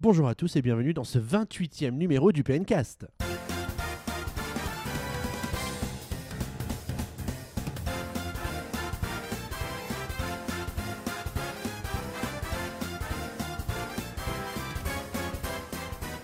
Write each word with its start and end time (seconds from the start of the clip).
Bonjour 0.00 0.28
à 0.28 0.36
tous 0.36 0.54
et 0.54 0.62
bienvenue 0.62 0.94
dans 0.94 1.02
ce 1.02 1.18
28e 1.18 1.90
numéro 1.90 2.30
du 2.30 2.44
PNcast. 2.44 3.08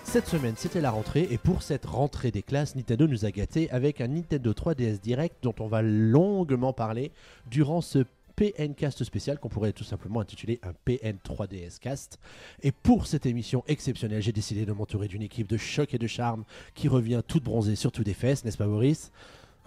Cette 0.05 0.27
semaine, 0.27 0.53
c'était 0.55 0.79
la 0.79 0.91
rentrée 0.91 1.27
et 1.29 1.37
pour 1.37 1.61
cette 1.61 1.85
rentrée 1.85 2.31
des 2.31 2.43
classes, 2.43 2.77
Nintendo 2.77 3.09
nous 3.09 3.25
a 3.25 3.31
gâtés 3.31 3.69
avec 3.71 3.99
un 3.99 4.07
Nintendo 4.07 4.53
3DS 4.53 5.01
Direct 5.01 5.35
dont 5.43 5.55
on 5.59 5.67
va 5.67 5.81
longuement 5.81 6.71
parler 6.71 7.11
durant 7.51 7.81
ce 7.81 8.05
PNcast 8.35 9.03
spécial 9.03 9.39
qu'on 9.39 9.49
pourrait 9.49 9.73
tout 9.73 9.83
simplement 9.83 10.19
intituler 10.19 10.59
un 10.63 10.73
PN 10.85 11.17
3DS 11.23 11.79
Cast. 11.79 12.19
Et 12.63 12.71
pour 12.71 13.07
cette 13.07 13.25
émission 13.25 13.63
exceptionnelle, 13.67 14.21
j'ai 14.21 14.31
décidé 14.31 14.65
de 14.65 14.71
m'entourer 14.73 15.07
d'une 15.07 15.21
équipe 15.21 15.47
de 15.47 15.57
choc 15.57 15.93
et 15.93 15.97
de 15.97 16.07
charme 16.07 16.43
qui 16.73 16.87
revient 16.87 17.21
toute 17.27 17.43
bronzée 17.43 17.75
sur 17.75 17.91
tout 17.91 18.03
des 18.03 18.13
fesses, 18.13 18.43
n'est-ce 18.45 18.57
pas 18.57 18.67
Boris 18.67 19.11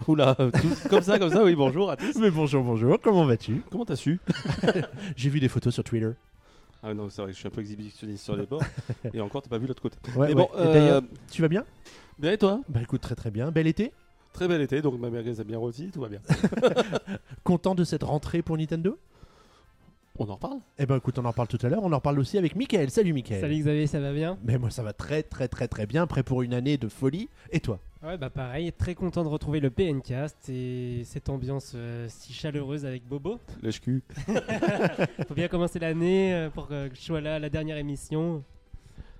Oula, 0.07 0.33
tout- 0.35 0.89
comme 0.89 1.01
ça, 1.03 1.19
comme 1.19 1.29
ça, 1.31 1.43
oui, 1.43 1.55
bonjour 1.55 1.89
à 1.91 1.97
tous. 1.97 2.15
Mais 2.19 2.31
bonjour, 2.31 2.63
bonjour, 2.63 2.97
comment 3.01 3.25
vas-tu? 3.25 3.61
Comment 3.69 3.83
t'as 3.85 3.97
su? 3.97 4.19
J'ai 5.17 5.29
vu 5.29 5.39
des 5.41 5.49
photos 5.49 5.73
sur 5.73 5.83
Twitter. 5.83 6.11
Ah 6.81 6.93
non, 6.93 7.09
c'est 7.09 7.21
vrai 7.21 7.31
que 7.31 7.35
je 7.35 7.39
suis 7.39 7.47
un 7.47 7.51
peu 7.51 7.59
exhibitionniste 7.59 8.23
sur 8.23 8.37
les 8.37 8.45
bords. 8.45 8.61
et 9.13 9.19
encore, 9.19 9.41
t'as 9.41 9.49
pas 9.49 9.57
vu 9.57 9.67
l'autre 9.67 9.81
côté. 9.81 9.97
Ouais, 10.15 10.27
Mais 10.27 10.33
ouais. 10.33 10.35
bon, 10.35 10.49
euh, 10.55 11.01
tu 11.29 11.41
vas 11.41 11.49
bien? 11.49 11.65
Bien 12.17 12.31
et 12.31 12.37
toi? 12.37 12.61
Bah 12.69 12.81
écoute, 12.81 13.01
très 13.01 13.15
très 13.15 13.29
bien. 13.31 13.51
Bel 13.51 13.67
été? 13.67 13.91
Très 14.39 14.47
bel 14.47 14.61
été, 14.61 14.81
donc 14.81 14.97
ma 14.97 15.09
merguez 15.09 15.41
a 15.41 15.43
bien 15.43 15.57
rôti, 15.57 15.91
tout 15.91 15.99
va 15.99 16.07
bien. 16.07 16.21
Content 17.43 17.75
de 17.75 17.83
cette 17.83 18.03
rentrée 18.03 18.41
pour 18.41 18.57
Nintendo? 18.57 18.97
On 20.17 20.29
en 20.29 20.35
reparle? 20.35 20.59
Eh 20.77 20.85
ben 20.85 20.95
écoute, 20.95 21.19
on 21.19 21.25
en 21.25 21.33
parle 21.33 21.49
tout 21.49 21.57
à 21.61 21.67
l'heure. 21.67 21.83
On 21.83 21.91
en 21.91 21.99
parle 21.99 22.19
aussi 22.19 22.37
avec 22.37 22.55
Mickaël. 22.55 22.89
Salut 22.89 23.11
Mickaël. 23.11 23.41
Salut 23.41 23.57
Xavier, 23.57 23.85
ça 23.85 23.99
va 23.99 24.13
bien? 24.13 24.37
Mais 24.45 24.57
moi 24.57 24.69
ça 24.69 24.81
va 24.81 24.93
très 24.93 25.23
très 25.23 25.49
très 25.49 25.67
très 25.67 25.85
bien, 25.85 26.07
prêt 26.07 26.23
pour 26.23 26.41
une 26.41 26.53
année 26.53 26.77
de 26.77 26.87
folie. 26.87 27.27
Et 27.51 27.59
toi? 27.59 27.81
Ouais, 28.01 28.17
bah 28.17 28.29
pareil, 28.29 28.71
très 28.71 28.95
content 28.95 29.25
de 29.25 29.27
retrouver 29.27 29.59
le 29.59 29.71
PNcast 29.71 30.47
et 30.47 31.01
cette 31.03 31.27
ambiance 31.27 31.73
euh, 31.75 32.05
si 32.07 32.31
chaleureuse 32.31 32.85
avec 32.85 33.05
Bobo. 33.05 33.41
Lèche 33.61 33.81
cul. 33.81 34.03
Faut 35.27 35.35
bien 35.35 35.49
commencer 35.49 35.79
l'année 35.79 36.33
euh, 36.33 36.49
pour 36.49 36.69
que 36.69 36.89
je 36.93 37.01
sois 37.01 37.19
là 37.19 37.35
à 37.35 37.39
la 37.39 37.49
dernière 37.49 37.75
émission. 37.75 38.41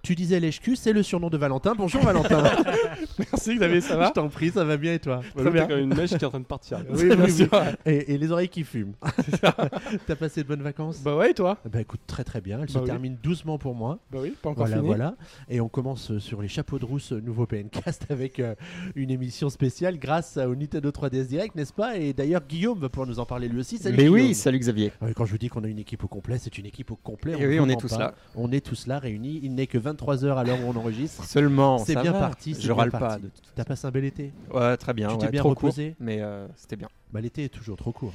Tu 0.01 0.15
disais 0.15 0.39
lèche-cul, 0.39 0.75
c'est 0.77 0.93
le 0.93 1.03
surnom 1.03 1.29
de 1.29 1.37
Valentin. 1.37 1.73
Bonjour 1.77 2.01
Valentin. 2.01 2.41
Merci 3.19 3.55
Xavier, 3.57 3.81
ça 3.81 4.05
Je 4.07 4.11
t'en 4.13 4.29
prie, 4.29 4.49
ça 4.49 4.63
va 4.63 4.77
bien 4.77 4.93
et 4.93 4.99
toi 4.99 5.21
Très 5.35 5.51
bien. 5.51 5.67
comme 5.67 5.79
une 5.79 5.93
mèche 5.93 6.11
qui 6.11 6.15
est 6.15 6.23
en 6.23 6.29
train 6.29 6.39
de 6.39 6.45
partir. 6.45 6.79
Oui, 6.89 7.09
oui, 7.11 7.15
oui. 7.41 7.47
Et, 7.85 8.13
et 8.13 8.17
les 8.17 8.31
oreilles 8.31 8.47
qui 8.49 8.63
fument. 8.63 8.93
T'as 10.07 10.15
passé 10.15 10.43
de 10.43 10.47
bonnes 10.47 10.61
vacances 10.61 11.01
Bah 11.03 11.17
ouais, 11.17 11.31
et 11.31 11.33
toi 11.33 11.57
Bah 11.69 11.81
écoute, 11.81 11.99
très 12.07 12.23
très 12.23 12.39
bien. 12.39 12.61
Elles 12.61 12.69
se 12.69 12.75
Bah 12.75 12.81
oui. 12.83 12.89
terminent 12.89 13.17
doucement 13.21 13.57
pour 13.57 13.75
moi. 13.75 13.99
Bah 14.09 14.19
oui, 14.21 14.33
pas 14.41 14.49
encore 14.51 14.65
Voilà, 14.65 14.77
fini. 14.77 14.87
voilà. 14.87 15.15
Et 15.49 15.59
on 15.59 15.67
commence 15.67 16.11
euh, 16.11 16.19
sur 16.19 16.41
les 16.41 16.47
chapeaux 16.47 16.79
de 16.79 16.85
rousse 16.85 17.11
euh, 17.11 17.19
nouveau 17.19 17.45
PNcast 17.45 18.05
avec 18.09 18.39
euh, 18.39 18.55
une 18.95 19.11
émission 19.11 19.49
spéciale 19.49 19.99
grâce 19.99 20.37
au 20.37 20.55
Nintendo 20.55 20.89
3DS 20.91 21.27
Direct, 21.27 21.55
n'est-ce 21.55 21.73
pas? 21.73 21.97
Et 21.97 22.13
d'ailleurs, 22.13 22.41
Guillaume 22.47 22.79
va 22.79 22.87
pouvoir 22.89 23.07
nous 23.07 23.19
en 23.19 23.25
parler 23.25 23.49
lui 23.49 23.59
aussi. 23.59 23.77
Salut 23.77 23.97
Mais 23.97 24.07
oui, 24.07 24.33
salut 24.33 24.59
Xavier. 24.59 24.93
Quand 25.15 25.25
je 25.25 25.31
vous 25.31 25.37
dis 25.37 25.49
qu'on 25.49 25.63
a 25.65 25.67
une 25.67 25.79
équipe 25.79 26.03
au 26.05 26.07
complet, 26.07 26.37
c'est 26.39 26.57
une 26.57 26.65
équipe 26.65 26.89
au 26.91 26.95
complet. 26.95 27.35
Et 27.37 27.45
oui, 27.45 27.59
on 27.59 27.67
est 27.67 27.79
tous 27.79 27.89
pas. 27.91 27.97
là. 27.99 28.15
On 28.35 28.51
est 28.53 28.65
tous 28.65 28.87
là 28.87 28.97
réunis. 28.97 29.41
Il 29.43 29.55
n'est 29.55 29.67
que 29.67 29.77
23h 29.93 30.35
à 30.37 30.43
l'heure 30.43 30.59
où 30.65 30.69
on 30.69 30.75
enregistre. 30.75 31.23
Seulement, 31.25 31.77
C'est 31.79 31.95
bien 31.95 32.11
va. 32.11 32.19
parti, 32.19 32.53
Je 32.53 32.59
bien 32.67 32.73
râle 32.73 32.91
parti. 32.91 33.05
pas. 33.07 33.17
De 33.17 33.27
toute 33.29 33.51
T'as 33.55 33.63
passé 33.65 33.87
un 33.87 33.91
bel 33.91 34.05
été. 34.05 34.31
Ouais, 34.53 34.77
très 34.77 34.93
bien. 34.93 35.09
Tu 35.09 35.17
t'es 35.17 35.25
ouais, 35.25 35.31
bien 35.31 35.41
trop 35.41 35.49
reposé 35.49 35.89
court, 35.91 35.95
mais 35.99 36.21
euh, 36.21 36.47
c'était 36.55 36.75
bien. 36.75 36.87
Bah 37.11 37.21
l'été 37.21 37.45
est 37.45 37.49
toujours 37.49 37.77
trop 37.77 37.91
court. 37.91 38.13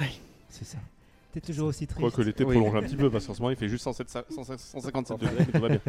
Oui. 0.00 0.06
C'est 0.48 0.64
ça. 0.64 0.78
T'es 1.34 1.40
toujours 1.40 1.66
aussi 1.66 1.86
triste. 1.88 2.00
Quoique 2.00 2.22
l'été 2.22 2.44
Oui. 2.44 2.54
prolonge 2.56 2.76
un 2.76 2.82
petit 2.86 2.94
peu, 2.94 3.10
parce 3.10 3.26
qu'en 3.26 3.34
ce 3.34 3.40
moment 3.40 3.50
il 3.50 3.56
fait 3.56 3.68
juste 3.68 3.82
107 3.82 4.08
107 4.30 4.58
157 4.60 5.18
degrés, 5.20 5.34
mais 5.40 5.44
tout 5.52 5.60
va 5.60 5.68
bien. 5.68 5.80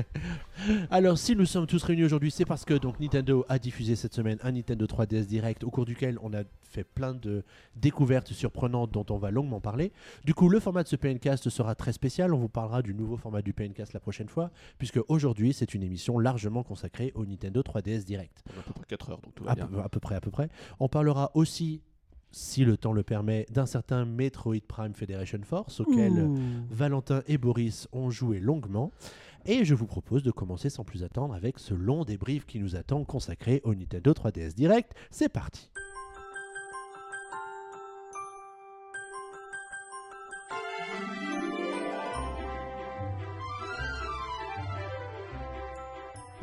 Alors, 0.90 1.20
si 1.20 1.36
nous 1.36 1.46
sommes 1.46 1.68
tous 1.68 1.84
réunis 1.84 2.04
aujourd'hui, 2.04 2.32
c'est 2.32 2.46
parce 2.46 2.66
que 2.66 2.74
donc 2.74 3.00
Nintendo 3.00 3.46
a 3.48 3.60
diffusé 3.60 3.96
cette 3.96 4.16
semaine 4.16 4.40
un 4.42 4.54
Nintendo 4.54 4.86
3DS 4.88 5.26
Direct 5.28 5.64
au 5.64 5.70
cours 5.70 5.86
duquel 5.86 6.18
on 6.24 6.34
a 6.34 6.42
fait 6.64 6.84
plein 6.84 7.14
de 7.14 7.44
découvertes 7.76 8.34
surprenantes 8.34 8.92
dont 8.92 9.06
on 9.12 9.18
va 9.18 9.30
longuement 9.30 9.62
parler. 9.62 9.92
Du 10.26 10.34
coup, 10.34 10.50
le 10.50 10.60
format 10.60 10.82
de 10.82 10.88
ce 10.88 10.96
PNcast 10.96 11.50
sera 11.50 11.76
très 11.76 11.94
spécial. 11.94 12.34
On 12.34 12.38
vous 12.40 12.50
parlera 12.50 12.82
du 12.82 12.96
nouveau 12.96 13.16
format 13.16 13.44
du 13.44 13.54
PNcast 13.54 13.94
la 13.94 14.00
prochaine 14.00 14.28
fois, 14.30 14.50
puisque 14.80 15.00
aujourd'hui, 15.10 15.54
c'est 15.54 15.76
une 15.76 15.84
émission 15.84 16.18
largement 16.18 16.64
consacrée 16.64 17.12
au 17.14 17.26
Nintendo 17.26 17.62
3DS 17.62 18.04
Direct. 18.04 18.44
À 18.50 18.62
peu 18.64 18.74
près 18.74 18.84
4 18.88 19.10
heures, 19.12 19.22
donc 19.22 19.36
tout 19.36 19.44
va 19.44 19.52
À 19.52 19.56
bien. 19.56 19.68
peu, 19.68 19.80
à 19.80 19.90
peu 19.90 20.00
près, 20.00 20.16
à 20.16 20.22
peu 20.22 20.32
près. 20.32 20.50
On 20.80 20.88
parlera 20.90 21.30
aussi, 21.36 21.82
si 22.36 22.66
le 22.66 22.76
temps 22.76 22.92
le 22.92 23.02
permet, 23.02 23.46
d'un 23.50 23.66
certain 23.66 24.04
Metroid 24.04 24.60
Prime 24.68 24.94
Federation 24.94 25.40
Force 25.44 25.80
auquel 25.80 26.12
Ouh. 26.12 26.38
Valentin 26.70 27.24
et 27.28 27.38
Boris 27.38 27.88
ont 27.94 28.10
joué 28.10 28.42
longuement. 28.42 28.92
Et 29.46 29.64
je 29.64 29.74
vous 29.74 29.86
propose 29.86 30.22
de 30.22 30.32
commencer 30.32 30.70
sans 30.70 30.84
plus 30.84 31.04
attendre 31.04 31.34
avec 31.34 31.60
ce 31.60 31.74
long 31.74 32.04
débrief 32.04 32.46
qui 32.46 32.60
nous 32.60 32.76
attend 32.76 33.06
consacré 33.06 33.62
au 33.64 33.74
Nintendo 33.74 34.12
3DS 34.12 34.54
Direct. 34.54 34.92
C'est 35.12 35.30
parti 35.30 35.70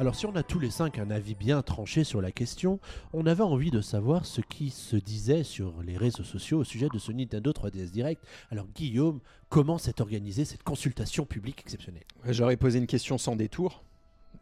Alors 0.03 0.17
si 0.17 0.27
on 0.27 0.35
a 0.35 0.43
tous 0.43 0.59
les 0.59 0.71
cinq 0.73 0.99
un 0.99 1.13
avis 1.13 1.37
bien 1.37 1.63
tranché 1.63 2.03
sur 2.03 2.21
la 2.21 2.33
question, 2.33 2.81
on 3.13 3.25
avait 3.25 3.45
envie 3.45 3.71
de 3.71 3.81
savoir 3.81 4.27
ce 4.27 4.41
qui 4.41 4.71
se 4.71 4.97
disait 4.97 5.45
sur 5.45 5.81
les 5.81 5.97
réseaux 5.97 6.25
sociaux 6.25 6.59
au 6.59 6.65
sujet 6.65 6.89
de 6.93 6.99
ce 6.99 7.13
Nintendo 7.13 7.53
3DS 7.53 7.93
Direct. 7.93 8.21
Alors 8.51 8.67
Guillaume, 8.75 9.21
comment 9.49 9.79
s'est 9.79 10.01
organisée 10.01 10.45
cette 10.45 10.65
consultation 10.65 11.25
publique 11.25 11.61
exceptionnelle? 11.61 12.03
J'aurais 12.29 12.57
posé 12.57 12.81
une 12.81 12.89
question 12.89 13.17
sans 13.17 13.37
détour, 13.37 13.85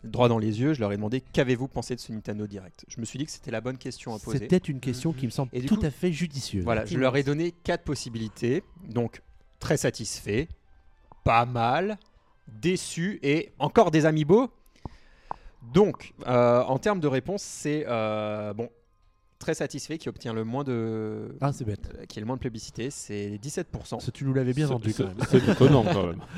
droit 0.03 0.31
dans 0.31 0.39
les 0.39 0.63
yeux. 0.63 0.73
Je 0.73 0.81
leur 0.81 0.93
ai 0.93 0.97
demandé 0.97 1.21
qu'avez-vous 1.21 1.69
pensé 1.69 1.95
de 1.95 2.01
ce 2.01 2.11
Nintendo 2.11 2.47
Direct? 2.47 2.87
Je 2.89 2.99
me 2.99 3.05
suis 3.05 3.19
dit 3.19 3.27
que 3.27 3.31
c'était 3.31 3.51
la 3.51 3.61
bonne 3.61 3.77
question 3.77 4.15
à 4.15 4.19
poser. 4.19 4.39
C'était 4.39 4.57
une 4.57 4.81
question 4.81 5.13
qui 5.13 5.27
me 5.27 5.31
semble 5.31 5.51
tout 5.67 5.77
coup- 5.77 5.85
à 5.85 5.91
fait 5.91 6.11
judicieuse. 6.11 6.65
Voilà, 6.65 6.87
je 6.87 6.97
leur 6.97 7.15
ai 7.19 7.23
donné 7.23 7.53
quatre 7.53 7.85
possibilités. 7.85 8.63
Donc, 8.89 9.21
très 9.59 9.77
satisfait, 9.77 10.49
pas 11.23 11.45
mal, 11.45 11.99
déçu 12.49 13.19
et 13.23 13.53
encore 13.59 13.91
des 13.91 14.07
amiibo. 14.07 14.51
Donc, 15.75 16.15
euh, 16.27 16.63
en 16.63 16.79
termes 16.79 17.01
de 17.01 17.07
réponse, 17.09 17.43
c'est 17.43 17.85
euh, 17.87 18.53
bon, 18.55 18.69
très 19.39 19.55
satisfait 19.55 19.99
qui 19.99 20.09
obtient 20.09 20.33
le 20.33 20.45
moins 20.45 20.65
de, 20.65 21.37
Ah, 21.41 21.53
c'est 21.53 21.65
bête. 21.65 21.91
euh, 21.99 22.07
qui 22.07 22.19
est 22.19 22.21
le 22.23 22.27
moins 22.27 22.37
de 22.37 22.41
plébiscité, 22.41 22.91
c'est 22.91 23.39
17%. 23.39 24.01
Ça, 24.01 24.11
tu 24.13 24.25
nous 24.25 24.33
l'avais 24.35 24.53
bien 24.55 24.67
C'est- 24.67 24.73
vendu 24.73 24.93
c'est- 24.93 25.03
quand 25.03 25.09
même. 25.09 25.27
C'est 25.29 25.49
étonnant 25.49 25.85
quand 25.85 26.07
même. 26.07 26.21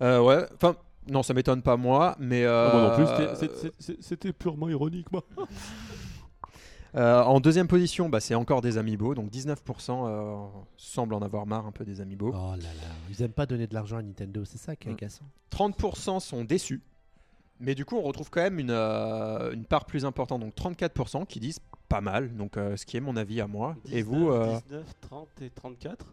Euh, 0.00 0.20
ouais, 0.20 0.44
enfin, 0.56 0.74
non, 1.08 1.22
ça 1.22 1.32
m'étonne 1.32 1.62
pas 1.62 1.76
moi, 1.76 2.16
mais 2.18 2.44
euh, 2.44 2.70
Ah, 2.72 2.76
Moi 2.76 2.88
non 2.88 2.96
plus, 2.96 3.06
c'était- 3.06 3.34
c'est- 3.36 3.56
c'est- 3.60 3.74
c'est- 3.78 4.02
c'était 4.02 4.32
purement 4.32 4.68
ironique, 4.68 5.12
moi. 5.12 5.22
euh, 6.96 7.22
en 7.22 7.38
deuxième 7.38 7.68
position, 7.68 8.08
bah, 8.08 8.18
c'est 8.18 8.34
encore 8.34 8.60
des 8.60 8.78
amiibo, 8.78 9.14
donc 9.14 9.30
19% 9.30 10.06
euh, 10.08 10.34
semblent 10.76 11.14
en 11.14 11.22
avoir 11.22 11.46
marre 11.46 11.66
un 11.66 11.72
peu 11.72 11.84
des 11.84 12.00
amiibo. 12.00 12.32
Oh 12.34 12.50
là 12.52 12.56
là, 12.56 12.88
ils 13.10 13.22
aiment 13.22 13.32
pas 13.32 13.46
donner 13.46 13.66
de 13.68 13.74
l'argent 13.74 13.98
à 13.98 14.02
Nintendo, 14.02 14.44
c'est 14.44 14.58
ça 14.58 14.74
qui 14.74 14.88
est 14.88 14.90
Mm. 14.90 14.94
agaçant. 14.94 15.24
30% 15.50 16.18
sont 16.20 16.44
déçus. 16.44 16.82
Mais 17.62 17.74
du 17.74 17.84
coup, 17.84 17.96
on 17.96 18.02
retrouve 18.02 18.28
quand 18.30 18.42
même 18.42 18.58
une, 18.58 18.70
euh, 18.70 19.52
une 19.52 19.64
part 19.64 19.84
plus 19.86 20.04
importante, 20.04 20.40
donc 20.40 20.54
34% 20.54 21.26
qui 21.26 21.38
disent 21.40 21.60
pas 21.88 22.00
mal, 22.00 22.34
donc 22.34 22.56
euh, 22.56 22.76
ce 22.76 22.84
qui 22.84 22.96
est 22.96 23.00
mon 23.00 23.16
avis 23.16 23.40
à 23.40 23.46
moi. 23.46 23.76
Et 23.90 24.02
vous, 24.02 24.30
euh, 24.30 24.56
19, 24.68 24.84
30 25.00 25.28
et 25.42 25.50
34 25.50 26.06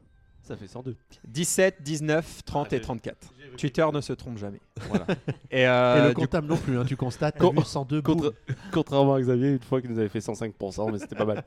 Ça 0.44 0.56
fait 0.56 0.68
102. 0.68 0.96
17, 1.28 1.82
19, 1.82 2.44
30 2.46 2.68
Ah, 2.70 2.76
et 2.76 2.78
j'ai- 2.78 2.82
34. 2.84 3.34
Twitter 3.58 3.86
ne 3.94 4.02
se 4.02 4.14
trompe 4.14 4.38
jamais. 4.38 4.60
Voilà. 4.88 5.06
Et, 5.52 5.68
euh, 5.68 6.06
Et 6.06 6.08
le 6.10 6.14
comptable 6.14 6.48
non 6.48 6.56
plus, 6.58 6.78
hein, 6.78 6.86
tu 6.88 6.96
constates, 6.96 7.38
Con- 7.40 7.52
vu 7.52 7.64
102 7.64 8.02
boum. 8.02 8.16
Contra- 8.22 8.32
Contrairement 8.72 9.14
à 9.16 9.22
Xavier, 9.22 9.50
une 9.54 9.60
fois 9.60 9.82
qu'il 9.82 9.90
nous 9.92 10.00
avait 10.00 10.08
fait 10.10 10.20
105%, 10.20 10.92
mais 10.92 11.00
c'était 11.00 11.16
pas 11.16 11.26
mal. 11.26 11.44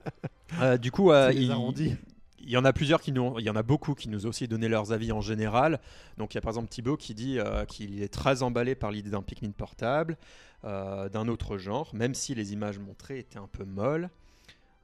euh, 0.60 0.76
du 0.78 0.90
coup, 0.90 1.10
euh, 1.12 1.32
il. 1.32 1.52
Il 2.42 2.50
y 2.50 2.56
en 2.56 2.64
a 2.64 2.72
plusieurs 2.72 3.00
qui 3.00 3.12
nous, 3.12 3.38
il 3.38 3.44
y 3.44 3.50
en 3.50 3.56
a 3.56 3.62
beaucoup 3.62 3.94
qui 3.94 4.08
nous 4.08 4.26
ont 4.26 4.30
aussi 4.30 4.48
donné 4.48 4.68
leurs 4.68 4.92
avis 4.92 5.12
en 5.12 5.20
général. 5.20 5.80
Donc 6.18 6.34
il 6.34 6.36
y 6.36 6.38
a 6.38 6.40
par 6.40 6.50
exemple 6.50 6.68
Thibaut 6.68 6.96
qui 6.96 7.14
dit 7.14 7.38
euh, 7.38 7.64
qu'il 7.64 8.02
est 8.02 8.12
très 8.12 8.42
emballé 8.42 8.74
par 8.74 8.90
l'idée 8.90 9.10
d'un 9.10 9.22
Pikmin 9.22 9.52
portable, 9.52 10.16
euh, 10.64 11.08
d'un 11.08 11.28
autre 11.28 11.58
genre, 11.58 11.94
même 11.94 12.14
si 12.14 12.34
les 12.34 12.52
images 12.52 12.78
montrées 12.78 13.18
étaient 13.18 13.38
un 13.38 13.48
peu 13.50 13.64
molles. 13.64 14.10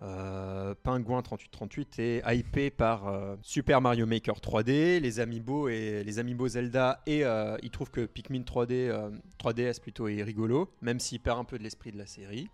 Euh, 0.01 0.77
Pingouin 0.85 1.23
3838 1.23 1.99
est 1.99 2.23
hypé 2.37 2.71
par 2.71 3.13
Super 3.43 3.81
Mario 3.81 4.07
Maker 4.07 4.37
3D, 4.37 5.01
les 5.01 5.19
Amiibo 5.19 5.69
et 5.69 6.05
les 6.05 6.49
Zelda 6.49 7.03
et 7.07 7.25
il 7.63 7.71
trouve 7.71 7.91
que 7.91 8.07
Pikmin 8.07 8.43
3D, 8.43 8.73
euh, 8.73 9.11
3DS 9.41 9.81
plutôt 9.81 10.07
est 10.07 10.23
rigolo, 10.23 10.71
même 10.83 11.01
s'il 11.01 11.19
perd 11.19 11.41
un 11.41 11.45
peu 11.45 11.59
de 11.59 11.65
l'esprit 11.65 11.91
de 11.91 11.99
la 11.99 12.07
série. 12.07 12.49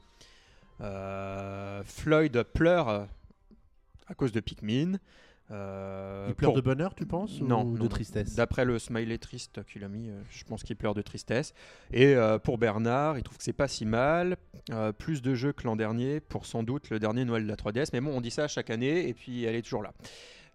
Floyd 1.85 2.43
pleure 2.55 3.06
à 4.06 4.15
cause 4.15 4.33
de 4.33 4.41
Pikmin. 4.41 4.99
Euh, 5.51 6.27
Il 6.29 6.35
pleure 6.35 6.53
pour- 6.53 6.56
de 6.56 6.62
bonheur, 6.62 6.95
tu 6.95 7.05
penses 7.05 7.41
non, 7.43 7.65
Ou 7.67 7.75
de 7.77 7.83
non. 7.83 7.89
tristesse 7.89 8.35
D'après 8.35 8.65
le 8.65 8.79
smiley 8.79 9.19
triste 9.19 9.62
qu'il 9.67 9.85
a 9.85 9.89
mis, 9.89 10.09
euh, 10.09 10.23
je 10.31 10.43
pense 10.45 10.62
qu'il 10.62 10.75
pleure 10.77 10.95
de 10.95 11.03
tristesse. 11.03 11.53
Et 11.93 12.15
euh, 12.17 12.39
pour 12.39 12.56
Bernard, 12.56 13.19
il 13.19 13.23
trouve 13.23 13.37
que 13.37 13.45
c'est 13.45 13.53
pas 13.53 13.69
si 13.69 13.85
mal. 13.85 14.37
Euh, 14.71 14.93
plus 14.93 15.21
de 15.21 15.35
jeux 15.35 15.53
que 15.53 15.65
l'an 15.65 15.77
dernier, 15.77 16.21
pour 16.21 16.47
sans 16.47 16.62
doute 16.62 16.89
le 16.89 16.99
dernier 16.99 17.27
Noël 17.27 17.43
de 17.45 17.49
la 17.49 17.56
3DS. 17.56 17.91
Mais 17.93 18.01
bon, 18.01 18.17
on 18.17 18.23
dit 18.23 18.31
ça 18.31 18.49
chaque 18.49 18.71
année 18.71 19.06
et 19.06 19.12
puis 19.12 19.45
elle 19.45 19.55
est 19.55 19.61
toujours 19.62 19.83
là. 19.83 19.93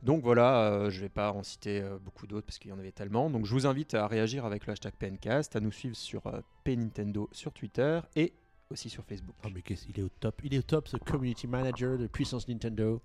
Donc 0.01 0.23
voilà, 0.23 0.63
euh, 0.71 0.89
je 0.89 1.01
vais 1.01 1.09
pas 1.09 1.33
en 1.33 1.43
citer 1.43 1.81
euh, 1.81 1.99
beaucoup 1.99 2.25
d'autres 2.25 2.47
parce 2.47 2.57
qu'il 2.57 2.71
y 2.71 2.73
en 2.73 2.79
avait 2.79 2.91
tellement. 2.93 3.29
Donc 3.29 3.45
je 3.45 3.53
vous 3.53 3.67
invite 3.67 3.93
à 3.93 4.07
réagir 4.07 4.43
avec 4.45 4.65
le 4.65 4.71
hashtag 4.71 4.93
PNcast, 4.93 5.55
à 5.55 5.59
nous 5.59 5.71
suivre 5.71 5.95
sur 5.95 6.25
euh, 6.25 6.39
PNintendo 6.63 7.29
sur 7.31 7.51
Twitter 7.53 7.99
et 8.15 8.33
aussi 8.71 8.89
sur 8.89 9.03
Facebook. 9.03 9.35
Oh, 9.45 9.49
mais 9.53 9.61
qu'est-ce- 9.61 9.85
il 9.87 9.99
est 9.99 10.03
au 10.03 10.09
top. 10.19 10.41
Il 10.43 10.53
est 10.55 10.59
au 10.59 10.63
top, 10.63 10.87
ce 10.87 10.97
community 10.97 11.45
manager 11.47 11.97
de 11.99 12.07
puissance 12.07 12.47
Nintendo. 12.47 13.01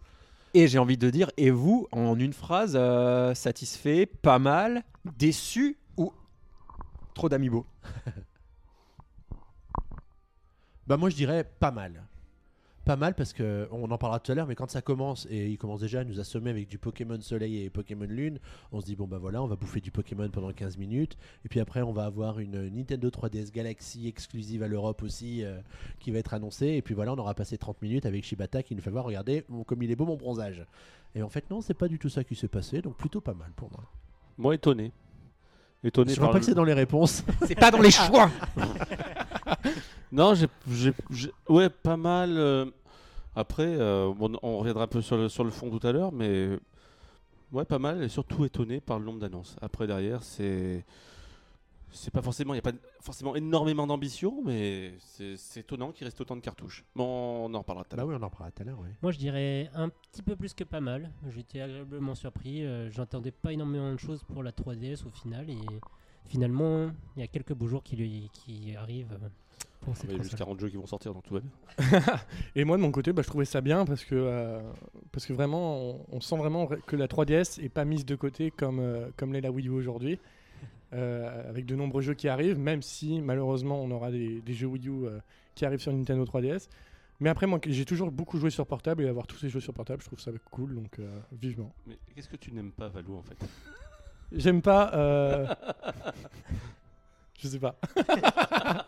Et 0.55 0.69
j'ai 0.69 0.79
envie 0.79 0.97
de 0.97 1.11
dire, 1.11 1.31
et 1.37 1.51
vous, 1.51 1.89
en 1.91 2.17
une 2.19 2.33
phrase, 2.33 2.75
euh, 2.77 3.35
satisfait, 3.35 4.06
pas 4.06 4.39
mal, 4.39 4.85
déçu 5.19 5.77
ou 5.97 6.12
trop 7.15 7.29
d'amiibo? 7.29 7.67
Bah 10.87 10.99
moi 10.99 11.09
je 11.09 11.17
dirais 11.17 11.45
pas 11.45 11.71
mal. 11.71 12.05
Pas 12.84 12.96
mal 12.96 13.14
parce 13.14 13.32
que 13.32 13.66
on 13.72 13.90
en 13.90 13.96
parlera 13.96 14.20
tout 14.20 14.31
à 14.31 14.34
l'heure, 14.34 14.46
mais 14.46 14.54
quand 14.54 14.70
ça 14.70 14.82
commence 14.82 15.26
et 15.31 15.48
il 15.48 15.56
commence 15.56 15.81
déjà 15.81 16.00
à 16.00 16.04
nous 16.04 16.20
assommer 16.20 16.50
avec 16.50 16.69
du 16.69 16.76
Pokémon 16.76 17.19
Soleil 17.20 17.62
et 17.62 17.70
Pokémon 17.70 18.04
Lune, 18.04 18.38
on 18.72 18.81
se 18.81 18.84
dit 18.84 18.94
bon 18.94 19.06
bah 19.06 19.16
voilà, 19.19 19.42
on 19.42 19.46
va 19.46 19.56
bouffer 19.56 19.81
du 19.81 19.90
Pokémon 19.90 20.28
pendant 20.28 20.52
15 20.52 20.76
minutes 20.76 21.16
et 21.46 21.48
puis 21.48 21.60
après 21.60 21.81
on 21.81 21.92
va 21.94 22.04
avoir 22.04 22.40
une 22.40 22.69
Nintendo 22.69 23.08
3DS 23.08 23.52
Galaxy 23.52 24.06
exclusive 24.06 24.62
à 24.62 24.69
l'Europe 24.69 25.02
aussi 25.02 25.42
euh, 25.44 25.58
qui 25.98 26.10
va 26.10 26.19
être 26.19 26.34
annoncée 26.34 26.66
et 26.69 26.82
puis 26.82 26.94
voilà, 26.94 27.14
on 27.14 27.16
aura 27.19 27.32
passé 27.32 27.56
30 27.56 27.81
minutes 27.81 28.04
avec 28.04 28.22
Shibata 28.22 28.62
qui 28.62 28.75
nous 28.75 28.82
fait 28.82 28.90
voir 28.90 29.04
regardez 29.06 29.44
mon- 29.48 29.64
comme 29.64 29.82
il 29.82 29.90
est 29.90 29.96
beau 29.96 30.04
mon 30.04 30.16
bronzage. 30.16 30.66
Et 31.14 31.22
en 31.22 31.31
fait 31.31 31.50
non, 31.50 31.62
c'est 31.62 31.72
pas 31.72 31.88
du 31.88 31.98
tout 31.98 32.10
ça 32.10 32.22
qui 32.22 32.34
s'est 32.34 32.48
passé, 32.48 32.82
donc 32.82 32.96
plutôt 32.98 33.22
pas 33.22 33.32
mal 33.34 33.50
pour 33.56 33.70
moi. 33.70 33.84
Moi, 34.36 34.54
étonné. 34.56 34.92
Étonné 35.82 36.12
Je 36.12 36.16
vois 36.19 36.26
par 36.26 36.32
pas 36.32 36.38
le- 36.38 36.40
que 36.40 36.46
c'est 36.46 36.54
dans 36.54 36.64
les 36.64 36.75
réponses. 36.75 37.25
C'est 37.46 37.54
pas 37.54 37.70
dans 37.70 37.81
les 37.81 37.90
choix 37.92 38.31
Non, 40.12 40.35
j'ai, 40.35 40.47
j'ai- 40.71 40.93
j'ai- 41.11 41.33
ouais, 41.49 41.69
pas 41.71 41.97
mal. 41.97 42.37
euh, 42.37 42.67
Après, 43.37 43.67
euh, 43.67 44.12
bon, 44.15 44.39
on 44.43 44.59
reviendra 44.59 44.85
un 44.85 44.87
peu 44.89 45.03
sur 45.03 45.17
le, 45.17 45.29
sur 45.29 45.43
le 45.45 45.51
fond 45.51 45.69
tout 45.77 45.85
à 45.87 45.91
l'heure, 45.93 46.12
mais 46.12 46.59
ouais, 47.53 47.65
pas 47.65 47.79
mal 47.81 48.03
et 48.03 48.09
surtout 48.09 48.45
étonné 48.45 48.81
par 48.81 48.99
le 49.01 49.05
nombre 49.05 49.19
d'annonces. 49.21 49.56
Après, 49.61 49.87
derrière, 49.87 50.23
c'est. 50.23 50.85
C'est 51.97 52.11
pas 52.12 52.23
forcément, 52.23 52.55
il 52.55 52.56
n'y 52.56 52.59
a 52.59 52.73
pas 52.73 52.77
forcément 53.01 53.37
énormément 53.37 53.87
d'ambition, 53.87 54.43
mais 54.45 54.95
c'est, 54.99 55.37
c'est 55.37 55.61
étonnant 55.61 55.93
qu'il 55.93 56.05
reste 56.05 56.21
autant 56.21 56.35
de 56.35 56.41
cartouches. 56.41 56.85
Bon, 56.97 57.05
on 57.47 57.55
en 57.55 57.59
reparlera 57.61 57.85
tout 57.85 57.95
à 57.95 57.97
bah 57.97 58.03
l'heure. 58.03 58.09
oui, 58.09 58.17
on 58.21 58.23
en 58.25 58.31
parlera 58.31 58.51
tout 58.51 58.62
à 58.62 58.65
l'heure, 58.65 58.79
oui. 58.83 58.89
Moi, 59.01 59.12
je 59.12 59.19
dirais 59.19 59.71
un 59.75 59.89
petit 59.91 60.23
peu 60.23 60.35
plus 60.35 60.55
que 60.55 60.65
pas 60.65 60.81
mal. 60.81 61.12
J'étais 61.29 61.61
agréablement 61.61 62.17
surpris. 62.17 62.65
euh, 62.65 62.91
J'attendais 62.91 63.31
pas 63.31 63.53
énormément 63.53 63.93
de 63.93 63.99
choses 63.99 64.25
pour 64.25 64.43
la 64.43 64.51
3DS 64.51 65.06
au 65.06 65.11
final. 65.11 65.49
Et 65.51 65.56
finalement, 66.27 66.91
il 67.17 67.21
y 67.21 67.23
a 67.23 67.29
quelques 67.29 67.55
beaux 67.55 67.69
jours 67.69 67.85
qui, 67.85 67.95
lui- 67.95 68.29
qui 68.33 68.75
arrivent 68.75 69.12
euh, 69.12 69.29
pour 69.85 69.97
cette 69.97 70.11
Il 70.11 70.17
y 70.17 70.19
a 70.19 70.23
juste 70.23 70.33
console. 70.33 70.47
40 70.47 70.61
jeux 70.61 70.69
qui 70.71 70.77
vont 70.77 70.87
sortir, 70.87 71.15
donc 71.15 71.25
tout 71.25 71.35
va 71.35 71.41
bien. 71.41 72.01
Et 72.56 72.65
moi 72.65 72.77
de 72.77 72.83
mon 72.83 72.91
côté, 72.91 73.12
bah, 73.12 73.23
je 73.23 73.29
trouvais 73.29 73.45
ça 73.45 73.61
bien 73.61 73.85
parce 73.85 74.05
que, 74.05 74.15
euh, 74.15 74.61
parce 75.12 75.27
que 75.27 75.33
vraiment, 75.33 75.79
on, 75.79 76.01
on 76.12 76.21
sent 76.21 76.37
vraiment 76.37 76.67
que 76.67 76.97
la 76.97 77.06
3DS 77.06 77.62
est 77.62 77.69
pas 77.69 77.85
mise 77.85 78.05
de 78.05 78.17
côté 78.17 78.51
comme, 78.51 78.81
euh, 78.81 79.09
comme 79.17 79.33
l'est 79.33 79.41
la 79.41 79.51
Wii 79.51 79.69
U 79.69 79.73
aujourd'hui. 79.73 80.19
Euh, 80.93 81.51
avec 81.51 81.67
de 81.67 81.75
nombreux 81.75 82.03
jeux 82.03 82.15
qui 82.15 82.29
arrivent, 82.29 82.59
même 82.59 82.81
si 82.81 83.21
malheureusement 83.21 83.83
on 83.83 83.91
aura 83.91 84.12
des, 84.12 84.41
des 84.41 84.55
jeux 84.55 84.69
Wii 84.69 84.89
U 84.89 85.06
qui 85.56 85.65
arrivent 85.65 85.81
sur 85.81 85.93
Nintendo 85.93 86.25
3DS. 86.25 86.69
Mais 87.19 87.31
après, 87.31 87.47
moi 87.47 87.59
j'ai 87.67 87.85
toujours 87.85 88.12
beaucoup 88.12 88.39
joué 88.39 88.51
sur 88.51 88.65
portable 88.65 89.03
et 89.03 89.09
avoir 89.09 89.27
tous 89.27 89.37
ces 89.37 89.49
jeux 89.49 89.61
sur 89.61 89.75
portable, 89.75 90.03
je 90.03 90.06
trouve 90.06 90.21
ça 90.21 90.31
cool, 90.53 90.77
donc 90.77 91.01
vivement. 91.33 91.73
Mais 91.89 91.99
qu'est-ce 92.15 92.29
que 92.29 92.37
tu 92.37 92.53
n'aimes 92.53 92.71
pas, 92.71 92.89
Valou, 92.89 93.17
en 93.17 93.23
fait? 93.23 93.37
J'aime 94.31 94.62
pas. 94.62 95.56
je 97.38 97.48
sais 97.48 97.58
pas. 97.58 97.76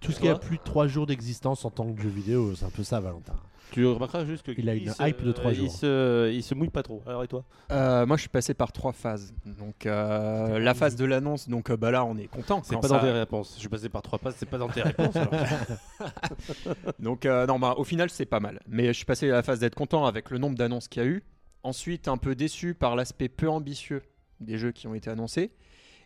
Tout 0.00 0.12
ce 0.12 0.20
qui 0.20 0.28
a 0.28 0.34
plus 0.38 0.58
de 0.58 0.62
3 0.62 0.86
jours 0.86 1.06
d'existence 1.06 1.64
en 1.64 1.70
tant 1.70 1.90
que 1.92 2.02
jeu 2.02 2.08
vidéo, 2.10 2.54
c'est 2.54 2.66
un 2.66 2.70
peu 2.70 2.82
ça 2.84 3.00
Valentin. 3.00 3.34
Tu 3.70 3.84
remarqueras 3.86 4.24
juste 4.24 4.44
qu'il 4.44 4.58
Il 4.58 4.68
a 4.68 4.74
une 4.74 4.92
hype 5.00 5.24
de 5.24 5.32
trois 5.32 5.52
jours. 5.52 5.64
Il 5.64 5.70
se, 5.70 6.30
il 6.32 6.42
se 6.44 6.54
mouille 6.54 6.68
pas 6.68 6.84
trop. 6.84 7.02
Alors, 7.06 7.24
et 7.24 7.26
toi? 7.28 7.42
Euh, 7.72 8.06
Moi, 8.06 8.16
je 8.16 8.20
suis 8.20 8.28
passé 8.28 8.54
par 8.54 8.70
trois 8.70 8.92
phases. 8.92 9.34
Donc, 9.46 9.86
euh, 9.86 10.60
la 10.60 10.74
phase 10.74 10.94
de 10.94 11.04
l'annonce, 11.04 11.48
donc 11.48 11.70
euh, 11.70 11.76
bah 11.76 11.90
là, 11.90 12.04
on 12.04 12.16
est 12.16 12.28
content. 12.28 12.60
C'est 12.62 12.74
quand 12.76 12.82
pas 12.82 12.88
ça- 12.88 12.96
dans 12.98 13.00
tes 13.02 13.10
réponses. 13.10 13.54
Je 13.56 13.60
suis 13.60 13.68
passé 13.68 13.88
par 13.88 14.02
trois 14.02 14.20
passes, 14.20 14.36
c'est 14.38 14.48
pas 14.48 14.58
dans 14.58 14.68
tes 14.68 14.82
réponses. 14.82 15.16
alors. 15.16 15.32
Donc, 17.00 17.26
euh, 17.26 17.46
non, 17.46 17.58
bah, 17.58 17.74
au 17.76 17.82
final, 17.82 18.10
c'est 18.10 18.26
pas 18.26 18.38
mal. 18.38 18.60
Mais 18.68 18.88
je 18.88 18.92
suis 18.92 19.06
passé 19.06 19.28
à 19.28 19.32
la 19.34 19.42
phase 19.42 19.58
d'être 19.58 19.74
content 19.74 20.04
avec 20.06 20.30
le 20.30 20.38
nombre 20.38 20.56
d'annonces 20.56 20.86
qu'il 20.86 21.02
y 21.02 21.06
a 21.06 21.08
eu. 21.08 21.24
Ensuite, 21.64 22.06
un 22.06 22.18
peu 22.18 22.36
déçu 22.36 22.74
par 22.74 22.94
l'aspect 22.94 23.28
peu 23.28 23.48
ambitieux 23.48 24.02
des 24.38 24.56
jeux 24.58 24.70
qui 24.72 24.86
ont 24.86 24.94
été 24.94 25.10
annoncés. 25.10 25.50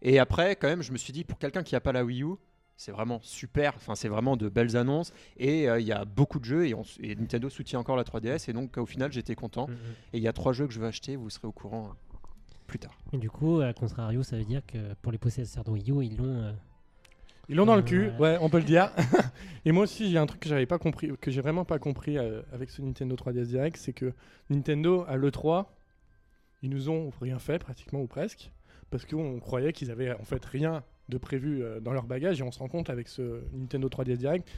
Et 0.03 0.19
après, 0.19 0.57
quand 0.57 0.69
même, 0.69 0.83
je 0.83 0.93
me 0.93 0.99
suis 0.99 1.13
dit, 1.13 1.25
pour 1.25 1.39
quelqu'un 1.39 1.63
qui 1.63 1.75
n'a 1.75 1.81
pas 1.81 1.93
la 1.93 2.05
Wii 2.05 2.23
U, 2.23 2.35
c'est 2.77 2.93
vraiment 2.93 3.19
super. 3.23 3.73
Enfin, 3.77 3.95
c'est 3.97 4.09
vraiment 4.09 4.37
de 4.37 4.49
belles 4.49 4.77
annonces. 4.77 5.13
Et 5.37 5.69
euh, 5.69 5.81
il 5.81 5.87
y 5.87 5.93
a 5.93 6.05
beaucoup 6.05 6.39
de 6.39 6.45
jeux. 6.45 6.67
Et, 6.69 6.75
on- 6.75 6.85
et 7.01 7.17
Nintendo 7.17 7.49
soutient 7.51 7.81
encore 7.81 7.97
la 7.97 8.05
3DS. 8.05 8.49
Et 8.49 8.53
donc, 8.53 8.77
au 8.79 8.87
final, 8.87 9.11
j'étais 9.13 9.35
content. 9.35 9.67
Mhm. 9.69 9.77
Et 10.13 10.19
il 10.19 10.23
y 10.23 10.29
a 10.29 10.33
trois 10.33 10.53
jeux 10.53 10.67
que 10.67 10.73
je 10.73 10.81
vais 10.81 10.87
acheter. 10.87 11.17
Vous 11.17 11.29
serez 11.31 11.49
au 11.49 11.53
courant 11.53 11.87
euh, 11.89 12.17
plus 12.69 12.79
tard. 12.79 12.97
Et 13.13 13.19
du 13.19 13.31
coup, 13.31 13.61
à 13.61 13.73
contrario, 13.73 14.23
ça 14.23 14.37
veut 14.37 14.45
dire 14.45 14.63
que 14.67 14.95
pour 15.03 15.11
les 15.11 15.19
possesseurs 15.19 15.65
de 15.65 15.71
Wii 15.71 15.91
U, 15.91 16.05
ils 16.05 16.17
l'ont. 16.17 16.25
euh, 16.43 16.53
Ils 17.49 17.57
l'ont 17.57 17.65
dans 17.67 17.77
le 17.77 17.83
cul, 17.83 18.11
ouais, 18.21 18.37
on 18.43 18.49
peut 18.51 18.59
le 18.59 18.65
dire. 18.65 18.93
et 19.65 19.73
moi 19.73 19.83
aussi, 19.85 20.05
il 20.05 20.13
y 20.13 20.19
a 20.19 20.23
un 20.23 20.27
truc 20.27 20.39
que 20.41 20.49
j'avais 20.49 20.67
pas 20.67 20.79
compris, 20.79 21.11
que 21.21 21.31
j'ai 21.33 21.41
vraiment 21.41 21.65
pas 21.65 21.79
compris 21.81 22.17
euh, 22.19 22.43
avec 22.53 22.69
ce 22.71 22.81
Nintendo 22.83 23.17
3DS 23.17 23.47
Direct, 23.47 23.77
c'est 23.79 23.95
que 23.95 24.13
Nintendo 24.51 25.05
à 25.09 25.17
l'E3, 25.17 25.65
ils 26.63 26.71
nous 26.71 26.91
ont 26.91 27.11
rien 27.21 27.39
fait 27.39 27.59
pratiquement 27.59 28.01
ou 28.03 28.07
presque, 28.07 28.53
parce 28.91 29.05
qu'on 29.07 29.39
croyait 29.41 29.73
qu'ils 29.73 29.91
avaient 29.91 30.13
en 30.13 30.25
fait 30.25 30.45
rien 30.45 30.83
de 31.09 31.19
prévu 31.19 31.63
euh, 31.63 31.81
dans 31.81 31.93
leur 31.93 32.07
bagage, 32.07 32.41
et 32.41 32.43
on 32.43 32.53
se 32.53 32.59
rend 32.59 32.69
compte 32.69 32.91
avec 32.91 33.09
ce 33.09 33.41
Nintendo 33.53 33.89
3DS 33.89 34.17
Direct 34.17 34.49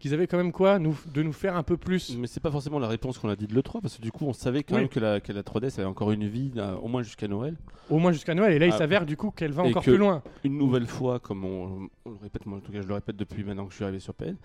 qu'ils 0.00 0.12
avaient 0.12 0.26
quand 0.26 0.36
même 0.36 0.52
quoi 0.52 0.78
nous, 0.80 0.98
de 1.14 1.22
nous 1.22 1.32
faire 1.32 1.56
un 1.56 1.62
peu 1.62 1.76
plus. 1.76 2.16
Mais 2.18 2.26
c'est 2.26 2.40
pas 2.40 2.50
forcément 2.50 2.78
la 2.80 2.88
réponse 2.88 3.16
qu'on 3.18 3.28
a 3.28 3.36
dit 3.36 3.46
de 3.46 3.54
l'E3, 3.54 3.80
parce 3.80 3.96
que 3.96 4.02
du 4.02 4.10
coup, 4.12 4.26
on 4.26 4.32
savait 4.32 4.62
quand 4.64 4.74
Oui. 4.74 4.82
même 4.82 4.88
que 4.90 4.98
la, 5.00 5.20
que 5.20 5.32
la 5.32 5.42
3DS 5.42 5.78
avait 5.78 5.84
encore 5.84 6.10
une 6.10 6.26
vie, 6.26 6.50
là, 6.54 6.76
au 6.76 6.88
moins 6.88 7.02
jusqu'à 7.02 7.28
Noël. 7.28 7.56
Au 7.88 7.98
moins 7.98 8.12
jusqu'à 8.12 8.34
Noël, 8.34 8.52
et 8.52 8.58
là 8.58 8.66
il 8.66 8.72
Ah. 8.72 8.78
s'avère 8.78 9.06
du 9.06 9.16
coup 9.16 9.30
qu'elle 9.30 9.52
va 9.52 9.62
encore 9.62 9.82
que- 9.84 9.90
plus 9.90 9.96
loin. 9.98 10.22
Une 10.42 10.58
nouvelle 10.58 10.86
fois, 10.86 11.20
comme 11.20 11.44
on, 11.44 11.88
on 12.04 12.10
le 12.10 12.16
répète, 12.20 12.44
moi 12.44 12.58
en 12.58 12.60
tout 12.60 12.72
cas 12.72 12.82
je 12.82 12.88
le 12.88 12.94
répète 12.94 13.16
depuis 13.16 13.44
maintenant 13.44 13.64
que 13.66 13.70
je 13.70 13.76
suis 13.76 13.84
arrivé 13.84 14.00
sur 14.00 14.14
PN, 14.14 14.36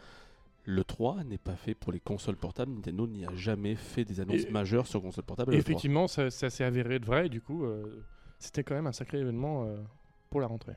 le 0.65 0.83
3 0.83 1.24
n'est 1.24 1.38
pas 1.39 1.56
fait 1.56 1.74
pour 1.74 1.92
les 1.92 2.00
consoles 2.00 2.35
portables. 2.38 2.71
Nintendo 2.71 3.07
n'y 3.07 3.25
a 3.25 3.33
jamais 3.35 3.75
fait 3.75 4.06
des 4.06 4.19
annonces 4.21 4.44
Et- 4.47 4.51
majeures 4.51 4.85
sur 4.88 5.01
console 5.01 5.24
portable. 5.25 5.51
à 5.51 5.56
Et 5.56 5.57
l'E3. 5.57 5.62
effectivement, 5.71 6.07
ça, 6.07 6.30
ça 6.30 6.50
s'est 6.51 6.63
avéré 6.63 7.00
de 7.00 7.06
vrai, 7.06 7.27
du 7.27 7.42
coup, 7.42 7.65
euh, 7.65 8.03
c'était 8.39 8.63
quand 8.63 8.75
même 8.75 8.88
un 8.88 8.94
sacré 8.94 9.19
événement 9.19 9.65
euh, 9.65 9.77
pour 10.30 10.41
la 10.41 10.47
rentrée. 10.47 10.75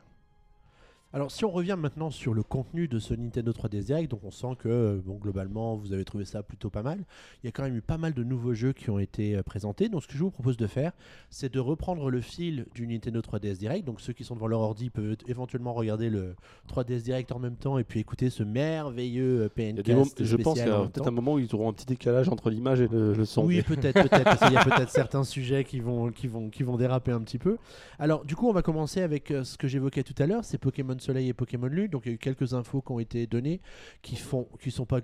Alors, 1.15 1.31
si 1.31 1.45
on 1.45 1.51
revient 1.51 1.77
maintenant 1.79 2.11
sur 2.11 2.33
le 2.33 2.43
contenu 2.43 2.89
de 2.89 2.99
ce 2.99 3.13
Nintendo 3.13 3.53
3DS 3.53 3.85
Direct, 3.85 4.11
donc 4.11 4.21
on 4.25 4.31
sent 4.31 4.57
que, 4.59 4.69
euh, 4.69 5.01
bon, 5.05 5.17
globalement, 5.17 5.77
vous 5.77 5.93
avez 5.93 6.07
trouvé 6.07 6.25
ça 6.25 6.43
plutôt 6.43 6.71
pas 6.71 6.83
mal. 6.83 7.05
Il 7.43 7.47
y 7.47 7.49
a 7.49 7.53
quand 7.53 7.63
même 7.65 7.77
eu 7.77 7.83
pas 7.83 7.99
mal 7.99 8.15
de 8.15 8.25
nouveaux 8.25 8.55
jeux 8.55 8.73
qui 8.73 8.89
ont 8.89 8.99
été 8.99 9.37
euh, 9.37 9.43
présentés. 9.43 9.91
Donc, 9.91 10.03
ce 10.05 10.09
que 10.09 10.15
je 10.15 10.23
vous 10.23 10.31
propose 10.31 10.57
de 10.57 10.67
faire, 10.67 10.93
c'est 11.29 11.53
de 11.53 11.61
reprendre 11.61 12.11
le 12.11 12.23
fil 12.23 12.65
du 12.75 12.87
Nintendo 12.87 13.21
3DS 13.21 13.59
Direct. 13.59 13.85
Donc, 13.87 14.01
ceux 14.01 14.15
qui 14.15 14.25
sont 14.25 14.35
devant 14.37 14.47
leur 14.47 14.61
ordi 14.61 14.89
peuvent 14.89 15.17
éventuellement 15.29 15.75
regarder 15.75 16.09
le 16.09 16.35
3DS 16.73 17.03
Direct 17.03 17.31
en 17.33 17.39
même 17.39 17.57
temps 17.57 17.77
et 17.77 17.85
puis 17.85 18.01
écouter 18.01 18.31
ce 18.31 18.43
merveilleux 18.43 19.43
euh, 19.43 19.49
Il 19.59 19.75
moments- 19.95 20.05
je 20.19 20.37
pense 20.37 20.59
qu'il 20.59 20.67
y 20.67 20.71
a 20.71 20.81
peut-être 20.87 21.09
un 21.09 21.11
moment 21.11 21.35
où 21.35 21.39
ils 21.39 21.55
auront 21.55 21.69
un 21.69 21.73
petit 21.75 21.85
décalage 21.85 22.31
entre 22.31 22.49
l'image 22.49 22.81
et 22.81 22.89
le, 22.89 23.13
le 23.13 23.25
son. 23.27 23.45
Oui, 23.45 23.57
mais- 23.57 23.63
peut-être, 23.63 24.09
peut-être, 24.09 24.39
qu'il 24.39 24.53
y 24.53 24.57
a 24.57 24.65
peut-être 24.65 24.91
certains 24.91 25.25
sujets 25.25 25.65
qui 25.65 25.81
vont, 25.81 26.11
qui, 26.11 26.27
vont, 26.27 26.49
qui 26.49 26.63
vont 26.63 26.79
déraper 26.79 27.13
un 27.13 27.21
petit 27.21 27.39
peu. 27.39 27.59
Alors, 27.99 28.25
du 28.25 28.35
coup, 28.35 28.49
on 28.49 28.53
va 28.55 28.63
commencer 28.63 29.03
avec 29.03 29.31
ce 29.45 29.59
que 29.59 29.69
j'évoquais 29.69 30.05
tout 30.05 30.15
à 30.19 30.27
l'heure, 30.27 30.43
c'est 30.45 30.57
Pokémon 30.57 30.97
Soleil 31.03 31.29
et 31.29 31.35
Pokémon 31.35 31.67
Lune. 31.67 31.89
Donc, 31.89 32.07
il 32.07 32.09
y 32.09 32.13
a 32.13 32.15
eu 32.15 32.19
quelques 32.19 32.55
infos 32.55 32.81
qui 32.81 32.93
ont 32.93 32.99
été 33.01 33.27
données 33.27 33.61
qui 34.03 34.17
font, 34.17 34.49
qui 34.61 34.71
sont 34.71 34.87
pas 34.87 35.01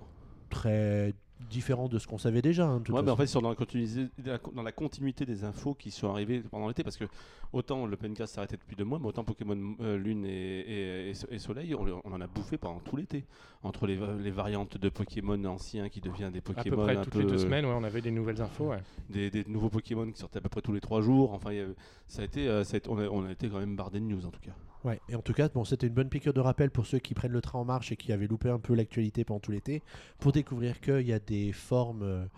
très 0.50 1.14
différents 1.50 1.88
de 1.88 2.00
ce 2.00 2.08
qu'on 2.08 2.18
savait 2.18 2.42
déjà. 2.42 2.66
hein, 2.66 2.82
Ouais, 2.88 3.00
mais 3.00 3.12
en 3.12 3.16
fait, 3.16 3.22
ils 3.24 3.28
sont 3.28 3.40
dans 3.40 3.50
la, 3.50 3.54
continuité, 3.54 4.08
dans 4.54 4.62
la 4.64 4.72
continuité 4.72 5.24
des 5.24 5.44
infos 5.44 5.72
qui 5.72 5.92
sont 5.92 6.10
arrivées 6.10 6.40
pendant 6.40 6.66
l'été. 6.66 6.82
Parce 6.82 6.96
que 6.96 7.04
autant 7.52 7.86
le 7.86 7.96
Pencast 7.96 8.32
s'est 8.34 8.40
arrêté 8.40 8.56
depuis 8.56 8.74
deux 8.74 8.82
mois, 8.84 8.98
mais 8.98 9.06
autant 9.06 9.22
Pokémon 9.22 9.56
euh, 9.80 9.96
Lune 9.96 10.24
et, 10.24 10.30
et- 10.30 11.10
et 11.10 11.14
So- 11.14 11.28
et 11.30 11.38
Soleil, 11.38 11.76
on, 11.76 11.84
le- 11.84 11.94
on 12.04 12.12
en 12.12 12.20
a 12.20 12.26
bouffé 12.26 12.58
pendant 12.58 12.80
tout 12.80 12.96
l'été. 12.96 13.24
Entre 13.62 13.86
les, 13.86 13.94
va- 13.94 14.16
les 14.16 14.32
variantes 14.32 14.78
de 14.78 14.88
Pokémon 14.88 15.42
anciens 15.44 15.88
qui 15.88 16.00
deviennent 16.00 16.32
des 16.32 16.38
À 16.40 16.42
peu 16.42 16.54
Pokémon 16.54 16.82
près 16.82 16.96
un 16.96 17.02
toutes 17.04 17.12
peu, 17.12 17.20
les 17.20 17.26
deux 17.26 17.38
semaines, 17.38 17.66
ouais, 17.66 17.74
on 17.76 17.84
avait 17.84 18.00
des 18.00 18.10
nouvelles 18.10 18.42
infos. 18.42 18.70
ouais. 18.70 18.78
des, 19.08 19.30
des 19.30 19.44
nouveaux 19.44 19.68
Pokémon 19.70 20.10
qui 20.10 20.18
sortaient 20.18 20.38
à 20.38 20.42
peu 20.42 20.48
près 20.48 20.60
tous 20.62 20.72
les 20.72 20.80
trois 20.80 21.02
jours. 21.02 21.32
Enfin, 21.34 21.52
il 21.52 21.56
y 21.58 21.60
avait- 21.60 21.74
ça 22.08 22.22
a 22.22 22.24
été, 22.24 22.48
euh, 22.48 22.64
ça 22.64 22.74
a 22.74 22.78
été- 22.78 22.90
on, 22.90 22.98
a, 22.98 23.06
on 23.06 23.24
a 23.24 23.30
été 23.30 23.48
quand 23.48 23.60
même 23.60 23.76
bardé 23.76 24.00
de 24.00 24.04
news 24.06 24.26
en 24.26 24.30
tout 24.30 24.40
cas. 24.40 24.56
Ouais, 24.84 25.00
et 25.08 25.16
en 25.16 25.22
tout 25.22 25.32
cas, 25.32 25.48
bon, 25.48 25.64
c'était 25.64 25.88
une 25.88 25.94
bonne 25.94 26.08
piqûre 26.08 26.32
de 26.32 26.40
rappel 26.40 26.70
pour 26.70 26.86
ceux 26.86 26.98
qui 26.98 27.14
prennent 27.14 27.32
le 27.32 27.40
train 27.40 27.58
en 27.58 27.64
marche 27.64 27.90
et 27.90 27.96
qui 27.96 28.12
avaient 28.12 28.28
loupé 28.28 28.48
un 28.48 28.60
peu 28.60 28.74
l'actualité 28.74 29.24
pendant 29.24 29.40
tout 29.40 29.50
l'été, 29.50 29.82
pour 30.20 30.32
découvrir 30.32 30.80
qu'il 30.80 31.06
y 31.06 31.12
a 31.12 31.18
des 31.18 31.52
formes 31.52 32.28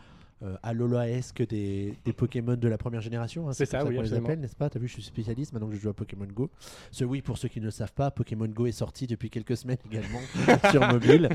euh, 0.43 0.47
euh, 0.53 0.57
Alola-esque 0.63 1.47
des, 1.47 1.95
des 2.05 2.13
Pokémon 2.13 2.57
de 2.57 2.69
la 2.69 2.79
première 2.79 3.01
génération. 3.01 3.49
hein, 3.49 3.53
C'est 3.53 3.67
comme 3.71 3.81
ça, 3.81 3.87
oui, 3.87 3.97
qu'on 3.97 4.03
les 4.03 4.15
appelle, 4.15 4.41
n'est-ce 4.41 4.57
pas? 4.57 4.71
T'as 4.71 4.79
vu, 4.79 4.89
je 4.89 4.95
suis 4.95 5.03
spécialiste 5.03 5.53
maintenant 5.53 5.69
que 5.69 5.75
je 5.75 5.81
joue 5.81 5.89
à 5.91 5.95
Pokémon 5.95 6.27
Go. 6.27 6.51
Ce 6.91 7.05
oui, 7.05 7.23
pour 7.23 7.39
ceux 7.39 7.49
qui 7.49 7.61
ne 7.61 7.67
le 7.67 7.71
savent 7.71 7.93
pas, 7.93 8.11
Pokémon 8.11 8.47
Go 8.49 8.67
est 8.67 8.73
sorti 8.73 9.07
depuis 9.07 9.31
quelques 9.31 9.57
semaines 9.57 9.79
également 9.91 10.21
sur 10.71 10.87
mobile. 10.89 11.29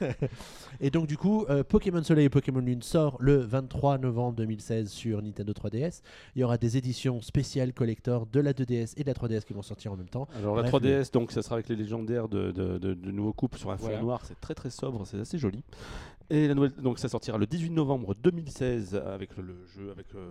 et 0.80 0.90
donc, 0.90 1.06
du 1.06 1.16
coup, 1.16 1.44
euh, 1.50 1.62
Pokémon 1.64 2.02
Soleil 2.02 2.26
et 2.26 2.30
Pokémon 2.30 2.60
Lune 2.60 2.82
sort 2.82 3.16
le 3.20 3.36
23 3.36 3.98
novembre 3.98 4.36
2016 4.36 4.88
sur 4.90 5.22
Nintendo 5.22 5.52
3DS. 5.52 6.02
Il 6.34 6.40
y 6.40 6.44
aura 6.44 6.58
des 6.58 6.76
éditions 6.76 7.20
spéciales 7.20 7.72
collector 7.72 8.26
de 8.26 8.40
la 8.40 8.52
2DS 8.52 8.94
et 8.96 9.02
de 9.02 9.08
la 9.08 9.14
3DS 9.14 9.44
qui 9.44 9.52
vont 9.52 9.62
sortir 9.62 9.92
en 9.92 9.96
même 9.96 10.08
temps. 10.08 10.28
Alors 10.36 10.56
la 10.56 10.62
Bref, 10.62 10.74
3DS, 10.82 11.12
donc 11.12 11.32
ça 11.32 11.42
sera 11.42 11.54
avec 11.56 11.68
les 11.68 11.76
légendaires 11.76 12.28
de, 12.28 12.50
de, 12.52 12.78
de- 12.78 12.94
de 12.94 13.10
nouveaux 13.10 13.32
couples 13.32 13.58
sur 13.58 13.70
un 13.70 13.76
fond 13.76 13.84
Voilà. 13.84 14.00
noir, 14.02 14.22
c'est 14.24 14.40
très 14.40 14.54
très 14.54 14.70
sobre, 14.70 15.06
c'est 15.06 15.18
assez 15.20 15.38
joli. 15.38 15.62
Et 16.30 16.46
la 16.48 16.54
nouvelle, 16.54 16.72
donc 16.72 16.98
ça 16.98 17.08
sortira 17.08 17.38
le 17.38 17.46
18 17.46 17.70
novembre 17.70 18.14
2016 18.22 18.94
avec 18.96 19.36
le, 19.36 19.42
le 19.44 19.54
jeu, 19.74 19.90
avec 19.90 20.06
euh, 20.14 20.28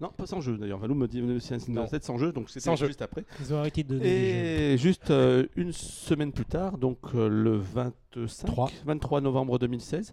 Non, 0.00 0.10
pas 0.16 0.26
sans 0.26 0.40
jeu 0.40 0.56
d'ailleurs. 0.56 0.78
Valou 0.78 0.94
me 0.94 1.08
dit 1.08 1.22
c'est 1.40 1.54
un 1.56 1.72
Non. 1.72 1.86
7 1.88 2.04
sans 2.04 2.18
jeu, 2.18 2.32
donc 2.32 2.48
c'était 2.50 2.60
Sans 2.60 2.76
jeu. 2.76 2.86
juste 2.86 3.02
après. 3.02 3.24
Ils 3.40 3.52
ont 3.52 3.58
arrêté 3.58 3.82
de. 3.82 4.00
Et 4.00 4.76
juste 4.78 5.10
euh, 5.10 5.46
une 5.56 5.72
semaine 5.72 6.30
plus 6.32 6.44
tard, 6.46 6.78
donc 6.78 6.98
euh, 7.14 7.28
le 7.28 7.56
25, 7.56 8.46
Trois. 8.46 8.70
23 8.86 9.20
novembre 9.20 9.58
2016, 9.58 10.12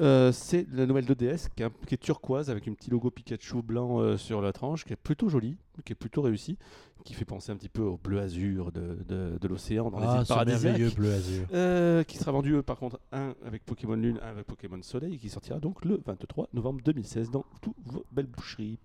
euh, 0.00 0.30
c'est 0.32 0.66
la 0.72 0.84
nouvelle 0.84 1.06
2DS 1.06 1.48
qui 1.56 1.62
est, 1.62 1.66
un- 1.66 1.72
qui 1.86 1.94
est 1.94 1.98
turquoise 1.98 2.50
avec 2.50 2.68
un 2.68 2.74
petit 2.74 2.90
logo 2.90 3.10
Pikachu 3.10 3.62
blanc 3.62 4.00
euh, 4.00 4.16
sur 4.18 4.42
la 4.42 4.52
tranche, 4.52 4.84
qui 4.84 4.92
est 4.92 4.96
plutôt 4.96 5.28
joli, 5.30 5.56
qui 5.86 5.92
est 5.92 5.96
plutôt 5.96 6.20
réussi, 6.20 6.58
qui 7.04 7.12
fait 7.14 7.24
penser 7.26 7.52
un 7.52 7.56
petit 7.56 7.68
peu 7.68 7.82
au 7.82 7.96
bleu 7.98 8.18
azur 8.18 8.72
de, 8.72 8.98
de- 9.06 9.36
de 9.38 9.48
l'océan 9.48 9.90
dans 9.90 10.00
les 10.00 10.06
Ah, 10.08 10.18
îles 10.20 10.26
ce 10.26 10.32
merveilleux 10.32 10.62
paradisiaques. 10.90 10.94
bleu 10.96 11.12
azur. 11.12 11.46
Euh, 11.52 12.02
qui 12.04 12.16
sera 12.16 12.32
vendu 12.32 12.54
euh, 12.54 12.62
par 12.62 12.78
contre 12.78 12.98
un 13.12 13.34
avec 13.44 13.64
Pokémon 13.64 13.94
Lune, 13.94 14.18
un 14.22 14.28
avec 14.28 14.46
Pokémon 14.46 14.80
Soleil, 14.82 15.18
qui 15.18 15.28
sortira 15.28 15.60
donc 15.60 15.84
le 15.84 16.00
23 16.04 16.48
novembre 16.54 16.80
2016 16.82 17.30
dans 17.30 17.44
toutes 17.60 17.76
vos 17.84 18.04
belles 18.10 18.26
boucheries. 18.26 18.78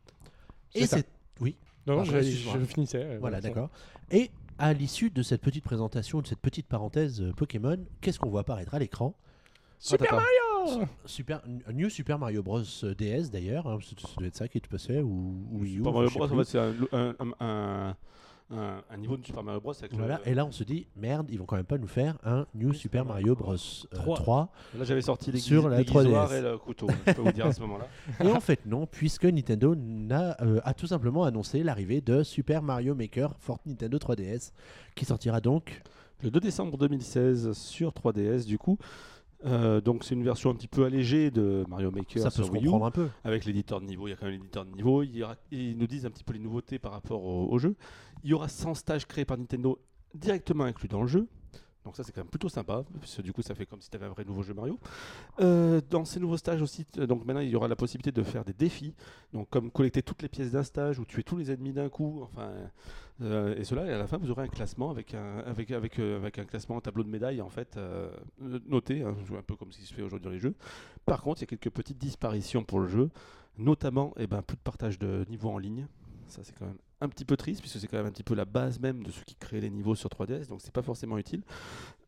Et 0.76 0.86
C'est 0.86 1.08
oui, 1.40 1.56
Non, 1.88 1.96
non, 1.96 2.04
Pardon, 2.04 2.22
je, 2.22 2.66
finissais. 2.66 3.04
euh, 3.04 3.18
voilà, 3.22 3.40
d'accord. 3.40 3.70
Et 4.12 4.30
à 4.58 4.74
l'issue 4.74 5.10
de 5.10 5.24
cette 5.24 5.42
petite 5.42 5.64
présentation, 5.64 6.20
de 6.22 6.28
cette 6.28 6.42
petite 6.42 6.68
parenthèse 6.68 7.22
euh, 7.22 7.32
Pokémon, 7.32 7.78
qu'est-ce 8.02 8.20
qu'on 8.20 8.30
voit 8.30 8.42
apparaître 8.42 8.74
à 8.76 8.80
l'écran? 8.80 9.16
Super 9.80 10.12
Mario 10.12 10.28
Super, 11.06 11.42
un 11.68 11.74
New 11.74 11.90
Super 11.90 12.18
Mario 12.20 12.44
Bros 12.44 12.62
euh, 12.84 12.94
DS 12.96 13.30
d'ailleurs, 13.32 13.68
hein, 13.68 13.78
ça 13.82 14.08
doit 14.18 14.28
être 14.28 14.36
ça 14.38 14.48
qui 14.48 14.62
te 14.62 14.68
passait 14.70 15.02
ou, 15.02 15.34
ou 15.52 15.66
Super 15.66 15.92
Mario 15.92 16.10
Bros, 16.10 16.24
en 16.26 16.38
fait, 16.38 16.44
c'est 16.46 16.60
un, 16.60 16.74
un- 16.92 17.16
un- 17.20 17.34
un- 17.40 17.96
un- 18.52 18.82
un 18.90 18.98
niveau 18.98 19.16
de 19.16 19.24
Super 19.26 19.44
Mario 19.44 19.62
Bros. 19.62 19.74
Avec 19.78 19.92
le- 19.92 19.98
Voilà, 20.00 20.20
et 20.26 20.34
là 20.34 20.44
on 20.46 20.52
se 20.52 20.64
dit 20.64 20.88
merde, 20.96 21.28
ils 21.30 21.38
vont 21.38 21.46
quand 21.46 21.56
même 21.56 21.66
pas 21.66 21.78
nous 21.78 21.88
faire 21.88 22.18
un 22.24 22.48
New 22.56 22.74
Super 22.74 23.06
Mario 23.06 23.36
Bros 23.36 23.54
euh, 23.54 23.96
Trois. 23.96 24.16
3. 24.18 24.50
Là, 24.78 24.86
j'avais 24.86 25.02
sorti 25.04 25.32
les, 25.32 25.40
Sur 25.40 25.70
la 25.70 25.78
l'aiguisoire 25.78 26.30
3DS. 26.32 26.38
et 26.38 26.42
le 26.42 26.58
couteau, 26.58 26.88
je 27.08 27.14
peux 27.14 27.22
vous 27.22 27.32
dire 27.32 27.46
à 27.46 27.54
ce 27.54 27.62
moment-là. 27.62 27.88
Et 28.24 28.32
en 28.32 28.40
fait 28.40 28.66
non, 28.66 28.88
puisque 28.88 29.26
Nintendo 29.26 29.76
euh, 29.76 30.60
a 30.64 30.74
tout 30.74 30.88
simplement 30.88 31.24
annoncé 31.26 31.62
l'arrivée 31.64 32.02
de 32.02 32.24
Super 32.24 32.64
Mario 32.64 32.96
Maker 32.96 33.36
for 33.40 33.60
Nintendo 33.68 33.98
3DS, 34.00 34.52
qui 34.96 35.06
sortira 35.06 35.42
donc 35.42 35.82
Le 36.24 36.32
2 36.32 36.40
décembre 36.40 36.76
2016 36.78 37.52
sur 37.54 37.92
3DS, 37.94 38.46
du 38.46 38.58
coup. 38.58 38.78
Euh, 39.46 39.80
donc, 39.80 40.04
c'est 40.04 40.16
une 40.16 40.24
version 40.24 40.50
un 40.50 40.56
petit 40.56 40.68
peu 40.68 40.84
allégée 40.84 41.32
de 41.32 41.64
Mario 41.70 41.92
Maker 41.92 42.22
ça 42.22 42.30
peut 42.30 42.36
sur 42.36 42.46
se 42.48 42.52
Wii 42.52 42.62
U. 42.64 42.66
comprendre 42.66 42.86
un 42.88 42.92
peu. 42.92 43.08
avec 43.24 43.46
l'éditeur 43.46 43.80
de 43.80 43.86
niveau. 43.86 44.08
Il 44.08 44.12
y 44.12 44.14
a 44.14 44.18
quand 44.18 44.26
même 44.26 44.36
l'éditeur 44.36 44.66
de 44.66 44.72
niveau. 44.72 45.02
Il 45.04 45.16
y 45.16 45.24
aura- 45.24 45.38
ils 45.52 45.78
nous 45.78 45.88
disent 45.88 46.06
un 46.06 46.10
petit 46.12 46.24
peu 46.26 46.34
les 46.34 46.40
nouveautés 46.40 46.78
par 46.80 46.92
rapport 46.92 47.24
au, 47.24 47.48
au 47.50 47.58
jeu. 47.58 47.76
Il 48.24 48.30
y 48.30 48.34
aura 48.34 48.50
100 48.50 48.74
stages 48.74 49.06
créés 49.06 49.26
par 49.26 49.38
Nintendo 49.38 49.80
directement 50.14 50.66
inclus 50.66 50.90
dans 50.90 51.02
le 51.02 51.08
jeu. 51.08 51.28
Donc 51.90 51.96
ça 51.96 52.04
c'est 52.04 52.12
quand 52.12 52.22
même 52.22 52.30
plutôt 52.30 52.50
sympa, 52.50 52.84
parce 53.00 53.16
que 53.16 53.24
du 53.24 53.34
coup 53.34 53.42
ça 53.42 53.56
fait 53.56 53.66
comme 53.66 53.82
si 53.82 53.90
tu 53.90 53.98
avais 53.98 54.06
un 54.06 54.10
vrai 54.10 54.24
nouveau 54.24 54.44
jeu 54.44 54.54
Mario. 54.54 54.78
Euh, 55.40 55.82
dans 55.90 56.06
ces 56.06 56.20
nouveaux 56.20 56.38
stages 56.38 56.62
aussi, 56.62 56.86
donc 56.96 57.26
maintenant 57.26 57.42
il 57.42 57.50
y 57.50 57.56
aura 57.56 57.68
la 57.68 57.76
possibilité 57.76 58.12
de 58.12 58.22
faire 58.22 58.46
des 58.46 58.54
défis, 58.54 58.94
donc 59.34 59.50
comme 59.50 59.72
collecter 59.72 60.04
toutes 60.04 60.22
les 60.22 60.30
pièces 60.30 60.52
d'un 60.52 60.62
stage 60.62 61.00
ou 61.00 61.06
tuer 61.06 61.24
tous 61.24 61.36
les 61.36 61.50
ennemis 61.50 61.74
d'un 61.74 61.90
coup, 61.90 62.20
enfin 62.22 62.52
euh, 63.24 63.56
et 63.58 63.64
cela 63.64 63.88
et 63.88 63.92
à 63.92 63.98
la 63.98 64.06
fin 64.06 64.18
vous 64.18 64.30
aurez 64.30 64.44
un 64.44 64.50
classement 64.50 64.92
avec 64.92 65.16
un 65.16 65.40
avec 65.40 65.72
avec 65.72 65.98
euh, 65.98 66.18
avec 66.18 66.38
un 66.38 66.46
classement 66.46 66.78
un 66.78 66.82
tableau 66.82 67.02
de 67.02 67.10
médailles 67.10 67.42
en 67.42 67.50
fait 67.50 67.80
noté, 68.68 69.02
hein, 69.02 69.16
un 69.36 69.42
peu 69.42 69.56
comme 69.56 69.72
ce 69.72 69.80
qui 69.80 69.86
se 69.86 69.94
fait 69.96 70.04
aujourd'hui 70.04 70.26
dans 70.26 70.32
les 70.32 70.38
jeux. 70.38 70.54
Par 71.08 71.24
contre 71.24 71.42
il 71.42 71.46
y 71.46 71.46
a 71.46 71.58
quelques 71.58 71.74
petites 71.74 71.98
disparitions 71.98 72.64
pour 72.64 72.82
le 72.82 72.88
jeu, 72.88 73.10
notamment 73.58 74.14
eh 74.18 74.28
ben 74.28 74.44
plus 74.44 74.58
de 74.58 74.62
partage 74.62 75.00
de 75.00 75.26
niveau 75.28 75.50
en 75.50 75.58
ligne. 75.58 75.88
Ça 76.28 76.44
c'est 76.44 76.56
quand 76.56 76.68
même 76.68 76.78
un 77.02 77.08
petit 77.10 77.26
peu 77.26 77.38
triste 77.38 77.62
puisque 77.62 77.80
c'est 77.80 77.88
quand 77.88 77.98
même 77.98 78.08
un 78.08 78.12
petit 78.12 78.24
peu 78.24 78.36
la 78.36 78.46
base 78.46 78.80
même 78.80 79.04
de 79.04 79.12
ce 79.12 79.24
qui 79.24 79.36
crée 79.36 79.62
les 79.62 79.70
niveaux 79.70 79.96
sur 79.96 80.10
3DS, 80.10 80.48
donc 80.48 80.62
c'est 80.62 80.74
pas 80.74 80.82
forcément 80.82 81.18
utile. 81.18 81.42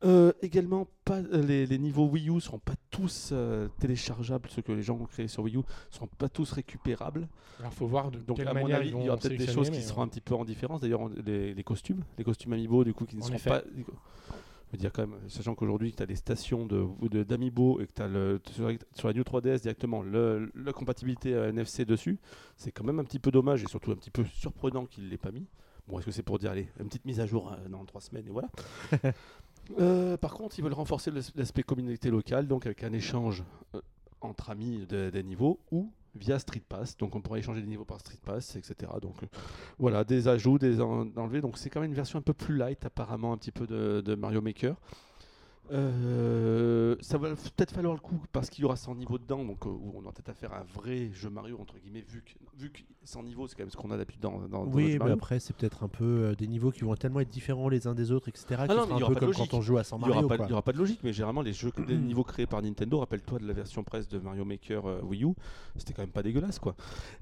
Euh, 0.04 0.34
également, 0.42 0.88
pas, 1.06 1.20
euh, 1.20 1.42
les, 1.44 1.66
les 1.66 1.78
niveaux 1.78 2.08
Wii 2.08 2.30
U 2.30 2.42
seront 2.42 2.60
pas 2.60 2.74
tous 2.90 3.30
euh, 3.32 3.68
téléchargeables, 3.80 4.50
ceux 4.50 4.62
que 4.62 4.72
les 4.72 4.82
gens 4.84 4.96
ont 5.00 5.06
créés 5.06 5.28
sur 5.28 5.44
Wii 5.44 5.58
U 5.58 5.62
seront 5.92 6.08
pas 6.08 6.28
tous 6.30 6.52
récupérables. 6.52 7.28
Alors, 7.60 7.74
faut 7.74 7.88
voir 7.88 8.12
de 8.12 8.20
Donc 8.20 8.38
quelle 8.38 8.48
à 8.48 8.54
mon 8.54 8.62
manière 8.62 8.78
avis, 8.78 8.90
il 8.90 9.04
y 9.04 9.10
aura 9.10 9.18
peut-être 9.18 9.38
des 9.38 9.48
choses 9.48 9.70
qui 9.70 9.82
seront 9.82 10.02
un 10.02 10.08
petit 10.08 10.22
peu 10.22 10.34
en 10.36 10.44
différence. 10.46 10.82
D'ailleurs, 10.82 11.08
les, 11.26 11.54
les 11.54 11.64
costumes, 11.64 12.04
les 12.18 12.24
costumes 12.24 12.54
amiibo 12.54 12.84
du 12.84 12.94
coup 12.94 13.06
qui 13.06 13.16
ne 13.16 13.22
En 13.22 13.26
seront 13.26 13.36
effet. 13.36 13.50
pas. 13.50 13.62
Dire 14.78 14.92
quand 14.94 15.06
même, 15.06 15.20
sachant 15.28 15.54
qu'aujourd'hui 15.54 15.92
tu 15.94 16.02
as 16.02 16.06
des 16.06 16.16
stations 16.16 16.66
de 16.66 17.24
d'amiibo 17.24 17.80
et 17.82 17.88
que 17.88 17.94
tu 17.94 18.02
as 18.02 18.08
le, 18.08 18.40
sur, 18.52 18.68
la- 18.70 18.78
sur 18.94 19.08
la 19.10 19.14
New 19.14 19.24
3DS 19.24 19.62
directement 19.62 20.02
le, 20.02 20.52
la 20.56 20.72
compatibilité 20.74 21.32
NFC 21.32 21.84
dessus, 21.86 22.20
c'est 22.56 22.72
quand 22.72 22.84
même 22.86 23.00
un 23.00 23.04
petit 23.04 23.20
peu 23.20 23.32
dommage 23.32 23.64
et 23.64 23.68
surtout 23.68 23.92
un 23.92 23.96
petit 23.96 24.12
peu 24.12 24.24
surprenant 24.26 24.86
qu'il 24.86 25.04
ne 25.06 25.10
l'ait 25.10 25.18
pas 25.18 25.32
mis. 25.32 25.46
Bon, 25.88 25.98
est-ce 26.00 26.06
que 26.06 26.12
c'est 26.12 26.24
pour 26.24 26.40
dire, 26.40 26.52
allez, 26.52 26.70
une 26.80 26.88
petite 26.88 27.06
mise 27.06 27.20
à 27.20 27.26
jour 27.26 27.52
euh, 27.52 27.68
dans 27.68 27.84
trois 27.86 28.02
semaines 28.02 28.28
et 28.28 28.32
voilà. 28.32 28.50
Euh, 29.80 30.18
par 30.18 30.34
contre, 30.34 30.58
ils 30.60 30.64
veulent 30.64 30.74
renforcer 30.74 31.12
l'as- 31.12 31.32
l'aspect 31.36 31.64
communauté 31.64 32.10
locale, 32.10 32.48
donc 32.48 32.66
avec 32.66 32.84
un 32.84 32.92
échange 32.94 33.44
euh, 33.76 33.82
entre 34.20 34.50
amis 34.50 34.86
de- 34.88 35.10
des 35.12 35.24
niveaux 35.24 35.60
ou 35.72 35.92
via 36.16 36.40
Street 36.40 36.64
Pass. 36.68 36.98
Donc 36.98 37.16
on 37.16 37.22
pourra 37.22 37.40
échanger 37.40 37.62
des 37.62 37.68
niveaux 37.68 37.86
par 37.86 38.00
Street 38.00 38.20
Pass, 38.24 38.56
etc. 38.56 38.92
Donc 39.02 39.24
euh, 39.24 39.28
voilà, 39.80 40.04
des 40.04 40.28
ajouts, 40.28 40.58
des 40.58 40.82
en- 40.82 41.10
enlevés. 41.16 41.42
Donc 41.42 41.58
c'est 41.58 41.70
quand 41.70 41.82
même 41.82 41.90
une 41.92 41.96
version 41.96 42.20
un 42.20 42.24
peu 42.24 42.34
plus 42.34 42.58
light 42.58 42.86
apparemment, 42.86 43.34
un 43.34 43.38
petit 43.38 43.52
peu 43.52 43.68
de 43.68 44.16
Mario 44.16 44.42
Maker. 44.42 44.76
Euh, 45.72 46.96
ça 47.00 47.18
va 47.18 47.30
peut-être 47.30 47.72
falloir 47.74 47.94
le 47.94 48.00
coup 48.00 48.22
parce 48.34 48.50
qu'il 48.50 48.64
y 48.64 48.66
aura 48.66 48.76
100 48.76 48.96
niveaux 48.96 49.18
dedans, 49.18 49.46
donc 49.46 49.66
euh, 49.66 49.70
on 49.70 50.02
aura 50.02 50.12
peut-être 50.12 50.30
à 50.30 50.34
faire 50.34 50.54
un 50.54 50.64
vrai 50.64 51.10
jeu 51.14 51.30
Mario 51.30 51.58
entre 51.62 51.78
guillemets, 51.80 52.04
vu 52.06 52.22
que, 52.22 52.32
vu 52.58 52.72
que 52.72 52.82
100 53.06 53.24
niveaux 53.24 53.48
c'est 53.48 53.56
quand 53.56 53.64
même 53.64 53.70
ce 53.70 53.78
qu'on 53.78 53.90
a 53.92 53.98
d'habitude 53.98 54.22
dans, 54.22 54.40
dans, 54.50 54.66
dans 54.66 54.72
Oui, 54.74 54.98
mais 55.02 55.12
après 55.12 55.40
c'est 55.40 55.56
peut-être 55.56 55.84
un 55.84 55.88
peu 55.88 56.04
euh, 56.04 56.36
des 56.36 56.48
niveaux 56.48 56.72
qui 56.72 56.82
vont 56.82 56.94
tellement 56.96 57.22
être 57.22 57.30
différents 57.30 57.70
les 57.70 57.88
uns 57.88 57.96
des 57.96 58.12
autres, 58.12 58.28
etc. 58.28 58.64
qui 58.68 58.76
non, 58.76 58.86
mais 58.86 58.96
il 58.96 59.00
y 59.00 59.04
un 59.04 59.06
aura 59.06 59.08
peu 59.08 59.14
pas 59.14 59.26
comme 59.28 59.34
quand 59.34 59.54
on 59.54 59.62
joue 59.62 59.78
à 59.78 59.86
100 59.86 59.98
Il 59.98 60.04
n'y 60.04 60.10
aura, 60.10 60.22
Mario. 60.24 60.44
il 60.46 60.50
y 60.50 60.54
aura 60.54 60.62
pas 60.62 60.74
de 60.74 60.78
logique, 60.78 61.00
mais 61.04 61.14
généralement, 61.14 61.42
les, 61.42 61.54
jeux, 61.54 61.72
niveaux 61.88 62.26
créés 62.26 62.48
par 62.48 62.62
Nintendo, 62.62 63.00
rappelle-toi 63.00 63.40
de 63.40 63.48
la 63.48 63.54
version 63.54 63.84
presse 63.86 64.10
de 64.10 64.20
Mario 64.20 64.44
Maker 64.44 65.06
Wii 65.06 65.24
U, 65.24 65.34
c'était 65.78 65.94
quand 65.94 66.02
même 66.02 66.12
pas 66.12 66.24
dégueulasse, 66.24 66.60
quoi. 66.60 66.76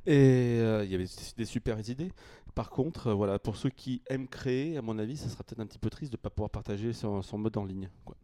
Et 0.08 0.56
il 0.58 0.90
y 0.90 0.96
avait 0.96 1.06
des, 1.06 1.34
des 1.38 1.46
super 1.46 1.80
idées. 1.88 2.12
Par 2.56 2.72
contre, 2.72 3.12
voilà, 3.12 3.38
pour 3.38 3.58
ceux 3.58 3.70
qui 3.70 4.02
aiment 4.10 4.28
créer, 4.28 4.76
à 4.78 4.82
mon 4.82 4.98
avis, 4.98 5.18
ça 5.18 5.30
sera 5.30 5.44
peut-être 5.44 5.60
un 5.60 5.68
petit 5.68 5.78
peu 5.78 5.92
triste 5.92 6.12
de 6.12 6.18
ne 6.18 6.22
pas 6.22 6.32
pouvoir 6.32 6.50
partager 6.50 6.94
son, 6.94 7.22
son 7.22 7.38
mode 7.38 7.56
en 7.56 7.66
ligne, 7.66 7.90
quoi. 8.06 8.16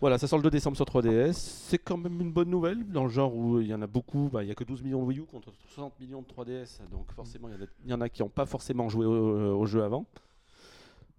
Voilà, 0.00 0.18
ça 0.18 0.26
sort 0.26 0.38
le 0.38 0.42
2 0.42 0.50
décembre 0.50 0.76
sur 0.76 0.84
3DS. 0.84 1.32
C'est 1.32 1.78
quand 1.78 1.96
même 1.96 2.20
une 2.20 2.30
bonne 2.32 2.50
nouvelle, 2.50 2.86
dans 2.86 3.04
le 3.04 3.10
genre 3.10 3.34
où 3.34 3.60
il 3.60 3.66
y 3.68 3.74
en 3.74 3.80
a 3.80 3.86
beaucoup. 3.86 4.28
bah, 4.30 4.42
Il 4.44 4.48
y 4.48 4.52
a 4.52 4.54
que 4.54 4.64
12 4.64 4.82
millions 4.82 5.00
de 5.00 5.06
Wii 5.06 5.20
U 5.20 5.22
contre 5.24 5.50
60 5.68 5.98
millions 6.00 6.20
de 6.22 6.26
3DS. 6.26 6.80
Donc 6.90 7.10
forcément, 7.12 7.48
il 7.48 7.90
y 7.90 7.94
en 7.94 8.00
a- 8.02 8.08
qui 8.08 8.22
n'ont 8.22 8.28
pas 8.28 8.44
forcément 8.46 8.88
joué 8.90 9.06
au, 9.06 9.56
au 9.58 9.66
jeu 9.66 9.82
avant. 9.82 10.04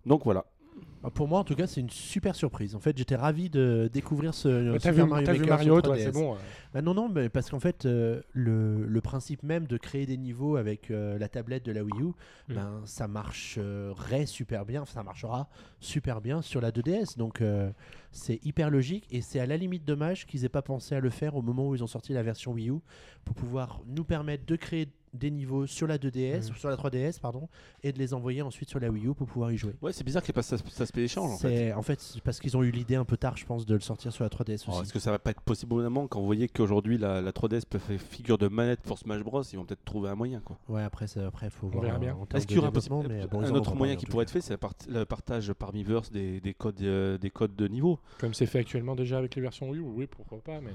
Donc 0.06 0.24
voilà. 0.24 0.46
Ah, 1.04 1.10
Pour 1.12 1.28
moi, 1.28 1.40
en 1.40 1.44
tout 1.44 1.56
cas, 1.56 1.68
c'est 1.68 1.80
une 1.80 1.90
super 1.90 2.36
surprise. 2.36 2.76
En 2.76 2.80
fait, 2.80 2.98
j'étais 2.98 3.16
ravi 3.16 3.50
de 3.50 3.90
découvrir 3.94 4.34
ce 4.34 4.74
T'as 4.74 4.80
Super 4.92 5.06
vu 5.06 5.10
Mario 5.10 5.34
vu 5.34 5.46
Mario, 5.46 5.82
toi, 5.82 5.96
3DS. 5.96 6.04
c'est 6.04 6.12
bon. 6.12 6.36
Bah 6.74 6.82
non, 6.82 6.94
non, 6.94 7.08
mais 7.08 7.30
parce 7.30 7.50
qu'en 7.50 7.60
fait, 7.60 7.86
euh, 7.86 8.22
le, 8.34 8.86
le 8.86 9.02
principe 9.02 9.44
même 9.44 9.68
de 9.68 9.78
créer 9.78 10.06
des 10.06 10.18
niveaux 10.18 10.56
avec 10.58 10.90
euh, 10.92 11.18
la 11.20 11.30
tablette 11.30 11.64
de 11.66 11.72
la 11.72 11.84
Wii 11.84 12.02
U, 12.02 12.06
Mm. 12.50 12.54
ben, 12.56 12.82
ça 12.86 13.08
marcherait 13.08 14.26
super 14.26 14.66
bien, 14.66 14.86
ça 14.86 15.04
marchera 15.04 15.50
super 15.80 16.20
bien 16.22 16.42
sur 16.42 16.62
la 16.62 16.72
2DS. 16.72 17.18
Donc, 17.18 17.42
euh, 17.42 17.70
c'est 18.12 18.44
hyper 18.46 18.70
logique 18.70 19.06
et 19.12 19.22
c'est 19.22 19.40
à 19.40 19.46
la 19.46 19.58
limite 19.58 19.86
dommage 19.86 20.26
qu'ils 20.26 20.46
aient 20.46 20.50
pas 20.50 20.62
pensé 20.62 20.96
à 20.96 21.00
le 21.00 21.10
faire 21.10 21.36
au 21.36 21.42
moment 21.42 21.68
où 21.68 21.76
ils 21.76 21.84
ont 21.84 21.88
sorti 21.88 22.14
la 22.14 22.24
version 22.24 22.54
Wii 22.54 22.70
U 22.70 22.80
pour 23.26 23.36
pouvoir 23.36 23.82
nous 23.88 24.04
permettre 24.04 24.46
de 24.46 24.56
créer 24.56 24.90
des 25.18 25.32
niveaux 25.32 25.66
sur 25.68 25.88
la 25.88 25.98
2DS, 25.98 26.48
Mm. 26.50 26.52
ou 26.52 26.56
sur 26.56 26.70
la 26.70 26.76
3DS, 26.78 27.20
pardon, 27.20 27.50
et 27.84 27.92
de 27.92 27.98
les 28.00 28.14
envoyer 28.14 28.42
ensuite 28.42 28.70
sur 28.70 28.80
la 28.80 28.90
Wii 28.90 29.08
U 29.08 29.14
pour 29.14 29.28
pouvoir 29.28 29.52
y 29.52 29.58
jouer. 29.58 29.74
Ouais, 29.82 29.92
c'est 29.94 30.04
bizarre 30.04 30.22
qu'il 30.24 30.32
n'y 30.32 30.36
ait 30.36 30.42
pas 30.42 30.44
cet 30.44 30.66
cet 30.68 30.82
aspect 30.82 31.04
échange 31.04 31.32
en 31.32 31.38
fait. 31.38 31.48
C'est 31.50 31.74
en 31.74 31.82
fait 31.82 32.00
parce 32.24 32.40
qu'ils 32.40 32.56
ont 32.58 32.64
eu 32.64 32.72
l'idée 32.72 32.96
un 32.96 33.06
peu 33.06 33.18
tard, 33.18 33.36
je 33.38 33.46
pense, 33.46 33.66
de 33.66 33.74
le 33.74 33.80
sortir 33.82 34.12
sur 34.14 34.24
la 34.24 34.30
3DS 34.30 34.64
Oh, 34.68 34.72
aussi. 34.72 34.82
Est-ce 34.84 34.94
que 34.94 35.00
ça 35.00 35.12
va 35.12 35.20
pas 35.20 35.32
être 35.32 35.42
possible 35.42 35.74
au 35.74 35.82
moment 35.82 36.08
quand 36.08 36.20
vous 36.20 36.26
voyez 36.26 36.48
qu'aujourd'hui 36.48 36.98
la, 36.98 37.22
la 37.22 37.32
3DS 37.32 37.66
peut 37.70 37.80
faire 37.80 38.00
figure 38.00 38.38
de 38.38 38.48
manette 38.48 38.82
pour 38.82 38.98
Smash 39.00 39.24
Bros 39.24 39.42
Ils 39.44 39.56
vont 39.58 39.66
peut-être 39.66 39.84
trouver 39.86 40.10
un 40.10 40.16
moyen 40.16 40.40
quoi. 40.42 40.58
Ouais, 40.70 40.84
après, 40.84 41.08
ça- 41.08 41.26
après, 41.28 41.50
faut 41.50 41.68
voir. 41.68 41.84
euh, 41.86 42.14
Est-ce 42.36 42.46
qu'il 42.48 42.58
y 42.58 42.60
aura 42.60 42.72
mais 43.08 43.26
bon, 43.28 43.42
un 43.42 43.52
autre 43.52 43.76
moyen 43.76 43.96
qui 43.96 44.06
pourrait 44.06 44.26
cas. 44.26 44.30
être 44.30 44.32
fait 44.34 44.42
C'est 44.42 44.58
part- 44.58 44.74
le 44.88 45.04
partage 45.06 45.52
par 45.54 45.74
Miiverse 45.74 46.12
des, 46.12 46.40
des 46.42 46.54
codes, 46.54 46.82
euh, 46.82 47.18
des 47.18 47.30
codes 47.30 47.56
de 47.56 47.68
niveau. 47.68 48.00
Comme 48.20 48.34
c'est 48.34 48.46
fait 48.46 48.60
actuellement 48.60 48.96
déjà 48.96 49.18
avec 49.18 49.36
les 49.36 49.42
versions 49.42 49.70
Wii 49.70 49.82
U, 49.82 49.86
oui, 49.86 50.08
pourquoi 50.08 50.40
pas, 50.40 50.60
mais. 50.62 50.72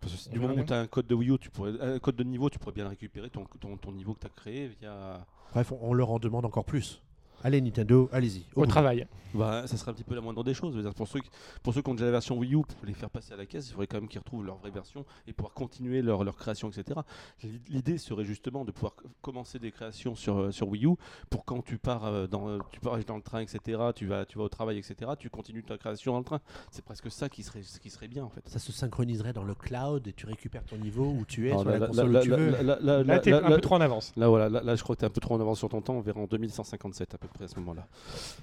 Parce 0.00 0.26
que 0.26 0.30
du 0.32 0.40
moment 0.40 0.54
où 0.54 0.64
tu 0.64 0.72
as 0.72 0.78
un 0.80 0.86
code 0.86 1.06
de 1.06 1.14
Wii 1.14 1.30
U, 1.30 1.38
tu 1.38 1.50
pourrais, 1.50 1.78
un 1.80 1.98
code 1.98 2.16
de 2.16 2.24
niveau, 2.24 2.48
tu 2.48 2.58
pourrais 2.58 2.72
bien 2.72 2.84
le 2.84 2.90
récupérer 2.90 3.30
ton, 3.30 3.44
ton, 3.60 3.76
ton 3.76 3.92
niveau 3.92 4.14
que 4.14 4.20
tu 4.20 4.26
as 4.26 4.30
créé 4.30 4.68
via. 4.80 5.26
Bref, 5.52 5.72
on, 5.72 5.78
on 5.82 5.92
leur 5.92 6.10
en 6.10 6.18
demande 6.18 6.44
encore 6.44 6.64
plus. 6.64 7.02
Allez, 7.42 7.60
Nintendo, 7.60 8.08
allez-y. 8.12 8.44
Au 8.54 8.66
travail. 8.66 9.06
Bah, 9.32 9.64
ça 9.68 9.76
serait 9.76 9.92
un 9.92 9.94
petit 9.94 10.02
peu 10.02 10.16
la 10.16 10.20
moindre 10.20 10.42
des 10.42 10.54
choses. 10.54 10.74
Pour, 10.96 11.06
ceux 11.06 11.20
qui, 11.20 11.30
pour 11.62 11.72
ceux 11.72 11.82
qui 11.82 11.88
ont 11.88 11.94
déjà 11.94 12.06
la 12.06 12.10
version 12.10 12.36
Wii 12.36 12.52
U, 12.56 12.62
pour 12.62 12.84
les 12.84 12.94
faire 12.94 13.08
passer 13.10 13.32
à 13.32 13.36
la 13.36 13.46
caisse, 13.46 13.68
il 13.68 13.72
faudrait 13.72 13.86
quand 13.86 13.98
même 14.00 14.08
qu'ils 14.08 14.18
retrouvent 14.18 14.44
leur 14.44 14.56
vraie 14.56 14.72
version 14.72 15.04
et 15.28 15.32
pouvoir 15.32 15.54
continuer 15.54 16.02
leur, 16.02 16.24
leur 16.24 16.36
création, 16.36 16.68
etc. 16.68 16.98
L'i- 17.44 17.60
L'idée 17.68 17.96
serait 17.96 18.24
justement 18.24 18.64
de 18.64 18.72
pouvoir 18.72 18.96
commencer 19.22 19.60
des 19.60 19.70
créations 19.70 20.16
sur, 20.16 20.36
euh, 20.36 20.50
sur 20.50 20.68
Wii 20.68 20.84
U 20.86 20.96
pour 21.30 21.44
quand 21.44 21.62
tu 21.64 21.78
pars, 21.78 22.04
euh, 22.06 22.26
dans, 22.26 22.48
euh, 22.48 22.58
tu 22.72 22.80
pars 22.80 22.98
dans 23.04 23.14
le 23.16 23.22
train, 23.22 23.38
etc., 23.40 23.80
tu 23.94 24.06
vas, 24.06 24.24
tu 24.24 24.36
vas 24.36 24.44
au 24.44 24.48
travail, 24.48 24.76
etc., 24.78 25.12
tu 25.16 25.30
continues 25.30 25.62
ta 25.62 25.78
création 25.78 26.10
dans 26.12 26.18
le 26.18 26.24
train. 26.24 26.40
C'est 26.72 26.84
presque 26.84 27.08
ça 27.12 27.28
qui 27.28 27.44
serait, 27.44 27.60
qui 27.80 27.88
serait 27.88 28.08
bien 28.08 28.24
en 28.24 28.30
fait. 28.30 28.42
Ça 28.48 28.58
se 28.58 28.72
synchroniserait 28.72 29.32
dans 29.32 29.44
le 29.44 29.54
cloud 29.54 30.08
et 30.08 30.12
tu 30.12 30.26
récupères 30.26 30.64
ton 30.64 30.76
niveau 30.76 31.04
où 31.06 31.24
tu 31.24 31.46
es 31.48 31.52
Alors, 31.52 31.62
sur 31.62 31.70
là, 31.70 31.78
la 31.78 31.86
console 31.86 32.10
là, 32.10 32.18
où 32.20 32.22
tu 32.24 32.30
là, 32.30 32.36
veux. 32.36 32.50
là, 32.50 32.62
là, 32.64 32.78
là, 32.80 33.02
Là, 33.04 33.18
t'es 33.20 33.30
là, 33.30 33.38
un 33.44 33.48
là, 33.48 33.54
peu 33.54 33.60
trop 33.60 33.76
en 33.76 33.80
avance. 33.80 34.12
Là, 34.16 34.26
voilà, 34.28 34.48
là, 34.48 34.60
là, 34.64 34.74
je 34.74 34.82
crois 34.82 34.96
que 34.96 35.00
tu 35.00 35.04
es 35.04 35.08
un 35.08 35.12
peu 35.12 35.20
trop 35.20 35.36
en 35.36 35.40
avance 35.40 35.58
sur 35.60 35.68
ton 35.68 35.80
temps. 35.80 35.94
On 35.94 36.00
verra 36.00 36.18
en 36.20 36.26
2157 36.26 37.14
à 37.14 37.18
peu 37.18 37.28
près 37.28 37.29
à 37.42 37.48
ce 37.48 37.58
moment-là. 37.60 37.86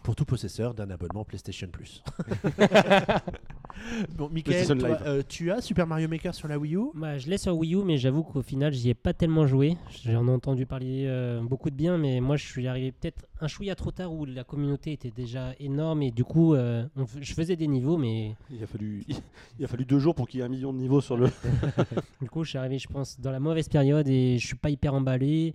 Pour 0.03 0.15
tout 0.15 0.25
possesseur 0.25 0.73
d'un 0.73 0.89
abonnement 0.89 1.23
PlayStation 1.25 1.67
Plus. 1.67 2.03
Bon, 4.17 4.27
Michael, 4.29 4.43
PlayStation 4.55 4.77
toi, 4.77 4.89
Live. 4.89 5.03
euh, 5.05 5.21
tu 5.27 5.51
as 5.51 5.61
Super 5.61 5.85
Mario 5.85 6.07
Maker 6.07 6.33
sur 6.33 6.47
la 6.47 6.57
Wii 6.57 6.75
U? 6.75 6.85
Bah, 6.95 7.17
je 7.19 7.29
l'ai 7.29 7.37
sur 7.37 7.55
Wii 7.55 7.75
U, 7.75 7.83
mais 7.85 7.97
j'avoue 7.97 8.23
qu'au 8.23 8.41
final, 8.41 8.73
j'y 8.73 8.89
ai 8.89 8.95
pas 8.95 9.13
tellement 9.13 9.45
joué. 9.45 9.77
J'en 10.03 10.27
ai 10.27 10.31
entendu 10.31 10.65
parler 10.65 11.05
euh, 11.07 11.41
beaucoup 11.43 11.69
de 11.69 11.75
bien, 11.75 11.97
mais 11.97 12.19
moi, 12.19 12.37
je 12.37 12.45
suis 12.45 12.67
arrivé 12.67 12.91
peut-être 12.91 13.27
un 13.39 13.47
chouïa 13.47 13.75
trop 13.75 13.91
tard 13.91 14.11
où 14.11 14.25
la 14.25 14.43
communauté 14.43 14.93
était 14.93 15.11
déjà 15.11 15.53
énorme 15.59 16.01
et 16.01 16.09
du 16.11 16.23
coup, 16.23 16.55
euh, 16.55 16.85
on 16.95 17.03
f- 17.03 17.21
je 17.21 17.33
faisais 17.35 17.55
des 17.55 17.67
niveaux, 17.67 17.97
mais 17.97 18.35
Il 18.49 18.63
a 18.63 18.67
fallu, 18.67 19.05
il 19.59 19.63
a 19.65 19.67
fallu 19.67 19.85
deux 19.85 19.99
jours 19.99 20.15
pour 20.15 20.27
qu'il 20.27 20.39
y 20.39 20.41
ait 20.43 20.45
un 20.45 20.49
million 20.49 20.73
de 20.73 20.79
niveaux 20.79 20.99
sur 21.01 21.15
le. 21.15 21.27
du 22.21 22.29
coup, 22.29 22.43
je 22.43 22.49
suis 22.49 22.57
arrivé, 22.57 22.79
je 22.79 22.87
pense, 22.87 23.19
dans 23.19 23.31
la 23.31 23.39
mauvaise 23.39 23.69
période 23.69 24.07
et 24.07 24.37
je 24.39 24.45
suis 24.47 24.55
pas 24.57 24.71
hyper 24.71 24.95
emballé. 24.95 25.53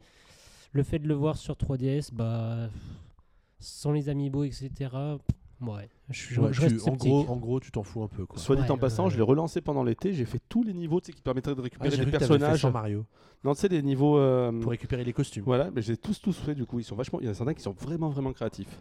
Le 0.73 0.85
fait 0.85 1.01
de 1.01 1.09
le 1.09 1.15
voir 1.15 1.37
sur 1.37 1.55
3DS, 1.55 2.11
bah, 2.15 2.69
sans 3.63 3.93
les 3.93 4.09
amiibo, 4.09 4.45
etc. 4.45 4.71
Ouais, 5.61 5.89
je, 6.11 6.19
suis- 6.21 6.39
Ouais, 6.41 6.53
je 6.53 6.59
tu- 6.61 6.75
reste 6.75 6.89
en, 6.89 6.93
gros, 6.97 7.25
en 7.29 7.37
gros, 7.37 7.61
tu 7.61 7.71
t'en 7.71 7.85
fous 7.85 8.03
un 8.03 8.09
peu. 8.09 8.27
Quoi. 8.27 8.37
Soit 8.39 8.57
dit 8.57 8.63
Ouais, 8.63 8.71
en 8.73 8.77
passant, 8.79 9.05
ouais. 9.05 9.11
je 9.11 9.17
l'ai 9.17 9.23
relancé 9.23 9.61
pendant 9.61 9.85
l'été. 9.85 10.13
J'ai 10.13 10.25
fait 10.25 10.41
tous 10.49 10.65
les 10.65 10.73
niveaux 10.75 11.01
qui 11.01 11.13
permettraient 11.13 11.55
de 11.55 11.61
Ah, 11.61 11.63
récupérer 11.63 11.97
des 12.05 12.11
personnages. 12.11 12.61
sans 12.61 12.73
Mario 12.73 13.07
Non, 13.45 13.55
tu 13.55 13.61
sais, 13.61 13.69
des 13.69 13.81
niveaux. 13.83 14.19
euh, 14.19 14.51
pour 14.61 14.73
récupérer 14.73 15.05
les 15.05 15.13
costumes. 15.13 15.45
Voilà, 15.45 15.71
mais 15.71 15.81
j'ai 15.81 15.97
tous 15.97 16.21
tous 16.21 16.37
fait 16.37 16.55
du 16.57 16.67
coup. 16.67 16.81
Ils 16.81 16.85
sont 16.85 16.97
vachement. 16.97 17.21
Il 17.21 17.27
y 17.27 17.29
en 17.29 17.31
a 17.31 17.35
certains 17.35 17.55
qui 17.55 17.63
sont 17.63 17.73
vraiment 17.73 18.09
vraiment 18.11 18.33
créatifs. 18.33 18.81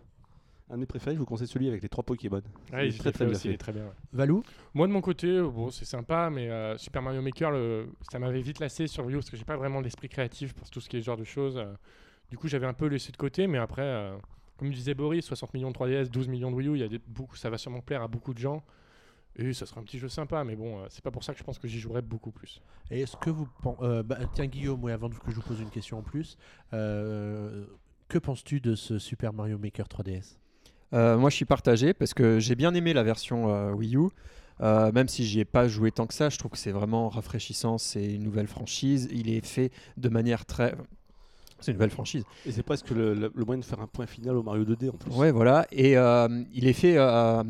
Un 0.71 0.75
de 0.75 0.79
mes 0.79 0.85
préférés, 0.85 1.15
je 1.15 1.19
vous 1.19 1.25
conseille 1.25 1.47
celui 1.47 1.67
avec 1.67 1.83
les 1.83 1.89
trois 1.89 2.03
Pokémon. 2.03 2.41
Ouais, 2.71 2.87
Il 2.87 2.97
très, 2.97 3.11
très 3.11 3.25
bien 3.25 3.35
aussi, 3.35 3.47
il 3.47 3.51
fait. 3.51 3.55
est 3.55 3.57
très 3.57 3.73
bien. 3.73 3.83
ouais. 3.83 3.91
Valou? 4.13 4.41
Moi 4.73 4.87
de 4.87 4.93
mon 4.93 5.01
côté, 5.01 5.41
bon, 5.41 5.69
c'est 5.69 5.83
sympa, 5.85 6.29
mais 6.31 6.49
euh, 6.49 6.77
Super 6.77 7.01
Mario 7.01 7.21
Maker, 7.21 7.51
le- 7.51 7.89
ça 8.09 8.17
m'avait 8.19 8.41
vite 8.41 8.59
lassé 8.59 8.87
sur 8.87 9.05
Wii 9.05 9.15
U 9.15 9.17
parce 9.19 9.29
que 9.29 9.35
j'ai 9.37 9.43
pas 9.43 9.57
vraiment 9.57 9.81
l'esprit 9.81 10.07
créatif 10.09 10.53
pour 10.53 10.69
tout 10.69 10.79
ce 10.79 10.87
qui 10.89 10.95
est 10.97 11.01
ce 11.01 11.05
genre 11.05 11.17
de 11.17 11.25
choses. 11.25 11.57
euh. 11.57 11.73
du 12.29 12.37
coup, 12.37 12.47
j'avais 12.47 12.65
un 12.67 12.73
peu 12.73 12.85
laissé 12.87 13.11
de 13.11 13.17
côté, 13.17 13.45
mais 13.47 13.57
après, 13.57 13.81
euh, 13.83 14.15
comme 14.61 14.71
disait 14.71 14.93
Boris, 14.93 15.25
60 15.25 15.53
millions 15.55 15.71
de 15.71 15.75
3DS, 15.75 16.09
12 16.09 16.27
millions 16.27 16.51
de 16.51 16.55
Wii 16.55 16.67
U, 16.67 16.75
il 16.75 16.81
y 16.81 16.83
a 16.83 16.87
des, 16.87 16.99
beaucoup, 16.99 17.35
ça 17.35 17.49
va 17.49 17.57
sûrement 17.57 17.81
plaire 17.81 18.03
à 18.03 18.07
beaucoup 18.07 18.33
de 18.33 18.39
gens. 18.39 18.63
Et 19.35 19.53
ça 19.53 19.65
sera 19.65 19.81
un 19.81 19.83
petit 19.83 19.97
jeu 19.97 20.07
sympa, 20.09 20.43
mais 20.43 20.55
bon, 20.55 20.79
euh, 20.79 20.85
c'est 20.89 21.03
pas 21.03 21.09
pour 21.09 21.23
ça 21.23 21.33
que 21.33 21.39
je 21.39 21.43
pense 21.43 21.57
que 21.57 21.67
j'y 21.67 21.79
jouerai 21.79 22.01
beaucoup 22.03 22.31
plus. 22.31 22.61
Et 22.91 22.99
Est-ce 23.01 23.15
que 23.17 23.29
vous 23.29 23.47
pen- 23.63 23.75
euh, 23.81 24.03
bah, 24.03 24.17
tiens 24.33 24.45
Guillaume, 24.45 24.83
ouais, 24.83 24.91
avant 24.91 25.09
que 25.09 25.15
je 25.31 25.35
vous 25.35 25.41
pose 25.41 25.59
une 25.61 25.69
question 25.69 25.97
en 25.99 26.03
plus, 26.03 26.37
euh, 26.73 27.65
que 28.07 28.17
penses-tu 28.19 28.59
de 28.59 28.75
ce 28.75 28.99
Super 28.99 29.33
Mario 29.33 29.57
Maker 29.57 29.87
3DS 29.87 30.37
Euh, 30.93 31.17
moi, 31.17 31.29
je 31.29 31.35
suis 31.37 31.45
partagé 31.45 31.93
parce 31.93 32.13
que 32.13 32.39
j'ai 32.39 32.55
bien 32.55 32.73
aimé 32.73 32.93
la 32.93 33.03
version 33.03 33.49
euh, 33.49 33.71
Wii 33.71 33.95
U. 33.95 34.09
Euh, 34.59 34.91
même 34.91 35.07
si 35.07 35.25
j'y 35.25 35.39
ai 35.39 35.45
pas 35.45 35.67
joué 35.67 35.91
tant 35.91 36.05
que 36.05 36.13
ça, 36.13 36.29
je 36.29 36.37
trouve 36.37 36.51
que 36.51 36.57
c'est 36.57 36.73
vraiment 36.73 37.07
rafraîchissant. 37.09 37.77
C'est 37.79 38.13
une 38.13 38.23
nouvelle 38.23 38.47
franchise. 38.47 39.07
Il 39.11 39.29
est 39.29 39.43
fait 39.45 39.71
de 39.97 40.09
manière 40.09 40.45
très. 40.45 40.75
C'est 41.61 41.71
une 41.71 41.77
nouvelle 41.77 41.89
franchise. 41.91 42.23
Et 42.45 42.51
c'est 42.51 42.63
presque 42.63 42.89
le, 42.89 43.13
le- 43.13 43.31
le 43.33 43.45
moyen 43.45 43.59
de 43.59 43.65
faire 43.65 43.79
un 43.79 43.87
point 43.87 44.05
final 44.07 44.35
au 44.35 44.43
Mario 44.43 44.65
2D 44.65 44.89
en 44.89 44.93
plus. 44.93 45.11
Ouais, 45.11 45.31
voilà. 45.31 45.65
Et 45.71 45.97
euh, 45.97 46.27
il 46.53 46.67
est 46.67 46.73
fait 46.73 46.95
euh, 46.97 47.43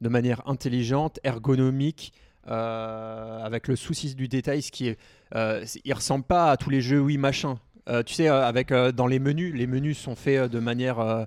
de 0.00 0.08
manière 0.08 0.42
intelligente, 0.46 1.18
ergonomique, 1.24 2.12
euh, 2.48 3.38
avec 3.42 3.68
le 3.68 3.76
souci 3.76 4.14
du 4.14 4.28
détail, 4.28 4.62
ce 4.62 4.70
qui 4.72 4.88
est. 4.88 4.98
Il 5.84 5.92
ressemble 5.94 6.24
pas 6.24 6.50
à 6.50 6.56
tous 6.56 6.70
les 6.70 6.80
jeux 6.80 7.00
oui 7.00 7.16
machin. 7.18 7.58
Tu 8.06 8.14
sais, 8.14 8.28
avec 8.28 8.72
dans 8.72 9.06
les 9.06 9.18
menus, 9.18 9.54
les 9.54 9.66
menus 9.66 9.98
sont 9.98 10.14
faits 10.14 10.50
de 10.50 10.58
manière. 10.58 11.26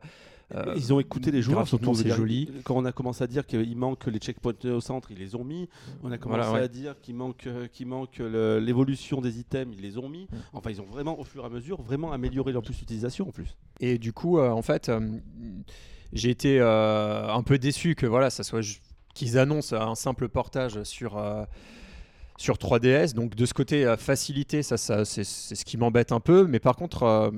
Euh, 0.55 0.73
Ils 0.77 0.93
ont 0.93 0.99
écouté 0.99 1.29
les 1.31 1.41
joueurs, 1.41 1.67
surtout. 1.67 1.93
c'est 1.93 2.09
joli. 2.09 2.49
Quand 2.63 2.75
on 2.75 2.85
a 2.85 2.91
commencé 2.91 3.23
à 3.23 3.27
dire 3.27 3.45
qu'il 3.45 3.75
manque 3.75 4.05
les 4.07 4.19
checkpoints 4.19 4.53
au 4.65 4.79
centre, 4.79 5.11
ils 5.11 5.17
les 5.17 5.35
ont 5.35 5.43
mis. 5.43 5.67
On 6.03 6.11
a 6.11 6.17
commencé 6.17 6.39
Voilà, 6.41 6.53
ouais. 6.53 6.63
à 6.65 6.67
dire 6.67 6.95
qu'il 7.01 7.15
manque, 7.15 7.47
euh, 7.47 7.67
qu'il 7.67 7.87
manque 7.87 8.17
le- 8.19 8.59
l'évolution 8.59 9.19
des 9.21 9.39
items, 9.39 9.75
ils 9.77 9.81
les 9.81 9.97
ont 9.97 10.07
mis. 10.09 10.23
Mm. 10.31 10.35
Enfin, 10.53 10.69
ils 10.71 10.79
ont 10.81 10.85
vraiment, 10.85 11.19
au 11.19 11.23
fur 11.25 11.43
et 11.43 11.45
à 11.45 11.49
mesure, 11.49 11.81
vraiment 11.81 12.11
amélioré 12.13 12.53
leur 12.53 12.61
plus 12.63 12.79
l'utilisation 12.79 13.27
en 13.27 13.31
plus. 13.31 13.57
Et 13.81 13.97
du 13.97 14.13
coup, 14.13 14.39
euh, 14.39 14.49
en 14.49 14.61
fait, 14.61 14.87
euh, 14.89 14.99
j'ai 16.13 16.29
été 16.29 16.59
euh, 16.61 17.27
un 17.29 17.43
peu 17.43 17.57
déçu 17.57 17.95
que 17.95 18.05
voilà, 18.05 18.29
ça 18.29 18.43
soit 18.43 18.61
qu'ils 19.13 19.37
annoncent 19.37 19.75
un 19.75 19.95
simple 19.95 20.29
portage 20.29 20.81
sur 20.83 21.17
euh, 21.17 21.43
sur 22.37 22.55
3DS. 22.57 23.13
Donc 23.15 23.35
de 23.35 23.45
ce 23.45 23.53
côté, 23.53 23.95
facilité, 23.97 24.61
ça, 24.63 24.77
ça 24.77 25.03
c'est 25.05 25.23
c'est 25.23 25.55
ce 25.55 25.65
qui 25.65 25.75
m'embête 25.77 26.11
un 26.11 26.19
peu. 26.19 26.45
Mais 26.47 26.59
par 26.59 26.75
contre, 26.75 27.03
euh, 27.03 27.31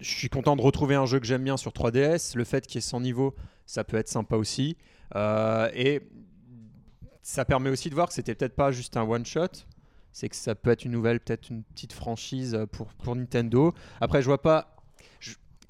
je 0.00 0.10
suis 0.10 0.28
content 0.28 0.56
de 0.56 0.62
retrouver 0.62 0.94
un 0.94 1.06
jeu 1.06 1.20
que 1.20 1.26
j'aime 1.26 1.44
bien 1.44 1.56
sur 1.56 1.72
3DS. 1.72 2.36
Le 2.36 2.44
fait 2.44 2.66
qu'il 2.66 2.78
ait 2.78 2.82
100 2.82 3.00
niveaux, 3.00 3.34
ça 3.66 3.84
peut 3.84 3.96
être 3.96 4.08
sympa 4.08 4.36
aussi. 4.36 4.76
Euh, 5.14 5.70
et 5.74 6.02
ça 7.22 7.44
permet 7.44 7.70
aussi 7.70 7.90
de 7.90 7.94
voir 7.94 8.08
que 8.08 8.14
c'était 8.14 8.34
peut-être 8.34 8.56
pas 8.56 8.70
juste 8.70 8.96
un 8.96 9.02
one 9.02 9.24
shot. 9.24 9.48
C'est 10.12 10.28
que 10.28 10.36
ça 10.36 10.54
peut 10.54 10.70
être 10.70 10.84
une 10.84 10.92
nouvelle, 10.92 11.20
peut-être 11.20 11.48
une 11.48 11.64
petite 11.64 11.92
franchise 11.92 12.58
pour, 12.72 12.88
pour 12.94 13.16
Nintendo. 13.16 13.74
Après, 14.00 14.22
je 14.22 14.26
vois 14.26 14.42
pas. 14.42 14.73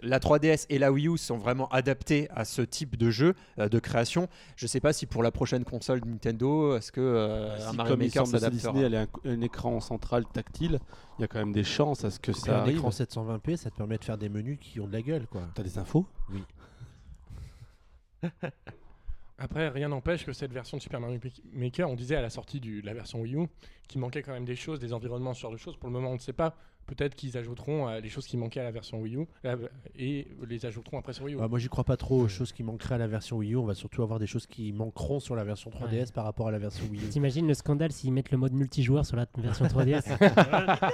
La 0.05 0.19
3DS 0.21 0.67
et 0.69 0.79
la 0.79 0.93
Wii 0.93 1.09
U 1.09 1.19
sont 1.19 1.39
vraiment 1.39 1.69
adaptés 1.69 2.29
à 2.31 2.45
ce 2.45 2.63
type 2.63 2.97
de 2.97 3.11
jeu 3.11 3.35
euh, 3.59 3.69
de 3.69 3.79
création. 3.79 4.29
Je 4.57 4.67
sais 4.67 4.81
pas 4.81 4.93
si 4.93 5.07
pour 5.07 5.23
la 5.23 5.31
prochaine 5.31 5.65
console 5.65 6.01
de 6.01 6.07
Nintendo, 6.09 6.77
est-ce 6.77 6.93
que 6.93 7.01
euh, 7.01 7.57
un 7.67 7.71
Si, 7.71 7.77
Mario 7.77 7.97
Maker 7.97 8.27
s'adaptera 8.27 8.73
Disney, 8.73 8.87
elle 8.87 8.95
a 8.95 9.03
un, 9.03 9.07
un 9.25 9.41
écran 9.41 9.81
central 9.81 10.25
tactile, 10.27 10.79
il 11.19 11.23
y 11.23 11.25
a 11.25 11.29
quand 11.29 11.39
même 11.39 11.53
des 11.53 11.65
chances 11.65 12.05
à 12.05 12.11
ce 12.11 12.19
que 12.21 12.31
Et 12.31 12.35
ça 12.35 12.59
un 12.59 12.61
arrive. 12.63 12.77
écran 12.77 12.91
720p, 12.91 13.57
ça 13.57 13.71
te 13.71 13.77
permet 13.77 13.99
de 13.99 14.05
faire 14.05 14.19
des 14.19 14.29
menus 14.29 14.59
qui 14.61 14.81
ont 14.81 14.87
de 14.87 14.93
la 14.93 15.03
gueule, 15.03 15.27
quoi. 15.27 15.43
T'as 15.55 15.63
des 15.63 15.79
infos? 15.79 16.07
Après, 19.39 19.69
rien 19.69 19.89
n'empêche 19.89 20.25
que 20.25 20.33
cette 20.33 20.53
version 20.53 20.77
de 20.77 20.83
Super 20.83 21.01
Mario 21.01 21.19
Maker, 21.53 21.91
on 21.91 21.97
disait 21.97 22.15
à 22.17 22.23
la 22.23 22.31
sortie 22.31 22.61
de 22.61 22.81
la 22.87 22.95
version 22.95 23.21
Wii 23.21 23.35
U, 23.35 23.49
qu'il 23.89 24.01
manquait 24.01 24.23
quand 24.23 24.33
même 24.33 24.45
des 24.45 24.55
choses, 24.55 24.79
des 24.79 24.93
environnements, 24.93 25.35
ce 25.35 25.41
genre 25.41 25.51
de 25.51 25.57
choses. 25.57 25.77
Pour 25.77 25.89
le 25.89 25.93
moment, 25.93 26.11
on 26.11 26.15
ne 26.15 26.19
sait 26.19 26.33
pas. 26.33 26.57
Peut-être 26.87 27.15
qu'ils 27.15 27.37
ajouteront 27.39 27.89
euh, 27.89 28.01
les 28.01 28.09
choses 28.09 28.27
qui 28.27 28.37
manquaient 28.37 28.61
à 28.61 28.65
la 28.65 28.71
version 28.71 29.01
Wii 29.01 29.17
U 29.17 29.27
euh, 29.47 29.57
et 29.99 30.29
les 30.47 30.67
ajouteront 30.67 30.99
après 30.99 31.13
sur 31.15 31.25
Wii 31.25 31.35
U. 31.35 31.39
Ah, 31.41 31.49
moi, 31.49 31.59
j'y 31.59 31.69
crois 31.69 31.85
pas 31.85 31.97
trop 31.97 32.21
aux 32.21 32.29
choses 32.29 32.53
qui 32.53 32.63
manqueraient 32.63 32.97
à 32.97 32.99
la 32.99 33.07
version 33.07 33.39
Wii 33.39 33.53
U. 33.53 33.57
On 33.57 33.65
va 33.65 33.75
surtout 33.75 34.03
avoir 34.03 34.19
des 34.19 34.27
choses 34.27 34.47
qui 34.47 34.73
manqueront 34.73 35.19
sur 35.21 35.35
la 35.37 35.45
version 35.45 35.71
3DS 35.71 35.91
Ouais. 35.93 36.05
par 36.15 36.25
rapport 36.25 36.49
à 36.49 36.51
la 36.51 36.59
version 36.59 36.85
Wii 36.91 37.05
U. 37.05 37.09
T'imagines 37.09 37.47
le 37.49 37.55
scandale 37.55 37.91
s'ils 37.93 38.13
mettent 38.13 38.31
le 38.31 38.39
mode 38.39 38.53
multijoueur 38.53 39.07
sur 39.07 39.17
la 39.17 39.27
version 39.39 39.65
3DS 39.67 40.05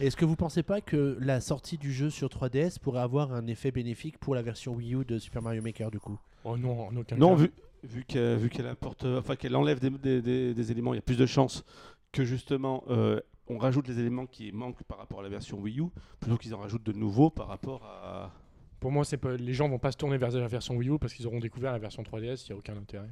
Est-ce 0.00 0.16
que 0.16 0.24
vous 0.24 0.36
pensez 0.36 0.62
pas 0.62 0.80
que 0.80 1.16
la 1.20 1.40
sortie 1.40 1.76
du 1.78 1.92
jeu 1.92 2.08
sur 2.10 2.28
3DS 2.28 2.78
pourrait 2.80 3.00
avoir 3.02 3.32
un 3.32 3.46
effet 3.46 3.70
bénéfique 3.70 4.18
pour 4.18 4.34
la 4.34 4.42
version 4.42 4.72
Wii 4.74 4.94
U 4.94 5.04
de 5.04 5.18
Super 5.18 5.42
Mario 5.42 5.62
Maker 5.62 5.90
du 5.90 6.00
coup? 6.00 6.18
Oh 6.44 6.56
non, 6.56 6.88
en 6.88 6.96
aucun 6.96 7.16
Non, 7.16 7.36
cas. 7.36 7.42
vu, 7.42 7.52
vu 7.84 8.04
qu'elle 8.04 8.36
vu 8.38 8.48
qu'elle 8.48 8.66
apporte, 8.66 9.04
enfin 9.04 9.36
qu'elle 9.36 9.54
enlève 9.54 9.78
des, 9.80 9.90
des- 9.90 10.22
des- 10.22 10.54
des 10.54 10.72
éléments, 10.72 10.92
il 10.94 10.96
y 10.96 10.98
a 10.98 11.02
plus 11.02 11.18
de 11.18 11.26
chances 11.26 11.64
que 12.10 12.24
justement 12.24 12.84
euh, 12.90 13.20
on 13.48 13.58
rajoute 13.58 13.88
les 13.88 13.98
éléments 13.98 14.26
qui 14.26 14.52
manquent 14.52 14.82
par 14.84 14.98
rapport 14.98 15.20
à 15.20 15.22
la 15.22 15.28
version 15.28 15.58
Wii 15.58 15.80
U, 15.80 15.84
plutôt 16.20 16.36
qu'ils 16.36 16.54
en 16.54 16.58
rajoutent 16.58 16.84
de 16.84 16.92
nouveaux 16.92 17.30
par 17.30 17.48
rapport 17.48 17.84
à. 17.84 18.32
Pour 18.80 18.90
moi, 18.90 19.04
c'est 19.04 19.16
pas... 19.16 19.36
les 19.36 19.54
gens 19.54 19.68
vont 19.68 19.78
pas 19.78 19.92
se 19.92 19.96
tourner 19.96 20.16
vers 20.18 20.30
la 20.32 20.48
version 20.48 20.74
Wii 20.76 20.88
U 20.90 20.98
parce 20.98 21.14
qu'ils 21.14 21.26
auront 21.26 21.38
découvert 21.38 21.70
la 21.72 21.78
version 21.78 22.02
3DS, 22.02 22.46
il 22.46 22.52
n'y 22.52 22.56
a 22.56 22.58
aucun 22.58 22.76
intérêt. 22.76 23.08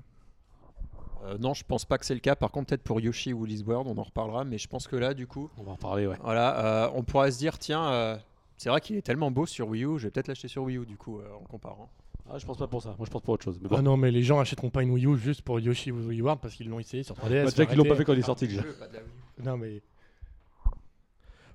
Euh, 1.24 1.38
Non, 1.38 1.54
je 1.54 1.62
pense 1.64 1.84
pas 1.84 1.98
que 1.98 2.06
c'est 2.06 2.14
le 2.14 2.20
cas. 2.20 2.34
Par 2.34 2.50
contre, 2.50 2.68
peut-être 2.68 2.82
pour 2.82 3.00
Yoshi 3.00 3.32
ou 3.32 3.40
Woolly's 3.40 3.62
World, 3.62 3.86
on 3.88 3.96
en 3.98 4.02
reparlera. 4.02 4.44
Mais 4.44 4.58
je 4.58 4.66
pense 4.68 4.88
que 4.88 4.96
là, 4.96 5.14
du 5.14 5.26
coup, 5.26 5.50
On 5.58 5.62
va 5.62 5.72
en 5.72 5.76
parler, 5.76 6.06
ouais. 6.06 6.16
voilà, 6.22 6.86
euh, 6.86 6.90
on 6.94 7.02
pourrait 7.02 7.30
se 7.30 7.38
dire 7.38 7.58
tiens, 7.58 7.86
euh, 7.92 8.16
c'est 8.56 8.68
vrai 8.68 8.80
qu'il 8.80 8.96
est 8.96 9.02
tellement 9.02 9.30
beau 9.30 9.46
sur 9.46 9.68
Wii 9.68 9.84
U, 9.84 9.98
je 9.98 10.04
vais 10.04 10.10
peut-être 10.10 10.28
l'acheter 10.28 10.48
sur 10.48 10.62
Wii 10.64 10.78
U 10.78 10.86
du 10.86 10.96
coup 10.96 11.18
euh, 11.20 11.24
en 11.40 11.44
comparant. 11.44 11.90
Ah, 12.32 12.38
je 12.38 12.46
pense 12.46 12.58
pas 12.58 12.68
pour 12.68 12.82
ça. 12.82 12.94
Moi, 12.96 13.06
je 13.06 13.10
pense 13.10 13.22
pour 13.22 13.34
autre 13.34 13.44
chose. 13.44 13.58
Mais 13.62 13.68
bon. 13.68 13.76
Ah 13.78 13.82
non, 13.82 13.96
mais 13.96 14.10
les 14.10 14.22
gens 14.22 14.38
achèteront 14.38 14.70
pas 14.70 14.82
une 14.82 14.90
Wii 14.90 15.06
U 15.06 15.16
juste 15.18 15.42
pour 15.42 15.58
Yoshi 15.60 15.90
Woolly 15.90 16.22
World 16.22 16.40
parce 16.40 16.54
qu'ils 16.54 16.68
l'ont 16.68 16.78
essayé 16.78 17.02
sur 17.02 17.14
3DS. 17.16 17.44
Bah, 17.44 17.50
déjà 17.50 17.66
qu'ils 17.66 17.76
l'ont 17.76 17.84
pas 17.84 17.96
fait 17.96 18.04
quand 18.04 18.12
il 18.12 18.20
est 18.20 18.22
sorti 18.22 18.46
déjà. 18.48 18.62
Non, 19.42 19.56
mais 19.56 19.82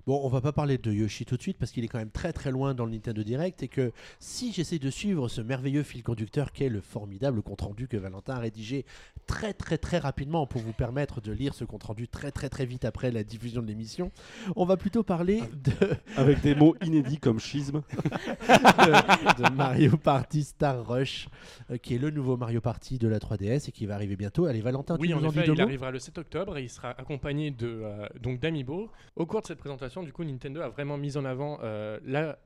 Bon, 0.07 0.21
on 0.23 0.29
va 0.29 0.39
pas 0.39 0.51
parler 0.51 0.77
de 0.77 0.91
Yoshi 0.91 1.25
tout 1.25 1.35
de 1.35 1.41
suite 1.41 1.57
parce 1.57 1.71
qu'il 1.71 1.83
est 1.83 1.87
quand 1.87 1.97
même 1.97 2.11
très 2.11 2.31
très 2.31 2.51
loin 2.51 2.75
dans 2.75 2.85
le 2.85 2.91
Nintendo 2.91 3.23
Direct 3.23 3.63
et 3.63 3.67
que 3.67 3.91
si 4.19 4.53
j'essaie 4.53 4.77
de 4.77 4.91
suivre 4.91 5.27
ce 5.29 5.41
merveilleux 5.41 5.81
fil 5.81 6.03
conducteur 6.03 6.51
qu'est 6.51 6.69
le 6.69 6.79
formidable 6.79 7.41
compte 7.41 7.61
rendu 7.61 7.87
que 7.87 7.97
Valentin 7.97 8.35
a 8.35 8.39
rédigé 8.39 8.85
très 9.25 9.53
très 9.53 9.79
très 9.79 9.97
rapidement 9.97 10.45
pour 10.45 10.61
vous 10.61 10.73
permettre 10.73 11.21
de 11.21 11.31
lire 11.31 11.55
ce 11.55 11.63
compte 11.65 11.81
rendu 11.83 12.07
très 12.07 12.29
très 12.31 12.49
très 12.49 12.67
vite 12.67 12.85
après 12.85 13.09
la 13.09 13.23
diffusion 13.23 13.63
de 13.63 13.67
l'émission, 13.67 14.11
on 14.55 14.65
va 14.65 14.77
plutôt 14.77 15.01
parler 15.01 15.41
de, 15.63 15.71
Avec 16.17 16.41
des 16.41 16.53
mots 16.53 16.75
inédits 16.83 17.17
comme 17.17 17.39
schisme. 17.39 17.81
de, 17.97 19.43
de 19.43 19.55
Mario 19.55 19.97
Party 19.97 20.43
Star 20.43 20.85
Rush 20.87 21.29
euh, 21.71 21.77
qui 21.77 21.95
est 21.95 21.99
le 21.99 22.11
nouveau 22.11 22.37
Mario 22.37 22.61
Party 22.61 22.99
de 22.99 23.07
la 23.07 23.17
3DS 23.17 23.69
et 23.69 23.71
qui 23.71 23.87
va 23.87 23.95
arriver 23.95 24.15
bientôt. 24.15 24.45
Allez 24.45 24.61
Valentin, 24.61 24.97
oui, 24.99 25.07
tu 25.07 25.13
en 25.15 25.21
nous 25.21 25.29
en 25.29 25.31
dis 25.31 25.39
il 25.43 25.51
mots? 25.51 25.61
arrivera 25.61 25.89
le 25.89 25.97
7 25.97 26.19
octobre 26.19 26.57
et 26.57 26.63
il 26.63 26.69
sera 26.69 26.91
accompagné 26.91 27.49
de 27.49 27.67
euh, 27.67 28.07
donc 28.21 28.39
d'Amiibo. 28.39 28.91
Au 29.15 29.25
cours 29.25 29.41
de 29.41 29.47
cette 29.47 29.57
présentation, 29.57 29.94
du 30.03 30.13
coup, 30.13 30.23
Nintendo 30.23 30.61
a 30.61 30.69
vraiment 30.69 30.97
mis 30.97 31.17
en 31.17 31.25
avant 31.25 31.59
euh, 31.63 31.99
la 32.03 32.37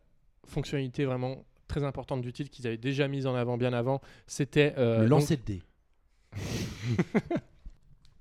fonctionnalité 0.46 1.06
vraiment 1.06 1.46
très 1.68 1.84
importante 1.84 2.22
du 2.22 2.34
titre 2.34 2.50
qu'ils 2.50 2.66
avaient 2.68 2.78
déjà 2.78 3.08
mise 3.08 3.28
en 3.28 3.36
avant 3.36 3.58
bien 3.58 3.74
avant. 3.74 4.02
C'était 4.28 4.74
euh, 4.78 5.04
le 5.04 5.10
donc- 5.10 5.22
lancer 5.22 5.38
de 5.38 5.42
dés. 5.44 5.62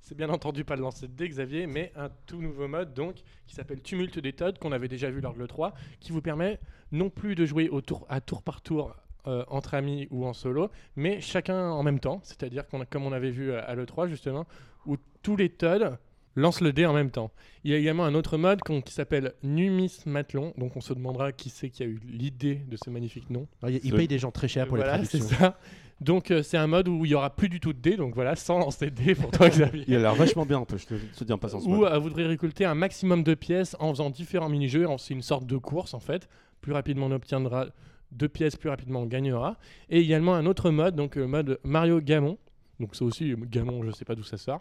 C'est 0.00 0.16
bien 0.16 0.30
entendu 0.30 0.64
pas 0.64 0.74
le 0.74 0.80
lancer 0.82 1.06
de 1.06 1.12
dés, 1.12 1.28
Xavier, 1.28 1.66
mais 1.66 1.92
un 1.94 2.08
tout 2.26 2.40
nouveau 2.40 2.66
mode 2.66 2.94
donc 2.94 3.16
qui 3.46 3.54
s'appelle 3.54 3.82
Tumulte 3.82 4.18
des 4.18 4.32
Toads 4.32 4.54
qu'on 4.58 4.72
avait 4.72 4.88
déjà 4.88 5.10
vu 5.10 5.20
lors 5.20 5.34
de 5.34 5.38
l'E3, 5.38 5.74
qui 6.00 6.12
vous 6.12 6.22
permet 6.22 6.58
non 6.92 7.10
plus 7.10 7.34
de 7.34 7.44
jouer 7.44 7.68
au 7.68 7.82
tour, 7.82 8.06
à 8.08 8.22
tour 8.22 8.42
par 8.42 8.62
tour 8.62 8.96
euh, 9.26 9.44
entre 9.48 9.74
amis 9.74 10.08
ou 10.10 10.24
en 10.24 10.32
solo, 10.32 10.70
mais 10.96 11.20
chacun 11.20 11.68
en 11.70 11.82
même 11.82 12.00
temps. 12.00 12.20
C'est-à-dire 12.22 12.66
qu'on 12.66 12.82
comme 12.86 13.04
on 13.04 13.12
avait 13.12 13.30
vu 13.30 13.52
à, 13.52 13.60
à 13.64 13.74
l'E3 13.74 14.08
justement, 14.08 14.46
où 14.86 14.96
tous 15.22 15.36
les 15.36 15.50
Toads 15.50 15.98
lancent 16.38 16.61
le 16.62 16.72
dé 16.72 16.87
en 16.87 16.92
même 16.92 17.11
temps. 17.11 17.31
Il 17.64 17.70
y 17.70 17.74
a 17.74 17.77
également 17.79 18.05
un 18.05 18.14
autre 18.14 18.38
mode 18.38 18.61
qui 18.85 18.92
s'appelle 18.92 19.35
Numismatlon, 19.42 20.53
donc 20.57 20.77
on 20.77 20.81
se 20.81 20.92
demandera 20.92 21.33
qui 21.33 21.51
c'est 21.51 21.70
qui 21.70 21.83
a 21.83 21.87
eu 21.87 22.01
l'idée 22.07 22.57
de 22.68 22.77
ce 22.83 22.90
magnifique 22.90 23.31
nom. 23.31 23.46
Alors, 23.62 23.79
il 23.83 23.92
paye 23.94 24.09
des 24.09 24.18
gens 24.18 24.31
très 24.31 24.48
cher 24.48 24.66
pour 24.66 24.77
voilà, 24.77 24.98
les 24.98 25.05
c'est 25.05 25.18
traductions. 25.18 25.38
ça. 25.38 25.59
Donc 26.01 26.31
euh, 26.31 26.42
c'est 26.44 26.57
un 26.57 26.68
mode 26.68 26.87
où 26.87 27.05
il 27.05 27.11
y 27.11 27.14
aura 27.14 27.35
plus 27.35 27.48
du 27.48 27.59
tout 27.59 27.72
de 27.72 27.79
dés, 27.81 27.96
donc 27.96 28.14
voilà, 28.14 28.37
sans 28.37 28.59
lancer 28.59 28.90
de 28.90 28.94
dés 29.03 29.14
pour 29.16 29.31
toi 29.33 29.48
Xavier. 29.51 29.85
Il 29.88 29.96
a 29.96 29.98
l'air 29.98 30.14
vachement 30.14 30.46
bien, 30.46 30.64
je 30.70 30.85
te, 30.87 30.94
te 30.94 31.24
dis 31.24 31.33
en 31.33 31.38
passant 31.38 31.61
mode. 31.61 31.92
euh, 31.92 31.98
vous 31.98 32.09
devrez 32.09 32.27
récolter 32.27 32.64
un 32.64 32.74
maximum 32.77 33.24
de 33.24 33.35
pièces 33.35 33.77
en 33.81 33.90
faisant 33.90 34.09
différents 34.11 34.48
mini-jeux. 34.48 34.87
C'est 34.98 35.14
une 35.14 35.22
sorte 35.22 35.46
de 35.46 35.57
course 35.57 35.94
en 35.94 36.01
fait. 36.01 36.29
Plus 36.61 36.72
rapidement 36.72 37.07
on 37.07 37.11
obtiendra 37.12 37.66
deux 38.12 38.29
pièces, 38.29 38.55
plus 38.57 38.68
rapidement 38.70 39.01
on 39.01 39.07
gagnera. 39.07 39.57
Et 39.90 39.98
également 40.01 40.35
un 40.35 40.46
autre 40.46 40.70
mode, 40.70 40.94
donc 40.94 41.16
le 41.16 41.27
mode 41.27 41.59
Mario 41.64 42.01
Gamon. 42.01 42.38
Donc 42.79 42.94
ça 42.94 43.05
aussi, 43.05 43.33
euh, 43.33 43.37
Gamon, 43.51 43.83
je 43.83 43.90
sais 43.90 44.05
pas 44.05 44.14
d'où 44.14 44.22
ça 44.22 44.37
sort. 44.37 44.61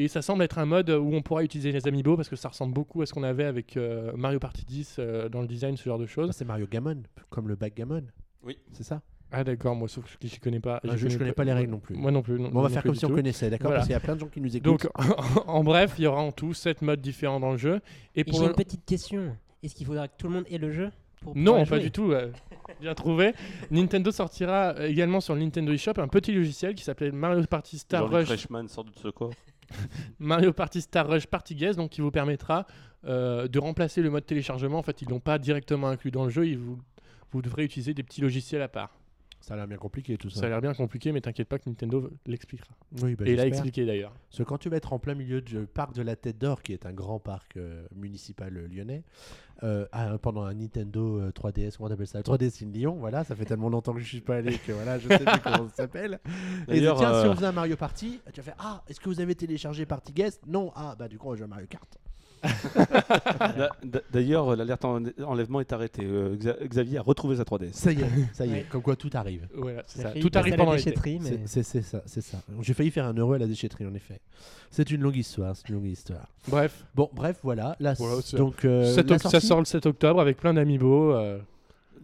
Et 0.00 0.06
ça 0.08 0.22
semble 0.22 0.42
être 0.44 0.58
un 0.58 0.64
mode 0.64 0.90
où 0.90 1.12
on 1.12 1.22
pourra 1.22 1.42
utiliser 1.42 1.72
les 1.72 1.88
amiibo 1.88 2.14
parce 2.16 2.28
que 2.28 2.36
ça 2.36 2.48
ressemble 2.48 2.72
beaucoup 2.72 3.02
à 3.02 3.06
ce 3.06 3.12
qu'on 3.12 3.24
avait 3.24 3.44
avec 3.44 3.76
euh, 3.76 4.12
Mario 4.16 4.38
Party 4.38 4.64
10 4.64 4.96
euh, 5.00 5.28
dans 5.28 5.40
le 5.40 5.48
design, 5.48 5.76
ce 5.76 5.84
genre 5.84 5.98
de 5.98 6.04
Ah, 6.04 6.06
choses. 6.06 6.30
C'est 6.32 6.44
Mario 6.44 6.66
Gammon, 6.70 7.02
comme 7.30 7.48
le 7.48 7.56
backgammon. 7.56 8.04
Oui. 8.44 8.56
C'est 8.72 8.84
ça? 8.84 9.02
Ah 9.32 9.42
d'accord, 9.44 9.74
moi 9.74 9.88
sauf 9.88 10.04
que 10.18 10.28
je 10.28 10.34
ne 10.36 10.40
connais 10.40 10.60
pas. 10.60 10.80
Ah, 10.88 10.96
je- 10.96 11.08
je 11.08 11.18
connais 11.18 11.32
pas 11.32 11.42
les 11.44 11.52
règles 11.52 11.70
non 11.72 11.80
plus. 11.80 11.96
Moi 11.96 12.10
non 12.12 12.22
plus. 12.22 12.38
non- 12.38 12.48
Bon, 12.48 12.60
On 12.60 12.62
va 12.62 12.68
faire 12.70 12.82
comme 12.84 12.94
si 12.94 13.04
on 13.04 13.10
connaissait, 13.10 13.50
d'accord? 13.50 13.66
Voilà. 13.66 13.78
Parce 13.80 13.88
qu'il 13.88 13.92
y 13.92 13.96
a 13.96 14.00
plein 14.00 14.14
de 14.14 14.20
gens 14.20 14.28
qui 14.28 14.40
nous 14.40 14.56
écoutent. 14.56 14.64
Donc 14.64 14.88
en 15.48 15.64
bref, 15.64 15.94
il 15.98 16.04
y 16.04 16.06
aura 16.06 16.22
en 16.22 16.30
tout 16.32 16.54
7 16.54 16.80
modes 16.80 17.00
différents 17.00 17.40
dans 17.40 17.50
le 17.52 17.58
jeu. 17.58 17.80
Et 18.14 18.20
Et 18.20 18.24
pour 18.24 18.34
j'ai 18.38 18.44
le- 18.44 18.50
une 18.50 18.54
petite 18.56 18.84
question. 18.86 19.36
Est-ce 19.62 19.74
qu'il 19.74 19.84
faudra 19.86 20.06
que 20.08 20.14
tout 20.16 20.28
le 20.28 20.34
monde 20.34 20.44
ait 20.48 20.56
le 20.58 20.70
jeu 20.70 20.90
pour 21.20 21.36
Non, 21.36 21.66
pas 21.66 21.78
du 21.80 21.90
tout. 21.90 22.12
euh, 22.12 22.30
bien 22.80 22.94
trouvé. 22.94 23.34
Nintendo 23.72 24.10
sortira 24.12 24.86
également 24.86 25.20
sur 25.20 25.34
le 25.34 25.40
Nintendo 25.40 25.72
eShop 25.72 25.94
un 25.98 26.08
petit 26.08 26.32
logiciel 26.32 26.74
qui 26.76 26.84
s'appelle 26.84 27.12
Mario 27.12 27.42
Party 27.44 27.78
Star 27.78 28.02
Genre 28.06 28.10
Rush, 28.20 28.26
Freshman 28.28 28.68
sort 28.68 28.84
de 28.84 28.92
ce 28.94 29.08
corps. 29.08 29.32
Mario 30.18 30.52
Party 30.52 30.80
Star 30.80 31.08
Rush 31.08 31.26
Party 31.26 31.54
Guest, 31.54 31.78
donc 31.78 31.90
qui 31.90 32.00
vous 32.00 32.10
permettra 32.10 32.66
euh, 33.04 33.48
de 33.48 33.58
remplacer 33.58 34.02
le 34.02 34.10
mode 34.10 34.26
téléchargement. 34.26 34.78
En 34.78 34.82
fait, 34.82 35.02
ils 35.02 35.08
l'ont 35.08 35.20
pas 35.20 35.38
directement 35.38 35.88
inclus 35.88 36.10
dans 36.10 36.24
le 36.24 36.30
jeu. 36.30 36.46
Ils 36.46 36.58
vous, 36.58 36.78
vous 37.32 37.42
devrez 37.42 37.64
utiliser 37.64 37.94
des 37.94 38.02
petits 38.02 38.20
logiciels 38.20 38.62
à 38.62 38.68
part. 38.68 38.98
Ça 39.48 39.54
a 39.54 39.56
l'air 39.56 39.66
bien 39.66 39.78
compliqué 39.78 40.18
tout 40.18 40.28
ça. 40.28 40.40
Ça 40.40 40.46
a 40.46 40.48
l'air 40.50 40.60
bien 40.60 40.74
compliqué, 40.74 41.10
mais 41.10 41.22
t'inquiète 41.22 41.48
pas 41.48 41.58
que 41.58 41.70
Nintendo 41.70 42.10
l'expliquera. 42.26 42.68
Oui, 43.00 43.14
bah, 43.16 43.24
Et 43.26 43.32
il 43.32 43.40
a 43.40 43.44
j'espère. 43.44 43.46
expliqué 43.60 43.86
d'ailleurs. 43.86 44.12
Parce 44.28 44.36
que 44.36 44.42
quand 44.42 44.58
tu 44.58 44.68
vas 44.68 44.76
être 44.76 44.92
en 44.92 44.98
plein 44.98 45.14
milieu 45.14 45.40
du 45.40 45.56
parc 45.66 45.94
de 45.94 46.02
la 46.02 46.16
Tête 46.16 46.36
d'Or, 46.36 46.60
qui 46.62 46.74
est 46.74 46.84
un 46.84 46.92
grand 46.92 47.18
parc 47.18 47.56
euh, 47.56 47.86
municipal 47.96 48.54
euh, 48.54 48.68
lyonnais, 48.68 49.04
euh, 49.62 49.86
pendant 50.20 50.42
un 50.42 50.52
Nintendo 50.52 51.18
euh, 51.18 51.30
3DS, 51.30 51.78
comment 51.78 51.88
on 51.88 51.92
appelle 51.92 52.06
ça 52.06 52.20
3DS 52.20 52.62
in 52.62 52.70
Lyon, 52.72 52.96
voilà, 53.00 53.24
ça 53.24 53.34
fait 53.34 53.46
tellement 53.46 53.70
longtemps 53.70 53.94
que 53.94 54.00
je 54.00 54.06
suis 54.06 54.20
pas 54.20 54.36
allé 54.36 54.58
que 54.58 54.72
voilà, 54.72 54.98
je 54.98 55.08
sais 55.08 55.18
plus 55.18 55.40
comment 55.42 55.68
ça 55.70 55.76
s'appelle. 55.76 56.20
Et 56.68 56.80
tiens, 56.80 56.94
si 57.22 57.26
on 57.28 57.34
faisait 57.34 57.46
un 57.46 57.52
Mario 57.52 57.76
Party, 57.76 58.20
tu 58.34 58.40
vas 58.40 58.44
faire 58.44 58.56
Ah, 58.58 58.82
est-ce 58.86 59.00
que 59.00 59.08
vous 59.08 59.20
avez 59.20 59.34
téléchargé 59.34 59.86
Party 59.86 60.12
Guest? 60.12 60.42
Non, 60.46 60.72
ah, 60.74 60.94
bah 60.98 61.08
du 61.08 61.16
coup, 61.16 61.28
on 61.28 61.30
va 61.30 61.36
jouer 61.36 61.44
à 61.44 61.48
Mario 61.48 61.66
Kart. 61.68 61.98
D'a- 63.56 63.70
d'a- 63.84 64.00
D'ailleurs, 64.12 64.56
l'alerte 64.56 64.84
en- 64.84 65.02
enlèvement 65.24 65.60
est 65.60 65.72
arrêtée. 65.72 66.04
Euh, 66.04 66.36
Xa- 66.36 66.66
Xavier 66.66 66.98
a 66.98 67.02
retrouvé 67.02 67.36
sa 67.36 67.44
3DS. 67.44 67.72
Ça 67.72 67.92
y 67.92 68.00
est, 68.00 68.06
ça 68.32 68.46
y 68.46 68.50
est, 68.50 68.52
Ouais. 68.52 68.66
comme 68.70 68.82
quoi 68.82 68.96
tout 68.96 69.10
arrive. 69.14 69.46
Voilà, 69.54 69.82
ça. 69.86 70.10
Tout 70.12 70.30
arrive 70.34 70.52
la 70.52 70.56
pendant 70.58 70.72
l'été. 70.72 70.84
déchetterie, 70.90 71.18
mais 71.22 71.40
C'est- 71.46 71.62
ça, 71.62 72.02
c'est 72.06 72.20
ça. 72.20 72.40
J'ai 72.60 72.74
failli 72.74 72.90
faire 72.90 73.06
un 73.06 73.14
euro 73.14 73.32
à 73.34 73.38
la 73.38 73.46
déchetterie, 73.46 73.86
en 73.86 73.94
effet. 73.94 74.20
C'est 74.70 74.90
une 74.90 75.00
longue 75.00 75.16
histoire, 75.16 75.56
c'est 75.56 75.68
une 75.68 75.76
longue 75.76 75.86
histoire. 75.86 76.26
Bref, 76.48 76.84
Bon, 76.94 77.08
bref, 77.12 77.38
voilà. 77.42 77.76
Donc, 78.36 78.64
euh, 78.64 78.92
7 78.94 79.10
la 79.10 79.16
oct- 79.16 79.28
ça 79.30 79.40
sort 79.40 79.58
le 79.58 79.64
7 79.64 79.86
octobre 79.86 80.20
avec 80.20 80.36
plein 80.36 80.54
d'amiibo 80.54 81.12
euh, 81.12 81.38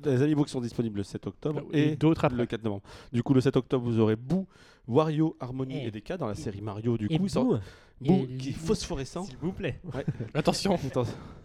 Des 0.02 0.20
amiibo 0.22 0.44
qui 0.44 0.50
sont 0.50 0.60
disponibles 0.60 0.98
le 0.98 1.02
7 1.02 1.26
octobre 1.26 1.62
et 1.72 1.92
et 1.92 1.96
d'autres 1.96 2.28
le 2.28 2.44
4 2.46 2.62
novembre. 2.62 2.82
Du 3.12 3.22
coup, 3.22 3.32
le 3.34 3.40
7 3.40 3.56
octobre, 3.56 3.84
vous 3.84 3.98
aurez 3.98 4.16
Boo, 4.16 4.46
Wario, 4.86 5.34
Harmony 5.40 5.80
Eh. 5.82 5.86
et 5.86 5.90
DK 5.90 6.18
dans 6.18 6.26
la 6.26 6.34
série 6.34 6.60
Mario. 6.60 6.98
Du 6.98 7.06
Et 7.06 7.16
coup, 7.18 7.26
Boo, 7.32 7.58
Qui 8.02 8.48
est 8.50 8.52
phosphorescent. 8.52 9.24
s'il 9.24 9.36
vous 9.38 9.52
plaît. 9.52 9.80
Attention. 10.34 10.78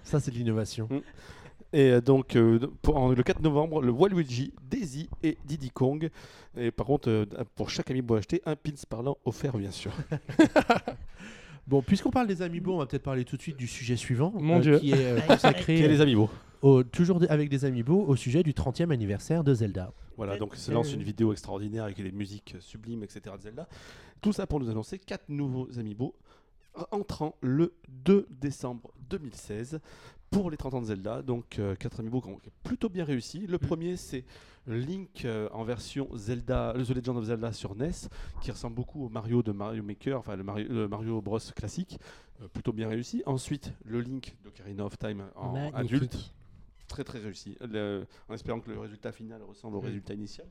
Ça, 0.04 0.20
c'est 0.20 0.32
de 0.32 0.36
l'innovation. 0.38 0.88
Et 1.72 1.92
euh, 1.92 2.02
donc, 2.02 2.36
euh, 2.36 2.60
pour- 2.82 2.98
en- 2.98 3.10
le 3.12 3.22
4 3.24 3.42
novembre, 3.42 3.82
le 3.82 3.92
Waluigi, 3.92 4.54
Daisy 4.70 5.08
et 5.22 5.38
Diddy 5.46 5.70
Kong. 5.70 6.10
Et 6.58 6.72
par 6.72 6.88
contre, 6.88 7.10
euh, 7.10 7.26
pour 7.56 7.70
chaque 7.70 7.92
amiibo 7.92 8.16
acheté, 8.16 8.42
un 8.46 8.56
pins 8.56 8.72
parlant 8.90 9.18
offert, 9.26 9.56
bien 9.58 9.72
sûr. 9.72 9.92
Bon, 11.70 11.84
puisqu'on 11.84 12.10
parle 12.10 12.26
des 12.26 12.42
amiibo, 12.42 12.74
on 12.74 12.78
va 12.80 12.88
peut-être 12.88 13.04
parler 13.04 13.24
tout 13.26 13.38
de 13.38 13.42
suite 13.44 13.56
du 13.58 13.68
sujet 13.68 13.96
suivant. 13.96 14.34
Mon 14.36 14.58
euh, 14.58 14.62
Dieu. 14.62 14.80
Qui 14.80 14.92
est 14.92 14.96
euh, 15.06 15.22
consacré 15.22 15.88
les 15.88 16.02
amiibo 16.02 16.28
au- 16.64 16.84
toujours 16.84 17.20
des- 17.20 17.28
avec 17.28 17.48
des 17.48 17.64
amiibo 17.64 18.06
au 18.08 18.16
sujet 18.16 18.42
du 18.42 18.54
30e 18.54 18.90
anniversaire 18.92 19.44
de 19.44 19.54
Zelda. 19.54 19.94
Voilà, 20.18 20.36
donc 20.38 20.56
se 20.56 20.72
lance 20.72 20.92
une 20.94 21.04
vidéo 21.04 21.32
extraordinaire 21.32 21.84
avec 21.84 22.02
des 22.02 22.12
musiques 22.12 22.56
sublimes, 22.60 23.04
etc. 23.04 23.22
de 23.38 23.42
Zelda. 23.44 23.68
Tout 24.20 24.34
ça 24.34 24.48
pour 24.48 24.60
nous 24.60 24.70
annoncer 24.70 24.98
quatre 24.98 25.30
nouveaux 25.30 25.70
amiibo 25.78 26.16
entrant 26.92 27.36
le 27.42 27.74
2 27.90 28.28
décembre 28.30 28.92
2016 29.10 29.80
pour 30.30 30.52
les 30.52 30.58
30 30.58 30.76
ans 30.76 30.82
de 30.82 30.86
Zelda. 30.88 31.22
Donc 31.22 31.60
euh, 31.60 31.76
quatre 31.76 32.00
amiibo 32.00 32.22
qui 32.22 32.28
ont 32.30 32.40
plutôt 32.64 32.90
bien 32.90 33.04
réussi. 33.06 33.48
Le 33.48 33.58
premier 33.58 33.96
c'est 33.98 34.26
Link 34.68 35.26
euh, 35.26 35.50
en 35.52 35.64
version 35.64 36.08
Zelda, 36.16 36.74
The 36.76 36.90
Legend 36.90 37.18
of 37.18 37.26
Zelda 37.26 37.52
sur 37.54 37.76
NES, 37.76 37.92
qui 38.42 38.52
ressemble 38.52 38.76
beaucoup 38.76 39.06
au 39.06 39.10
Mario 39.10 39.42
de 39.42 39.52
Mario 39.52 39.82
Maker, 39.82 40.20
enfin 40.20 40.36
le 40.36 40.44
Mario, 40.44 40.68
le 40.70 40.88
Mario 40.88 41.22
Bros 41.22 41.40
classique, 41.56 42.00
euh, 42.42 42.48
plutôt 42.48 42.72
bien 42.74 42.88
réussi. 42.88 43.24
Ensuite 43.26 43.74
le 43.86 44.02
Link 44.02 44.36
d'Ocarina 44.44 44.86
of 44.86 44.98
Time 45.00 45.26
en 45.36 45.54
Magnifique. 45.54 45.96
adulte, 45.96 46.34
très 46.88 47.04
très 47.04 47.20
réussi, 47.20 47.58
Le- 47.62 48.06
en 48.28 48.34
espérant 48.36 48.60
que 48.60 48.70
le 48.70 48.80
résultat 48.80 49.12
final 49.12 49.42
ressemble 49.42 49.78
au 49.78 49.82
Mm. 49.82 49.86
résultat 49.86 50.14
initial. 50.14 50.48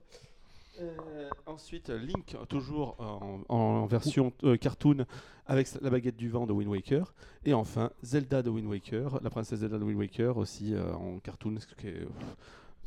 Euh, 0.81 1.29
ensuite, 1.47 1.91
Link, 1.91 2.37
toujours 2.49 2.97
en, 3.49 3.87
version 3.87 4.33
euh, 4.45 4.57
cartoon 4.57 5.07
avec 5.47 5.69
la 5.81 5.91
baguette 5.91 6.17
du 6.17 6.29
vent 6.29 6.47
de 6.47 6.53
Wind 6.53 6.71
Waker. 6.71 7.15
Et 7.45 7.55
enfin, 7.55 7.91
Zelda 8.03 8.43
de 8.43 8.51
Wind 8.51 8.69
Waker, 8.69 9.21
la 9.23 9.31
princesse 9.31 9.61
Zelda 9.61 9.79
de 9.79 9.85
Wind 9.85 9.99
Waker 9.99 10.37
aussi 10.37 10.75
euh, 10.75 10.93
en 10.95 11.19
cartoon. 11.19 11.57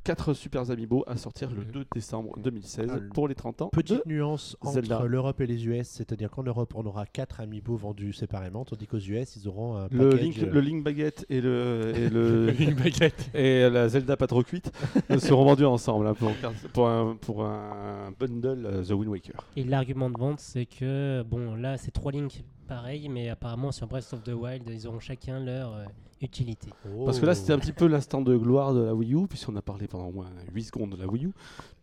Euh, 0.01 0.03
Quatre 0.03 0.33
super 0.33 0.69
amiibo 0.71 1.03
à 1.07 1.15
sortir 1.17 1.51
le 1.51 1.63
2 1.63 1.85
décembre 1.93 2.37
2016 2.39 2.89
Ah, 2.93 2.99
pour 3.13 3.27
les 3.27 3.35
30 3.35 3.61
ans. 3.61 3.69
Petite 3.69 4.05
de- 4.07 4.11
nuance 4.13 4.57
entre 4.61 4.73
Zelda. 4.73 5.03
l'Europe 5.05 5.39
et 5.41 5.47
les 5.47 5.65
US, 5.67 5.87
c'est-à-dire 5.87 6.29
qu'en 6.31 6.43
Europe, 6.43 6.73
on 6.75 6.85
aura 6.85 7.05
4 7.05 7.41
amiibo 7.41 7.75
vendus 7.75 8.13
séparément, 8.13 8.65
tandis 8.65 8.87
qu'aux 8.87 8.97
US, 8.99 9.35
ils 9.35 9.47
auront 9.47 9.77
un 9.77 9.87
le 9.91 10.09
Link, 10.11 10.37
euh, 10.39 10.51
le 10.51 10.59
Link 10.61 10.83
baguette 10.83 11.25
et 11.29 11.39
le, 11.41 11.93
et 11.95 12.09
le, 12.09 12.53
une 12.61 12.73
baguette. 12.73 13.29
et 13.33 13.69
la 13.69 13.87
Zelda 13.89 14.17
pas 14.17 14.27
trop 14.27 14.43
cuite 14.43 14.71
seront 15.19 15.45
vendus 15.45 15.65
ensemble 15.65 16.07
hein, 16.07 16.13
pour, 16.15 16.31
pour, 16.73 16.89
un, 16.89 17.15
pour 17.15 17.43
un 17.45 18.11
bundle 18.19 18.65
euh, 18.65 18.83
The 18.83 18.91
Wind 18.91 19.07
Waker. 19.09 19.47
Et 19.55 19.63
l'argument 19.63 20.09
de 20.09 20.17
vente, 20.19 20.39
c'est 20.39 20.65
que, 20.65 21.23
bon, 21.23 21.55
là, 21.55 21.77
c'est 21.77 21.91
trois 21.91 22.11
links 22.11 22.43
pareils, 22.71 23.09
mais 23.09 23.27
apparemment, 23.27 23.73
sur 23.73 23.85
Breath 23.85 24.13
of 24.13 24.23
the 24.23 24.29
Wild, 24.33 24.63
ils 24.69 24.87
auront 24.87 25.01
chacun 25.01 25.41
leur 25.41 25.73
euh, 25.73 25.83
utilité. 26.21 26.69
Parce 27.05 27.19
que 27.19 27.25
là, 27.25 27.35
c'était 27.35 27.51
un 27.51 27.59
petit 27.59 27.73
peu 27.73 27.85
l'instant 27.85 28.21
de 28.21 28.37
gloire 28.37 28.73
de 28.73 28.81
la 28.81 28.95
Wii 28.95 29.13
U, 29.13 29.27
puisqu'on 29.27 29.57
a 29.57 29.61
parlé 29.61 29.87
pendant 29.87 30.07
au 30.07 30.13
moins 30.13 30.29
8 30.53 30.63
secondes 30.63 30.91
de 30.91 30.97
la 30.97 31.05
Wii 31.05 31.25
U. 31.25 31.31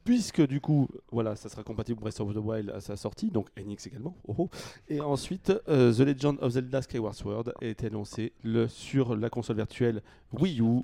Puisque 0.09 0.41
du 0.47 0.59
coup, 0.63 0.89
voilà, 1.13 1.37
ça 1.37 1.51
sera 1.51 1.63
compatible 1.63 2.01
Breath 2.01 2.19
of 2.21 2.33
the 2.33 2.39
Wild 2.39 2.71
à 2.71 2.81
sa 2.81 2.97
sortie, 2.97 3.31
donc 3.31 3.49
Enix 3.61 3.87
également. 3.87 4.17
oh 4.27 4.35
oh. 4.39 4.49
Et 4.89 5.03
ensuite, 5.03 5.53
euh, 5.69 5.93
The 5.93 5.99
Legend 5.99 6.39
of 6.41 6.53
Zelda 6.53 6.81
Skyward 6.81 7.13
Sword 7.15 7.53
a 7.61 7.67
été 7.67 7.89
annoncé 7.89 8.33
le, 8.43 8.69
sur 8.69 9.15
la 9.15 9.29
console 9.29 9.57
virtuelle 9.57 10.01
Wii 10.33 10.63
U, 10.63 10.81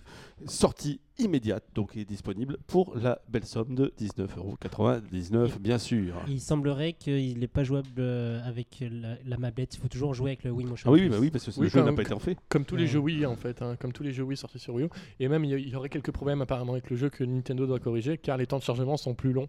sortie 0.46 1.00
immédiate, 1.18 1.64
donc 1.74 1.96
est 1.96 2.04
disponible 2.04 2.58
pour 2.66 2.96
la 2.96 3.20
belle 3.28 3.44
somme 3.46 3.74
de 3.74 3.92
19,99€, 3.98 5.58
bien 5.58 5.78
sûr. 5.78 6.14
Il 6.28 6.40
semblerait 6.40 6.92
qu'il 6.94 7.38
n'est 7.38 7.46
pas 7.46 7.62
jouable 7.62 7.88
euh, 7.98 8.40
avec 8.46 8.82
la, 8.90 9.16
la 9.24 9.36
mablette, 9.36 9.74
il 9.76 9.80
faut 9.80 9.88
toujours 9.88 10.14
jouer 10.14 10.30
avec 10.30 10.44
le 10.44 10.50
Wii 10.50 10.66
Motion 10.66 10.90
Ah 10.90 10.92
oui, 10.92 11.08
bah 11.08 11.16
oui, 11.20 11.30
parce 11.30 11.44
que 11.44 11.50
Oui, 11.58 11.64
le 11.66 11.68
jeu 11.70 11.82
n'a 11.82 11.92
pas 11.92 12.02
été 12.02 12.12
en 12.14 12.18
fait. 12.18 12.36
Comme 12.48 12.64
tous 12.64 12.76
les 12.76 12.86
jeux 12.86 12.98
Wii 12.98 13.26
en 13.26 13.36
fait, 13.36 13.62
hein, 13.62 13.76
comme 13.78 13.92
tous 13.92 14.02
les 14.02 14.12
jeux 14.12 14.24
Wii 14.24 14.36
sortis 14.36 14.58
sur 14.58 14.74
Wii 14.74 14.86
U. 14.86 14.90
Et 15.20 15.28
même 15.28 15.44
il 15.44 15.50
y, 15.50 15.54
a- 15.54 15.58
il 15.58 15.68
y 15.68 15.76
aurait 15.76 15.88
quelques 15.88 16.10
problèmes 16.12 16.40
apparemment 16.42 16.72
avec 16.72 16.90
le 16.90 16.96
jeu 16.96 17.10
que 17.10 17.22
Nintendo 17.24 17.66
doit 17.66 17.78
corriger 17.80 18.18
car 18.18 18.36
les 18.36 18.46
temps 18.46 18.58
de 18.58 18.62
chargement 18.64 18.96
sont 18.96 19.13
plus 19.14 19.32
longs 19.32 19.48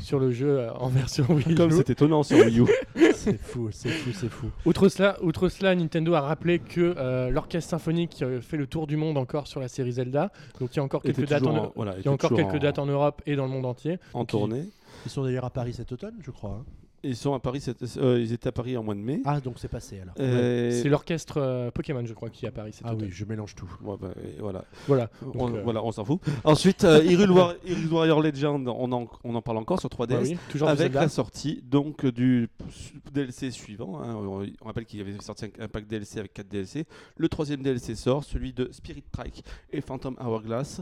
sur 0.00 0.18
le 0.18 0.30
jeu 0.30 0.60
euh, 0.60 0.72
en 0.74 0.88
version 0.88 1.26
Wii 1.28 1.54
Comme 1.54 1.70
U. 1.70 1.74
c'est 1.76 1.90
étonnant 1.90 2.22
sur 2.22 2.38
Wii 2.38 2.60
U. 2.60 2.64
C'est 3.14 3.38
fou, 3.40 3.70
c'est 3.72 3.88
fou, 3.88 4.10
c'est 4.12 4.28
fou. 4.28 4.50
Outre 4.66 4.88
cela, 4.90 5.16
outre 5.22 5.48
cela, 5.48 5.74
Nintendo 5.74 6.12
a 6.14 6.20
rappelé 6.20 6.58
que 6.58 6.94
euh, 6.98 7.30
l'orchestre 7.30 7.70
symphonique 7.70 8.20
euh, 8.22 8.42
fait 8.42 8.58
le 8.58 8.66
tour 8.66 8.86
du 8.86 8.96
monde 8.98 9.16
encore 9.16 9.46
sur 9.46 9.60
la 9.60 9.68
série 9.68 9.92
Zelda. 9.92 10.30
Donc 10.60 10.74
il 10.74 10.76
y 10.76 10.80
a 10.80 10.82
encore 10.82 11.00
quelques 11.02 11.26
dates 11.26 11.46
en, 11.46 11.56
en- 11.56 11.72
voilà, 11.74 11.92
il 11.92 11.96
y 11.96 12.00
était 12.00 12.08
a 12.10 12.12
encore 12.12 12.30
toujours 12.30 12.50
quelques 12.50 12.60
en- 12.60 12.66
dates 12.66 12.78
en 12.78 12.84
Europe 12.86 13.22
et 13.24 13.34
dans 13.36 13.44
le 13.46 13.50
monde 13.50 13.64
entier. 13.64 13.98
en 14.12 14.20
Donc, 14.20 14.28
tournée. 14.28 14.64
Ils 15.06 15.10
sont 15.10 15.22
d'ailleurs 15.24 15.46
à 15.46 15.50
Paris 15.50 15.72
cet 15.72 15.90
automne, 15.92 16.14
je 16.22 16.30
crois. 16.30 16.60
hein. 16.60 16.64
Ils 17.04 17.16
sont 17.16 17.34
à 17.34 17.38
Paris, 17.38 17.60
cette- 17.60 17.84
euh, 17.98 18.18
ils 18.20 18.32
étaient 18.32 18.48
à 18.48 18.52
Paris 18.52 18.76
en 18.76 18.82
mois 18.82 18.94
de 18.94 19.00
mai. 19.00 19.20
Ah, 19.24 19.40
donc 19.40 19.54
c'est 19.58 19.68
passé 19.68 20.00
alors. 20.00 20.14
Euh, 20.18 20.70
C'est 20.82 20.88
l'orchestre 20.88 21.36
euh, 21.38 21.70
Pokémon, 21.70 22.04
je 22.04 22.14
crois, 22.14 22.30
qui 22.30 22.46
est 22.46 22.48
à 22.48 22.52
Paris. 22.52 22.72
cet 22.72 22.82
Ah 22.86 22.94
automne. 22.94 23.06
oui, 23.08 23.12
je 23.12 23.24
mélange 23.24 23.54
tout. 23.54 23.70
ouais, 23.82 23.96
bah, 24.00 24.08
et 24.24 24.40
voilà. 24.40 24.64
Voilà. 24.88 25.10
on, 25.34 25.54
euh, 25.54 25.60
voilà, 25.62 25.84
on 25.84 25.92
s'en 25.92 26.04
fout. 26.04 26.20
Ensuite, 26.44 26.84
euh, 26.84 27.04
Hyrule, 27.04 27.30
War- 27.30 27.54
Hyrule 27.66 27.92
Warrior 27.92 28.20
Legend, 28.22 28.66
on 28.68 28.90
en, 28.92 29.06
on 29.22 29.34
en 29.34 29.42
parle 29.42 29.58
encore 29.58 29.80
sur 29.80 29.88
3DS. 29.90 30.06
Bah 30.08 30.18
oui, 30.22 30.36
toujours 30.50 30.68
de 30.68 30.72
Avec 30.72 30.94
la 30.94 31.08
sortie 31.08 31.62
donc 31.70 32.06
du 32.06 32.48
su- 32.70 32.94
DLC 33.12 33.50
suivant, 33.50 34.00
hein. 34.02 34.14
on, 34.16 34.46
on 34.62 34.66
rappelle 34.66 34.86
qu'il 34.86 34.98
y 34.98 35.02
avait 35.02 35.20
sorti 35.20 35.44
un, 35.44 35.64
un 35.64 35.68
pack 35.68 35.86
DLC 35.86 36.18
avec 36.18 36.32
4 36.32 36.48
DLC. 36.48 36.84
Le 37.16 37.28
troisième 37.28 37.62
DLC 37.62 37.94
sort, 37.94 38.24
celui 38.24 38.52
de 38.52 38.68
Spirit 38.72 39.04
Trike 39.12 39.44
et 39.72 39.80
Phantom 39.80 40.16
Hourglass. 40.20 40.80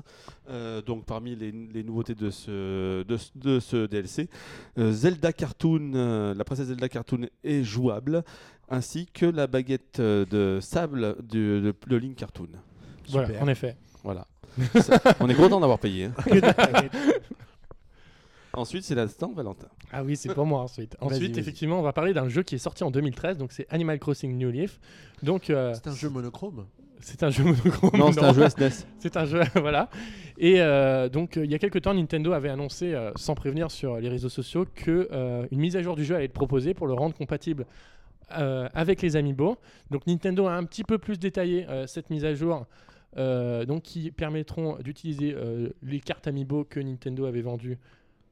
Euh, 0.50 0.82
donc 0.82 1.04
parmi 1.04 1.34
les, 1.36 1.50
les 1.52 1.82
nouveautés 1.84 2.14
de 2.14 2.30
ce, 2.30 3.02
de, 3.02 3.16
ce- 3.16 3.30
de 3.36 3.60
ce 3.60 3.86
DLC, 3.86 4.28
euh, 4.78 4.92
Zelda 4.92 5.32
Cartoon, 5.32 5.92
euh, 5.94 6.11
la 6.34 6.44
princesse 6.44 6.66
Zelda 6.68 6.88
Cartoon 6.88 7.26
est 7.44 7.62
jouable, 7.62 8.22
ainsi 8.68 9.06
que 9.06 9.26
la 9.26 9.46
baguette 9.46 10.00
euh, 10.00 10.24
de 10.26 10.60
sable 10.60 11.16
du, 11.22 11.60
de, 11.60 11.74
de 11.86 11.96
Link 11.96 12.16
Cartoon. 12.16 12.48
Voilà, 13.10 13.26
Super. 13.28 13.42
en 13.42 13.48
effet. 13.48 13.76
Voilà. 14.04 14.26
Ça- 14.80 15.00
on 15.20 15.28
est 15.28 15.34
content 15.34 15.60
d'avoir 15.60 15.78
payé. 15.78 16.06
hein. 16.06 16.14
Ensuite, 18.54 18.84
c'est 18.84 18.94
l'instant 18.94 19.32
Valentin. 19.32 19.68
Ah 19.92 20.04
oui, 20.04 20.14
c'est 20.16 20.34
pour 20.34 20.44
moi 20.44 20.60
ensuite. 20.60 20.94
Ensuite, 21.00 21.38
effectivement, 21.38 21.78
on 21.78 21.82
va 21.82 21.94
parler 21.94 22.12
d'un 22.12 22.28
jeu 22.28 22.42
qui 22.42 22.56
est 22.56 22.58
sorti 22.58 22.84
en 22.84 22.90
2013, 22.90 23.38
donc 23.38 23.50
c'est 23.52 23.66
Animal 23.70 23.98
Crossing 23.98 24.36
New 24.36 24.50
Leaf. 24.50 24.78
Donc, 25.22 25.48
euh, 25.48 25.72
C'est 25.74 25.86
un 25.88 25.94
jeu 25.94 26.10
monochrome. 26.10 26.66
C'est 27.02 27.22
un 27.22 27.30
jeu 27.30 27.44
monochrome. 27.44 27.90
Non, 27.98 28.12
c'est 28.12 28.22
un 28.24 28.32
jeu 28.32 28.48
SNES. 28.48 28.70
C'est 28.98 29.16
un 29.16 29.24
jeu, 29.26 29.40
voilà. 29.56 29.88
Et 30.38 30.60
euh, 30.60 31.08
donc, 31.08 31.36
euh, 31.36 31.44
il 31.44 31.50
y 31.50 31.54
a 31.54 31.58
quelques 31.58 31.82
temps, 31.82 31.92
Nintendo 31.94 32.32
avait 32.32 32.48
annoncé, 32.48 32.94
euh, 32.94 33.10
sans 33.16 33.34
prévenir 33.34 33.70
sur 33.70 33.98
les 33.98 34.08
réseaux 34.08 34.28
sociaux, 34.28 34.64
que 34.74 35.08
euh, 35.12 35.46
une 35.50 35.60
mise 35.60 35.76
à 35.76 35.82
jour 35.82 35.94
du 35.96 36.04
jeu 36.04 36.14
allait 36.14 36.24
être 36.26 36.32
proposée 36.32 36.72
pour 36.74 36.86
le 36.86 36.94
rendre 36.94 37.14
compatible 37.14 37.66
euh, 38.38 38.68
avec 38.74 39.02
les 39.02 39.16
Amiibo. 39.16 39.56
Donc, 39.90 40.06
Nintendo 40.06 40.46
a 40.46 40.54
un 40.54 40.64
petit 40.64 40.84
peu 40.84 40.98
plus 40.98 41.18
détaillé 41.18 41.66
euh, 41.68 41.86
cette 41.86 42.08
mise 42.10 42.24
à 42.24 42.34
jour, 42.34 42.66
euh, 43.18 43.64
donc 43.66 43.82
qui 43.82 44.10
permettront 44.10 44.78
d'utiliser 44.78 45.34
euh, 45.36 45.68
les 45.82 46.00
cartes 46.00 46.26
Amiibo 46.28 46.64
que 46.64 46.80
Nintendo 46.80 47.26
avait 47.26 47.42
vendues. 47.42 47.78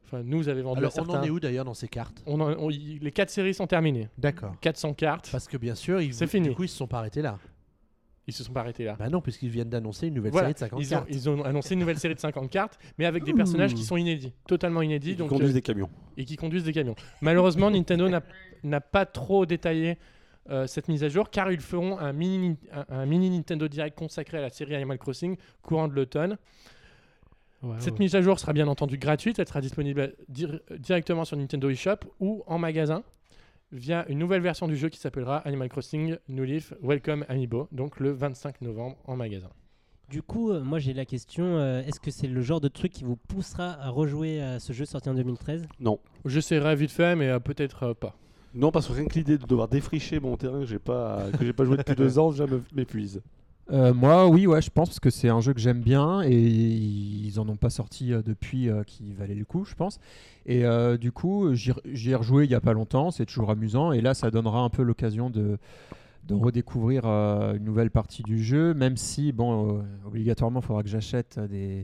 Enfin, 0.05 0.23
nous 0.25 0.49
avait 0.49 0.61
vendues 0.61 0.79
Alors, 0.79 0.97
à 0.97 1.01
on 1.03 1.09
en 1.11 1.23
est 1.23 1.29
où 1.29 1.39
d'ailleurs 1.39 1.63
dans 1.65 1.73
ces 1.73 1.87
cartes? 1.87 2.21
On 2.25 2.41
en- 2.41 2.53
on- 2.57 2.69
y- 2.69 2.99
les 3.01 3.11
quatre 3.11 3.29
séries 3.29 3.53
sont 3.53 3.67
terminées. 3.67 4.09
D'accord. 4.17 4.55
400 4.59 4.93
cartes. 4.93 5.29
Parce 5.31 5.47
que 5.47 5.55
bien 5.55 5.75
sûr, 5.75 6.01
ils, 6.01 6.13
C'est 6.13 6.27
fini. 6.27 6.49
du 6.49 6.55
coup, 6.55 6.63
ils 6.63 6.67
se 6.69 6.75
sont 6.77 6.87
pas 6.87 6.97
arrêtés 6.97 7.21
là. 7.21 7.37
Ils 8.27 8.33
se 8.33 8.43
sont 8.43 8.53
pas 8.53 8.59
arrêtés 8.61 8.83
là. 8.85 8.95
Bah 8.97 9.09
non, 9.09 9.19
puisqu'ils 9.19 9.49
viennent 9.49 9.69
d'annoncer 9.69 10.07
une 10.07 10.13
nouvelle 10.13 10.31
Voilà, 10.31 10.49
série 10.49 10.53
de 10.53 10.59
50 10.59 10.79
ils, 10.81 10.85
ont, 10.93 10.97
cartes. 10.97 11.07
ils 11.09 11.29
ont 11.29 11.43
annoncé 11.43 11.73
une 11.73 11.79
nouvelle 11.79 11.97
série 11.97 12.13
de 12.15 12.19
50 12.19 12.49
cartes, 12.51 12.77
mais 12.97 13.05
avec 13.05 13.23
des 13.23 13.33
personnages 13.33 13.73
qui 13.73 13.83
sont 13.83 13.97
inédits, 13.97 14.31
totalement 14.47 14.81
inédits. 14.83 15.11
Ils 15.11 15.17
donc, 15.17 15.29
conduisent 15.29 15.49
euh, 15.49 15.53
des 15.53 15.61
camions. 15.61 15.89
et 16.17 16.25
qui 16.25 16.35
conduisent 16.35 16.63
des 16.63 16.71
camions. 16.73 16.95
Malheureusement, 17.21 17.71
Nintendo 17.71 18.07
n'a- 18.63 18.81
pas 18.81 19.05
trop 19.07 19.45
détaillé 19.47 19.97
euh, 20.49 20.67
cette 20.67 20.87
mise 20.87 21.03
à 21.03 21.09
jour 21.09 21.29
car 21.31 21.51
ils 21.51 21.59
feront 21.61 21.97
un 21.99 22.13
mini, 22.13 22.57
un, 22.73 22.85
un 22.89 23.05
mini 23.05 23.29
Nintendo 23.31 23.67
Direct 23.67 23.97
consacré 23.97 24.37
à 24.37 24.41
la 24.41 24.49
série 24.49 24.75
Animal 24.75 24.97
Crossing 24.99 25.35
courant 25.63 25.87
de 25.87 25.93
l'automne. 25.95 26.37
Cette 27.77 27.99
mise 27.99 28.15
à 28.15 28.21
jour 28.23 28.39
sera 28.39 28.53
bien 28.53 28.67
entendu 28.67 28.97
gratuite, 28.97 29.37
elle 29.37 29.47
sera 29.47 29.61
disponible 29.61 30.15
dir- 30.27 30.59
directement 30.79 31.25
sur 31.25 31.37
Nintendo 31.37 31.69
eShop 31.69 31.97
ou 32.19 32.43
en 32.47 32.57
magasin 32.57 33.03
via 33.71 34.05
une 34.09 34.19
nouvelle 34.19 34.41
version 34.41 34.67
du 34.67 34.75
jeu 34.75 34.89
qui 34.89 34.99
s'appellera 34.99 35.37
Animal 35.39 35.69
Crossing 35.69 36.17
New 36.29 36.43
Leaf 36.43 36.73
Welcome 36.81 37.25
Amiibo, 37.29 37.67
donc 37.71 37.99
le 37.99 38.11
25 38.11 38.61
novembre 38.61 38.97
en 39.05 39.15
magasin. 39.15 39.49
Du 40.09 40.21
coup, 40.21 40.51
euh, 40.51 40.61
moi 40.61 40.79
j'ai 40.79 40.93
la 40.93 41.05
question 41.05 41.43
euh, 41.57 41.81
est-ce 41.83 41.99
que 42.01 42.11
c'est 42.11 42.27
le 42.27 42.41
genre 42.41 42.59
de 42.59 42.67
truc 42.67 42.91
qui 42.91 43.05
vous 43.05 43.15
poussera 43.15 43.77
à 43.81 43.89
rejouer 43.89 44.41
à 44.41 44.59
ce 44.59 44.73
jeu 44.73 44.83
sorti 44.85 45.07
en 45.09 45.13
2013 45.13 45.65
Non. 45.79 45.99
J'essaierai 46.25 46.75
vite 46.75 46.91
fait, 46.91 47.15
mais 47.15 47.29
euh, 47.29 47.39
peut-être 47.39 47.83
euh, 47.83 47.93
pas. 47.93 48.15
Non, 48.53 48.71
parce 48.71 48.87
que 48.87 48.93
rien 48.93 49.05
que 49.05 49.13
l'idée 49.13 49.37
de 49.37 49.45
devoir 49.45 49.69
défricher 49.69 50.19
mon 50.19 50.35
terrain 50.35 50.59
que 50.59 50.65
j'ai 50.65 50.79
pas, 50.79 51.27
que 51.39 51.45
j'ai 51.45 51.53
pas 51.53 51.63
joué 51.63 51.77
depuis 51.77 51.95
deux 51.97 52.19
ans, 52.19 52.31
déjà 52.31 52.45
me- 52.47 52.61
m'épuise. 52.75 53.21
Euh, 53.69 53.93
moi, 53.93 54.27
oui, 54.27 54.47
ouais, 54.47 54.61
je 54.61 54.69
pense 54.69 54.89
parce 54.89 54.99
que 54.99 55.09
c'est 55.09 55.29
un 55.29 55.39
jeu 55.39 55.53
que 55.53 55.59
j'aime 55.59 55.81
bien 55.81 56.21
et 56.23 56.35
ils 56.37 57.39
en 57.39 57.47
ont 57.47 57.55
pas 57.55 57.69
sorti 57.69 58.11
euh, 58.11 58.21
depuis 58.21 58.69
euh, 58.69 58.83
qui 58.83 59.13
valait 59.13 59.35
le 59.35 59.45
coup, 59.45 59.63
je 59.65 59.75
pense. 59.75 59.99
Et 60.45 60.63
du 60.99 61.11
coup, 61.11 61.53
j'y 61.53 62.09
ai 62.09 62.15
rejoué 62.15 62.45
il 62.45 62.51
y 62.51 62.55
a 62.55 62.59
pas 62.59 62.73
longtemps, 62.73 63.11
c'est 63.11 63.27
toujours 63.27 63.51
amusant 63.51 63.91
et 63.91 64.01
là, 64.01 64.15
ça 64.15 64.31
donnera 64.31 64.61
un 64.61 64.69
peu 64.69 64.81
l'occasion 64.81 65.29
de, 65.29 65.59
de 66.27 66.33
redécouvrir 66.33 67.05
une 67.05 67.63
nouvelle 67.63 67.91
partie 67.91 68.23
du 68.23 68.43
jeu, 68.43 68.73
même 68.73 68.97
si, 68.97 69.31
bon, 69.33 69.83
obligatoirement, 70.05 70.59
il 70.61 70.65
faudra 70.65 70.81
que 70.81 70.89
j'achète 70.89 71.37
euh, 71.37 71.83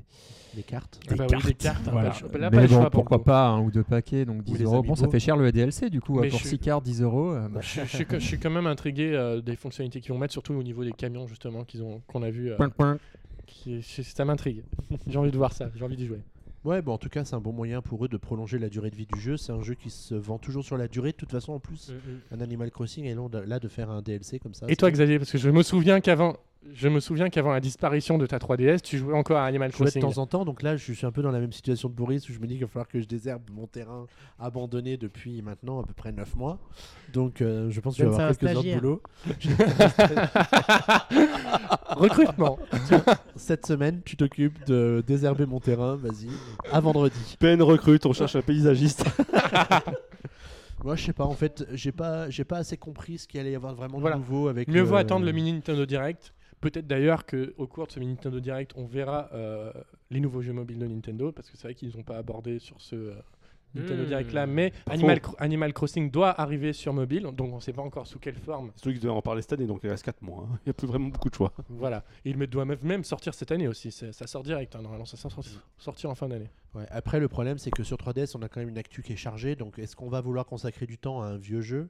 des, 0.58 0.64
cartes. 0.64 1.00
Ah 1.10 1.16
bah 1.16 1.26
oui, 1.32 1.38
des 1.46 1.54
cartes, 1.54 1.88
hein, 1.88 1.92
Voilà. 1.92 2.10
pas 2.10 2.38
là, 2.38 2.50
pas 2.52 2.58
Mais 2.58 2.68
bon, 2.68 2.76
choix 2.82 2.90
pourquoi 2.90 3.24
pas 3.24 3.48
un 3.48 3.62
ou 3.62 3.72
deux 3.72 3.84
paquets, 3.84 4.26
donc 4.26 4.44
10 4.44 4.58
les 4.58 4.64
euros. 4.66 4.84
Bon, 4.84 4.96
ça 4.96 5.08
fait 5.08 5.20
cher 5.20 5.38
le 5.38 5.52
DLC 5.52 5.90
du 5.90 6.02
coup, 6.02 6.20
Mais 6.20 6.28
pour 6.30 6.40
je 6.40 6.44
6 6.44 6.48
suis- 6.50 6.60
cartes, 6.60 6.84
10 6.84 7.02
euros. 7.02 7.32
euh, 7.32 7.48
bah, 7.48 7.62
Je, 7.62 7.82
je 7.82 7.86
suis, 7.86 8.06
je 8.10 8.18
suis 8.20 8.40
quand 8.40 8.50
même 8.50 8.68
intrigué 8.68 9.12
euh, 9.14 9.42
des 9.42 9.56
fonctionnalités 9.56 10.02
qu'ils 10.02 10.12
vont 10.12 10.18
mettre, 10.20 10.34
surtout 10.34 10.54
au 10.54 10.64
niveau 10.64 10.84
des 10.84 10.92
camions 10.92 11.28
justement 11.28 11.64
qu'ils 11.64 11.82
ont, 11.84 12.02
qu'on 12.08 12.24
a 12.24 12.30
vu. 12.30 12.52
euh, 12.52 12.56
point, 12.58 12.70
point. 12.70 12.98
qui- 13.46 13.82
je- 13.82 14.02
ça 14.02 14.26
m'intrigue. 14.26 14.64
J'ai 15.08 15.18
envie 15.18 15.32
de 15.32 15.38
voir 15.38 15.54
ça. 15.54 15.70
J'ai 15.76 15.86
envie 15.86 15.96
d'y 15.98 16.06
jouer. 16.08 16.20
Ouais, 16.66 16.82
bon, 16.82 16.92
en 16.94 16.98
tout 16.98 17.08
cas, 17.08 17.24
c'est 17.24 17.36
un 17.36 17.40
bon 17.40 17.54
moyen 17.54 17.82
pour 17.82 18.04
eux 18.04 18.10
de 18.10 18.18
prolonger 18.18 18.60
la 18.60 18.68
durée 18.68 18.90
de 18.90 18.96
vie 18.96 19.06
du 19.06 19.20
jeu. 19.22 19.38
C'est 19.38 19.54
un 19.54 19.62
jeu 19.62 19.76
qui 19.76 19.90
se 19.90 20.16
vend 20.16 20.38
toujours 20.38 20.66
sur 20.66 20.76
la 20.76 20.90
durée. 20.90 21.12
De 21.12 21.16
toute 21.16 21.32
façon, 21.32 21.54
en 21.54 21.60
plus, 21.60 21.94
un 22.32 22.42
Animal 22.42 22.72
Crossing 22.72 23.06
est 23.06 23.14
long 23.14 23.30
de- 23.30 23.38
là 23.38 23.60
de 23.60 23.68
faire 23.70 23.90
un 23.90 24.02
DLC 24.02 24.38
comme 24.40 24.54
ça. 24.54 24.66
Et 24.68 24.76
toi, 24.76 24.92
Xavier, 24.92 25.18
parce 25.18 25.32
que 25.32 25.38
je 25.38 25.50
me 25.50 25.64
souviens 25.64 26.02
qu'avant, 26.02 26.36
je 26.74 26.90
me 26.90 27.00
souviens 27.00 27.30
qu'avant 27.30 27.52
la 27.54 27.60
disparition 27.60 28.18
de 28.18 28.26
ta 28.26 28.38
3DS, 28.38 28.82
tu 28.82 28.98
jouais 28.98 29.14
encore 29.14 29.38
à 29.38 29.46
Animal 29.46 29.72
Je 29.72 29.78
jouais 29.78 29.86
de 29.86 29.92
Crossing. 29.92 30.14
temps 30.16 30.22
en 30.22 30.26
temps, 30.28 30.46
donc 30.46 30.64
là 30.64 30.76
je 30.76 30.92
suis 30.94 31.06
un 31.06 31.12
peu 31.12 31.22
dans 31.22 31.32
la 31.32 31.40
même 31.40 31.52
situation 31.54 31.90
de 31.90 31.94
Boris 31.94 32.28
où 32.30 32.34
je 32.34 32.40
me 32.40 32.48
dis 32.48 32.56
qu'il 32.56 32.64
va 32.66 32.70
falloir 32.70 32.88
que 32.88 33.00
je 33.00 33.08
désherbe 33.08 33.44
mon 33.52 33.68
terrain 33.68 34.06
abandonné 34.40 34.98
depuis 34.98 35.42
maintenant 35.42 35.80
à 35.82 35.84
peu 35.84 35.94
près 35.94 36.12
9 36.12 36.36
mois. 36.36 36.60
Donc 37.14 37.42
euh, 37.42 37.70
je 37.70 37.80
pense 37.80 37.96
que 37.96 38.04
je 38.04 38.08
vais 38.10 38.14
avoir 38.14 38.28
à 38.28 38.32
un 38.32 38.34
quelques 38.34 38.56
heures 38.56 38.64
de 38.64 38.70
stagiaire. 38.70 38.82
boulot. 38.82 39.02
Recrutement. 41.96 42.60
Cette 43.36 43.66
semaine, 43.66 44.02
tu 44.06 44.16
t'occupes 44.18 44.66
de 44.68 45.04
désherber 45.06 45.46
mon 45.46 45.60
terrain, 45.60 45.96
vas-y, 45.96 46.28
à 46.72 46.80
vendredi. 46.80 47.36
Peine 47.40 47.62
recrute, 47.62 48.06
on 48.06 48.14
cherche 48.14 48.36
un 48.36 48.42
paysagiste. 48.42 49.04
Moi 50.84 50.96
je 50.96 51.06
sais 51.06 51.14
pas, 51.14 51.26
en 51.26 51.34
fait, 51.34 51.68
j'ai 51.74 51.92
pas, 51.92 52.30
j'ai 52.30 52.44
pas 52.44 52.58
assez 52.58 52.78
compris 52.78 53.18
ce 53.18 53.28
qu'il 53.28 53.40
allait 53.40 53.52
y 53.52 53.56
avoir 53.56 53.74
vraiment 53.74 54.00
Voilà. 54.00 54.16
de 54.16 54.22
nouveau 54.22 54.48
avec. 54.48 54.68
Mieux 54.68 54.82
vaut 54.84 54.96
attendre 54.96 55.26
le 55.26 55.32
mini 55.32 55.52
Nintendo 55.54 55.86
Direct. 55.86 56.34
Peut-être 56.62 56.88
d'ailleurs 56.88 57.26
qu'au 57.26 57.68
cours 57.68 57.88
de 57.88 57.92
ce 57.92 58.00
mini 58.00 58.14
Nintendo 58.14 58.40
Direct, 58.40 58.74
on 58.76 58.86
verra 58.86 59.30
euh, 59.34 59.72
les 60.10 60.20
nouveaux 60.20 60.42
jeux 60.42 60.54
mobiles 60.54 60.80
de 60.80 60.88
Nintendo, 60.88 61.32
parce 61.32 61.50
que 61.52 61.58
c'est 61.58 61.68
vrai 61.68 61.76
qu'ils 61.76 61.96
n'ont 61.96 62.04
pas 62.04 62.18
abordé 62.18 62.58
sur 62.60 62.82
ce 62.82 62.96
euh, 62.96 63.14
Nintendo 63.76 64.04
Hmm. 64.04 64.08
Direct 64.08 64.32
là. 64.34 64.48
Mais 64.48 64.72
Animal, 64.88 65.18
faux. 65.18 65.22
Cro- 65.34 65.36
Animal 65.38 65.74
Crossing 65.74 66.10
doit 66.10 66.40
arriver 66.42 66.74
sur 66.74 66.94
mobile, 66.94 67.24
donc 67.34 67.52
on 67.52 67.58
ne 67.58 67.62
sait 67.62 67.74
pas 67.74 67.82
encore 67.84 68.08
sous 68.08 68.18
quelle 68.18 68.38
forme. 68.38 68.72
C'est 68.76 68.92
qui 68.92 68.98
devais 68.98 69.10
en 69.10 69.22
parler 69.22 69.42
cette 69.44 69.54
année, 69.54 69.68
donc 69.68 69.82
il 69.84 69.90
reste 69.90 70.04
4 70.06 70.22
mois. 70.24 70.48
hein. 70.50 70.58
Il 70.66 70.68
n'y 70.68 70.72
a 70.72 70.74
plus 70.74 70.88
vraiment 70.88 71.10
beaucoup 71.10 71.30
de 71.30 71.36
choix. 71.36 71.54
Voilà. 71.70 72.04
Et 72.26 72.32
il 72.32 72.38
me- 72.38 72.48
doit 72.48 72.66
même- 72.66 73.04
sortir 73.04 73.34
cette 73.36 73.52
année 73.52 73.68
aussi. 73.68 73.92
Ça 73.92 74.26
sort 74.26 74.42
direct, 74.42 74.76
hein, 74.76 74.82
normalement, 74.82 75.06
ça 75.06 75.18
sort 75.18 75.32
sortir 75.78 76.10
en 76.10 76.16
fin 76.16 76.28
d'année. 76.28 76.50
Ouais, 76.74 76.86
après, 76.90 77.20
le 77.20 77.28
problème, 77.28 77.58
c'est 77.60 77.70
que 77.70 77.84
sur 77.84 77.98
3DS, 77.98 78.36
on 78.36 78.42
a 78.42 78.50
quand 78.50 78.62
même 78.62 78.70
une 78.70 78.78
actu 78.80 79.04
qui 79.04 79.14
est 79.14 79.18
chargée. 79.18 79.56
Donc, 79.56 79.78
est-ce 79.78 79.96
qu'on 79.96 80.10
va 80.10 80.22
vouloir 80.22 80.46
consacrer 80.48 80.88
du 80.88 80.98
temps 80.98 81.22
à 81.22 81.28
un 81.28 81.38
vieux 81.38 81.62
jeu, 81.62 81.90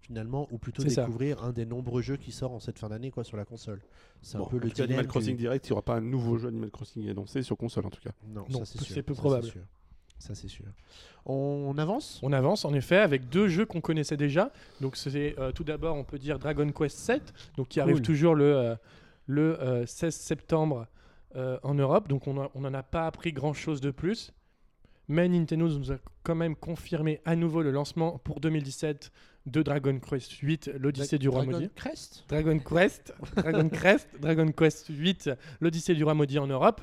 finalement, 0.00 0.48
ou 0.50 0.58
plutôt 0.58 0.82
ça. 0.88 1.02
découvrir 1.02 1.42
un 1.44 1.52
des 1.52 1.66
nombreux 1.66 2.02
jeux 2.02 2.16
qui 2.16 2.32
sort 2.32 2.52
en 2.52 2.60
cette 2.60 2.78
fin 2.78 2.88
d'année 2.88 3.10
quoi, 3.10 3.24
sur 3.24 3.36
la 3.36 3.44
console 3.44 3.80
C'est 4.22 4.38
Bon, 4.38 4.46
un 4.46 4.48
peu 4.48 4.58
le 4.58 4.70
cas, 4.70 4.84
Animal 4.84 5.04
du- 5.04 5.08
Crossing 5.08 5.36
Direct, 5.36 5.66
il 5.66 5.70
n'y 5.70 5.72
aura 5.74 5.82
pas 5.82 5.96
un 5.96 6.00
nouveau 6.00 6.38
jeu 6.38 6.48
Animal 6.48 6.70
Crossing 6.70 7.08
annoncé 7.08 7.42
sur 7.42 7.56
console 7.56 7.86
en 7.86 7.90
tout 7.90 8.00
cas. 8.00 8.10
Non, 8.26 8.44
c'est 8.64 9.02
peu 9.02 9.14
ça, 9.14 9.20
probable. 9.20 9.48
Ça, 10.18 10.34
c'est 10.34 10.48
sûr. 10.48 10.64
On 11.26 11.76
avance? 11.78 12.18
On 12.22 12.32
avance 12.32 12.64
en 12.64 12.72
effet 12.74 12.96
avec 12.96 13.28
deux 13.28 13.48
jeux 13.48 13.66
qu'on 13.66 13.80
connaissait 13.80 14.16
déjà. 14.16 14.50
Donc 14.80 14.96
c'est 14.96 15.38
euh, 15.38 15.52
tout 15.52 15.62
d'abord 15.64 15.94
on 15.96 16.04
peut 16.04 16.18
dire 16.18 16.38
Dragon 16.38 16.70
Quest 16.72 16.96
7, 16.98 17.32
donc 17.56 17.68
qui 17.68 17.80
arrive 17.80 18.00
toujours 18.00 18.34
le, 18.34 18.56
euh, 18.56 18.74
le 19.26 19.60
euh, 19.60 19.86
16 19.86 20.14
septembre 20.14 20.86
euh, 21.36 21.58
en 21.62 21.74
Europe. 21.74 22.08
Donc 22.08 22.26
on 22.26 22.34
n'en 22.34 22.74
a 22.74 22.82
pas 22.82 23.06
appris 23.06 23.32
grand 23.32 23.52
chose 23.52 23.80
de 23.80 23.90
plus. 23.90 24.32
Mais 25.10 25.28
Nintendo 25.28 25.68
nous 25.68 25.92
a 25.92 25.96
quand 26.22 26.34
même 26.34 26.54
confirmé 26.56 27.20
à 27.24 27.34
nouveau 27.36 27.62
le 27.62 27.70
lancement 27.70 28.18
pour 28.18 28.40
2017 28.40 29.10
de 29.48 29.62
Dragon 29.62 29.98
Quest 29.98 30.32
8, 30.32 30.72
l'Odyssée 30.78 31.18
du 31.18 31.28
Roi 31.28 31.44
Dragon 31.44 31.58
Maudit. 31.58 31.70
Crest? 31.74 32.24
Dragon 32.28 32.58
Quest, 32.58 33.14
Dragon 33.36 33.68
Quest, 33.68 34.08
Dragon 34.20 34.52
Quest 34.52 34.86
8, 34.88 35.30
l'Odyssée 35.60 35.94
du 35.94 36.04
Roi 36.04 36.14
Maudit 36.14 36.38
en 36.38 36.46
Europe. 36.46 36.82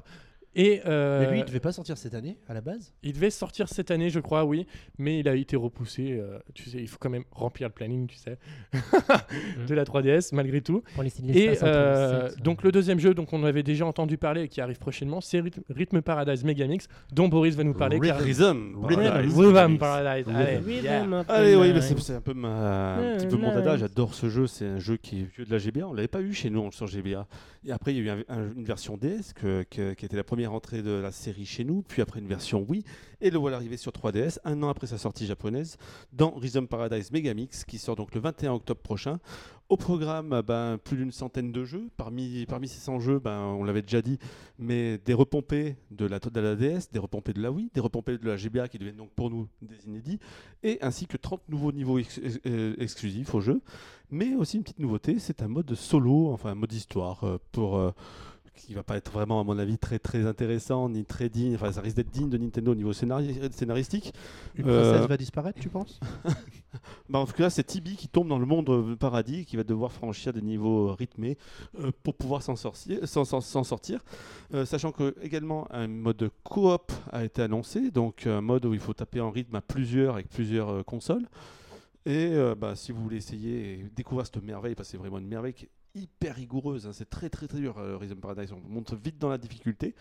Et 0.56 0.82
euh, 0.86 1.22
Mais 1.26 1.32
lui, 1.32 1.40
il 1.40 1.46
devait 1.46 1.60
pas 1.60 1.72
sortir 1.74 1.98
cette 1.98 2.14
année, 2.14 2.38
à 2.48 2.54
la 2.54 2.62
base? 2.62 2.94
Il 3.04 3.14
devait 3.14 3.30
sortir 3.30 3.68
cette 3.68 3.92
année, 3.92 4.10
je 4.10 4.20
crois, 4.20 4.46
oui, 4.46 4.66
mais 4.98 5.20
il 5.20 5.28
a 5.28 5.36
été 5.36 5.56
repoussé. 5.56 6.14
euh, 6.20 6.40
tu 6.54 6.70
sais, 6.70 6.78
il 6.80 6.88
faut 6.88 6.98
quand 7.00 7.10
même 7.10 7.26
remplir 7.32 7.68
le 7.68 7.74
planning, 7.74 8.08
tu 8.08 8.16
sais, 8.16 8.38
de 9.68 9.74
la 9.76 9.84
3DS 9.84 10.34
malgré 10.34 10.62
tout. 10.62 10.82
Pour 10.96 11.04
Et 11.04 11.50
entre 11.50 11.60
euh, 11.64 12.24
les 12.24 12.30
sept, 12.30 12.42
donc 12.44 12.64
le 12.64 12.72
deuxième 12.72 13.00
jeu, 13.00 13.14
donc 13.14 13.34
on 13.34 13.44
avait 13.44 13.64
déjà 13.64 13.86
entendu 13.86 14.18
parler 14.18 14.44
et 14.44 14.48
qui 14.48 14.62
arrive 14.62 14.78
prochainement, 14.80 15.22
c'est 15.22 15.40
Rhythm, 15.40 15.62
Rhythm 15.70 16.02
Paradise 16.02 16.44
Megamix, 16.44 16.88
dont 17.12 17.28
Boris 17.28 17.56
va 17.56 17.64
nous 17.64 17.74
parler. 17.74 18.00
Rhythm. 18.00 18.76
Rhythm 18.84 19.38
Rhythm. 19.38 19.78
Paradise. 19.78 20.26
Rhythm. 20.28 21.24
Allez, 21.28 21.56
oui, 21.56 21.74
c'est 22.00 22.14
un 22.16 22.22
peu, 22.22 22.34
ma, 22.34 22.96
un 22.96 23.18
petit 23.18 23.28
peu 23.28 23.38
mon 23.38 23.54
dada. 23.54 23.78
J'adore 23.78 24.14
ce 24.14 24.30
jeu. 24.30 24.48
C'est 24.48 24.66
un 24.66 24.80
jeu 24.80 24.98
qui 24.98 25.22
est 25.22 25.28
vieux 25.36 25.46
de 25.46 25.52
la 25.52 25.58
GBA. 25.58 25.88
On 25.88 25.94
l'avait 25.94 26.08
pas 26.08 26.22
eu 26.22 26.34
chez 26.34 26.50
nous 26.50 26.72
sur 26.72 26.88
GBA. 26.88 27.28
Et 27.68 27.72
après, 27.72 27.94
il 27.94 28.04
y 28.04 28.10
a 28.10 28.14
eu 28.14 28.18
un- 28.30 28.36
un- 28.36 28.54
une 28.56 28.64
version 28.64 28.96
DS 28.96 29.34
que- 29.34 29.64
que- 29.70 29.94
qui 29.94 30.06
était 30.06 30.16
la 30.16 30.24
première 30.24 30.45
entrée 30.52 30.82
de 30.82 30.92
la 30.92 31.12
série 31.12 31.46
chez 31.46 31.64
nous. 31.64 31.84
Puis 31.88 32.02
après, 32.02 32.20
une 32.20 32.28
version 32.28 32.66
Wii. 32.68 32.84
Et 33.22 33.30
le 33.30 33.38
voilà 33.38 33.56
arrivé 33.56 33.78
sur 33.78 33.92
3DS, 33.92 34.40
un 34.44 34.62
an 34.62 34.70
après 34.70 34.88
sa 34.88 34.98
sortie 34.98 35.26
japonaise, 35.26 35.78
dans 36.12 36.32
Rhythm 36.32 36.68
Paradise 36.68 37.12
Megamix, 37.12 37.64
qui 37.64 37.78
sort 37.78 37.96
donc 37.96 38.14
le 38.14 38.22
21 38.22 38.54
octobre 38.54 38.82
prochain. 38.82 39.20
Au 39.68 39.78
programme, 39.78 40.44
ben, 40.46 40.78
plus 40.78 40.98
d'une 40.98 41.12
centaine 41.12 41.52
de 41.52 41.64
jeux. 41.64 41.90
Parmi, 41.98 42.46
parmi 42.46 42.68
ces 42.68 42.80
100 42.80 43.00
jeux, 43.00 43.20
ben, 43.20 43.40
on 43.40 43.64
l'avait 43.64 43.82
déjà 43.82 44.04
dit, 44.04 44.20
mais 44.60 45.00
des 45.00 45.14
repompés 45.14 45.76
de 45.90 46.06
la, 46.06 46.20
de 46.20 46.56
DS, 46.56 46.92
des 46.92 47.00
repompés 47.00 47.34
de 47.34 47.42
la 47.42 47.52
Wii, 47.52 47.72
des 47.74 47.82
repompés 47.82 48.20
de 48.20 48.28
la 48.28 48.38
GBA 48.38 48.68
qui 48.68 48.78
deviennent 48.78 48.98
donc 48.98 49.12
pour 49.16 49.32
nous 49.32 49.48
des 49.64 49.88
inédits, 49.88 50.20
et 50.62 50.78
ainsi 50.82 51.08
que 51.08 51.18
30 51.18 51.50
nouveaux 51.50 51.72
niveaux 51.72 51.98
euh, 52.46 52.76
exclusifs 52.78 53.34
au 53.34 53.42
jeu. 53.42 53.62
Mais 54.12 54.36
aussi 54.36 54.58
une 54.58 54.64
petite 54.64 54.80
nouveauté, 54.80 55.18
c'est 55.18 55.42
un 55.42 55.48
mode 55.48 55.74
solo, 55.74 56.32
enfin 56.32 56.52
un 56.52 56.56
mode 56.56 56.72
histoire, 56.72 57.24
euh, 57.24 57.38
pour, 57.52 57.78
euh, 57.78 57.92
qui 58.56 58.74
va 58.74 58.84
pas 58.84 58.98
être 58.98 59.12
vraiment, 59.12 59.40
à 59.40 59.44
mon 59.44 59.58
avis, 59.60 59.78
très 59.78 60.00
très 60.00 60.26
intéressant, 60.26 60.90
ni 60.90 61.06
très 61.06 61.30
digne, 61.30 61.56
enfin 61.56 61.72
ça 61.72 61.82
risque 61.82 61.98
d'être 61.98 62.10
digne 62.12 62.30
de 62.30 62.38
Nintendo 62.38 62.72
au 62.72 62.76
niveau 62.76 62.94
scénari- 62.94 63.52
scénaristique. 63.52 64.14
Une 64.56 64.68
Euh, 64.70 64.92
princesse 64.92 65.08
va 65.10 65.18
disparaître, 65.18 65.60
tu 65.60 65.70
penses? 65.70 66.00
Bah, 67.10 67.20
en 67.20 67.26
tout 67.26 67.34
cas, 67.34 67.50
c'est 67.50 67.64
Tibi 67.64 67.96
qui 67.96 68.10
tombe 68.10 68.28
dans 68.28 68.38
le 68.40 68.46
monde 68.46 68.70
euh, 68.70 68.96
paradis 68.98 69.42
et 69.42 69.46
qui 69.46 69.56
va 69.56 69.64
devoir 69.64 69.94
franchir 69.94 70.34
des 70.34 70.42
niveaux 70.42 70.90
euh, 70.90 70.94
rythmés 70.94 71.38
euh, 71.80 71.92
pour 72.04 72.16
pouvoir 72.16 72.42
s'en 72.44 72.56
sortir. 72.58 73.00
Euh, 74.54 74.66
sachant 74.66 74.92
que 74.92 75.16
également 75.22 75.68
un 75.72 75.88
mode 75.88 76.30
coop 76.44 76.92
a 77.14 77.24
été 77.24 77.42
annoncé, 77.42 77.92
donc 77.92 78.28
un 78.28 78.42
mode 78.42 78.66
où 78.66 78.74
il 78.74 78.80
faut 78.82 78.94
taper 78.94 79.22
en 79.22 79.32
rythme 79.32 79.56
à 79.56 79.62
plusieurs 79.62 80.16
avec 80.16 80.28
plusieurs 80.30 80.84
consoles. 80.84 81.26
Et 82.06 82.28
euh, 82.34 82.56
bah, 82.56 82.76
si 82.76 82.92
vous 82.92 83.02
voulez 83.02 83.18
essayer 83.18 83.80
et 83.80 83.86
découvrir 83.96 84.26
cette 84.26 84.44
merveille, 84.44 84.76
parce 84.76 84.90
que 84.90 84.92
c'est 84.92 84.98
vraiment 84.98 85.18
une 85.18 85.28
merveille 85.28 85.54
qui 85.54 85.66
est 85.66 85.70
hyper 85.96 86.36
rigoureuse, 86.36 86.86
hein, 86.88 86.92
c'est 86.94 87.10
très 87.10 87.30
très 87.30 87.48
très 87.48 87.60
dur, 87.60 87.78
euh, 87.78 87.98
Rhythm 87.98 88.20
Paradise, 88.20 88.52
on 88.52 88.60
monte 88.70 88.94
vite 88.94 89.18
dans 89.18 89.30
la 89.30 89.38
difficulté. 89.38 89.96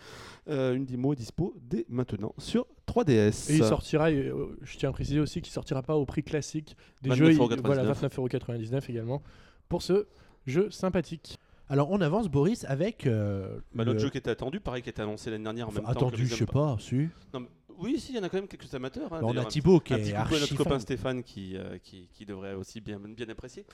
Euh, 0.49 0.73
une 0.75 0.85
démo 0.85 1.13
est 1.13 1.15
dispo 1.15 1.55
dès 1.61 1.85
maintenant 1.89 2.33
sur 2.37 2.67
3DS. 2.87 3.49
Et 3.51 3.57
il 3.57 3.63
sortira, 3.63 4.09
euh, 4.11 4.57
je 4.61 4.77
tiens 4.77 4.89
à 4.89 4.91
préciser 4.91 5.19
aussi 5.19 5.41
qu'il 5.41 5.51
sortira 5.53 5.81
pas 5.81 5.95
au 5.95 6.05
prix 6.05 6.23
classique 6.23 6.75
des 7.01 7.09
29,99. 7.09 7.15
jeux. 7.49 7.55
il- 7.55 7.61
Voilà, 7.65 7.83
29,99€ 7.83 8.89
également. 8.89 9.23
Pour 9.69 9.81
ce 9.81 10.05
jeu 10.45 10.69
sympathique. 10.69 11.39
Alors 11.69 11.89
on 11.89 11.99
avance, 12.01 12.27
Boris, 12.29 12.63
avec. 12.65 13.07
euh, 13.07 13.57
Bah, 13.73 13.83
le- 13.83 13.91
L'autre 13.93 13.99
jeu 14.01 14.09
qui 14.11 14.19
était 14.19 14.29
attendu, 14.29 14.59
pareil, 14.59 14.83
qui 14.83 14.89
était 14.89 15.01
annoncé 15.01 15.31
l'année 15.31 15.43
dernière 15.43 15.65
en 15.67 15.69
Enfin, 15.69 15.81
même 15.81 15.85
temps. 15.93 15.93
que 15.93 16.05
attendu, 16.15 16.27
je 16.27 16.35
sais 16.35 16.45
pas, 16.45 16.75
su. 16.77 17.09
Non, 17.33 17.39
mais- 17.39 17.47
oui, 17.79 17.99
si, 17.99 18.11
il 18.13 18.15
y 18.15 18.19
en 18.19 18.23
a 18.23 18.29
quand 18.29 18.37
même 18.37 18.47
quelques 18.47 18.71
amateurs. 18.75 19.11
hein, 19.11 19.19
Bah, 19.21 19.27
on 19.27 19.35
a 19.35 19.41
un 19.41 19.45
Thibaut 19.45 19.79
qui 19.79 19.93
un 19.93 19.97
est 19.97 20.01
petit 20.01 20.11
coucou 20.11 20.17
à 20.19 20.21
archi 20.21 20.39
notre 20.41 20.55
copain. 20.57 20.79
Stéphane 20.79 21.23
qui, 21.23 21.57
euh, 21.57 21.79
qui, 21.79 22.07
qui 22.13 22.23
devrait 22.25 22.53
aussi 22.53 22.79
bien, 22.81 22.99
bien 22.99 23.27
apprécier. 23.29 23.65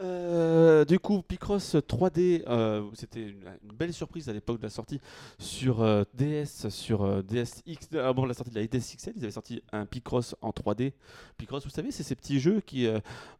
Euh, 0.00 0.84
du 0.84 0.98
coup, 0.98 1.22
Picross 1.22 1.74
3D, 1.74 2.44
euh, 2.46 2.88
c'était 2.94 3.22
une, 3.22 3.42
belle 3.76 3.92
surprise 3.92 4.28
à 4.28 4.32
l'époque 4.32 4.58
de 4.58 4.62
la 4.62 4.70
sortie 4.70 5.00
sur 5.38 5.82
euh, 5.82 6.04
DS, 6.14 6.68
sur 6.68 7.22
DSX. 7.24 7.90
Bon, 8.14 8.24
la 8.24 8.34
sortie 8.34 8.52
de 8.52 8.60
la 8.60 8.66
DSXL, 8.66 9.14
ils 9.16 9.22
avaient 9.24 9.32
sorti 9.32 9.62
un 9.72 9.86
Picross 9.86 10.36
en 10.40 10.50
3D. 10.50 10.92
Picross, 11.36 11.64
vous 11.64 11.70
savez, 11.70 11.90
c'est 11.90 12.02
ces 12.02 12.14
petits 12.14 12.38
jeux 12.38 12.60
qui, 12.60 12.88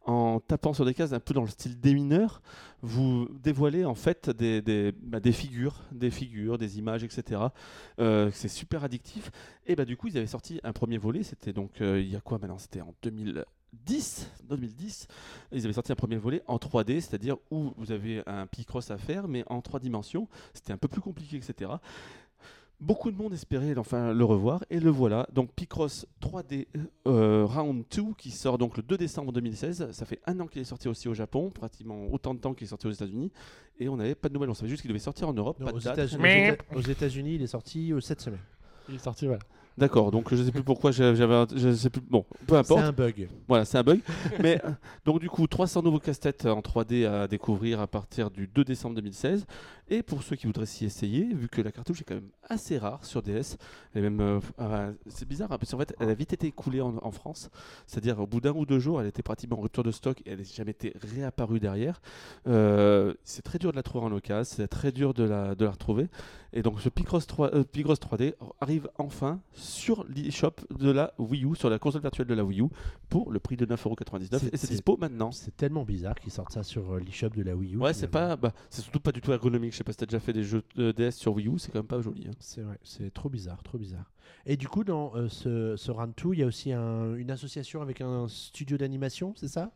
en 0.05 0.39
tapant 0.39 0.73
sur 0.73 0.85
des 0.85 0.93
cases 0.93 1.13
un 1.13 1.19
peu 1.19 1.33
dans 1.33 1.41
le 1.41 1.47
style 1.47 1.79
des 1.79 1.93
mineurs, 1.93 2.41
vous 2.81 3.27
dévoilez 3.41 3.85
en 3.85 3.95
fait 3.95 4.29
des, 4.29 4.61
des, 4.61 4.93
bah, 5.01 5.19
figures, 5.31 5.81
des 5.91 6.11
figures, 6.11 6.57
des 6.57 6.77
images, 6.77 7.03
etc. 7.03 7.41
C'est 7.97 8.47
super 8.47 8.83
addictif. 8.83 9.31
Et 9.65 9.75
bah 9.75 9.85
du 9.85 9.95
coup, 9.97 10.07
ils 10.07 10.17
avaient 10.17 10.27
sorti 10.27 10.59
un 10.63 10.73
premier 10.73 10.97
volet, 10.97 11.23
c'était 11.23 11.53
donc 11.53 11.71
il 11.79 12.09
y 12.09 12.15
a 12.15 12.21
quoi 12.21 12.37
maintenant? 12.37 12.57
C'était 12.57 12.81
en 12.81 12.93
2010, 13.73 14.29
2010. 14.49 15.07
Ils 15.51 15.63
avaient 15.63 15.73
sorti 15.73 15.91
un 15.91 15.95
premier 15.95 16.17
volet 16.17 16.41
en 16.47 16.57
3D, 16.57 17.01
c'est-à-dire 17.01 17.37
où 17.51 17.73
vous 17.77 17.91
avez 17.91 18.23
un 18.25 18.47
Picross 18.47 18.91
à 18.91 18.97
faire, 18.97 19.27
mais 19.27 19.43
en 19.47 19.61
trois 19.61 19.79
dimensions. 19.79 20.27
C'était 20.53 20.73
un 20.73 20.77
peu 20.77 20.87
plus 20.87 21.01
compliqué, 21.01 21.37
etc. 21.37 21.71
Beaucoup 22.79 23.11
de 23.11 23.17
monde 23.17 23.33
espérait 23.33 23.77
enfin 23.77 24.13
le 24.13 24.23
revoir 24.23 24.63
et 24.69 24.79
le 24.79 24.89
voilà. 24.89 25.27
Donc 25.33 25.51
Picross 25.51 26.05
3D 26.21 26.67
euh, 27.07 27.45
Round 27.45 27.83
2 27.93 28.03
qui 28.17 28.31
sort 28.31 28.57
donc 28.57 28.77
le 28.77 28.83
2 28.83 28.97
décembre 28.97 29.33
2016. 29.33 29.91
Ça 29.91 30.05
fait 30.05 30.21
un 30.25 30.39
an 30.39 30.47
qu'il 30.47 30.61
est 30.61 30.65
sorti 30.65 30.87
aussi 30.87 31.09
au 31.09 31.13
Japon, 31.13 31.49
pratiquement 31.49 32.07
autant 32.09 32.33
de 32.33 32.39
temps 32.39 32.53
qu'il 32.53 32.65
est 32.65 32.69
sorti 32.69 32.87
aux 32.87 32.91
États-Unis. 32.91 33.33
Et 33.79 33.89
on 33.89 33.97
n'avait 33.97 34.15
pas 34.15 34.29
de 34.29 34.33
nouvelles. 34.33 34.49
On 34.49 34.53
savait 34.53 34.69
juste 34.69 34.81
qu'il 34.81 34.89
devait 34.89 34.99
sortir 34.99 35.27
en 35.27 35.33
Europe. 35.33 35.59
Non, 35.59 35.65
pas 35.65 35.71
de 35.73 35.77
aux 35.77 35.81
date. 35.81 35.99
Aux 36.73 36.77
aux 36.77 36.81
États-Unis, 36.81 37.35
il 37.35 37.41
est 37.41 37.47
sorti 37.47 37.91
euh, 37.91 37.99
cette 37.99 38.21
semaine. 38.21 38.39
Il 38.87 38.95
est 38.95 38.99
sorti, 38.99 39.25
voilà. 39.25 39.41
D'accord, 39.77 40.11
donc 40.11 40.33
je 40.35 40.43
sais 40.43 40.51
plus 40.51 40.63
pourquoi 40.63 40.91
j'avais, 40.91 41.15
je 41.55 41.73
sais 41.73 41.89
plus. 41.89 42.01
Bon, 42.01 42.25
peu 42.47 42.55
C'est 42.55 42.57
importe. 42.57 42.83
un 42.83 42.91
bug. 42.91 43.29
Voilà, 43.47 43.63
c'est 43.63 43.77
un 43.77 43.83
bug. 43.83 44.01
Mais 44.43 44.59
euh, 44.65 44.71
donc 45.05 45.19
du 45.21 45.29
coup, 45.29 45.47
300 45.47 45.83
nouveaux 45.83 45.99
casse-têtes 45.99 46.45
en 46.45 46.59
3D 46.59 47.07
à 47.07 47.27
découvrir 47.29 47.79
à 47.79 47.87
partir 47.87 48.29
du 48.29 48.47
2 48.47 48.65
décembre 48.65 48.95
2016. 48.95 49.45
Et 49.89 50.03
pour 50.03 50.21
ceux 50.23 50.35
qui 50.35 50.45
voudraient 50.45 50.65
s'y 50.65 50.85
essayer, 50.85 51.33
vu 51.33 51.47
que 51.49 51.61
la 51.61 51.71
cartouche 51.71 52.01
est 52.01 52.03
quand 52.03 52.15
même 52.15 52.29
assez 52.47 52.77
rare 52.77 53.03
sur 53.05 53.21
DS, 53.23 53.57
et 53.95 54.01
même 54.01 54.19
euh, 54.21 54.39
euh, 54.59 54.93
c'est 55.07 55.27
bizarre 55.27 55.51
hein, 55.51 55.57
parce 55.57 55.71
qu'en 55.71 55.77
fait, 55.79 55.95
elle 55.99 56.09
a 56.09 56.13
vite 56.13 56.33
été 56.33 56.47
écoulée 56.47 56.81
en, 56.81 56.95
en 57.01 57.11
France. 57.11 57.49
C'est-à-dire 57.87 58.19
au 58.19 58.27
bout 58.27 58.39
d'un 58.41 58.51
ou 58.53 58.65
deux 58.65 58.79
jours, 58.79 59.01
elle 59.01 59.07
était 59.07 59.23
pratiquement 59.23 59.57
en 59.57 59.61
rupture 59.61 59.83
de 59.83 59.91
stock 59.91 60.19
et 60.25 60.31
elle 60.31 60.37
n'a 60.39 60.43
jamais 60.43 60.71
été 60.71 60.93
réapparue 61.01 61.59
derrière. 61.59 62.01
Euh, 62.47 63.13
c'est 63.23 63.41
très 63.41 63.59
dur 63.59 63.71
de 63.71 63.75
la 63.75 63.83
trouver 63.83 64.05
en 64.05 64.11
occasion, 64.11 64.43
c'est 64.43 64.67
très 64.67 64.91
dur 64.91 65.13
de 65.13 65.23
la, 65.23 65.55
de 65.55 65.65
la 65.65 65.71
retrouver. 65.71 66.07
Et 66.51 66.63
donc 66.63 66.81
ce 66.81 66.89
Picross, 66.89 67.27
3, 67.27 67.53
euh, 67.53 67.63
Picross 67.63 67.99
3D 67.99 68.33
arrive 68.59 68.89
enfin 68.97 69.39
sur 69.53 70.03
l'eShop 70.09 70.53
de 70.79 70.89
la 70.89 71.13
Wii 71.19 71.45
U, 71.45 71.55
sur 71.55 71.69
la 71.69 71.77
console 71.77 72.01
virtuelle 72.01 72.25
de 72.27 72.33
la 72.33 72.43
Wii 72.43 72.61
U, 72.61 72.67
pour 73.09 73.31
le 73.31 73.39
prix 73.39 73.55
de 73.55 73.65
9,99€ 73.67 74.39
C'est- 74.39 74.53
et 74.53 74.57
c'est 74.57 74.67
dispo 74.69 74.97
maintenant. 74.97 75.31
C'est 75.31 75.55
tellement 75.55 75.83
bizarre 75.83 76.15
qu'ils 76.15 76.31
sortent 76.31 76.51
ça 76.53 76.63
sur 76.63 76.95
l'eShop 76.97 77.29
de 77.29 77.43
la 77.43 77.55
Wii 77.55 77.75
U. 77.75 77.77
Ouais, 77.77 77.93
c'est 77.93 78.07
pas, 78.07 78.35
bah, 78.35 78.51
c'est 78.71 78.81
surtout 78.81 78.99
pas 78.99 79.11
du 79.11 79.21
tout 79.21 79.31
ergonomique. 79.31 79.73
Je 79.79 79.81
sais 79.81 79.85
pas 79.85 79.93
si 79.93 79.97
t'as 79.99 80.07
déjà 80.07 80.19
fait 80.19 80.33
des 80.33 80.43
jeux 80.43 80.61
de 80.75 80.91
DS 80.91 81.15
sur 81.15 81.33
Wii 81.35 81.47
U, 81.47 81.57
c'est 81.57 81.71
quand 81.71 81.79
même 81.79 81.87
pas 81.87 82.01
joli. 82.01 82.27
hein. 82.27 82.35
C'est 82.41 82.59
vrai, 82.59 82.77
c'est 82.83 83.13
trop 83.13 83.29
bizarre, 83.29 83.63
trop 83.63 83.77
bizarre. 83.77 84.11
Et 84.45 84.57
du 84.57 84.67
coup, 84.67 84.83
dans 84.83 85.15
euh, 85.15 85.29
ce, 85.29 85.77
ce 85.77 85.89
Round 85.89 86.13
2, 86.21 86.33
il 86.33 86.39
y 86.39 86.43
a 86.43 86.47
aussi 86.47 86.73
un- 86.73 87.15
une 87.15 87.31
association 87.31 87.81
avec 87.81 88.01
un 88.01 88.27
studio 88.27 88.77
d'animation, 88.77 89.33
c'est 89.37 89.47
ça? 89.47 89.71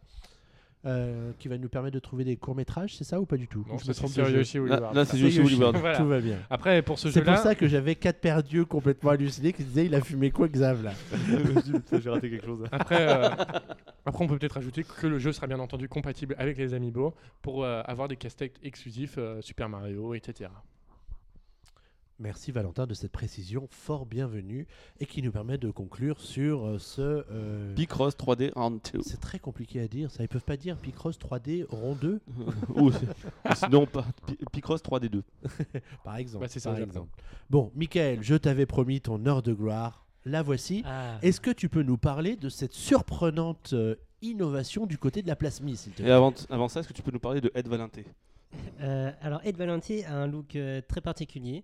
Euh, 0.86 1.32
Qui 1.40 1.48
va 1.48 1.58
nous 1.58 1.70
permettre 1.70 1.94
de 1.94 2.00
trouver 2.00 2.26
des 2.26 2.36
courts-métrages, 2.36 2.98
c'est 2.98 3.06
ça 3.06 3.22
ou 3.22 3.26
pas 3.26 3.38
du 3.38 3.48
tout? 3.48 3.66
Non, 3.70 3.78
je 3.78 3.88
me 3.88 3.94
c'est 3.94 4.02
trompe 4.06 4.14
de 4.14 4.36
Yoshi 4.38 4.60
Là, 4.60 4.92
là, 4.94 5.06
c'est 5.06 5.18
Yoshi. 5.18 5.56
Voilà. 5.56 5.98
Tout 5.98 6.06
va 6.08 6.20
bien. 6.20 6.38
Après, 6.50 6.82
pour 6.82 7.00
ce 7.00 7.10
C'est 7.10 7.22
pour 7.22 7.32
jeu-là, 7.32 7.42
ça 7.44 7.56
que 7.56 7.68
j'avais 7.68 7.96
4 7.96 8.20
perdus 8.20 8.66
complètement 8.66 9.12
hallucinés 9.12 9.54
qui 9.54 9.64
disaient 9.64 9.86
il 9.86 9.96
a 9.96 10.02
fumé 10.02 10.30
quoi 10.32 10.50
Xav 10.50 10.84
là? 10.84 10.92
J'ai 12.04 12.10
raté 12.10 12.30
quelque 12.30 12.46
chose. 12.46 12.66
Après, 12.72 12.98
euh, 13.08 13.30
après, 14.06 14.26
on 14.26 14.28
peut 14.28 14.38
peut-être 14.38 14.58
ajouter 14.58 14.84
que 14.84 15.08
le 15.08 15.20
jeu 15.20 15.32
sera 15.32 15.48
bien 15.48 15.60
entendu 15.60 15.88
compatible 15.88 16.36
avec 16.38 16.58
les 16.58 16.74
Amiibo 16.74 17.14
pour 17.42 17.64
euh, 17.64 17.82
avoir 17.86 18.10
des 18.10 18.18
casse-têtes 18.18 18.60
exclusifs 18.62 19.16
euh, 19.18 19.40
Super 19.42 19.70
Mario, 19.70 20.14
etc. 20.16 20.50
Merci 22.20 22.52
Valentin 22.52 22.86
de 22.86 22.94
cette 22.94 23.12
précision 23.12 23.68
fort 23.72 24.06
bienvenue 24.06 24.68
et 25.00 25.06
qui 25.06 25.22
nous 25.24 25.32
permet 25.32 25.58
de 25.58 25.72
conclure 25.72 26.22
sur 26.22 26.66
euh, 26.66 26.78
ce. 26.80 27.02
euh, 27.02 27.74
Picross 27.76 28.16
3D 28.16 28.52
Round 28.54 28.80
2. 28.94 29.02
c'est 29.02 29.20
très 29.20 29.40
compliqué 29.40 29.82
à 29.82 29.88
dire, 29.88 30.12
ça 30.12 30.24
ils 30.24 30.30
peuvent 30.30 30.44
pas 30.44 30.56
dire 30.56 30.78
Picross 30.78 31.18
3D 31.18 31.66
rond 31.70 31.96
2 31.96 32.22
ou, 32.76 32.92
sinon, 33.56 33.88
Picross 34.52 34.82
3D2. 34.84 35.22
par 36.04 36.18
exemple. 36.18 36.46
Bah, 36.46 36.50
c'est 36.50 36.60
ça, 36.60 36.72
par 36.72 36.80
exemple. 36.82 37.10
Bon, 37.50 37.72
Michael, 37.76 38.20
je 38.22 38.36
t'avais 38.36 38.68
promis 38.68 39.02
ton 39.02 39.26
heure 39.26 39.42
de 39.42 39.54
gloire. 39.54 40.06
La 40.26 40.44
voici. 40.44 40.84
Ah. 40.86 41.18
Est-ce 41.24 41.42
que 41.42 41.52
tu 41.52 41.68
peux 41.68 41.84
nous 41.84 41.98
parler 41.98 42.36
de 42.38 42.48
cette 42.48 42.74
surprenante 42.74 43.72
euh, 43.74 43.96
innovation 44.22 44.86
du 44.86 44.98
côté 44.98 45.22
de 45.24 45.28
la 45.28 45.36
plasmie, 45.36 45.76
s'il 45.76 45.92
te 45.94 46.02
Et 46.02 46.06
plaît? 46.06 46.14
avant, 46.14 46.34
avant 46.50 46.70
ça, 46.70 46.80
est-ce 46.80 46.88
que 46.88 46.94
tu 46.94 47.02
peux 47.02 47.12
nous 47.12 47.20
parler 47.20 47.42
de 47.42 47.52
Ed 47.56 47.68
Valenté 47.68 48.06
Euh, 48.80 49.12
alors, 49.22 49.42
Ed 49.44 49.58
Valenti 49.58 50.04
a 50.06 50.16
un 50.16 50.28
look 50.28 50.56
euh, 50.56 50.80
très 50.88 51.02
particulier. 51.02 51.64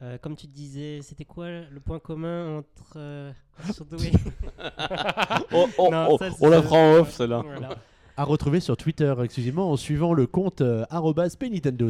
Euh, 0.00 0.16
comme 0.18 0.36
tu 0.36 0.46
te 0.46 0.52
disais, 0.52 1.00
c'était 1.02 1.24
quoi 1.24 1.48
le 1.48 1.80
point 1.80 1.98
commun 1.98 2.58
entre 2.58 2.92
euh, 2.96 3.32
Surdoué 3.72 4.12
Oh, 5.52 5.68
oh, 5.76 5.88
Non, 5.90 6.08
oh, 6.10 6.18
ça, 6.18 6.30
on 6.40 6.48
la 6.48 6.62
prend 6.62 6.92
en 6.92 6.94
off, 7.00 7.12
celle-là. 7.12 7.42
Voilà. 7.44 7.76
À 8.16 8.24
retrouver 8.24 8.60
sur 8.60 8.76
Twitter 8.76 9.14
exclusivement 9.22 9.70
en 9.70 9.76
suivant 9.76 10.12
le 10.12 10.26
compte 10.26 10.60
euh, 10.60 10.84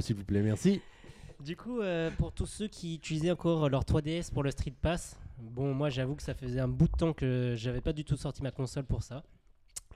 s'il 0.00 0.16
vous 0.16 0.24
plaît. 0.24 0.42
Merci. 0.42 0.80
Du 1.40 1.56
coup, 1.56 1.80
euh, 1.80 2.10
pour 2.18 2.32
tous 2.32 2.46
ceux 2.46 2.66
qui 2.66 2.96
utilisaient 2.96 3.30
encore 3.30 3.68
leur 3.68 3.84
3DS 3.84 4.32
pour 4.32 4.42
le 4.42 4.50
Street 4.50 4.74
Pass, 4.80 5.16
bon, 5.38 5.72
moi 5.72 5.88
j'avoue 5.88 6.16
que 6.16 6.22
ça 6.22 6.34
faisait 6.34 6.60
un 6.60 6.68
bout 6.68 6.88
de 6.88 6.96
temps 6.96 7.12
que 7.12 7.54
j'avais 7.56 7.80
pas 7.80 7.92
du 7.92 8.04
tout 8.04 8.16
sorti 8.16 8.42
ma 8.42 8.50
console 8.50 8.84
pour 8.84 9.02
ça. 9.02 9.22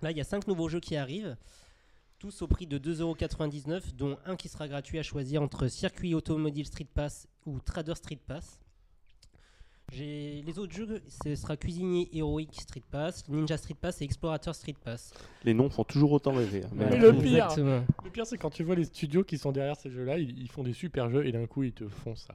Là, 0.03 0.11
il 0.11 0.16
y 0.16 0.20
a 0.20 0.25
5 0.25 0.46
nouveaux 0.46 0.68
jeux 0.68 0.81
qui 0.81 0.96
arrivent, 0.96 1.37
tous 2.22 2.42
au 2.42 2.46
prix 2.46 2.68
de 2.68 2.78
2,99€, 2.78 3.96
dont 3.96 4.16
un 4.26 4.37
qui 4.37 4.48
sera 4.48 4.68
gratuit 4.68 4.96
à 5.00 5.02
choisir 5.02 5.42
entre 5.42 5.66
Circuit 5.66 6.14
Automobile 6.14 6.64
Street 6.66 6.87
Pass 6.94 7.26
ou 7.46 7.58
Trader 7.58 7.96
Street 7.96 8.20
Pass. 8.24 8.61
J'ai 9.90 10.40
les 10.46 10.56
autres 10.61 10.72
jeux, 10.72 11.02
ce 11.24 11.35
sera 11.35 11.56
Cuisinier 11.56 12.08
Heroic 12.16 12.46
Street 12.52 12.85
Pass, 12.92 13.28
Ninja 13.28 13.56
Street 13.56 13.74
Pass 13.74 14.00
et 14.00 14.04
Explorateur 14.04 14.54
Street 14.54 14.76
Pass. 14.85 15.12
Les 15.42 15.52
noms 15.52 15.68
font 15.68 15.82
toujours 15.82 16.12
autant 16.12 16.30
rêver. 16.32 16.62
hein. 16.64 16.68
Mais 16.74 16.96
le 16.96 17.12
pire. 17.18 17.48
Le 17.56 18.11
pire, 18.12 18.24
c'est 18.24 18.38
quand 18.38 18.50
tu 18.50 18.62
vois 18.62 18.76
les 18.76 18.85
studios 18.85 19.24
qui 19.24 19.37
sont 19.37 19.50
derrière 19.50 19.74
ces 19.76 19.90
jeux-là, 19.90 20.16
ils, 20.18 20.38
ils 20.38 20.48
font 20.48 20.62
des 20.62 20.74
super 20.74 21.11
jeux 21.11 21.26
et 21.26 21.32
d'un 21.32 21.46
coup, 21.46 21.64
ils 21.64 21.72
te 21.72 21.88
font 21.88 22.14
ça. 22.14 22.35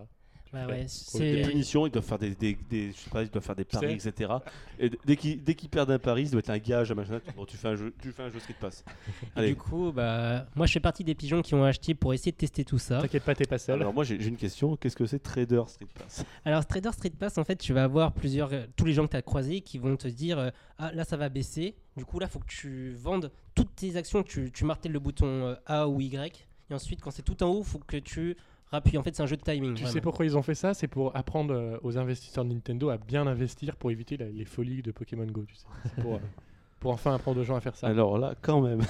Ouais, 0.54 0.66
ouais, 0.66 0.82
Des 0.84 0.88
c'est- 0.88 1.42
punitions, 1.42 1.86
ils 1.86 1.92
doivent 1.92 2.06
faire 2.06 2.18
des, 2.20 2.34
des, 2.36 2.58
des- 2.70 2.92
je 2.92 2.98
sais 2.98 3.10
pas, 3.10 3.22
ils 3.24 3.30
doivent 3.30 3.44
faire 3.44 3.56
des 3.56 3.66
Tu 3.66 3.76
paris, 3.78 3.94
etc. 3.94 4.32
Et 4.80 4.90
dès 5.06 5.16
qu'ils 5.18 5.44
dès 5.44 5.56
qu'ils 5.56 5.70
perdent 5.70 5.92
un 5.92 6.00
pari, 6.00 6.26
ça 6.26 6.32
doit 6.32 6.40
être 6.40 6.50
un 6.50 6.58
gage, 6.58 6.92
un 6.92 6.96
machin. 6.96 7.20
Bon, 7.36 7.46
tu 7.46 7.58
fais 7.58 7.68
un 7.68 7.76
jeu, 7.76 7.94
tu 8.02 8.12
fais 8.12 8.24
un 8.24 8.30
jeu 8.30 8.40
Street 8.40 8.56
Pass. 8.60 8.84
Et 9.24 9.40
Allez. 9.40 9.48
du 9.50 9.56
coup, 9.56 9.92
bah, 9.92 10.46
moi 10.56 10.66
je 10.66 10.72
fais 10.72 10.80
partie 10.80 11.04
des 11.04 11.16
pigeons 11.16 11.42
qui 11.42 11.54
ont 11.54 11.64
acheté 11.64 11.94
pour 11.96 12.14
essayer 12.14 12.32
de 12.32 12.38
tester 12.38 12.64
tout 12.64 12.80
ça. 12.80 13.02
T'inquiète 13.02 13.24
pas, 13.24 13.36
t'es 13.36 13.46
pas 13.46 13.58
seul. 13.58 13.82
Alors 13.82 13.94
moi 13.94 14.04
j'ai 14.04 14.20
j'ai 14.22 14.30
une 14.30 14.38
question. 14.38 14.76
Qu'est-ce 14.78 14.96
que 14.96 15.06
c'est 15.06 15.20
Trader 15.20 15.64
Street 15.68 15.88
Pass? 15.94 16.24
Alors, 16.46 16.66
Trader 16.66 16.92
Street 16.94 17.10
Pass, 17.18 17.38
en 17.38 17.44
fait, 17.44 17.58
tu 17.58 17.74
vas 17.74 17.84
avoir 17.84 18.14
plusieurs, 18.14 18.54
euh, 18.54 18.66
tous 18.76 18.86
les 18.86 18.94
gens 18.94 19.06
que 19.06 19.12
tu 19.12 19.18
as 19.18 19.22
croisés 19.22 19.62
qui 19.62 19.78
vont 19.78 19.96
te 19.98 20.08
dire 20.08 20.40
euh, 20.40 20.50
Ah, 20.78 20.92
là, 20.94 21.04
ça 21.04 21.18
va 21.18 21.30
baisser. 21.30 21.76
Du 21.98 22.06
coup, 22.06 22.20
là, 22.20 22.28
faut 22.28 22.40
que 22.40 22.46
tu 22.48 22.92
vendes 22.94 23.32
toutes 23.56 23.76
tes 23.76 23.96
actions. 23.98 24.24
Tu, 24.24 24.52
tu 24.52 24.64
martèles 24.66 24.92
le 24.92 25.00
bouton 25.00 25.26
euh, 25.28 25.56
A 25.66 25.88
ou 25.88 26.00
Y. 26.00 26.48
Et 26.70 26.74
ensuite, 26.74 27.02
quand 27.02 27.12
c'est 27.12 27.22
tout 27.24 27.42
en 27.44 27.48
haut, 27.50 27.64
faut 27.64 27.80
que 27.80 27.98
tu 27.98 28.36
rappuies. 28.72 28.98
En 28.98 29.04
fait, 29.04 29.16
c'est 29.16 29.24
un 29.24 29.28
jeu 29.28 29.38
de 29.38 29.42
timing. 29.42 29.74
Tu 29.74 29.82
vraiment. 29.82 29.94
sais 29.94 30.02
pourquoi 30.02 30.26
ils 30.26 30.38
ont 30.38 30.42
fait 30.42 30.56
ça? 30.56 30.74
C'est 30.74 30.88
pour 30.88 31.16
apprendre 31.16 31.54
euh, 31.54 31.78
aux 31.84 31.98
investisseurs 31.98 32.46
de 32.46 32.54
Nintendo 32.54 32.90
à 32.90 32.98
bien 32.98 33.26
investir 33.28 33.76
pour 33.76 33.92
éviter 33.92 34.18
la- 34.18 34.30
les 34.30 34.46
folies 34.46 34.82
de 34.82 34.92
Pokémon 34.92 35.26
Go. 35.26 35.46
Tu 35.48 35.56
sais. 35.56 35.66
C'est 35.84 36.02
pour, 36.02 36.16
euh, 36.16 36.20
pour 36.80 36.92
enfin 36.92 37.14
apprendre 37.16 37.40
aux 37.40 37.44
gens 37.44 37.56
à 37.56 37.62
faire 37.62 37.76
ça. 37.76 37.88
Alors 37.88 38.18
là, 38.18 38.34
quand 38.42 38.62
même, 38.62 38.82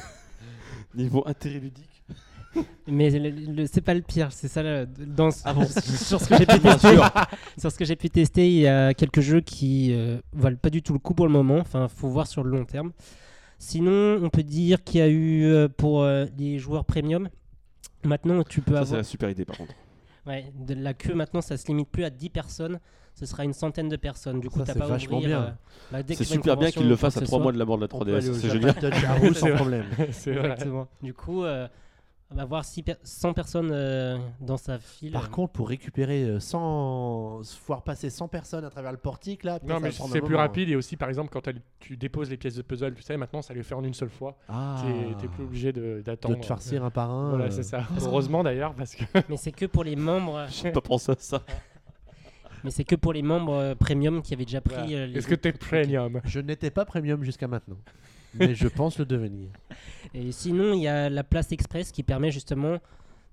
niveau 0.95 1.23
intérêt 1.27 1.59
ludique. 1.59 2.03
Mais 2.87 3.11
le- 3.11 3.29
le- 3.29 3.67
c'est 3.67 3.81
pas 3.81 3.93
le 3.93 4.01
pire. 4.01 4.31
C'est 4.31 4.47
ça, 4.47 4.63
là, 4.63 4.85
dans, 4.87 5.29
Ah 5.45 5.53
bon? 5.53 5.65
sur 5.67 6.19
ce 6.19 6.27
que 6.29 6.37
j'ai 6.37 6.45
pu 6.47 6.59
tester. 6.59 6.97
sur 7.57 7.71
ce 7.71 7.77
que 7.77 7.85
j'ai 7.85 7.95
pu 7.95 8.09
tester, 8.09 8.47
il 8.47 8.59
y 8.61 8.67
a 8.67 8.93
quelques 8.95 9.19
jeux 9.21 9.41
qui 9.41 9.93
euh, 9.93 10.17
valent 10.33 10.57
pas 10.57 10.71
du 10.71 10.81
tout 10.81 10.93
le 10.93 10.99
coup 10.99 11.13
pour 11.13 11.27
le 11.27 11.31
moment. 11.33 11.57
Enfin, 11.59 11.87
faut 11.87 12.07
voir 12.09 12.25
sur 12.25 12.43
le 12.43 12.49
long 12.49 12.65
terme. 12.65 12.93
Sinon, 13.59 14.19
on 14.23 14.29
peut 14.29 14.43
dire 14.43 14.83
qu'il 14.83 14.99
y 14.99 15.03
a 15.03 15.07
eu 15.07 15.43
euh, 15.45 15.67
pour 15.67 16.01
euh, 16.01 16.25
les 16.37 16.57
joueurs 16.57 16.85
premium. 16.85 17.29
Maintenant, 18.03 18.43
tu 18.43 18.61
peux 18.61 18.75
Ça, 18.75 18.85
c'est 18.85 18.95
la 18.97 19.03
super 19.03 19.29
idée 19.29 19.45
par 19.45 19.57
contre. 19.57 19.73
ouais, 20.25 20.51
de 20.55 20.73
la 20.75 20.93
queue. 20.93 21.13
Maintenant, 21.13 21.41
ça 21.41 21.57
se 21.57 21.67
limite 21.67 21.89
plus 21.89 22.03
à 22.03 22.09
10 22.09 22.29
personnes. 22.29 22.79
Ce 23.15 23.25
sera 23.25 23.43
une 23.43 23.53
centaine 23.53 23.89
de 23.89 23.95
personnes. 23.95 24.39
Du 24.39 24.49
coup, 24.49 24.59
t'as 24.59 24.73
c'est 24.73 24.79
pas 24.79 24.85
à 24.85 24.89
vachement 24.89 25.17
ouvrir, 25.17 25.39
bien. 25.39 25.47
euh, 25.47 25.51
bah, 25.91 26.03
dès 26.03 26.13
C'est 26.13 26.23
qu'il 26.23 26.35
une 26.35 26.41
super 26.43 26.55
bien 26.55 26.67
convention 26.67 26.81
qu'ils 26.81 26.89
le 26.89 26.95
fassent 26.95 27.17
à 27.17 27.19
que 27.21 27.25
ce 27.25 27.29
3 27.29 27.37
soit. 27.39 27.43
mois 27.43 27.51
de 27.51 27.57
la 27.57 27.65
mort 27.65 27.77
de 27.77 27.81
la 27.81 27.87
On 27.91 27.99
peut 28.05 28.15
aller 28.15 28.27
3DS. 28.27 28.29
au 28.29 28.33
C'est 28.35 28.49
génial. 28.51 28.75
Touch 28.75 29.03
à 29.03 29.13
roue 29.15 29.33
sans 29.33 29.51
problème. 29.55 29.85
C'est 30.11 30.33
vrai. 30.33 30.51
Exactement. 30.51 30.87
Du 31.01 31.13
coup, 31.15 31.43
euh, 31.43 31.67
avoir 32.37 32.65
six 32.65 32.83
per- 32.83 32.95
100 33.03 33.33
personnes 33.33 33.69
euh, 33.71 34.17
dans 34.41 34.57
sa 34.57 34.79
file. 34.79 35.13
Par 35.13 35.29
contre, 35.29 35.53
pour 35.53 35.69
récupérer 35.69 36.23
euh, 36.23 36.39
100, 36.39 37.41
voir 37.67 37.83
passer 37.83 38.09
100 38.09 38.27
personnes 38.27 38.65
à 38.65 38.69
travers 38.69 38.91
le 38.91 38.97
portique, 38.97 39.43
là, 39.43 39.59
Non, 39.65 39.79
mais 39.79 39.89
va 39.89 40.05
c'est 40.11 40.21
plus 40.21 40.35
rapide 40.35 40.69
et 40.69 40.75
aussi, 40.75 40.97
par 40.97 41.07
exemple, 41.09 41.29
quand 41.31 41.49
tu 41.79 41.95
déposes 41.97 42.29
les 42.29 42.37
pièces 42.37 42.55
de 42.55 42.61
puzzle, 42.61 42.93
tu 42.95 43.01
sais, 43.01 43.15
maintenant 43.17 43.41
ça 43.41 43.53
les 43.53 43.63
fait 43.63 43.75
en 43.75 43.83
une 43.83 43.93
seule 43.93 44.09
fois. 44.09 44.37
Ah, 44.49 44.83
T'es- 45.19 45.27
plus 45.27 45.43
obligé 45.43 45.71
de- 45.73 45.81
de 45.97 46.01
d'attendre. 46.01 46.39
te 46.39 46.45
farcir 46.45 46.83
un 46.83 46.89
par 46.89 47.09
un. 47.11 47.29
Voilà, 47.29 47.45
euh, 47.45 47.49
c'est 47.51 47.63
ça. 47.63 47.83
Heureusement 48.01 48.43
d'ailleurs, 48.43 48.73
parce 48.75 48.95
que. 48.95 49.03
Mais 49.29 49.37
c'est 49.37 49.51
que 49.51 49.65
pour 49.65 49.83
les 49.83 49.95
membres. 49.95 50.45
J'ai 50.49 50.71
pas 50.71 50.81
pensé 50.81 51.11
à 51.13 51.15
ça. 51.17 51.41
Mais 52.63 52.71
c'est 52.71 52.83
que 52.83 52.95
pour 52.95 53.13
les 53.13 53.21
membres 53.21 53.53
euh, 53.53 53.75
premium 53.75 54.21
qui 54.21 54.33
avaient 54.33 54.43
déjà 54.45 54.61
pris. 54.61 54.75
Voilà. 54.75 54.91
euh, 55.03 55.05
les 55.07 55.17
Est-ce 55.19 55.27
que 55.27 55.35
t'es 55.35 55.53
premium? 55.53 56.19
Je 56.25 56.39
n'étais 56.39 56.71
pas 56.71 56.85
premium 56.85 57.23
jusqu'à 57.23 57.47
maintenant, 57.47 57.77
mais 58.39 58.55
je 58.55 58.67
pense 58.67 58.97
le 58.99 59.05
devenir. 59.05 59.49
Et 60.13 60.31
sinon, 60.31 60.73
il 60.73 60.81
y 60.81 60.87
a 60.87 61.09
la 61.09 61.23
place 61.23 61.51
express 61.51 61.91
qui 61.91 62.03
permet 62.03 62.31
justement 62.31 62.77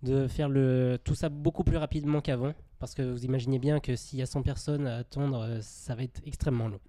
de 0.03 0.29
faire 0.29 0.49
le, 0.49 0.99
tout 1.03 1.15
ça 1.15 1.29
beaucoup 1.29 1.65
plus 1.65 1.77
rapidement 1.77 2.21
qu'avant. 2.21 2.53
Parce 2.79 2.95
que 2.95 3.03
vous 3.03 3.25
imaginez 3.25 3.59
bien 3.59 3.81
que 3.81 3.97
s'il 3.97 4.19
y 4.19 4.23
a 4.23 4.27
100 4.27 4.43
personnes 4.43 4.87
à 4.87 4.97
attendre, 4.97 5.41
euh, 5.41 5.59
ça 5.63 5.95
va 5.95 6.03
être 6.03 6.21
extrêmement 6.27 6.69
long. 6.69 6.81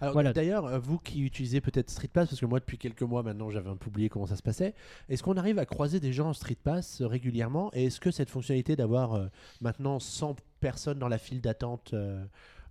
Alors, 0.00 0.14
Voilà. 0.14 0.32
D'ailleurs, 0.32 0.66
euh, 0.66 0.78
vous 0.78 0.98
qui 0.98 1.22
utilisez 1.22 1.60
peut-être 1.60 1.90
Street 1.90 2.10
Pass, 2.12 2.28
parce 2.28 2.40
que 2.40 2.46
moi 2.46 2.60
depuis 2.60 2.78
quelques 2.78 3.02
mois 3.02 3.22
maintenant 3.22 3.50
j'avais 3.50 3.70
un 3.70 3.76
peu 3.76 3.88
oublié 3.88 4.08
comment 4.08 4.26
ça 4.26 4.36
se 4.36 4.42
passait, 4.42 4.74
est-ce 5.08 5.22
qu'on 5.22 5.36
arrive 5.36 5.58
à 5.58 5.66
croiser 5.66 6.00
des 6.00 6.12
gens 6.12 6.28
en 6.28 6.32
Street 6.32 6.58
Pass 6.62 7.00
euh, 7.00 7.06
régulièrement? 7.06 7.70
Et 7.72 7.86
est-ce 7.86 8.00
que 8.00 8.10
cette 8.10 8.30
fonctionnalité 8.30 8.76
d'avoir 8.76 9.14
euh, 9.14 9.26
maintenant 9.60 9.98
100 9.98 10.36
personnes 10.60 10.98
dans 10.98 11.08
la 11.08 11.18
file 11.18 11.40
d'attente 11.40 11.92
euh, 11.94 12.24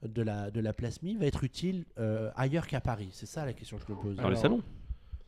de, 0.03 0.21
la, 0.21 0.51
de 0.51 0.59
la 0.59 0.73
place 0.73 1.01
Mi 1.01 1.15
va 1.15 1.25
être 1.25 1.43
utile 1.43 1.85
euh, 1.99 2.31
ailleurs 2.35 2.67
qu'à 2.67 2.81
Paris 2.81 3.09
C'est 3.11 3.25
ça 3.25 3.45
la 3.45 3.53
question 3.53 3.77
que 3.77 3.83
je 3.87 3.91
me 3.93 3.97
pose. 3.97 4.15
Dans 4.17 4.29
les 4.29 4.35
salons. 4.35 4.61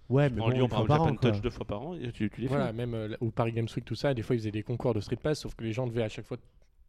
Ouais, 0.09 0.29
mais 0.29 0.41
En 0.41 0.45
bon, 0.45 0.51
Lyon, 0.51 0.69
par 0.69 0.81
exemple, 0.83 1.01
Japan 1.03 1.15
Touch 1.15 1.31
quoi. 1.31 1.39
deux 1.41 1.49
fois 1.49 1.65
par 1.67 1.81
an, 1.81 1.93
et 1.95 2.11
tu, 2.13 2.29
tu 2.29 2.41
les 2.41 2.47
Voilà, 2.47 2.67
fais. 2.67 2.73
même 2.73 2.93
euh, 2.93 3.17
au 3.19 3.29
Paris 3.29 3.51
Games 3.51 3.67
Week, 3.75 3.83
tout 3.83 3.95
ça, 3.95 4.13
des 4.13 4.21
fois 4.21 4.35
ils 4.35 4.39
faisaient 4.39 4.51
des 4.51 4.63
concours 4.63 4.93
de 4.93 5.01
Street 5.01 5.17
Pass, 5.17 5.39
sauf 5.41 5.53
que 5.55 5.63
les 5.65 5.73
gens 5.73 5.85
devaient 5.85 6.03
à 6.03 6.09
chaque 6.09 6.25
fois 6.25 6.37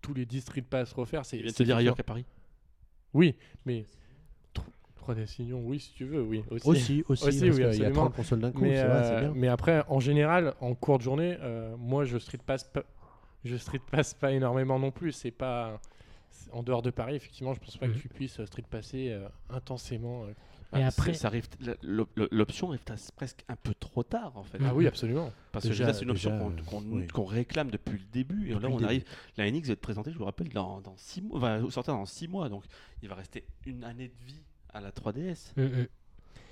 tous 0.00 0.14
les 0.14 0.24
10 0.24 0.40
Street 0.42 0.62
Pass 0.62 0.92
refaire. 0.92 1.24
C'est 1.26 1.38
te 1.42 1.62
dire 1.64 1.76
ailleurs 1.76 1.96
qu'à 1.96 2.04
Paris. 2.04 2.24
Oui, 3.14 3.34
mais 3.66 3.86
3D 5.00 5.26
Sillon, 5.26 5.62
oui, 5.64 5.80
si 5.80 5.92
tu 5.94 6.04
veux, 6.04 6.22
oui. 6.22 6.44
Aussi. 6.50 6.68
Aussi, 6.68 7.04
aussi, 7.08 7.24
Aussi, 7.26 7.40
parce 7.40 7.40
oui, 7.40 7.50
qu'il 7.50 7.60
y 7.60 7.64
a 7.64 7.66
absolument. 7.68 7.94
30 8.02 8.14
consoles 8.14 8.40
d'un 8.40 8.52
coup, 8.52 8.60
Mais, 8.62 8.76
c'est 8.76 8.84
vrai, 8.86 9.02
c'est 9.04 9.10
euh, 9.14 9.20
bien. 9.20 9.32
mais 9.34 9.48
après, 9.48 9.82
en 9.88 9.98
général, 10.00 10.54
en 10.60 10.74
cours 10.74 10.98
de 10.98 11.02
journée, 11.02 11.36
euh, 11.40 11.74
moi 11.78 12.04
je 12.04 12.18
Street 12.18 12.38
Pass 12.46 12.64
pas, 12.64 12.82
je 13.44 13.56
Street 13.56 13.80
Pass 13.90 14.14
pas 14.14 14.30
énormément 14.32 14.78
non 14.78 14.90
plus. 14.92 15.12
C'est 15.12 15.30
pas 15.32 15.80
en 16.52 16.62
dehors 16.62 16.82
de 16.82 16.90
Paris, 16.90 17.14
effectivement, 17.16 17.54
je 17.54 17.60
pense 17.60 17.76
pas 17.76 17.86
Mhm. 17.86 17.94
que 17.94 17.98
tu 17.98 18.08
puisses 18.08 18.40
euh, 18.40 18.46
Street 18.46 18.64
passer 18.68 19.10
euh, 19.10 19.28
intensément. 19.50 20.24
euh. 20.24 20.30
Et 20.76 20.82
Ah, 20.82 20.88
après- 20.88 21.14
ça 21.14 21.28
arrive, 21.28 21.46
l'option 22.30 22.68
arrive 22.68 22.82
presque 23.16 23.42
un 23.48 23.56
peu 23.56 23.72
trop 23.74 24.02
tard 24.02 24.32
en 24.36 24.42
fait. 24.42 24.58
Ah 24.62 24.74
oui, 24.74 24.86
absolument. 24.86 25.32
Parce 25.50 25.66
que 25.66 25.82
là, 25.82 25.94
c'est 25.94 26.02
une 26.04 26.10
option 26.10 26.52
qu'on 26.70 26.82
oui. 26.92 27.06
réclame 27.34 27.70
depuis 27.70 27.94
le 27.98 28.04
début. 28.12 28.48
Et 28.50 28.50
Depuis 28.54 28.62
là, 28.64 28.68
on 28.68 28.72
début. 28.76 28.84
arrive. 28.84 29.04
La 29.38 29.50
NX 29.50 29.62
va 29.68 29.72
être 29.72 29.80
présentée, 29.80 30.12
je 30.12 30.18
vous 30.18 30.26
rappelle, 30.26 30.50
dans, 30.50 30.82
dans 30.82 30.94
six 30.98 31.22
mois. 31.22 31.38
Va 31.40 31.70
sortir 31.70 31.94
dans 31.94 32.04
6 32.04 32.28
mois. 32.28 32.50
Donc, 32.50 32.64
il 33.02 33.08
va 33.08 33.14
rester 33.14 33.46
une 33.64 33.82
année 33.82 34.08
de 34.08 34.24
vie 34.26 34.42
à 34.74 34.82
la 34.82 34.90
3DS. 34.92 35.54
Mm, 35.56 35.62
mm. 35.62 35.86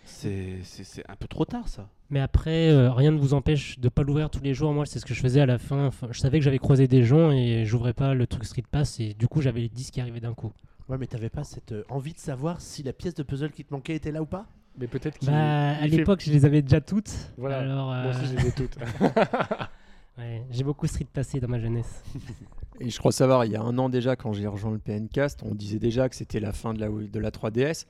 C'est 0.06 0.60
c'est- 0.62 0.84
c'est 0.84 1.04
un 1.10 1.16
peu 1.16 1.26
trop 1.28 1.44
tard, 1.44 1.68
ça. 1.68 1.88
Mais 2.10 2.20
après, 2.20 2.68
euh, 2.70 2.92
rien 2.92 3.10
ne 3.10 3.18
vous 3.18 3.34
empêche 3.34 3.78
de 3.80 3.88
pas 3.88 4.02
l'ouvrir 4.04 4.30
tous 4.30 4.40
les 4.42 4.54
jours. 4.54 4.72
Moi, 4.72 4.86
c'est 4.86 4.98
ce 5.00 5.04
que 5.04 5.12
je 5.14 5.20
faisais 5.20 5.40
à 5.40 5.46
la 5.46 5.58
fin. 5.58 5.86
Enfin, 5.86 6.06
je 6.12 6.20
savais 6.20 6.38
que 6.38 6.44
j'avais 6.44 6.58
croisé 6.60 6.86
des 6.86 7.02
gens 7.02 7.32
et 7.32 7.64
j'ouvrais 7.66 7.92
pas 7.92 8.14
le 8.14 8.26
truc 8.26 8.44
Street 8.44 8.62
Pass 8.70 9.00
et 9.00 9.14
du 9.14 9.26
coup, 9.28 9.42
j'avais 9.42 9.60
les 9.60 9.68
10 9.68 9.90
qui 9.90 10.00
arrivaient 10.00 10.20
d'un 10.20 10.34
coup. 10.34 10.52
Ouais, 10.88 10.96
mais 10.98 11.06
t'avais 11.08 11.28
pas 11.30 11.42
cette 11.42 11.72
euh, 11.72 11.82
envie 11.88 12.12
de 12.12 12.18
savoir 12.20 12.60
si 12.60 12.84
la 12.84 12.92
pièce 12.92 13.14
de 13.14 13.24
puzzle 13.24 13.50
qui 13.50 13.64
te 13.64 13.74
manquait 13.74 13.96
était 13.96 14.12
là 14.12 14.22
ou 14.22 14.26
pas? 14.26 14.46
Mais 14.78 14.86
peut-être 14.86 15.18
qu'il. 15.18 15.28
Bah, 15.30 15.70
à 15.72 15.74
fait- 15.80 15.88
l'époque, 15.88 16.22
je 16.24 16.30
les 16.30 16.44
avais 16.44 16.62
déjà 16.62 16.80
toutes. 16.80 17.12
Voilà. 17.36 17.58
Alors, 17.58 17.86
Moi 17.86 17.96
euh, 17.96 18.10
aussi, 18.10 18.26
je 18.26 18.36
les 18.36 18.46
ai 18.48 18.52
toutes. 18.52 18.76
ouais, 20.18 20.42
j'ai 20.50 20.64
beaucoup 20.64 20.86
Street 20.86 21.06
passé 21.12 21.40
dans 21.40 21.48
ma 21.48 21.58
jeunesse. 21.58 22.02
Et 22.80 22.90
je 22.90 22.98
crois 22.98 23.10
savoir, 23.10 23.44
il 23.46 23.52
y 23.52 23.56
a 23.56 23.62
un 23.62 23.76
an 23.78 23.88
déjà, 23.88 24.16
quand 24.16 24.32
j'ai 24.34 24.46
rejoint 24.46 24.70
le 24.70 24.78
PNcast, 24.78 25.42
on 25.42 25.54
disait 25.54 25.78
déjà 25.78 26.08
que 26.08 26.14
c'était 26.14 26.40
la 26.40 26.52
fin 26.52 26.74
de 26.74 26.78
la, 26.80 26.88
de 26.88 27.18
la 27.18 27.30
3DS. 27.30 27.86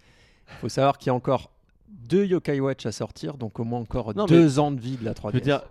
Il 0.49 0.55
faut 0.61 0.69
savoir 0.69 0.97
qu'il 0.97 1.09
y 1.09 1.11
a 1.11 1.14
encore 1.14 1.51
deux 1.89 2.24
Yokai 2.24 2.61
Watch 2.61 2.87
à 2.87 2.93
sortir, 2.93 3.37
donc 3.37 3.59
au 3.61 3.64
moins 3.64 3.80
encore 3.80 4.14
Non, 4.14 4.26
deux 4.26 4.59
ans 4.59 4.70
de 4.70 4.80
vie 4.80 4.97
de 4.97 5.05
la 5.05 5.12
3DS. 5.14 5.30
Je 5.32 5.37
veux 5.37 5.41
dire, 5.41 5.62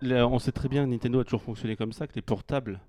là, 0.00 0.26
on 0.28 0.38
sait 0.38 0.52
très 0.52 0.68
bien 0.68 0.84
que 0.84 0.90
Nintendo 0.90 1.20
a 1.20 1.24
toujours 1.24 1.42
fonctionné 1.42 1.76
comme 1.76 1.92
ça, 1.92 2.06
que 2.06 2.14
les 2.14 2.22
portables, 2.22 2.80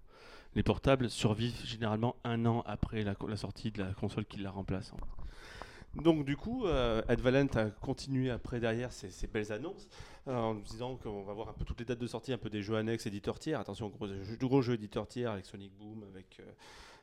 les 0.55 0.63
portables 0.63 1.09
survivent 1.09 1.65
généralement 1.65 2.15
un 2.23 2.45
an 2.45 2.63
après 2.65 3.03
la, 3.03 3.13
la 3.27 3.37
sortie 3.37 3.71
de 3.71 3.83
la 3.83 3.93
console 3.93 4.25
qui 4.25 4.39
la 4.39 4.51
remplace. 4.51 4.91
hein. 4.95 6.01
Donc 6.01 6.25
du 6.25 6.35
coup, 6.35 6.65
euh, 6.65 7.01
Advalent 7.07 7.47
a 7.55 7.65
continué 7.69 8.29
après 8.29 8.59
derrière 8.59 8.91
ces, 8.91 9.09
ces 9.09 9.27
belles 9.27 9.53
annonces 9.53 9.87
euh, 10.27 10.35
en 10.35 10.53
nous 10.55 10.61
disant 10.61 10.97
qu'on 10.97 11.23
va 11.23 11.31
voir 11.33 11.47
un 11.47 11.53
peu 11.53 11.63
toutes 11.63 11.79
les 11.79 11.85
dates 11.85 11.99
de 11.99 12.07
sortie, 12.07 12.33
un 12.33 12.37
peu 12.37 12.49
des 12.49 12.61
jeux 12.61 12.75
annexes 12.75 13.05
éditeurs 13.07 13.39
tiers. 13.39 13.61
Attention, 13.61 13.87
gros, 13.87 14.07
gros 14.41 14.61
jeux 14.61 14.73
éditeurs 14.73 15.07
tiers 15.07 15.31
avec 15.31 15.45
Sonic 15.45 15.71
Boom, 15.79 16.03
avec 16.13 16.37
euh, 16.41 16.51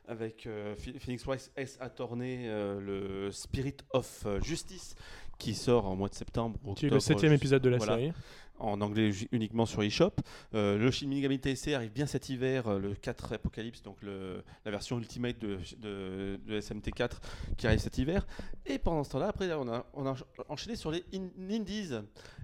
avec 0.07 0.45
euh, 0.45 0.75
Phoenix 0.99 1.23
Wright 1.25 1.49
S 1.55 1.77
a 1.79 1.89
tourné 1.89 2.43
euh, 2.49 2.79
le 2.81 3.31
Spirit 3.31 3.77
of 3.93 4.27
Justice 4.43 4.95
qui 5.37 5.53
sort 5.53 5.85
en 5.87 5.95
mois 5.95 6.09
de 6.09 6.15
septembre. 6.15 6.57
Qui 6.75 6.85
est 6.85 6.89
le 6.89 6.95
octobre, 6.95 7.01
septième 7.01 7.33
épisode 7.33 7.61
de 7.61 7.69
la 7.69 7.77
voilà 7.77 7.95
série. 7.97 8.13
en 8.59 8.79
anglais 8.81 9.11
uniquement 9.31 9.65
sur 9.65 9.83
eShop. 9.83 10.11
Euh, 10.53 10.77
le 10.77 10.89
Shin 10.91 11.07
Megami 11.07 11.39
Tensei 11.39 11.73
arrive 11.73 11.91
bien 11.91 12.05
cet 12.05 12.29
hiver, 12.29 12.67
euh, 12.67 12.79
le 12.79 12.93
4 12.95 13.33
Apocalypse, 13.33 13.81
donc 13.81 13.97
le- 14.01 14.43
la 14.63 14.71
version 14.71 14.97
Ultimate 14.99 15.37
de, 15.39 15.57
de- 15.81 16.39
de 16.45 16.61
SMT4 16.61 17.19
qui 17.57 17.67
arrive 17.67 17.79
cet 17.79 17.97
hiver. 17.97 18.25
Et 18.65 18.77
pendant 18.77 19.03
ce 19.03 19.11
temps-là, 19.11 19.27
après, 19.29 19.51
on 19.53 19.67
a, 19.67 19.85
on 19.93 20.05
a 20.05 20.15
enchaîné 20.49 20.75
sur 20.77 20.91
les 20.91 21.03
in- 21.13 21.29
indies. 21.51 21.89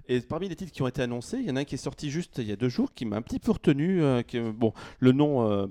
Et 0.08 0.20
parmi 0.20 0.48
les 0.48 0.56
titres 0.56 0.72
qui 0.72 0.82
ont 0.82 0.88
été 0.88 1.00
annoncés, 1.02 1.38
il 1.38 1.44
y 1.46 1.50
en 1.50 1.56
a 1.56 1.60
un 1.60 1.64
qui 1.64 1.76
est 1.76 1.78
sorti 1.78 2.10
juste 2.10 2.38
il 2.38 2.48
y 2.48 2.52
a 2.52 2.56
deux 2.56 2.68
jours, 2.68 2.92
qui 2.92 3.04
m'a 3.06 3.16
un 3.16 3.22
petit 3.22 3.38
peu 3.38 3.52
retenu. 3.52 4.02
euh, 4.02 4.22
qui, 4.22 4.40
bon, 4.40 4.72
le 4.98 5.12
nom, 5.12 5.48
euh, 5.48 5.66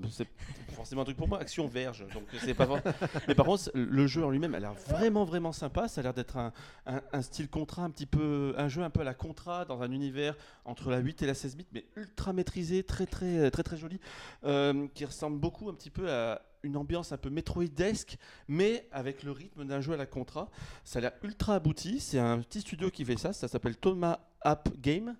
forcément 0.80 1.02
un 1.02 1.04
truc 1.04 1.16
pour 1.18 1.28
moi, 1.28 1.38
Action 1.38 1.66
Verge. 1.68 2.06
Donc 2.14 2.24
c'est 2.42 2.54
pas. 2.54 2.66
Mais 3.28 3.34
par 3.34 3.44
contre, 3.46 3.70
le 3.74 4.06
jeu 4.06 4.24
en 4.24 4.30
lui-même 4.30 4.54
a 4.54 4.60
l'air 4.60 4.72
vraiment, 4.74 5.24
vraiment 5.24 5.52
sympa. 5.52 5.88
Ça 5.88 6.00
a 6.00 6.04
l'air 6.04 6.14
d'être 6.14 6.36
un, 6.38 6.52
un- 6.86 7.02
un 7.12 7.22
style 7.22 7.48
contrat 7.50 7.82
un 7.84 7.90
petit 7.90 8.06
peu, 8.06 8.54
un 8.56 8.68
jeu 8.68 8.82
un 8.82 8.88
peu 8.90 9.00
à 9.00 9.04
la 9.04 9.12
contrat 9.14 9.64
dans 9.66 9.82
un 9.82 9.90
univers 9.92 10.36
entre 10.64 10.90
la 10.90 10.98
8 10.98 11.22
et 11.22 11.26
la 11.26 11.34
16 11.34 11.56
bits, 11.56 11.66
mais 11.72 11.84
ultra 11.96 12.32
maîtrisé, 12.32 12.82
très 12.82 13.04
très 13.06 13.50
très 13.50 13.62
très 13.62 13.76
joli, 13.76 14.00
euh, 14.44 14.86
qui 14.94 15.04
ressemble 15.04 15.38
beaucoup 15.38 15.68
un 15.68 15.74
petit 15.74 15.90
peu 15.90 16.10
à 16.10 16.40
une 16.62 16.76
ambiance 16.76 17.12
un 17.12 17.16
peu 17.18 17.30
Metroidesque, 17.30 18.16
mais 18.48 18.86
avec 18.92 19.22
le 19.22 19.32
rythme 19.32 19.64
d'un 19.66 19.80
jeu 19.80 19.92
à 19.94 19.96
la 19.96 20.06
contrat. 20.06 20.48
Ça 20.84 20.98
a 20.98 21.02
l'air 21.02 21.12
ultra 21.22 21.54
abouti. 21.56 22.00
C'est 22.00 22.18
un 22.18 22.38
petit 22.40 22.60
studio 22.62 22.90
qui 22.90 23.04
fait 23.04 23.18
ça. 23.18 23.32
Ça 23.32 23.48
s'appelle 23.48 23.76
Thomas 23.76 24.18
App 24.42 24.68
Game. 24.78 25.16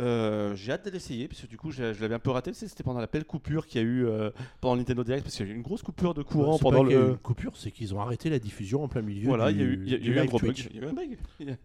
Euh, 0.00 0.54
j'ai 0.56 0.72
hâte 0.72 0.84
de 0.86 0.90
l'essayer 0.90 1.28
parce 1.28 1.40
que 1.42 1.46
du 1.46 1.56
coup 1.58 1.70
je, 1.70 1.92
je 1.92 2.00
l'avais 2.00 2.14
un 2.14 2.18
peu 2.18 2.30
raté. 2.30 2.52
C'était 2.54 2.82
pendant 2.82 3.00
la 3.00 3.06
belle 3.06 3.24
coupure 3.24 3.66
qu'il 3.66 3.80
y 3.80 3.84
a 3.84 3.86
eu 3.86 4.06
euh, 4.06 4.30
pendant 4.60 4.74
le 4.74 4.80
Nintendo 4.80 5.04
Direct 5.04 5.22
parce 5.24 5.36
qu'il 5.36 5.46
y 5.46 5.50
a 5.50 5.52
eu 5.52 5.56
une 5.56 5.62
grosse 5.62 5.82
coupure 5.82 6.14
de 6.14 6.22
courant 6.22 6.56
C'est 6.56 6.62
pendant 6.62 6.82
le. 6.82 7.14
coupure, 7.16 7.56
c'est 7.56 7.70
qu'ils 7.70 7.94
ont 7.94 8.00
arrêté 8.00 8.30
la 8.30 8.38
diffusion 8.38 8.82
en 8.82 8.88
plein 8.88 9.02
milieu. 9.02 9.28
Voilà, 9.28 9.50
il 9.50 9.58
y 9.58 9.60
a 9.60 9.64
eu, 9.64 9.82
il 9.84 9.90
y 9.90 9.94
a- 9.94 9.98
il 9.98 10.02
y 10.02 10.04
du 10.06 10.12
a 10.12 10.16
eu 10.16 10.18
un 10.20 10.24
gros 10.24 10.38
bug. 10.38 10.46
Twitch. 10.54 10.68
Il 10.70 10.76
y 10.76 10.78
a 10.80 10.86
eu 10.86 10.88
un 10.88 10.92
bug. 10.94 11.18
Il 11.40 11.48
y 11.48 11.50
a- 11.52 11.56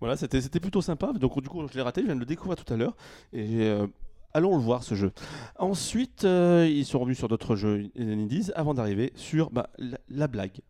Voilà, 0.00 0.16
c'était 0.16 0.40
c'était 0.40 0.60
plutôt 0.60 0.82
sympa. 0.82 1.12
Donc 1.14 1.40
du 1.42 1.48
coup, 1.48 1.66
je 1.66 1.74
l'ai 1.74 1.82
raté. 1.82 2.02
Je 2.02 2.06
viens 2.06 2.14
de 2.14 2.20
le 2.20 2.26
découvrir 2.26 2.56
tout 2.62 2.72
à 2.72 2.76
l'heure. 2.76 2.96
Et 3.32 3.62
euh, 3.62 3.86
allons 4.34 4.56
le 4.56 4.62
voir 4.62 4.82
ce 4.82 4.94
jeu. 4.94 5.12
Ensuite, 5.58 6.24
ils 6.24 6.84
sont 6.84 6.98
revenus 6.98 7.16
sur 7.18 7.28
d'autres 7.28 7.56
jeux 7.56 7.90
indies 7.98 8.50
avant 8.54 8.74
d'arriver 8.74 9.12
sur 9.16 9.50
bah, 9.50 9.70
la, 9.78 9.98
la 10.10 10.28
blague. 10.28 10.60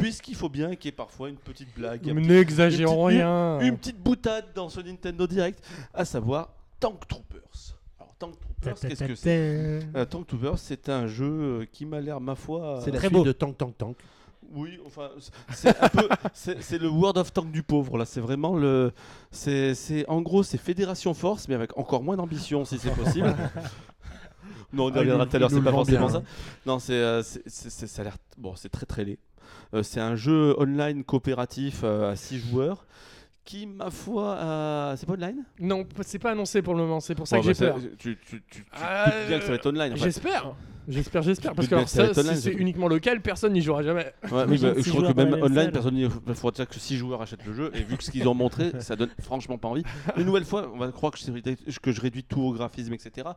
Puisqu'il 0.00 0.34
faut 0.34 0.48
bien 0.48 0.74
qu'il 0.76 0.86
y 0.86 0.88
ait 0.88 0.92
parfois 0.96 1.28
une 1.28 1.36
petite 1.36 1.74
blague, 1.74 2.08
un 2.08 2.14
Mais 2.14 2.22
petit- 2.22 2.30
N'exagérons 2.30 3.08
une 3.08 3.16
petite- 3.16 3.22
rien. 3.26 3.60
une 3.60 3.76
petite 3.78 3.98
boutade 4.02 4.46
dans 4.54 4.68
ce 4.68 4.80
Nintendo 4.80 5.26
Direct, 5.26 5.62
à 5.94 6.04
savoir 6.04 6.48
Tank 6.80 7.06
Troopers. 7.06 7.76
Alors 7.98 8.14
Tank 8.18 8.34
Troopers, 8.40 8.80
qu'est-ce 8.80 9.04
que 9.04 9.14
c'est? 9.14 9.80
Euh, 9.94 10.04
Tank 10.06 10.26
Troopers, 10.26 10.58
c'est 10.58 10.88
un 10.88 11.06
jeu 11.06 11.24
euh, 11.30 11.66
qui 11.70 11.84
m'a 11.86 12.00
l'air, 12.00 12.20
ma 12.20 12.34
foi, 12.34 12.80
C'est 12.84 12.90
la 12.90 12.98
Très 12.98 13.08
suite 13.08 13.18
beau. 13.18 13.24
de 13.24 13.32
Tank 13.32 13.56
Tank 13.58 13.76
Tank. 13.78 13.96
oui, 14.52 14.80
enfin, 14.86 15.10
c'est 15.52 15.80
un 15.80 15.88
peu, 15.88 16.08
c'est 16.34 16.60
c'est 16.62 16.78
le 16.78 16.88
World 16.88 17.18
of 17.18 17.32
Tank 17.32 17.52
du 17.52 17.62
pauvre 17.62 17.98
là. 17.98 18.04
C'est 18.04 18.20
vraiment 18.20 18.56
le, 18.56 18.92
c'est, 19.30 19.74
c'est- 19.74 20.04
en 20.08 20.22
gros, 20.22 20.42
c'est 20.42 20.58
Fédération 20.58 21.14
Force, 21.14 21.46
mais 21.48 21.54
avec 21.54 21.76
encore 21.78 22.02
moins 22.02 22.16
d'ambition 22.16 22.64
si 22.64 22.78
c'est 22.78 22.90
possible. 22.94 23.34
non, 24.72 24.84
on 24.86 24.90
y 24.90 24.92
Ah, 24.96 24.98
reviendra 25.00 25.26
tout 25.26 25.36
à 25.36 25.38
l'heure. 25.38 25.50
C'est 25.50 25.60
pas 25.62 25.70
forcément 25.70 26.06
bien, 26.06 26.08
ça. 26.08 26.22
Non, 26.66 26.78
c'est, 26.78 26.92
euh, 26.94 27.22
c'est, 27.22 27.70
ça 27.86 28.02
a 28.02 28.04
l'air, 28.04 28.16
bon, 28.38 28.54
c'est 28.56 28.68
très 28.68 28.86
très 28.86 29.04
laid. 29.04 29.18
Euh, 29.74 29.82
c'est 29.82 30.00
un 30.00 30.16
jeu 30.16 30.54
online 30.58 31.04
coopératif 31.04 31.80
euh, 31.84 32.12
à 32.12 32.16
6 32.16 32.38
joueurs 32.38 32.86
qui, 33.44 33.66
ma 33.66 33.90
foi, 33.90 34.94
c'est 34.96 35.06
pas 35.06 35.14
online? 35.14 35.44
Non, 35.58 35.84
c'est 36.02 36.18
pas 36.20 36.32
annoncé 36.32 36.62
pour 36.62 36.74
le 36.74 36.80
moment, 36.82 37.00
c'est 37.00 37.14
pour 37.14 37.26
ça 37.26 37.36
Bon, 37.36 37.42
que 37.42 37.48
bah, 37.48 37.52
j'ai 37.58 37.66
peur. 37.66 37.78
Tu, 37.98 38.16
tu, 38.18 38.42
tu, 38.42 38.42
tu 38.48 38.64
Ah, 38.72 39.10
te 39.10 39.16
doutes 39.18 39.28
bien 39.28 39.38
que 39.38 39.44
ça 39.44 39.50
va 39.50 39.56
être 39.56 39.66
online. 39.66 39.92
en 39.92 39.96
fait. 39.96 40.02
J'espère. 40.04 40.54
J'espère, 40.88 41.22
j'espère. 41.22 41.54
Parce 41.54 41.66
que 41.68 41.74
bien 41.74 41.78
alors 41.84 41.90
que 41.90 42.14
ça 42.14 42.20
online, 42.20 42.36
si 42.36 42.42
c'est 42.42 42.52
uniquement 42.52 42.86
local, 42.88 43.20
personne 43.22 43.52
n'y 43.52 43.60
jouera 43.62 43.82
jamais. 43.82 44.12
Ouais, 44.24 44.46
bah, 44.46 44.46
je 44.56 44.90
crois 44.90 45.12
que 45.12 45.16
même 45.16 45.34
online, 45.42 45.70
personne 45.72 45.96
il 45.96 46.10
faudra 46.34 46.50
dire 46.52 46.68
que 46.68 46.78
6 46.78 46.96
joueurs 46.96 47.22
achètent 47.22 47.44
le 47.46 47.52
jeu 47.52 47.70
et 47.74 47.82
vu 47.82 47.96
que 47.96 48.04
ce 48.04 48.10
qu'ils 48.10 48.28
ont 48.28 48.34
montré, 48.34 48.72
ça 48.80 48.94
donne 48.96 49.10
franchement 49.20 49.58
pas 49.58 49.68
envie. 49.68 49.82
Une 50.16 50.24
nouvelle 50.26 50.44
fois, 50.44 50.70
on 50.72 50.78
va 50.78 50.90
croire 50.92 51.12
que 51.12 51.92
je 51.92 52.00
réduis 52.00 52.24
tout 52.24 52.40
au 52.42 52.52
graphisme, 52.52 52.92
etc. 52.92 53.28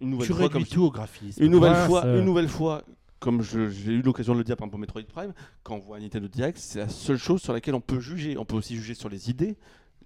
Une 0.00 0.10
nouvelle 0.10 0.26
Tu 0.26 0.34
fois, 0.34 0.48
comme 0.48 0.64
tout 0.64 0.82
au 0.84 0.90
graphisme. 0.90 1.42
Une 1.42 1.50
nouvelle 1.50 1.72
Ouais, 1.72 1.86
fois, 1.86 2.02
ça- 2.02 2.16
une 2.16 2.24
nouvelle 2.24 2.48
fois, 2.48 2.82
comme 3.20 3.42
j'ai 3.42 3.92
eu 3.92 4.02
l'occasion 4.02 4.32
de 4.34 4.38
le 4.38 4.44
dire 4.44 4.56
par 4.56 4.66
exemple 4.66 4.72
pour 4.86 4.98
Metroid 4.98 5.02
Prime, 5.12 5.32
quand 5.62 5.76
on 5.76 5.78
voit 5.78 5.96
un 5.96 6.00
Nintendo 6.00 6.28
Direct, 6.28 6.58
c'est 6.58 6.80
la 6.80 6.88
seule 6.88 7.16
chose 7.16 7.40
sur 7.40 7.52
laquelle 7.52 7.74
on 7.74 7.80
peut 7.80 8.00
juger. 8.00 8.36
On 8.36 8.44
peut 8.44 8.56
aussi 8.56 8.74
juger 8.76 8.94
sur 8.94 9.08
les 9.08 9.30
idées. 9.30 9.56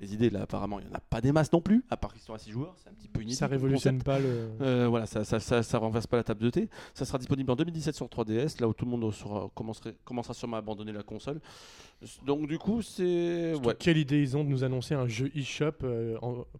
Les 0.01 0.15
idées, 0.15 0.31
là, 0.31 0.43
apparemment, 0.43 0.79
il 0.79 0.87
n'y 0.87 0.93
en 0.93 0.95
a 0.95 1.01
pas 1.01 1.21
des 1.21 1.33
masses 1.33 1.53
non 1.53 1.61
plus, 1.61 1.85
à 1.91 1.97
part 1.97 2.13
qu'ils 2.13 2.23
sont 2.23 2.33
à 2.33 2.39
6 2.39 2.53
joueurs. 2.53 2.75
C'est 2.83 2.89
un 2.89 2.93
petit 2.93 3.09
peu 3.09 3.21
inédit. 3.21 3.35
Ça 3.37 3.49
révolutionne 3.49 4.01
pas 4.03 4.19
le. 4.21 4.49
Euh, 4.61 4.87
voilà, 4.89 5.07
ça, 5.07 5.25
ça, 5.25 5.41
ça, 5.41 5.63
ça 5.65 5.79
renverse 5.79 6.07
pas 6.07 6.17
la 6.19 6.23
table 6.25 6.41
de 6.41 6.51
thé. 6.51 6.69
Ça 6.95 7.05
sera 7.05 7.19
disponible 7.19 7.51
en 7.51 7.57
2017 7.57 7.95
sur 7.97 8.07
3DS, 8.07 8.61
là 8.61 8.69
où 8.69 8.73
tout 8.75 8.85
le 8.85 8.91
monde 8.93 9.13
sera, 9.13 9.51
commencera 10.05 10.35
sûrement 10.35 10.57
à 10.57 10.61
abandonner 10.61 10.93
la 10.93 11.03
console. 11.03 11.41
Donc 12.25 12.47
du 12.47 12.59
coup, 12.59 12.81
c'est 12.81 13.55
ouais. 13.57 13.75
Quelle 13.77 13.97
idée 13.97 14.21
ils 14.23 14.37
ont 14.37 14.45
de 14.45 14.49
nous 14.49 14.63
annoncer 14.63 14.95
un 14.95 15.09
jeu 15.09 15.33
eShop 15.35 15.73
euh, 15.83 16.17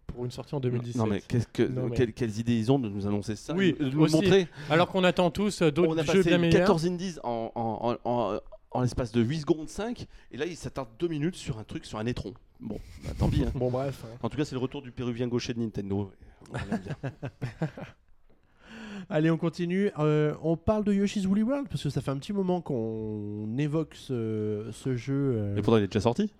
pour 0.07 0.25
une 0.25 0.31
sortie 0.31 0.53
en 0.53 0.59
2017 0.59 0.97
Non 0.97 1.07
mais 1.07 1.21
qu'est-ce 1.21 1.47
que 1.47 1.63
Non, 1.63 1.87
mais- 1.87 1.95
quelles, 1.95 2.11
quelles 2.11 2.39
idées 2.39 2.57
ils 2.57 2.69
ont 2.73 2.77
de 2.77 2.89
nous 2.89 3.07
annoncer 3.07 3.37
ça, 3.37 3.53
Oui, 3.53 3.73
de 3.79 3.89
nous 3.89 4.01
aussi. 4.01 4.15
montrer? 4.15 4.49
Alors 4.69 4.89
qu'on 4.89 5.05
attend 5.05 5.31
tous 5.31 5.61
euh, 5.61 5.69
On 5.69 5.71
d'autres 5.71 5.99
a 5.99 6.03
jeux 6.03 6.17
passé 6.17 6.29
bien 6.29 6.39
meilleurs. 6.39 6.59
14 6.67 6.85
indies 6.87 7.15
en, 7.23 7.53
en, 7.55 7.97
en, 8.03 8.11
en- 8.11 8.39
en 8.71 8.81
l'espace 8.81 9.11
de 9.11 9.21
8 9.21 9.39
secondes 9.41 9.69
5 9.69 10.05
et 10.31 10.37
là 10.37 10.45
ils 10.45 10.55
s'attardent 10.55 10.89
2 10.99 11.07
minutes 11.07 11.35
sur 11.35 11.57
un 11.57 11.63
truc 11.63 11.85
sur 11.85 11.97
un 11.99 12.05
étron. 12.05 12.33
Bon, 12.59 12.79
bah, 13.03 13.11
tant 13.17 13.29
pis. 13.29 13.43
hein. 13.43 13.51
Bon 13.55 13.71
bref. 13.71 14.03
hein. 14.05 14.17
En 14.21 14.29
tout 14.29 14.37
cas, 14.37 14.43
c'est 14.45 14.55
le 14.55 14.59
retour 14.59 14.81
du 14.81 14.91
péruvien 14.91 15.27
gaucher 15.27 15.53
de 15.53 15.59
Nintendo. 15.59 16.11
On 16.51 16.53
l'aime 16.69 16.81
bien. 16.81 16.95
Allez, 19.09 19.31
on 19.31 19.37
continue. 19.37 19.91
Euh, 19.97 20.35
on 20.43 20.57
parle 20.57 20.83
de 20.83 20.93
Yoshi's 20.93 21.25
Woolly 21.25 21.43
World 21.43 21.67
parce 21.69 21.83
que 21.83 21.89
ça 21.89 22.01
fait 22.01 22.11
un 22.11 22.17
petit 22.17 22.33
moment 22.33 22.61
qu'on 22.61 23.55
évoque 23.57 23.95
ce, 23.95 24.69
ce 24.71 24.95
jeu. 24.95 25.13
euh, 25.37 25.55
Mais 25.55 25.61
pourtant, 25.61 25.77
il 25.77 25.83
est 25.83 25.87
déjà 25.87 26.01
sorti. 26.01 26.33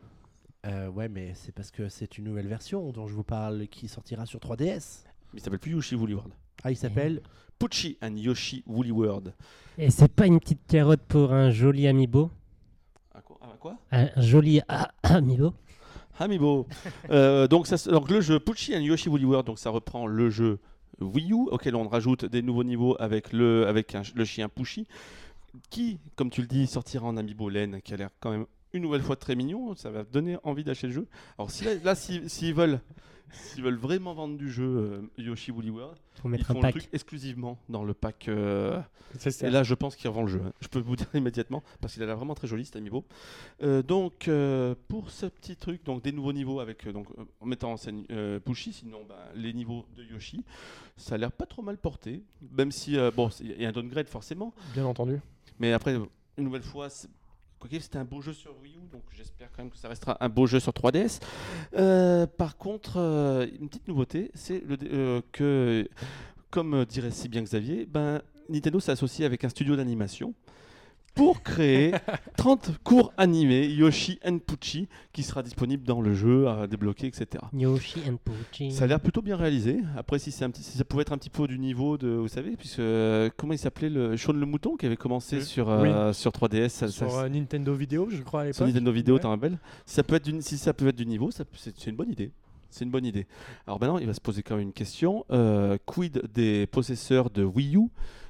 euh, 0.65 0.87
ouais, 0.89 1.07
mais 1.09 1.31
c'est 1.35 1.51
parce 1.53 1.71
que 1.71 1.87
c'est 1.89 2.17
une 2.17 2.25
nouvelle 2.25 2.47
version 2.47 2.91
dont 2.91 3.07
je 3.07 3.13
vous 3.13 3.23
parle 3.23 3.67
qui 3.67 3.87
sortira 3.87 4.25
sur 4.25 4.39
3DS. 4.39 5.03
Mais 5.33 5.39
il 5.39 5.41
s'appelle 5.41 5.59
plus 5.59 5.71
Yoshi 5.71 5.95
Woolly 5.95 6.13
World. 6.15 6.33
Ah, 6.63 6.71
il 6.71 6.77
s'appelle 6.77 7.21
Pucci 7.57 7.97
and 8.01 8.15
Yoshi 8.17 8.63
Woolly 8.67 8.91
World. 8.91 9.33
Et 9.81 9.89
c'est 9.91 10.11
pas 10.13 10.25
une 10.27 10.39
petite 10.39 10.65
carotte 10.67 11.01
pour 11.07 11.31
un 11.31 11.51
joli 11.51 11.87
amiibo 11.87 12.29
Ah, 13.13 13.21
quoi, 13.21 13.37
ah, 13.41 13.55
quoi? 13.59 13.77
Un 13.91 14.09
joli 14.21 14.59
a- 14.67 14.91
amiibo 15.03 15.53
Amiibo. 16.21 16.67
Euh, 17.11 17.47
donc, 17.47 17.65
ça, 17.65 17.77
donc 17.89 18.09
le 18.11 18.19
jeu 18.19 18.41
Pucci 18.41 18.75
and 18.75 18.81
Yoshi 18.81 19.07
Woolly 19.07 19.23
World, 19.23 19.47
donc 19.47 19.57
ça 19.57 19.69
reprend 19.69 20.05
le 20.05 20.29
jeu 20.29 20.59
Wii 20.99 21.31
U 21.31 21.47
auquel 21.49 21.77
on 21.77 21.87
rajoute 21.87 22.25
des 22.25 22.41
nouveaux 22.41 22.65
niveaux 22.65 22.97
avec 22.99 23.31
le 23.31 23.65
avec 23.67 23.95
un- 23.95 24.01
le 24.13 24.25
chien 24.25 24.49
Pucci 24.49 24.85
qui, 25.69 25.97
comme 26.17 26.29
tu 26.29 26.41
le 26.41 26.47
dis, 26.47 26.67
sortira 26.67 27.07
en 27.07 27.15
Amiibo 27.15 27.47
laine 27.47 27.81
qui 27.81 27.93
a 27.93 27.97
l'air 27.97 28.09
quand 28.19 28.31
même 28.31 28.45
une 28.73 28.81
nouvelle 28.83 29.01
fois 29.01 29.15
très 29.15 29.33
mignon. 29.35 29.73
Ça 29.75 29.91
va 29.91 30.03
donner 30.03 30.35
envie 30.43 30.65
d'acheter 30.65 30.87
le 30.87 30.93
jeu. 30.93 31.07
Alors 31.37 31.51
si 31.51 31.63
là, 31.63 31.71
là, 31.85 31.95
si- 31.95 32.27
s'ils 32.27 32.53
veulent 32.53 32.81
s'ils 33.31 33.63
veulent 33.63 33.75
vraiment 33.77 34.13
vendre 34.13 34.37
du 34.37 34.51
jeu 34.51 34.63
euh, 34.65 35.01
Yoshi 35.17 35.51
Woolly 35.51 35.69
World, 35.69 35.97
Faut 36.15 36.27
ils 36.27 36.31
mettre 36.31 36.51
un 36.51 36.53
font 36.53 36.59
le 36.59 36.61
pack. 36.63 36.71
truc 36.75 36.89
exclusivement 36.93 37.57
dans 37.69 37.83
le 37.83 37.93
pack. 37.93 38.27
euh, 38.27 38.79
C'est 39.17 39.31
ça. 39.31 39.47
et 39.47 39.51
là, 39.51 39.63
je 39.63 39.73
pense 39.73 39.95
qu'il 39.95 40.09
revend 40.09 40.21
le 40.23 40.27
jeu. 40.27 40.41
hein. 40.45 40.51
Je 40.61 40.67
peux 40.67 40.79
vous 40.79 40.95
dire 40.95 41.07
immédiatement 41.13 41.63
parce 41.81 41.93
qu'il 41.93 42.03
a 42.03 42.05
l'air 42.05 42.17
vraiment 42.17 42.35
très 42.35 42.47
joli 42.47 42.65
cet 42.65 42.75
amiibo. 42.75 43.05
Euh, 43.63 43.81
donc, 43.81 44.27
euh, 44.27 44.75
pour 44.87 45.09
ce 45.11 45.25
petit 45.25 45.55
truc, 45.55 45.83
donc 45.85 46.03
des 46.03 46.11
nouveaux 46.11 46.33
niveaux 46.33 46.59
avec 46.59 46.85
euh, 46.87 46.91
donc 46.93 47.07
euh, 47.17 47.23
en 47.39 47.45
mettant 47.45 47.71
en 47.73 47.77
scène 47.77 48.05
euh, 48.11 48.39
Pushy, 48.39 48.73
sinon 48.73 48.99
ben, 49.07 49.15
les 49.35 49.53
niveaux 49.53 49.85
de 49.95 50.03
Yoshi, 50.03 50.43
ça 50.97 51.15
a 51.15 51.17
l'air 51.17 51.31
pas 51.31 51.45
trop 51.45 51.61
mal 51.61 51.77
porté. 51.77 52.23
Même 52.51 52.71
si 52.71 52.97
euh, 52.97 53.11
bon, 53.15 53.29
c'est- 53.29 53.43
il 53.43 53.61
y 53.61 53.65
a 53.65 53.69
un 53.69 53.71
downgrade 53.71 54.07
forcément, 54.07 54.53
Bien 54.73 54.85
entendu. 54.85 55.19
mais 55.59 55.73
après 55.73 55.95
une 55.95 56.43
nouvelle 56.45 56.63
fois. 56.63 56.89
c'est- 56.89 57.09
Quoique 57.59 57.77
c'était 57.79 57.97
un 57.97 58.05
beau 58.05 58.21
jeu 58.21 58.31
sur 58.31 58.55
Wii 58.61 58.77
U, 58.77 58.87
donc 58.89 59.01
j'espère 59.11 59.49
quand 59.51 59.63
même 59.63 59.69
que 59.69 59.77
ça 59.77 59.89
restera 59.89 60.15
un 60.23 60.29
beau 60.29 60.47
jeu 60.47 60.61
sur 60.61 60.71
3DS. 60.71 61.19
Euh, 61.75 62.25
par 62.25 62.55
contre, 62.55 62.97
euh, 62.97 63.47
une 63.59 63.67
petite 63.67 63.85
nouveauté, 63.89 64.31
c'est 64.33 64.63
euh, 64.83 65.21
que, 65.33 65.85
comme 66.51 66.85
dirait 66.85 67.11
si 67.11 67.27
bien 67.27 67.41
Xavier, 67.41 67.85
ben, 67.85 68.21
Nintendo 68.47 68.79
s'est 68.79 68.93
associé 68.93 69.25
avec 69.25 69.43
un 69.43 69.49
studio 69.49 69.75
d'animation 69.75 70.33
pour 71.15 71.41
créer 71.43 71.93
30 72.37 72.77
cours 72.83 73.11
animés 73.17 73.67
Yoshi 73.67 74.19
and 74.25 74.39
Pucci 74.39 74.87
qui 75.11 75.23
sera 75.23 75.43
disponible 75.43 75.83
dans 75.85 76.01
le 76.01 76.13
jeu 76.13 76.47
à 76.47 76.67
débloquer, 76.67 77.07
etc. 77.07 77.43
Yoshi 77.53 78.01
and 78.09 78.17
Pucci. 78.23 78.71
Ça 78.71 78.85
a 78.85 78.87
l'air 78.87 78.99
plutôt 78.99 79.21
bien 79.21 79.35
réalisé. 79.35 79.79
Après, 79.97 80.19
si, 80.19 80.31
c'est 80.31 80.45
un 80.45 80.49
petit, 80.49 80.63
si 80.63 80.77
ça 80.77 80.83
pouvait 80.85 81.01
être 81.01 81.11
un 81.13 81.17
petit 81.17 81.29
peu 81.29 81.47
du 81.47 81.59
niveau 81.59 81.97
de, 81.97 82.07
vous 82.09 82.27
savez, 82.27 82.55
puisque 82.55 82.79
euh, 82.79 83.29
comment 83.35 83.53
il 83.53 83.59
s'appelait 83.59 83.89
le 83.89 84.15
Sean 84.17 84.33
le 84.33 84.45
mouton 84.45 84.75
qui 84.77 84.85
avait 84.85 84.97
commencé 84.97 85.41
sur 85.41 85.69
euh, 85.69 86.13
sur 86.13 86.31
3DS, 86.31 86.69
ça- 86.69 86.87
ça- 86.87 86.91
Sur 86.91 87.17
euh, 87.17 87.29
Nintendo 87.29 87.73
Vidéo, 87.73 88.07
je 88.09 88.21
crois 88.21 88.41
à 88.41 88.53
sur 88.53 88.63
l'époque. 88.65 88.75
Nintendo 88.75 88.91
Vidéo, 88.91 89.15
Ouais. 89.15 89.21
t'en 89.21 89.29
rappelles? 89.29 89.59
Si 89.85 89.95
ça 89.95 90.03
peut 90.03 90.15
être 90.15 90.25
du, 90.25 90.41
si 90.41 90.57
ça 90.57 90.73
peut 90.73 90.87
être 90.87 90.95
du 90.95 91.05
niveau, 91.05 91.31
ça- 91.31 91.43
c'est 91.55 91.77
c'est 91.77 91.89
une 91.89 91.95
bonne 91.97 92.11
idée. 92.11 92.31
C'est 92.71 92.85
une 92.85 92.91
bonne 92.91 93.05
idée. 93.05 93.25
Alors 93.65 93.79
maintenant, 93.79 93.97
il 93.97 94.05
va 94.05 94.13
se 94.13 94.21
poser 94.21 94.43
quand 94.43 94.55
même 94.55 94.67
une 94.67 94.73
question. 94.73 95.25
Euh, 95.31 95.77
quid 95.87 96.21
des 96.33 96.67
possesseurs 96.67 97.31
de 97.31 97.43
Wii 97.43 97.75
U? 97.77 97.87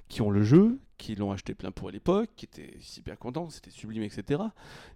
Qui 0.09 0.21
ont 0.23 0.31
le 0.31 0.41
jeu, 0.43 0.77
qui 0.97 1.15
l'ont 1.15 1.31
acheté 1.31 1.53
plein 1.53 1.71
pour 1.71 1.87
à 1.87 1.91
l'époque, 1.91 2.29
qui 2.35 2.43
étaient 2.45 2.73
super 2.79 3.17
contents, 3.17 3.49
c'était 3.51 3.69
sublime, 3.69 4.03
etc. 4.03 4.41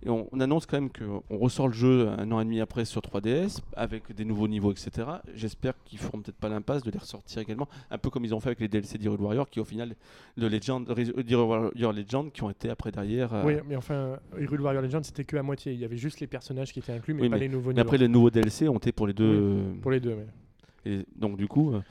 Et 0.01 0.09
on, 0.09 0.27
on 0.33 0.39
annonce 0.41 0.65
quand 0.65 0.75
même 0.81 0.89
qu'on 0.89 1.37
ressort 1.37 1.67
le 1.69 1.73
jeu 1.73 2.09
un 2.09 2.29
an 2.33 2.41
et 2.41 2.43
demi 2.43 2.59
après 2.59 2.83
sur 2.83 2.99
3DS, 2.99 3.59
avec 3.77 4.11
des 4.13 4.25
nouveaux 4.25 4.47
niveaux, 4.49 4.71
etc. 4.71 5.07
J'espère 5.33 5.75
qu'ils 5.85 5.99
feront 5.99 6.19
peut-être 6.19 6.35
pas 6.35 6.49
l'impasse 6.49 6.83
de 6.83 6.91
les 6.91 6.97
ressortir 6.97 7.41
également, 7.41 7.69
un 7.91 7.97
peu 7.99 8.09
comme 8.09 8.25
ils 8.25 8.33
ont 8.35 8.39
fait 8.41 8.49
avec 8.49 8.59
les 8.59 8.67
DLC 8.67 8.97
d'Hyrule 8.97 9.21
Warrior, 9.21 9.49
qui 9.49 9.59
au 9.61 9.65
final, 9.65 9.95
de 10.35 10.47
Legend, 10.47 10.83
d'Hyrule 11.23 11.45
Warrior 11.47 11.93
Legend, 11.93 12.31
qui 12.31 12.43
ont 12.43 12.49
été 12.49 12.69
après 12.69 12.91
derrière... 12.91 13.33
euh, 13.33 13.43
Oui, 13.45 13.53
mais 13.65 13.75
enfin, 13.77 14.17
Hyrule 14.37 14.61
Warrior 14.61 14.81
Legend, 14.81 15.05
c'était 15.05 15.23
que 15.23 15.37
à 15.37 15.43
moitié. 15.43 15.71
Il 15.73 15.79
y 15.79 15.85
avait 15.85 15.95
juste 15.97 16.19
les 16.19 16.27
personnages 16.27 16.73
qui 16.73 16.79
étaient 16.79 16.91
inclus, 16.91 17.13
mais 17.13 17.21
Oui, 17.21 17.29
pas 17.29 17.35
mais- 17.35 17.41
les 17.41 17.49
nouveaux 17.49 17.69
Mais 17.69 17.75
niveaux. 17.75 17.81
après, 17.81 17.97
les 17.99 18.07
nouveaux 18.09 18.31
DLC 18.31 18.67
ont 18.67 18.77
été 18.77 18.91
pour 18.91 19.07
les 19.07 19.13
deux. 19.13 19.61
Pour 19.81 19.91
les 19.91 19.99
deux, 20.01 20.15
mais 20.15 20.91
Et 20.91 21.05
donc, 21.15 21.37
du 21.37 21.47
coup, 21.47 21.71
euh, 21.73 21.81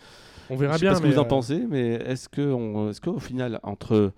on 0.51 0.55
je 0.55 0.61
verra 0.61 0.75
sais 0.79 0.81
bien. 0.85 0.91
pas 0.93 0.97
ce 0.99 1.03
que 1.03 1.07
vous 1.09 1.19
en 1.19 1.25
euh, 1.25 1.29
pensez, 1.29 1.67
mais 1.69 1.95
est-ce 1.95 2.29
que 2.29 2.89
est-ce 2.91 3.01
qu'au 3.01 3.19
final, 3.19 3.61
entre. 3.63 4.13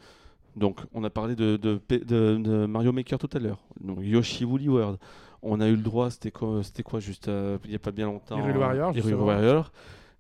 Donc, 0.57 0.81
on 0.95 1.03
a 1.03 1.11
parlé 1.11 1.35
de, 1.35 1.57
de, 1.57 1.81
de- 1.89 2.37
de 2.39 2.66
Mario 2.66 2.93
Maker 2.93 3.18
tout 3.18 3.29
à 3.33 3.39
l'heure. 3.41 3.59
Donc, 3.81 3.99
Yoshi 4.03 4.45
Woolly 4.45 4.68
World. 4.68 4.99
On 5.43 5.61
a 5.61 5.68
eu 5.68 5.77
le 5.77 5.83
droit, 5.83 6.11
c'était 6.11 6.31
quoi, 6.31 6.62
c'était 6.62 6.83
quoi 6.85 7.01
juste 7.01 7.29
euh, 7.29 7.59
il 7.64 7.70
n'y 7.70 7.77
a 7.77 7.81
pas 7.81 7.91
bien 7.91 8.07
longtemps 8.07 8.39
Hyrule 8.39 8.57
Warrior, 8.57 8.97
Hyrule. 8.97 9.14
Warrior. 9.14 9.72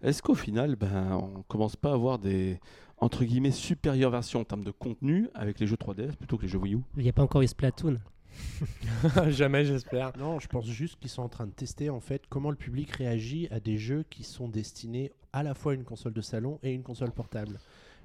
Est-ce 0.02 0.22
qu'au 0.22 0.34
final, 0.34 0.76
ben, 0.76 1.12
on 1.12 1.42
commence 1.48 1.76
pas 1.76 1.90
à 1.92 1.94
avoir 1.94 2.18
des 2.18 2.58
entre 2.98 3.24
guillemets 3.24 3.50
supérieures 3.52 4.10
versions 4.10 4.40
en 4.40 4.44
termes 4.44 4.64
de 4.64 4.70
contenu 4.70 5.28
avec 5.34 5.60
les 5.60 5.66
jeux 5.66 5.76
3DS 5.76 6.16
plutôt 6.16 6.36
que 6.36 6.42
les 6.42 6.48
jeux 6.48 6.58
Wii 6.58 6.74
U? 6.74 6.80
Il 6.96 7.04
n'y 7.04 7.08
a 7.08 7.12
pas 7.12 7.22
encore 7.22 7.40
eu 7.42 7.46
Splatoon. 7.46 7.98
Jamais, 9.28 9.64
j'espère. 9.64 10.12
Non, 10.18 10.40
je 10.40 10.48
pense 10.48 10.66
juste 10.66 10.98
qu'ils 11.00 11.10
sont 11.10 11.22
en 11.22 11.28
train 11.28 11.46
de 11.46 11.52
tester 11.52 11.88
en 11.90 12.00
fait 12.00 12.22
comment 12.28 12.50
le 12.50 12.56
public 12.56 12.90
réagit 12.90 13.48
à 13.50 13.60
des 13.60 13.78
jeux 13.78 14.04
qui 14.10 14.24
sont 14.24 14.48
destinés 14.48 15.12
à 15.34 15.42
la 15.42 15.54
fois 15.54 15.74
une 15.74 15.84
console 15.84 16.12
de 16.12 16.20
salon 16.20 16.58
et 16.62 16.72
une 16.72 16.82
console 16.82 17.10
portable. 17.10 17.58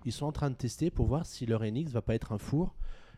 Ils 0.05 0.11
sont 0.11 0.25
en 0.25 0.31
train 0.31 0.49
de 0.49 0.55
tester 0.55 0.89
pour 0.89 1.05
voir 1.05 1.25
si 1.25 1.45
leur 1.45 1.61
NX 1.63 1.91
va 1.91 2.01
pas 2.01 2.15
être 2.15 2.31
un 2.31 2.37
four 2.37 2.73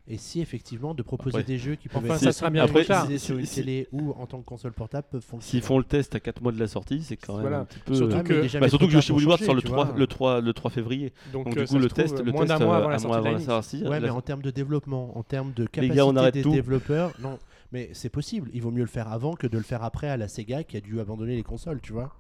et 0.07 0.18
si 0.18 0.41
effectivement 0.41 0.95
de 0.95 1.03
proposer 1.03 1.38
Après- 1.38 1.43
des 1.47 1.57
jeux 1.59 1.76
qui 1.76 1.88
peuvent 1.88 2.03
Enfin, 2.03 2.16
être 2.16 2.22
ça 2.24 2.32
sera 2.32 2.49
bien 2.49 2.64
Après, 2.64 2.84
sur 3.20 3.38
une 3.38 3.45
si- 3.45 3.55
télé 3.62 3.88
ou 3.91 4.12
en 4.14 4.26
tant 4.26 4.39
que 4.41 4.45
console 4.45 4.74
portable 4.74 5.07
peuvent 5.12 5.22
fonctionner. 5.24 5.62
S'ils 5.62 5.62
font 5.66 5.78
le 5.78 5.84
test 5.84 6.16
à 6.16 6.20
4 6.20 6.41
mois 6.41 6.51
de 6.51 6.59
la 6.59 6.68
sortie, 6.68 7.03
c'est 7.03 7.16
quand 7.18 7.34
même 7.34 7.41
Voilà. 7.43 7.59
un 7.59 7.66
petit 7.66 7.80
peu. 7.80 7.93
Surtout 7.93 8.16
Ouais, 8.18 8.24
que- 8.24 8.41
déjà, 8.41 8.59
Bah, 8.59 8.68
surtout 8.68 8.88
que 8.88 8.93
Yoshi 8.93 9.14
sort 9.45 9.53
le 9.55 9.62
tu 9.62 9.68
3, 9.68 9.86
vois. 9.86 9.95
le, 9.97 10.07
3, 10.07 10.41
le 10.41 10.53
3 10.53 10.72
février. 10.72 11.14
Donc, 11.32 11.45
Donc, 11.45 11.57
euh, 11.57 11.62
du 11.62 11.68
ça 11.68 11.74
coup, 11.76 11.80
le 11.80 11.89
test, 11.89 12.20
le 12.20 12.32
moins 12.32 12.45
test 12.45 12.59
d'un 12.59 12.66
mois 12.66 12.76
euh, 12.76 12.80
avant 12.80 12.89
la 12.89 12.97
mois 12.97 12.99
sortie 12.99 13.22
de 13.24 13.28
avant 13.28 13.38
la 13.38 13.45
sortie. 13.45 13.84
Ouais, 13.84 13.89
la- 13.91 13.99
mais 13.99 14.09
en 14.09 14.22
termes 14.22 14.41
de 14.41 14.51
développement, 14.51 15.16
en 15.18 15.24
termes 15.24 15.53
de 15.53 15.66
capacité 15.68 15.95
gars, 15.95 16.05
on 16.07 16.16
arrête 16.16 16.34
des 16.34 16.41
tout. 16.41 16.51
développeurs, 16.51 17.14
non. 17.20 17.38
Mais 17.72 17.89
c'est 17.93 18.09
possible. 18.09 18.49
Il 18.53 18.62
vaut 18.64 18.72
mieux 18.72 18.82
le 18.82 18.88
faire 18.88 19.07
avant 19.09 19.36
que 19.36 19.47
de 19.47 19.57
le 19.57 19.64
faire 19.64 19.84
après 19.84 20.09
à 20.09 20.18
la 20.18 20.28
Sega 20.28 20.64
qui 20.66 20.76
a 20.76 20.82
dû 20.82 20.99
abandonner 20.99 21.36
les 21.38 21.43
consoles, 21.43 21.80
tu 21.80 21.93
vois. 21.93 22.12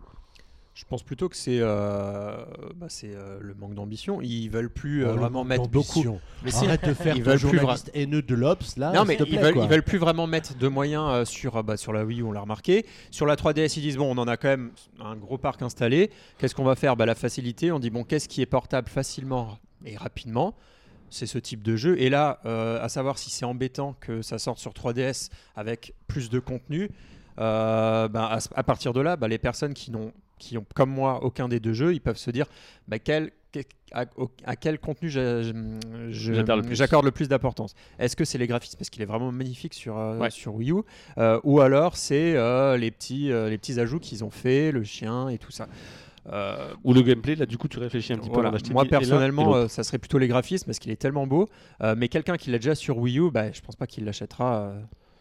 Je 0.81 0.85
pense 0.87 1.03
plutôt 1.03 1.29
que 1.29 1.35
c'est 1.35 1.59
euh, 1.59 2.43
bah, 2.75 2.87
c'est 2.89 3.13
euh, 3.13 3.37
le 3.39 3.53
manque 3.53 3.75
d'ambition. 3.75 4.19
Ils 4.19 4.49
veulent 4.49 4.71
plus 4.71 5.05
euh, 5.05 5.11
Oh, 5.13 5.17
vraiment 5.17 5.43
mettre 5.43 5.67
beaucoup. 5.67 6.03
Mais 6.43 6.53
Arrête 6.55 6.83
de 6.87 6.95
faire 6.95 7.15
ils 7.15 7.21
veulent 7.23 7.39
plus 7.39 7.59
haineux 7.93 8.23
de 8.23 8.33
l'Obs 8.33 8.77
là. 8.77 8.91
Non 8.91 9.05
mais 9.05 9.15
ils 9.27 9.39
veulent, 9.39 9.53
quoi. 9.53 9.63
ils 9.63 9.69
veulent 9.69 9.83
plus 9.83 9.99
vraiment 9.99 10.25
mettre 10.25 10.57
de 10.57 10.67
moyens 10.67 11.29
sur, 11.29 11.63
bah, 11.63 11.77
sur 11.77 11.93
la 11.93 12.03
Wii 12.03 12.21
U, 12.21 12.23
on 12.23 12.31
l'a 12.31 12.41
remarqué. 12.41 12.87
Sur 13.11 13.27
la 13.27 13.35
3DS, 13.35 13.77
ils 13.77 13.81
disent 13.83 13.97
bon, 13.97 14.11
on 14.11 14.19
en 14.19 14.27
a 14.27 14.37
quand 14.37 14.47
même 14.47 14.71
un 14.99 15.15
gros 15.15 15.37
parc 15.37 15.61
installé. 15.61 16.09
Qu'est-ce 16.39 16.55
qu'on 16.55 16.63
va 16.63 16.75
faire? 16.75 16.97
Bah, 16.97 17.05
La 17.05 17.15
facilité, 17.15 17.71
on 17.71 17.77
dit 17.77 17.91
bon, 17.91 18.03
qu'est-ce 18.03 18.27
qui 18.27 18.41
est 18.41 18.47
portable 18.47 18.89
facilement 18.89 19.59
et 19.85 19.95
rapidement? 19.97 20.55
C'est 21.11 21.27
ce 21.27 21.37
type 21.37 21.61
de 21.61 21.75
jeu. 21.75 22.01
Et 22.01 22.09
là, 22.09 22.39
à 22.43 22.89
savoir 22.89 23.19
si 23.19 23.29
c'est 23.29 23.45
embêtant 23.45 23.95
que 23.99 24.23
ça 24.23 24.39
sorte 24.39 24.57
sur 24.57 24.71
3DS 24.71 25.29
avec 25.55 25.93
plus 26.07 26.31
de 26.31 26.39
contenu, 26.39 26.89
euh, 27.39 28.07
bah, 28.07 28.29
à, 28.31 28.39
à 28.55 28.63
partir 28.63 28.93
de 28.93 29.01
là, 29.01 29.15
bah, 29.15 29.27
les 29.27 29.37
personnes 29.37 29.73
qui 29.73 29.91
n'ont 29.91 30.11
qui 30.41 30.57
ont 30.57 30.65
comme 30.75 30.89
moi 30.89 31.23
aucun 31.23 31.47
des 31.47 31.59
deux 31.59 31.73
jeux, 31.73 31.93
ils 31.93 32.01
peuvent 32.01 32.17
se 32.17 32.31
dire 32.31 32.47
bah, 32.87 32.99
quel 32.99 33.31
à, 33.91 34.05
à 34.45 34.55
quel 34.55 34.79
contenu 34.79 35.09
le 35.13 36.61
plus. 36.61 36.75
j'accorde 36.75 37.05
le 37.05 37.11
plus 37.11 37.27
d'importance. 37.27 37.73
Est-ce 37.99 38.15
que 38.15 38.23
c'est 38.25 38.37
les 38.37 38.47
graphismes? 38.47 38.77
Parce 38.77 38.89
qu'il 38.89 39.01
est 39.01 39.05
vraiment 39.05 39.31
magnifique 39.31 39.73
sur, 39.73 39.97
euh, 39.97 40.17
Ouais. 40.17 40.29
sur 40.29 40.55
Wii 40.55 40.71
U, 40.71 40.75
euh, 41.17 41.39
ou 41.43 41.59
alors 41.59 41.97
c'est 41.97 42.35
euh, 42.35 42.77
les 42.77 42.91
petits 42.91 43.27
les 43.27 43.57
petits 43.57 43.79
ajouts 43.79 43.99
qu'ils 43.99 44.23
ont 44.23 44.29
fait, 44.29 44.71
le 44.71 44.83
chien 44.83 45.29
et 45.29 45.37
tout 45.37 45.51
ça. 45.51 45.67
Ou 46.83 46.93
le 46.93 47.01
gameplay, 47.01 47.35
là 47.35 47.45
du 47.45 47.57
coup 47.57 47.67
tu 47.67 47.79
réfléchis 47.79 48.13
un 48.13 48.17
petit 48.17 48.29
voilà. 48.29 48.49
peu. 48.49 48.53
d'acheter 48.57 48.73
Moi 48.73 48.83
et 48.83 48.89
l'un 48.89 48.97
et 48.97 48.99
personnellement, 48.99 49.67
ça 49.67 49.83
serait 49.83 49.99
plutôt 49.99 50.17
les 50.17 50.27
graphismes 50.29 50.65
parce 50.65 50.79
qu'il 50.79 50.91
est 50.91 51.01
tellement 51.01 51.27
beau. 51.27 51.49
Mais 51.97 52.07
quelqu'un 52.07 52.37
qui 52.37 52.49
l'a 52.51 52.57
déjà 52.57 52.75
sur 52.75 52.97
Wii 52.97 53.19
U, 53.19 53.31
bah, 53.31 53.51
je 53.51 53.61
pense 53.61 53.75
pas 53.75 53.85
qu'il 53.87 54.05
l'achètera. 54.05 54.73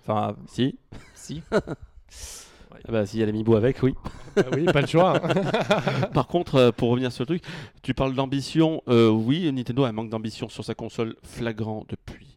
Enfin, 0.03 0.37
si. 0.47 0.79
si. 1.15 1.43
Ah 2.89 2.93
bah, 2.93 3.07
s'il 3.07 3.21
y 3.21 3.23
a 3.23 3.27
l'amiibo 3.27 3.57
avec, 3.57 3.83
oui. 3.83 3.95
Ah 4.37 4.43
oui, 4.55 4.65
pas 4.65 4.81
le 4.81 4.87
choix. 4.87 5.17
hein. 5.23 6.07
Par 6.15 6.27
contre, 6.27 6.55
euh, 6.57 6.73
pour 6.73 6.91
revenir 6.91 7.13
sur 7.13 7.23
le 7.23 7.27
truc, 7.27 7.43
tu 7.83 7.95
parles 7.95 8.15
d'ambition. 8.15 8.83
euh, 8.89 9.09
oui, 9.11 9.51
Nintendo 9.53 9.85
a 9.85 9.89
un 9.89 9.93
manque 9.93 10.11
d'ambition 10.11 10.49
sur 10.49 10.65
sa 10.65 10.75
console 10.75 11.17
flagrant 11.23 11.85
depuis 11.89 12.30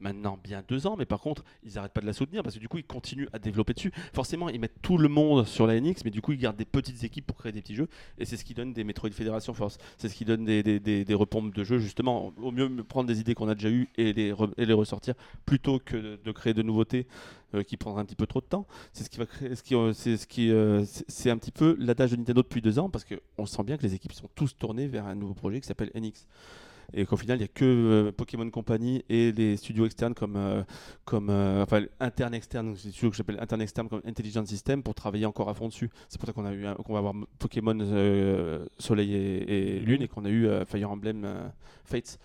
maintenant 0.00 0.38
bien 0.42 0.62
deux 0.68 0.86
ans, 0.86 0.96
mais 0.96 1.06
par 1.06 1.20
contre, 1.20 1.44
ils 1.64 1.74
n'arrêtent 1.74 1.92
pas 1.92 2.00
de 2.00 2.06
la 2.06 2.12
soutenir 2.12 2.42
parce 2.42 2.54
que 2.54 2.60
du 2.60 2.68
coup, 2.68 2.78
ils 2.78 2.84
continuent 2.84 3.28
à 3.32 3.38
développer 3.38 3.72
dessus. 3.74 3.92
Forcément, 4.12 4.48
ils 4.48 4.60
mettent 4.60 4.80
tout 4.82 4.98
le 4.98 5.08
monde 5.08 5.46
sur 5.46 5.66
la 5.66 5.80
NX, 5.80 6.04
mais 6.04 6.10
du 6.10 6.20
coup, 6.20 6.32
ils 6.32 6.38
gardent 6.38 6.56
des 6.56 6.64
petites 6.66 7.02
équipes 7.04 7.26
pour 7.26 7.36
créer 7.36 7.52
des 7.52 7.62
petits 7.62 7.74
jeux, 7.74 7.88
et 8.18 8.24
c'est 8.24 8.36
ce 8.36 8.44
qui 8.44 8.54
donne 8.54 8.72
des 8.72 8.84
Metroid 8.84 9.10
Fédération 9.10 9.54
Force. 9.54 9.78
C'est 9.98 10.08
ce 10.08 10.14
qui 10.14 10.24
donne 10.24 10.44
des, 10.44 10.62
des, 10.62 10.80
des- 10.80 11.04
des 11.04 11.14
repompes 11.14 11.54
de 11.54 11.64
jeux, 11.64 11.78
justement. 11.78 12.32
Au 12.42 12.50
mieux, 12.50 12.68
prendre 12.84 13.08
des 13.08 13.20
idées 13.20 13.34
qu'on 13.34 13.48
a 13.48 13.54
déjà 13.54 13.70
eues 13.70 13.88
et 13.96 14.12
les, 14.12 14.34
et 14.58 14.66
les 14.66 14.72
ressortir 14.72 15.14
plutôt 15.46 15.78
que 15.78 16.18
de, 16.22 16.32
créer 16.32 16.52
de 16.54 16.62
nouveautés 16.62 17.06
euh, 17.54 17.62
qui 17.62 17.76
prendraient 17.76 18.02
un 18.02 18.04
petit 18.04 18.16
peu 18.16 18.26
trop 18.26 18.40
de 18.40 18.46
temps. 18.46 18.66
C'est 18.92 19.04
ce 19.04 19.10
qui 19.10 19.18
va 19.18 19.26
créer, 19.26 19.54
ce 19.54 19.62
qui, 19.62 19.74
euh, 19.74 19.92
c'est 19.92 20.16
ce 20.16 20.26
qui, 20.26 20.50
euh, 20.50 20.84
c'est 21.08 21.30
un 21.30 21.38
petit 21.38 21.52
peu 21.52 21.76
l'adage 21.78 22.10
de 22.10 22.16
Nintendo 22.16 22.42
depuis 22.42 22.60
deux 22.60 22.78
ans 22.78 22.90
parce 22.90 23.04
qu'on 23.06 23.46
sent 23.46 23.62
bien 23.64 23.76
que 23.76 23.82
les 23.82 23.94
équipes 23.94 24.12
sont 24.12 24.28
tous 24.34 24.56
tournées 24.56 24.88
vers 24.88 25.06
un 25.06 25.14
nouveau 25.14 25.34
projet 25.34 25.60
qui 25.60 25.66
s'appelle 25.66 25.90
NX. 25.94 26.26
Et 26.92 27.04
qu'au 27.04 27.16
final, 27.16 27.38
il 27.38 27.40
n'y 27.40 27.44
a 27.44 27.48
que 27.48 27.64
euh, 27.64 28.12
Pokémon 28.12 28.48
Company 28.50 29.04
et 29.08 29.32
les 29.32 29.56
studios 29.56 29.86
externes 29.86 30.14
comme, 30.14 30.36
euh, 30.36 30.62
euh, 31.12 31.62
enfin 31.62 31.84
internes 32.00 32.34
externes, 32.34 32.68
donc 32.68 32.78
c'est 32.78 32.90
studios 32.90 33.10
que 33.10 33.16
j'appelle 33.16 33.38
internes 33.40 33.62
externes 33.62 33.88
comme 33.88 34.02
Intelligent 34.04 34.44
System 34.46 34.82
pour 34.82 34.94
travailler 34.94 35.26
encore 35.26 35.48
à 35.48 35.54
fond 35.54 35.68
dessus. 35.68 35.90
C'est 36.08 36.18
pour 36.18 36.26
ça 36.26 36.32
qu'on 36.32 36.46
a 36.46 36.54
eu, 36.54 36.66
qu'on 36.84 36.92
va 36.92 37.00
avoir 37.00 37.14
Pokémon 37.38 37.76
Soleil 38.78 39.14
et, 39.14 39.80
Lune 39.80 40.02
et 40.02 40.08
qu'on 40.08 40.24
a 40.24 40.30
eu 40.30 40.48
Fire 40.66 40.90
Emblem 40.90 41.26
Fates. 41.84 42.18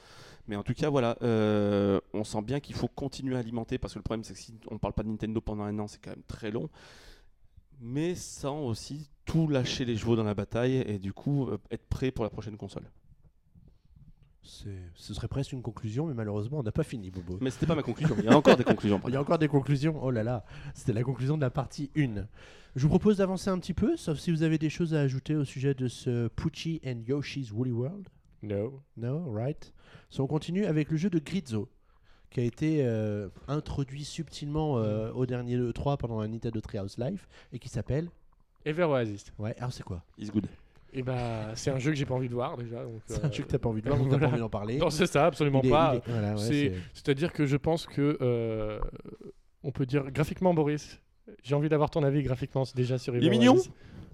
Mais 0.47 0.55
en 0.55 0.63
tout 0.63 0.73
cas, 0.73 0.89
voilà, 0.89 1.17
on 1.21 2.23
sent 2.23 2.41
bien 2.43 2.59
qu'il 2.59 2.75
faut 2.75 2.87
continuer 2.87 3.35
à 3.35 3.39
alimenter 3.39 3.77
parce 3.77 3.93
que 3.93 3.99
le 3.99 4.03
problème, 4.03 4.23
c'est 4.23 4.33
que 4.33 4.39
si 4.39 4.53
on 4.69 4.75
ne 4.75 4.79
parle 4.79 4.93
pas 4.93 5.03
de 5.03 5.09
Nintendo 5.09 5.41
pendant 5.41 5.63
un 5.63 5.77
an, 5.79 5.87
c'est 5.87 6.01
quand 6.03 6.11
même 6.11 6.23
très 6.27 6.51
long. 6.51 6.69
Mais 7.79 8.13
sans 8.13 8.59
aussi 8.59 9.09
tout 9.25 9.47
lâcher 9.47 9.85
les 9.85 9.97
chevaux 9.97 10.15
dans 10.15 10.23
la 10.23 10.35
bataille 10.35 10.83
et 10.85 10.99
du 10.99 11.13
coup 11.13 11.49
être 11.71 11.87
prêt 11.87 12.11
pour 12.11 12.23
la 12.23 12.29
prochaine 12.29 12.57
console. 12.57 12.83
Ce 14.43 15.13
serait 15.13 15.27
presque 15.27 15.51
une 15.51 15.61
conclusion, 15.61 16.07
mais 16.07 16.13
malheureusement, 16.13 16.59
on 16.59 16.63
n'a 16.63 16.71
pas 16.71 16.83
fini, 16.83 17.11
Bobo. 17.11 17.37
Mais 17.41 17.51
c'était 17.51 17.67
pas 17.67 17.75
ma 17.75 17.83
conclusion. 17.83 18.15
Il 18.19 18.25
y 18.25 18.27
a 18.27 18.37
encore 18.37 18.57
des 18.57 18.63
conclusions. 18.63 19.01
Il 19.07 19.13
y 19.13 19.15
a 19.15 19.21
encore 19.21 19.37
des 19.37 19.47
conclusions. 19.47 19.99
Oh 20.03 20.11
là 20.11 20.23
là, 20.23 20.45
c'était 20.73 20.93
la 20.93 21.03
conclusion 21.03 21.37
de 21.37 21.41
la 21.41 21.51
partie 21.51 21.91
1. 21.95 22.25
Je 22.75 22.81
vous 22.83 22.89
propose 22.89 23.17
d'avancer 23.17 23.49
un 23.49 23.59
petit 23.59 23.73
peu, 23.73 23.97
sauf 23.97 24.17
si 24.17 24.31
vous 24.31 24.43
avez 24.43 24.57
des 24.57 24.69
choses 24.69 24.93
à 24.93 25.01
ajouter 25.01 25.35
au 25.35 25.43
sujet 25.43 25.73
de 25.73 25.87
ce 25.87 26.27
Pucci 26.29 26.81
and 26.85 27.01
Yoshi's 27.05 27.51
Woolly 27.51 27.71
World. 27.71 28.07
No. 28.41 28.81
No, 28.97 29.31
right. 29.31 29.73
So, 30.09 30.23
on 30.23 30.27
continue 30.27 30.65
avec 30.65 30.89
le 30.89 30.97
jeu 30.97 31.09
de 31.09 31.19
Grizzo, 31.19 31.69
qui 32.31 32.39
a 32.39 32.43
été 32.43 32.83
euh, 32.83 33.29
introduit 33.47 34.05
subtilement 34.05 34.79
euh, 34.79 35.11
au 35.11 35.25
dernier 35.25 35.57
E3 35.57 35.97
pendant 35.97 36.19
un 36.19 36.29
Nintendo 36.29 36.59
Treehouse 36.61 36.97
Live 36.97 37.27
et 37.53 37.59
qui 37.59 37.69
s'appelle. 37.69 38.09
Ever 38.65 38.85
Oasis. 38.85 39.25
Ouais, 39.37 39.55
alors 39.57 39.73
c'est 39.73 39.83
quoi? 39.83 40.03
It's 40.17 40.31
good. 40.31 40.47
Et 40.93 41.03
bah, 41.03 41.51
c'est 41.55 41.71
un 41.71 41.79
jeu 41.79 41.91
que 41.91 41.97
j'ai 41.97 42.05
pas 42.05 42.15
envie 42.15 42.27
de 42.27 42.33
voir 42.33 42.57
déjà. 42.57 42.77
C'est 43.07 43.23
euh, 43.23 43.27
un 43.27 43.31
jeu 43.31 43.43
que 43.43 43.47
t'as 43.49 43.57
pas 43.59 43.69
envie 43.69 43.81
de 43.81 43.87
voir, 43.87 43.97
donc 43.97 44.09
t'as 44.09 44.17
voilà. 44.17 44.27
pas 44.27 44.33
envie 44.33 44.41
d'en 44.41 44.49
parler. 44.49 44.77
Non, 44.77 44.89
c'est 44.89 45.05
ça, 45.07 45.25
absolument 45.27 45.61
est- 45.61 45.69
pas. 45.69 45.95
est- 45.95 46.09
voilà, 46.09 46.31
ouais, 46.33 46.37
c'est- 46.37 46.51
c'est- 46.69 46.73
C'est-à-dire 46.93 47.31
que 47.31 47.45
je 47.45 47.55
pense 47.57 47.85
que 47.87 48.17
euh, 48.21 48.79
on 49.63 49.71
peut 49.71 49.85
dire 49.85 50.11
graphiquement, 50.11 50.53
Boris. 50.53 50.99
J'ai 51.43 51.55
envie 51.55 51.69
d'avoir 51.69 51.89
ton 51.89 52.03
avis 52.03 52.23
graphiquement 52.23 52.65
c'est 52.65 52.75
déjà 52.75 52.97
sur 52.97 53.15
Il 53.15 53.25
est 53.25 53.29
mignon. 53.29 53.55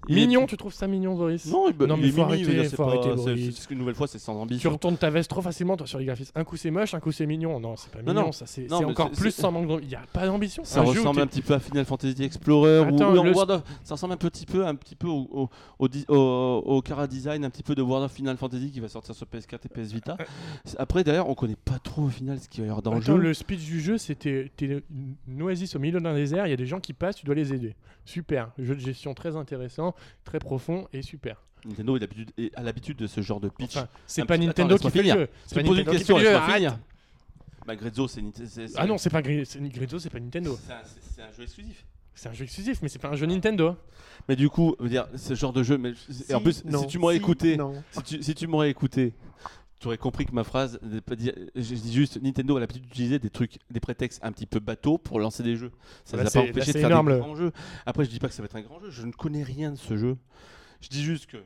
Mignon, 0.08 0.46
tu 0.46 0.56
trouves 0.56 0.72
ça 0.72 0.86
mignon, 0.86 1.14
Boris 1.14 1.46
Non, 1.46 1.66
Non, 1.86 1.96
mais 1.96 2.06
il 2.08 2.12
faut 2.12 2.22
arrêter, 2.22 2.44
c'est 2.68 2.76
faut 2.76 2.84
pas- 2.84 2.90
arrêter, 2.94 3.14
Boris. 3.14 3.56
c'est- 3.68 3.74
nouvelle 3.74 3.94
fois, 3.94 4.06
c'est 4.06 4.18
sans 4.18 4.34
Tu 4.34 4.40
ambition. 4.40 4.70
retournes 4.72 4.96
ta 4.96 5.10
veste 5.10 5.28
trop 5.30 5.42
facilement 5.42 5.76
toi 5.76 5.86
sur 5.86 5.98
les 5.98 6.04
graphismes. 6.06 6.32
Un 6.34 6.44
coup 6.44 6.56
c'est 6.56 6.70
moche, 6.70 6.94
un 6.94 7.00
coup 7.00 7.12
c'est 7.12 7.26
mignon. 7.26 7.60
Non, 7.60 7.76
c'est 7.76 7.90
pas 7.90 8.00
Non, 8.02 8.12
mignon, 8.12 8.26
non. 8.26 8.32
ça 8.32 8.46
c'est 8.46 8.62
Non, 8.68 8.78
c'est 8.78 8.84
mais 8.84 8.90
encore 8.92 9.10
c'est- 9.12 9.20
plus 9.20 9.30
c'est- 9.30 9.42
sans 9.42 9.52
manque 9.52 9.66
d'ambition. 9.68 9.88
Il 9.88 9.92
y 9.92 9.96
a 9.96 10.02
pas 10.12 10.26
d'ambition. 10.26 10.64
Ça 10.64 10.80
Un 10.80 10.84
jeu 10.84 10.90
où 10.90 10.94
ressemble 10.94 11.16
t'es- 11.16 11.22
un 11.22 11.26
petit 11.26 11.42
peu 11.42 11.54
à 11.54 11.58
Final 11.60 11.84
Fantasy 11.84 12.22
Explorer 12.22 12.80
ou, 12.80 12.82
Attends, 12.94 13.14
ou 13.14 13.18
en 13.18 13.22
le- 13.24 13.30
World 13.32 13.50
of- 13.50 13.62
ça 13.84 13.94
ressemble 13.94 14.14
un 14.14 14.16
petit 14.16 14.46
peu, 14.46 14.66
un 14.66 14.74
petit 14.74 14.96
peu 14.96 15.08
au, 15.08 15.28
au, 15.30 15.48
au, 15.78 15.88
di- 15.88 16.04
au- 16.08 16.62
au 16.66 16.82
Cara 16.82 17.06
Design, 17.06 17.44
un 17.44 17.50
petit 17.50 17.62
peu 17.62 17.74
de 17.74 17.82
World 17.82 18.04
of 18.06 18.12
Final 18.12 18.36
Fantasy 18.36 18.70
qui 18.70 18.80
va 18.80 18.88
sortir 18.88 19.14
sur 19.14 19.26
PS4 19.26 19.66
et 19.66 19.68
PS 19.68 19.92
Vita. 19.92 20.16
Après, 20.78 21.04
d'ailleurs, 21.04 21.28
on 21.28 21.34
connaît 21.34 21.56
pas 21.56 21.78
trop 21.78 22.02
au 22.02 22.08
final 22.08 22.38
ce 22.40 22.48
qu'il 22.48 22.62
va 22.62 22.66
y 22.66 22.70
avoir 22.70 22.82
dans 22.82 22.92
Attends, 22.92 23.14
le 23.16 23.22
jeu. 23.22 23.28
le 23.28 23.34
speech 23.34 23.64
du 23.64 23.80
jeu, 23.80 23.98
c'était 23.98 24.50
t'es 24.56 24.82
une 25.28 25.42
oasis 25.42 25.76
au 25.76 25.78
milieu 25.78 26.00
d'un 26.00 26.14
désert, 26.14 26.46
il 26.46 26.50
y 26.50 26.54
a 26.54 26.56
des 26.56 26.66
gens 26.66 26.80
qui 26.80 26.92
passent, 26.92 27.16
tu 27.16 27.26
dois 27.26 27.34
les 27.34 27.52
aider. 27.52 27.74
Super, 28.04 28.50
jeu 28.58 28.74
de 28.74 28.80
gestion 28.80 29.12
très 29.12 29.36
intéressant, 29.36 29.94
très 30.24 30.38
profond 30.38 30.86
et 30.92 31.02
super. 31.02 31.42
Nintendo 31.64 31.98
a 32.56 32.62
l'habitude 32.62 32.96
de 32.98 33.06
ce 33.06 33.20
genre 33.20 33.40
de 33.40 33.48
pitch. 33.48 33.76
Enfin, 33.76 33.88
c'est 34.06 34.24
pas 34.24 34.36
petit- 34.36 34.46
Nintendo 34.46 34.74
attends, 34.76 34.88
qui 34.88 34.98
fait 34.98 35.02
le 35.02 35.08
jeu. 35.12 35.26
Tu 35.26 35.32
C'est 35.46 35.54
pas 35.56 35.60
poses 35.62 35.70
une 35.70 35.84
Nintendo 35.84 35.90
qui 35.90 35.96
question, 35.98 36.16
fait 36.16 36.22
le 36.22 36.28
jeu, 36.30 36.36
arrête. 36.36 36.72
Bah, 37.66 37.76
Grezzo, 37.76 38.08
c'est 38.08 38.22
Nint- 38.22 38.32
c'est- 38.46 38.68
c'est- 38.68 38.74
Ah 38.78 38.86
non, 38.86 38.96
c'est 38.96 39.10
pas 39.10 39.20
Grezzo, 39.22 39.98
c'est 39.98 40.08
pas 40.10 40.20
Nintendo. 40.20 40.58
c'est 41.14 41.22
un- 41.22 41.30
jeu 41.36 41.42
exclusif. 41.42 41.84
C'est 42.14 42.28
un 42.28 42.32
jeu 42.32 42.44
exclusif, 42.44 42.78
mais 42.82 42.88
c'est 42.88 42.98
pas 42.98 43.08
un 43.08 43.14
jeu 43.16 43.26
Nintendo. 43.26 43.76
Mais 44.28 44.36
du 44.36 44.48
coup, 44.48 44.74
dire, 44.80 45.06
ce 45.16 45.34
genre 45.34 45.52
de 45.52 45.62
jeu, 45.62 45.78
mais 45.78 45.90
et 46.28 46.34
en 46.34 46.38
Si, 46.38 46.42
plus, 46.44 46.64
non, 46.64 46.80
si 46.82 46.86
tu 46.88 46.98
m'aurais 46.98 47.14
si, 47.16 47.20
écouté, 47.20 47.58
si 47.92 48.02
tu, 48.02 48.22
si 48.22 48.34
tu 48.34 48.46
m'aurais 48.46 48.70
écouté, 48.70 49.12
tu 49.80 49.86
aurais 49.86 49.98
compris 49.98 50.26
que 50.26 50.32
ma 50.32 50.44
phrase, 50.44 50.80
je 50.82 51.60
dis 51.74 51.92
juste, 51.92 52.20
Nintendo 52.22 52.56
a 52.56 52.60
l'habitude 52.60 52.82
d'utiliser 52.82 53.18
des 53.18 53.30
trucs, 53.30 53.58
des 53.70 53.80
prétextes 53.80 54.18
un 54.24 54.32
petit 54.32 54.46
peu 54.46 54.58
bateaux 54.60 54.98
pour 54.98 55.20
lancer 55.20 55.42
des 55.42 55.56
jeux. 55.56 55.70
Ça 56.04 56.16
ne 56.16 56.22
a 56.22 56.26
c'est- 56.26 56.38
pas 56.38 56.44
là, 56.44 56.50
empêché 56.50 56.72
de 56.72 56.78
faire 56.78 56.90
énorme, 56.90 57.12
des 57.12 57.18
grands 57.18 57.36
jeux. 57.36 57.52
Après, 57.86 58.04
je 58.04 58.10
dis 58.10 58.18
pas 58.18 58.28
que 58.28 58.34
ça 58.34 58.42
va 58.42 58.46
être 58.46 58.56
un 58.56 58.62
grand 58.62 58.80
jeu, 58.80 58.90
je 58.90 59.06
ne 59.06 59.12
connais 59.12 59.42
rien 59.42 59.70
de 59.70 59.76
ce 59.76 59.96
jeu. 59.96 60.16
Je 60.80 60.88
dis 60.88 61.02
juste 61.02 61.26
que 61.26 61.38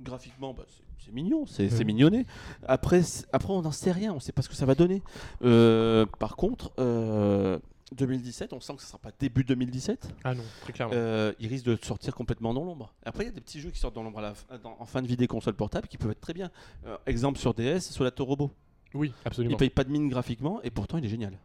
graphiquement, 0.00 0.54
bah, 0.54 0.64
c'est- 0.68 1.12
mignon, 1.12 1.44
c'est 1.46 1.70
Ouais. 1.70 1.84
mignonné. 1.84 2.24
Après, 2.66 3.02
après 3.32 3.52
on 3.52 3.60
n'en 3.60 3.72
sait 3.72 3.92
rien, 3.92 4.14
on 4.14 4.20
sait 4.20 4.32
pas 4.32 4.40
ce 4.40 4.48
que 4.48 4.54
ça 4.54 4.64
va 4.64 4.74
donner. 4.74 5.02
Euh, 5.44 6.06
par 6.18 6.36
contre, 6.36 6.72
euh, 6.78 7.58
2017, 7.94 8.52
on 8.52 8.60
sent 8.60 8.74
que 8.76 8.82
ce 8.82 8.88
sera 8.88 8.98
pas 8.98 9.10
début 9.18 9.44
2017. 9.44 10.14
Ah 10.24 10.34
non, 10.34 10.42
très 10.62 10.72
clairement. 10.72 10.94
Euh, 10.96 11.32
il 11.38 11.48
risque 11.48 11.64
de 11.66 11.76
sortir 11.82 12.14
complètement 12.14 12.52
dans 12.54 12.64
l'ombre. 12.64 12.92
Après, 13.04 13.24
il 13.24 13.26
y 13.26 13.30
a 13.30 13.32
des 13.32 13.40
petits 13.40 13.60
jeux 13.60 13.70
qui 13.70 13.78
sortent 13.78 13.94
dans 13.94 14.02
l'ombre 14.02 14.20
dans- 14.62 14.76
en 14.78 14.86
fin 14.86 15.02
de 15.02 15.06
vie 15.06 15.16
des 15.16 15.26
consoles 15.26 15.54
portables 15.54 15.88
qui 15.88 15.98
peuvent 15.98 16.10
être 16.10 16.20
très 16.20 16.34
bien. 16.34 16.50
Euh, 16.86 16.96
exemple 17.06 17.38
sur 17.38 17.54
DS, 17.54 17.80
Solato 17.80 18.24
Robo. 18.24 18.50
oui, 18.94 19.12
absolument. 19.24 19.54
Il 19.54 19.58
paye 19.58 19.70
pas 19.70 19.84
de 19.84 19.90
mine 19.90 20.08
graphiquement 20.08 20.60
et 20.62 20.70
pourtant 20.70 20.98
il 20.98 21.04
est 21.04 21.08
génial. 21.08 21.38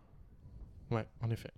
Ouais, 0.91 1.05
en 1.21 1.29
effet. 1.29 1.51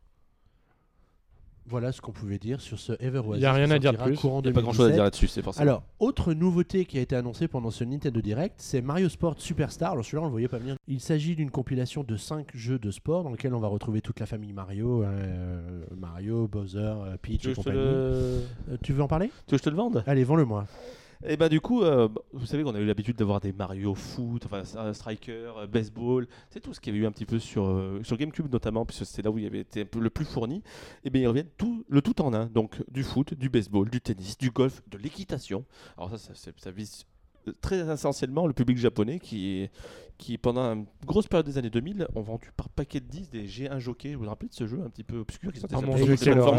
Voilà 1.69 1.91
ce 1.91 2.01
qu'on 2.01 2.11
pouvait 2.11 2.39
dire 2.39 2.61
sur 2.61 2.79
ce 2.79 2.93
Ever 2.99 3.19
Oasis. 3.19 3.43
Y 3.43 3.45
a 3.45 3.53
rien 3.53 3.69
à 3.69 3.77
dire 3.77 3.95
plus. 3.95 4.19
Il 4.23 4.41
n'y 4.41 4.49
a 4.49 4.51
pas 4.53 4.61
grand 4.61 4.73
chose 4.73 4.87
à 4.87 4.89
2017. 4.89 4.93
dire 4.93 5.03
là-dessus, 5.03 5.27
c'est 5.27 5.43
forcément. 5.43 5.61
Alors, 5.61 5.83
autre 5.99 6.33
nouveauté 6.33 6.85
qui 6.85 6.97
a 6.97 7.01
été 7.01 7.15
annoncée 7.15 7.47
pendant 7.47 7.69
ce 7.69 7.83
Nintendo 7.83 8.21
Direct, 8.21 8.55
c'est 8.57 8.81
Mario 8.81 9.07
Sport 9.07 9.35
Superstar. 9.37 9.91
Alors 9.91 10.03
celui-là, 10.03 10.23
on 10.23 10.25
le 10.25 10.31
voyait 10.31 10.47
pas 10.47 10.57
venir. 10.57 10.77
Il 10.87 10.99
s'agit 10.99 11.35
d'une 11.35 11.51
compilation 11.51 12.03
de 12.03 12.17
5 12.17 12.47
jeux 12.55 12.79
de 12.79 12.89
sport 12.89 13.23
dans 13.23 13.29
lesquels 13.29 13.53
on 13.53 13.59
va 13.59 13.67
retrouver 13.67 14.01
toute 14.01 14.19
la 14.19 14.25
famille 14.25 14.51
Mario, 14.51 15.03
hein, 15.03 15.11
euh, 15.11 15.81
Mario, 15.95 16.47
Bowser, 16.47 16.79
euh, 16.79 17.17
Peach 17.21 17.41
tu, 17.41 17.47
veux 17.47 17.53
et 17.53 17.55
compagnie. 17.55 17.77
le... 17.77 17.83
Euh, 17.85 18.41
tu 18.81 18.93
veux 18.93 19.03
en 19.03 19.07
parler? 19.07 19.27
Tu 19.45 19.51
veux 19.51 19.57
que 19.57 19.63
je 19.63 19.63
te 19.63 19.69
le 19.69 19.75
vende? 19.75 20.03
Allez, 20.07 20.23
vends-le-moi. 20.23 20.65
Et 21.25 21.35
bah 21.35 21.49
du 21.49 21.59
coup, 21.59 21.83
euh, 21.83 22.07
vous 22.31 22.45
savez 22.45 22.63
qu'on 22.63 22.73
a 22.75 22.79
eu 22.79 22.85
l'habitude 22.85 23.17
d'avoir 23.17 23.41
des 23.41 23.51
Mario 23.51 23.93
Foot, 23.93 24.45
enfin 24.45 24.63
Striker, 24.93 25.51
euh, 25.57 25.67
Baseball, 25.67 26.25
c'est 26.49 26.61
tout 26.61 26.73
ce 26.73 26.79
qu'il 26.79 26.93
y 26.93 26.95
avait 26.95 27.03
eu 27.03 27.07
un 27.07 27.11
petit 27.11 27.25
peu 27.25 27.39
sur, 27.39 27.65
euh, 27.65 27.99
sur 28.03 28.15
GameCube 28.15 28.49
notamment, 28.49 28.85
puisque 28.85 29.05
c'était 29.05 29.23
là 29.23 29.31
où 29.31 29.37
il 29.37 29.43
y 29.43 29.47
avait 29.47 29.59
été 29.59 29.85
le 29.99 30.09
plus 30.09 30.23
fourni. 30.23 30.63
Et 31.03 31.09
bien 31.09 31.21
ils 31.23 31.27
reviennent 31.27 31.49
tout, 31.57 31.83
le 31.89 32.01
tout 32.01 32.21
en 32.21 32.33
un, 32.33 32.45
donc 32.45 32.81
du 32.89 33.03
foot, 33.03 33.33
du 33.33 33.49
baseball, 33.49 33.89
du 33.89 33.99
tennis, 33.99 34.37
du 34.37 34.49
golf, 34.49 34.81
de 34.87 34.97
l'équitation. 34.97 35.65
Alors 35.97 36.09
ça, 36.11 36.17
ça, 36.17 36.31
c'est- 36.35 36.57
ça 36.57 36.71
vise 36.71 37.03
très 37.59 37.79
essentiellement 37.91 38.47
le 38.47 38.53
public 38.53 38.77
japonais 38.77 39.19
qui, 39.19 39.69
qui 40.19 40.37
pendant 40.37 40.61
une 40.73 40.85
grosse 41.07 41.27
période 41.27 41.47
des 41.47 41.57
années 41.57 41.69
2000 41.71 42.07
ont 42.13 42.21
vendu 42.21 42.51
par 42.55 42.69
paquet 42.69 42.99
de 42.99 43.05
10 43.05 43.29
des 43.31 43.47
G1 43.47 43.79
Jockey. 43.79 44.13
Vous 44.13 44.23
vous 44.23 44.29
rappelez 44.29 44.49
de 44.49 44.53
ce 44.53 44.67
jeu 44.67 44.79
un 44.85 44.89
petit 44.89 45.03
peu 45.03 45.17
obscur 45.17 45.51
qui 45.51 45.59
sortait 45.59 45.75
sur. 45.97 46.05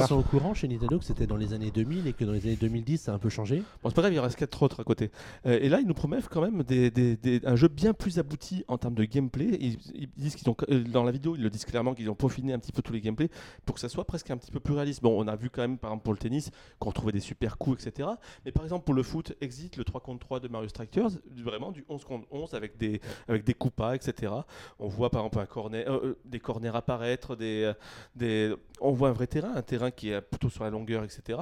Ils 0.00 0.06
sont 0.08 0.16
au 0.16 0.22
courant 0.22 0.54
chez 0.54 0.66
Nintendo 0.66 0.98
que 0.98 1.04
c'était 1.04 1.26
dans 1.26 1.36
les 1.36 1.52
années 1.52 1.70
2000 1.70 2.06
et 2.08 2.12
que 2.14 2.24
dans 2.24 2.32
les 2.32 2.44
années 2.46 2.56
2010, 2.56 2.98
ça 3.02 3.12
a 3.12 3.14
un 3.14 3.18
peu 3.18 3.28
changé. 3.28 3.62
Bon, 3.82 3.90
c'est 3.90 3.94
pas 3.94 4.00
grave, 4.02 4.14
il 4.14 4.18
reste 4.18 4.36
4 4.36 4.62
autres 4.62 4.80
à 4.80 4.84
côté. 4.84 5.11
Euh, 5.46 5.58
et 5.61 5.68
là, 5.68 5.78
ils 5.80 5.86
nous 5.86 5.94
promettent 5.94 6.28
quand 6.28 6.40
même 6.40 6.62
des, 6.62 6.90
des- 6.90 7.16
des- 7.16 7.40
un 7.46 7.54
jeu 7.54 7.68
bien 7.68 7.92
plus 7.92 8.18
abouti 8.18 8.64
en 8.66 8.78
termes 8.78 8.94
de 8.94 9.04
gameplay. 9.04 9.58
Ils, 9.61 9.76
ils 9.94 10.08
disent 10.16 10.34
qu'ils 10.36 10.48
ont, 10.48 10.56
euh, 10.70 10.82
dans 10.84 11.04
la 11.04 11.12
vidéo, 11.12 11.36
ils 11.36 11.42
le 11.42 11.50
disent 11.50 11.66
clairement 11.66 11.94
qu'ils 11.94 12.08
ont 12.11 12.14
peaufiné 12.14 12.52
un 12.54 12.58
petit 12.58 12.72
peu 12.72 12.80
tous 12.82 12.92
les 12.94 13.00
gameplays 13.02 13.28
pour 13.66 13.74
que 13.74 13.80
ça 13.80 13.88
soit 13.90 14.04
presque 14.06 14.30
un 14.30 14.38
petit 14.38 14.50
peu 14.50 14.61
plus 14.61 14.72
réaliste. 14.74 15.02
Bon, 15.02 15.22
on 15.22 15.28
a 15.28 15.36
vu 15.36 15.50
quand 15.50 15.61
même, 15.62 15.76
par 15.78 15.90
exemple, 15.90 16.04
pour 16.04 16.14
le 16.14 16.18
tennis, 16.18 16.50
qu'on 16.78 16.88
retrouvait 16.88 17.12
des 17.12 17.20
super 17.20 17.58
coups, 17.58 17.86
etc. 17.86 18.08
Mais 18.46 18.52
par 18.52 18.64
exemple, 18.64 18.84
pour 18.86 18.94
le 18.94 19.02
foot, 19.02 19.34
exit 19.42 19.76
le 19.76 19.84
3 19.84 20.00
contre 20.00 20.20
3 20.20 20.40
de 20.40 20.48
Mario 20.48 20.68
Strikers, 20.68 21.11
vraiment 21.36 21.72
du 21.72 21.84
11 21.90 22.04
contre 22.04 22.26
11 22.30 22.54
avec 22.54 22.78
des, 22.78 23.00
avec 23.28 23.44
des 23.44 23.49
coupas, 23.55 23.94
etc. 23.94 24.32
On 24.78 24.88
voit 24.88 25.11
par 25.11 25.24
exemple 25.24 25.40
un 25.40 25.46
corner, 25.46 25.84
euh, 25.88 26.01
euh, 26.05 26.18
des 26.24 26.40
corners 26.40 26.74
apparaître, 26.74 27.36
des, 27.36 27.64
euh, 27.64 27.74
des, 28.14 28.55
on 28.80 28.92
voit 28.92 29.09
un 29.09 29.12
vrai 29.12 29.26
terrain, 29.26 29.53
un 29.55 29.62
terrain 29.62 29.90
qui 29.90 30.11
est 30.11 30.20
plutôt 30.20 30.48
sur 30.48 30.64
la 30.64 30.70
longueur, 30.70 31.05
etc. 31.05 31.38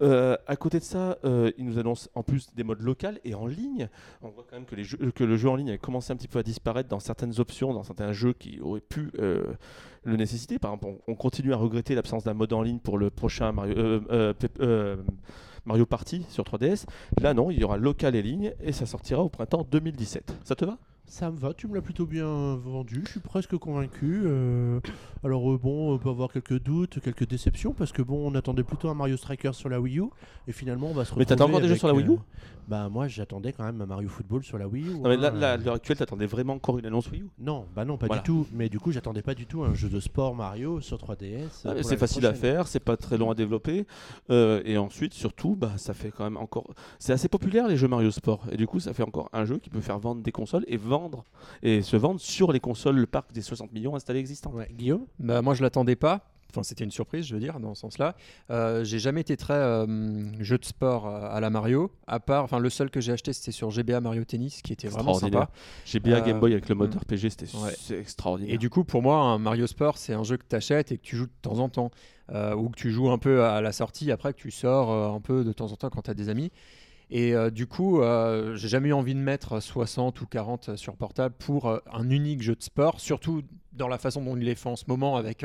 À 0.00 0.56
côté 0.56 0.78
de 0.78 0.84
ça, 0.84 1.18
euh, 1.24 1.50
ils 1.58 1.64
nous 1.64 1.78
annoncent 1.78 2.08
en 2.14 2.22
plus 2.22 2.52
des 2.54 2.64
modes 2.64 2.80
locaux 2.80 3.08
et 3.24 3.34
en 3.34 3.46
ligne. 3.46 3.88
On 4.20 4.28
voit 4.28 4.44
quand 4.48 4.56
même 4.56 4.66
que, 4.66 5.24
le 5.24 5.36
jeu 5.36 5.48
en 5.48 5.56
ligne 5.56 5.70
a 5.70 5.78
commencé 5.78 6.12
un 6.12 6.16
petit 6.16 6.28
peu 6.28 6.38
à 6.38 6.42
disparaître 6.42 6.88
dans 6.88 7.00
certaines 7.00 7.40
options, 7.40 7.72
dans 7.72 7.84
certains 7.84 8.12
jeux 8.12 8.32
qui 8.32 8.60
auraient 8.60 8.80
pu 8.80 9.10
le 9.14 10.16
nécessiter. 10.16 10.58
Par 10.58 10.72
exemple, 10.72 11.00
on, 11.06 11.12
on 11.12 11.14
continue 11.14 11.52
à 11.52 11.56
regretter 11.56 11.94
l'absence 11.94 12.24
d'un 12.24 12.34
mode 12.34 12.52
en 12.52 12.62
ligne 12.62 12.78
pour 12.78 12.98
le 12.98 13.10
prochain 13.10 13.52
Mario, 13.52 14.02
Mario 15.64 15.86
Party 15.86 16.24
sur 16.28 16.44
3DS. 16.44 16.86
Là, 17.20 17.34
non, 17.34 17.50
il 17.50 17.58
y 17.58 17.64
aura 17.64 17.76
local 17.76 18.14
et 18.16 18.22
ligne 18.22 18.52
et 18.60 18.72
ça 18.72 18.86
sortira 18.86 19.22
au 19.22 19.28
printemps 19.28 19.66
2017. 19.70 20.34
Ça 20.44 20.54
te 20.54 20.64
va? 20.64 20.78
Ça 21.12 21.30
me 21.30 21.36
va, 21.36 21.52
tu 21.52 21.68
me 21.68 21.74
l'as 21.74 21.82
plutôt 21.82 22.06
bien 22.06 22.56
vendu, 22.56 23.02
je 23.04 23.10
suis 23.10 23.20
presque 23.20 23.54
convaincu. 23.58 24.22
euh, 24.24 24.80
alors 25.22 25.52
euh, 25.52 25.58
bon, 25.58 25.92
on 25.92 25.98
peut 25.98 26.08
avoir 26.08 26.32
quelques 26.32 26.58
doutes, 26.58 27.00
quelques 27.00 27.28
déceptions, 27.28 27.74
parce 27.74 27.92
que 27.92 28.00
bon, 28.00 28.26
on 28.26 28.34
attendait 28.34 28.62
plutôt 28.62 28.88
un 28.88 28.94
Mario 28.94 29.18
Striker 29.18 29.52
sur 29.52 29.68
la 29.68 29.78
Wii 29.78 29.98
U, 29.98 30.04
et 30.48 30.52
finalement 30.52 30.86
on 30.86 30.94
va 30.94 31.04
se 31.04 31.10
retrouver 31.10 31.20
Mais 31.20 31.26
t'attends 31.26 31.48
encore 31.48 31.60
des 31.60 31.68
jeux 31.68 31.76
sur 31.76 31.86
la 31.86 31.92
Wii 31.92 32.06
U? 32.06 32.16
Bah 32.68 32.88
moi 32.88 33.08
j'attendais 33.08 33.52
quand 33.52 33.64
même 33.64 33.80
un 33.80 33.86
Mario 33.86 34.08
Football 34.08 34.44
sur 34.44 34.56
la 34.58 34.68
Wii 34.68 34.84
U. 34.88 34.94
Non, 34.98 35.08
mais 35.08 35.16
là, 35.16 35.28
hein, 35.34 35.38
là, 35.38 35.52
à 35.52 35.56
l'heure 35.56 35.74
actuelle, 35.74 35.96
t'attendais 35.96 36.26
vraiment 36.26 36.54
encore 36.54 36.78
une 36.78 36.86
annonce 36.86 37.10
Wii 37.10 37.22
U? 37.22 37.28
Non, 37.38 37.66
bah 37.74 37.84
non, 37.84 37.96
pas 37.98 38.06
Voilà. 38.06 38.22
du 38.22 38.26
tout. 38.26 38.46
Mais 38.52 38.68
du 38.68 38.78
coup, 38.78 38.92
j'attendais 38.92 39.22
pas 39.22 39.34
du 39.34 39.46
tout 39.46 39.62
un 39.64 39.74
jeu 39.74 39.88
de 39.88 40.00
sport 40.00 40.34
Mario 40.34 40.80
sur 40.80 40.96
3DS. 40.98 41.62
Ah, 41.64 41.68
euh, 41.70 41.74
pour 41.80 41.84
C'est 41.84 41.96
facile 41.96 42.24
à 42.26 42.34
faire, 42.34 42.68
c'est 42.68 42.80
pas 42.80 42.96
très 42.96 43.18
long 43.18 43.30
à 43.30 43.34
développer. 43.34 43.86
euh, 44.30 44.62
et 44.64 44.78
ensuite, 44.78 45.12
surtout, 45.14 45.56
bah, 45.56 45.72
ça 45.76 45.92
fait 45.94 46.10
quand 46.10 46.24
même 46.24 46.36
encore. 46.36 46.64
C'est 46.98 47.12
assez 47.12 47.28
populaire 47.28 47.68
les 47.68 47.76
jeux 47.76 47.88
Mario 47.88 48.10
Sport. 48.10 48.44
Et 48.50 48.56
du 48.56 48.66
coup, 48.66 48.80
ça 48.80 48.92
fait 48.94 49.02
encore 49.02 49.28
un 49.32 49.44
jeu 49.44 49.58
qui 49.58 49.68
peut 49.70 49.80
faire 49.80 49.98
vendre 49.98 50.22
des 50.22 50.32
consoles 50.32 50.64
et 50.68 50.76
vendre 50.76 51.24
et 51.62 51.82
se 51.82 51.96
vendre 51.96 52.20
sur 52.20 52.52
les 52.52 52.60
consoles, 52.60 52.96
le 52.96 53.06
parc 53.06 53.32
des 53.32 53.42
60 53.42 53.72
millions 53.72 53.94
installés 53.96 54.20
existants. 54.20 54.52
Ouais, 54.52 54.68
Guillaume? 54.72 55.06
Bah, 55.18 55.42
moi, 55.42 55.54
je 55.54 55.62
l'attendais 55.62 55.96
pas. 55.96 56.31
Enfin, 56.52 56.62
c'était 56.62 56.84
une 56.84 56.90
surprise, 56.90 57.26
je 57.26 57.34
veux 57.34 57.40
dire, 57.40 57.60
dans 57.60 57.74
ce 57.74 57.80
sens-là. 57.80 58.14
Euh, 58.50 58.84
j'ai 58.84 58.98
jamais 58.98 59.22
été 59.22 59.36
très 59.36 59.54
euh, 59.54 59.86
jeu 60.42 60.58
de 60.58 60.64
sport 60.64 61.06
euh, 61.06 61.28
à 61.30 61.40
la 61.40 61.50
Mario. 61.50 61.90
À 62.06 62.20
part, 62.20 62.44
enfin, 62.44 62.58
le 62.58 62.68
seul 62.68 62.90
que 62.90 63.00
j'ai 63.00 63.12
acheté, 63.12 63.32
c'était 63.32 63.52
sur 63.52 63.70
GBA 63.70 64.00
Mario 64.00 64.24
Tennis, 64.24 64.62
qui 64.62 64.72
était 64.72 64.88
vraiment 64.88 65.14
sympa. 65.14 65.50
Euh, 65.94 66.20
Game 66.24 66.40
Boy 66.40 66.52
avec 66.52 66.68
le 66.68 66.74
mode 66.74 66.94
mm. 66.94 66.98
RPG, 66.98 67.30
c'était 67.30 67.46
Ouais. 67.56 67.98
extraordinaire. 67.98 68.54
Et 68.54 68.58
du 68.58 68.68
coup, 68.68 68.84
pour 68.84 69.02
moi, 69.02 69.16
un 69.16 69.38
Mario 69.38 69.66
Sport, 69.66 69.96
c'est 69.96 70.12
un 70.12 70.24
jeu 70.24 70.36
que 70.36 70.44
tu 70.48 70.56
achètes 70.56 70.92
et 70.92 70.98
que 70.98 71.02
tu 71.02 71.16
joues 71.16 71.26
de 71.26 71.32
temps 71.40 71.58
en 71.58 71.68
temps. 71.68 71.90
Ou 72.30 72.70
que 72.70 72.76
tu 72.76 72.90
joues 72.90 73.10
un 73.10 73.18
peu 73.18 73.44
à 73.44 73.60
la 73.60 73.72
sortie, 73.72 74.10
après 74.10 74.32
que 74.32 74.38
tu 74.38 74.50
sors 74.50 74.90
un 74.90 75.20
peu 75.20 75.44
de 75.44 75.52
temps 75.52 75.70
en 75.70 75.76
temps 75.76 75.90
quand 75.90 76.02
tu 76.02 76.10
as 76.10 76.14
des 76.14 76.30
amis. 76.30 76.50
Et 77.14 77.34
euh, 77.34 77.50
du 77.50 77.66
coup, 77.66 78.00
euh, 78.00 78.56
j'ai 78.56 78.68
jamais 78.68 78.88
eu 78.88 78.94
envie 78.94 79.14
de 79.14 79.20
mettre 79.20 79.60
60 79.60 80.18
ou 80.22 80.26
40 80.26 80.76
sur 80.76 80.96
portable 80.96 81.34
pour 81.38 81.68
euh, 81.68 81.78
un 81.92 82.08
unique 82.08 82.40
jeu 82.40 82.56
de 82.56 82.62
sport, 82.62 83.00
surtout 83.00 83.42
dans 83.74 83.86
la 83.86 83.98
façon 83.98 84.22
dont 84.22 84.34
il 84.34 84.48
est 84.48 84.54
fait 84.54 84.70
en 84.70 84.76
ce 84.76 84.84
moment 84.88 85.16
avec 85.16 85.44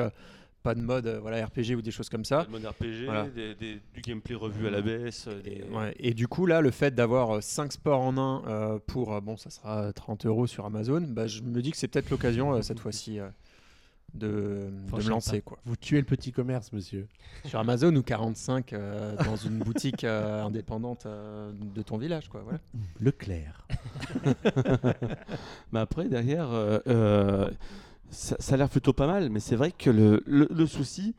pas 0.67 0.75
de 0.75 0.81
mode 0.81 1.07
euh, 1.07 1.19
voilà, 1.21 1.45
RPG 1.45 1.75
ou 1.77 1.81
des 1.81 1.91
choses 1.91 2.09
comme 2.09 2.25
ça. 2.25 2.43
Le 2.43 2.51
mode 2.59 2.65
RPG, 2.65 3.05
Voilà. 3.05 3.27
des- 3.29 3.55
des- 3.55 3.79
du 3.93 4.01
gameplay 4.01 4.35
revu 4.35 4.67
à 4.67 4.69
la 4.69 4.81
baisse. 4.81 5.25
euh, 5.29 5.41
Ouais, 5.71 5.95
et 5.97 6.13
du 6.13 6.27
coup, 6.27 6.45
là, 6.45 6.59
le 6.59 6.71
fait 6.71 6.93
d'avoir 6.93 7.41
5 7.41 7.71
sports 7.71 8.01
en 8.01 8.17
un 8.17 8.43
euh, 8.47 8.79
pour, 8.85 9.13
euh, 9.13 9.21
bon, 9.21 9.37
ça 9.37 9.49
sera 9.49 9.93
30 9.93 10.25
euros 10.25 10.45
sur 10.45 10.65
Amazon, 10.65 10.99
bah, 11.07 11.25
je 11.27 11.41
me 11.41 11.61
dis 11.61 11.71
que 11.71 11.77
c'est 11.77 11.87
peut-être 11.87 12.09
l'occasion 12.09 12.53
euh, 12.53 12.61
cette 12.61 12.79
fois-ci 12.81 13.19
euh, 13.21 13.29
de, 14.13 14.67
me 14.91 15.09
lancer. 15.09 15.39
Quoi. 15.41 15.57
Vous 15.65 15.77
tuez 15.77 15.99
le 15.99 16.05
petit 16.05 16.33
commerce, 16.33 16.73
monsieur. 16.73 17.07
Sur 17.45 17.59
Amazon 17.59 17.95
ou 17.95 18.01
45 18.03 18.73
euh, 18.73 19.15
dans 19.23 19.35
une 19.37 19.59
boutique 19.59 20.03
euh, 20.03 20.43
indépendante 20.43 21.05
euh, 21.05 21.51
de 21.75 21.81
ton 21.81 21.97
village. 21.97 22.27
Quoi, 22.27 22.41
voilà. 22.43 22.59
Leclerc. 22.99 23.65
Mais 25.71 25.79
après, 25.79 26.09
derrière, 26.09 26.49
euh, 26.51 26.79
euh, 26.87 27.49
ça, 28.09 28.35
a 28.53 28.57
l'air 28.57 28.69
plutôt 28.69 28.93
pas 28.93 29.07
mal. 29.07 29.29
Mais 29.29 29.39
c'est 29.39 29.55
vrai 29.55 29.71
que 29.71 29.89
le, 29.89 30.23
le- 30.25 30.47
souci, 30.65 31.15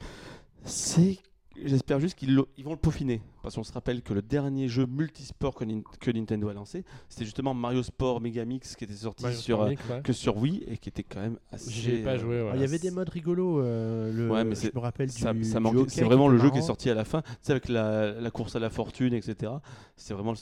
c'est. 0.64 1.18
J'espère 1.64 1.98
juste 1.98 2.16
qu'ils 2.16 2.36
vont 2.36 2.70
le 2.70 2.76
peaufiner. 2.76 3.20
Parce 3.42 3.54
qu'on 3.54 3.62
se 3.64 3.72
rappelle 3.72 4.02
que 4.02 4.12
le 4.12 4.20
dernier 4.22 4.68
jeu 4.68 4.86
multisport 4.86 5.54
que, 5.54 5.64
Nin- 5.64 5.82
que 6.00 6.10
Nintendo 6.10 6.48
a 6.48 6.54
lancé, 6.54 6.84
c'était 7.08 7.24
justement 7.24 7.54
Mario 7.54 7.82
Sport 7.82 8.20
Megamix 8.20 8.74
qui 8.76 8.84
était 8.84 8.94
sorti 8.94 9.22
Mario 9.22 9.38
sur, 9.38 9.62
euh, 9.62 9.68
Mix, 9.70 9.82
ouais. 9.88 10.00
que 10.02 10.12
sur 10.12 10.36
Wii 10.36 10.64
et 10.66 10.76
qui 10.78 10.88
était 10.88 11.04
quand 11.04 11.20
même 11.20 11.38
assez. 11.52 12.02
Pas 12.02 12.16
joué. 12.18 12.38
Alors, 12.38 12.54
Il 12.56 12.60
y 12.60 12.64
avait 12.64 12.78
des 12.78 12.90
modes 12.90 13.08
rigolos. 13.08 13.60
euh, 13.60 14.12
le, 14.12 14.30
Ouais, 14.30 14.44
mais 14.44 14.54
je 14.56 14.70
me 14.74 14.80
rappelle 14.80 15.10
ça, 15.10 15.32
du, 15.32 15.44
ça 15.44 15.60
c'est 15.88 16.04
vraiment 16.04 16.28
le 16.28 16.38
jeu 16.38 16.50
qui 16.50 16.58
est 16.58 16.62
sorti 16.62 16.90
à 16.90 16.94
la 16.94 17.04
fin, 17.04 17.22
c'est 17.42 17.52
avec 17.52 17.68
la, 17.68 18.12
la 18.20 18.30
course 18.30 18.56
à 18.56 18.58
la 18.58 18.70
fortune, 18.70 19.14
etc. 19.14 19.52
C'est 19.96 20.14
vraiment 20.14 20.32
le, 20.32 20.36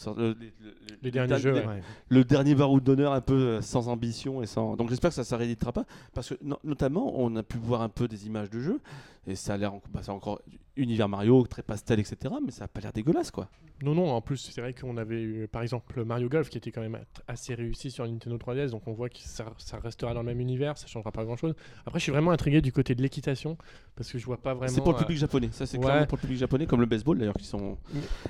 jeux, 1.38 1.52
le- 1.52 1.66
ouais. 1.66 1.82
Le 2.08 2.24
dernier 2.24 2.54
baroud 2.54 2.82
d'honneur 2.82 3.12
un 3.12 3.20
peu 3.20 3.34
euh, 3.34 3.60
sans 3.60 3.88
ambition 3.88 4.42
et 4.42 4.46
sans. 4.46 4.76
Donc 4.76 4.88
j'espère 4.90 5.10
que 5.14 5.22
ça 5.22 5.34
ne 5.36 5.38
rééditera 5.38 5.72
pas 5.72 5.84
parce 6.14 6.30
que 6.30 6.34
no- 6.42 6.58
notamment 6.64 7.12
on 7.20 7.34
a 7.36 7.42
pu 7.42 7.58
voir 7.58 7.82
un 7.82 7.88
peu 7.88 8.08
des 8.08 8.26
images 8.26 8.50
de 8.50 8.60
jeu 8.60 8.80
et 9.26 9.34
ça 9.34 9.54
a 9.54 9.56
l'air 9.56 9.72
bah, 9.92 10.00
encore 10.08 10.40
univers 10.76 11.08
Mario 11.08 11.46
très 11.46 11.62
pastel 11.62 11.98
etc. 12.00 12.34
Mais 12.44 12.50
ça 12.52 12.64
a 12.64 12.68
pas 12.68 12.80
l'air 12.86 12.92
dégueulasse 12.92 13.30
quoi. 13.30 13.48
Non, 13.82 13.94
non, 13.94 14.08
en 14.10 14.22
plus, 14.22 14.38
c'est 14.38 14.62
vrai 14.62 14.72
qu'on 14.72 14.96
avait 14.96 15.20
eu, 15.20 15.48
par 15.48 15.60
exemple, 15.60 16.02
Mario 16.02 16.30
Golf 16.30 16.48
qui 16.48 16.56
était 16.56 16.70
quand 16.70 16.80
même 16.80 16.98
assez 17.28 17.54
réussi 17.54 17.90
sur 17.90 18.08
Nintendo 18.08 18.38
3DS, 18.38 18.70
donc 18.70 18.88
on 18.88 18.94
voit 18.94 19.10
que 19.10 19.18
ça, 19.18 19.44
ça 19.58 19.78
restera 19.78 20.14
dans 20.14 20.20
le 20.20 20.26
même 20.26 20.40
univers, 20.40 20.78
ça 20.78 20.86
changera 20.86 21.12
pas 21.12 21.24
grand 21.26 21.36
chose. 21.36 21.54
Après, 21.84 21.98
je 21.98 22.04
suis 22.04 22.12
vraiment 22.12 22.30
intrigué 22.30 22.62
du 22.62 22.72
côté 22.72 22.94
de 22.94 23.02
l'équitation, 23.02 23.58
parce 23.94 24.10
que 24.10 24.16
je 24.16 24.24
vois 24.24 24.38
pas 24.38 24.54
vraiment. 24.54 24.72
C'est 24.72 24.80
pour 24.80 24.92
le 24.92 24.96
euh, 24.96 25.00
public 25.00 25.18
japonais. 25.18 25.50
Ça 25.52 25.66
c'est 25.66 25.76
ouais. 25.76 25.84
clairement 25.84 26.06
pour 26.06 26.16
le 26.16 26.22
public 26.22 26.38
japonais 26.38 26.64
comme 26.66 26.80
le 26.80 26.86
baseball 26.86 27.18
d'ailleurs 27.18 27.34
qui 27.34 27.44
sont. 27.44 27.76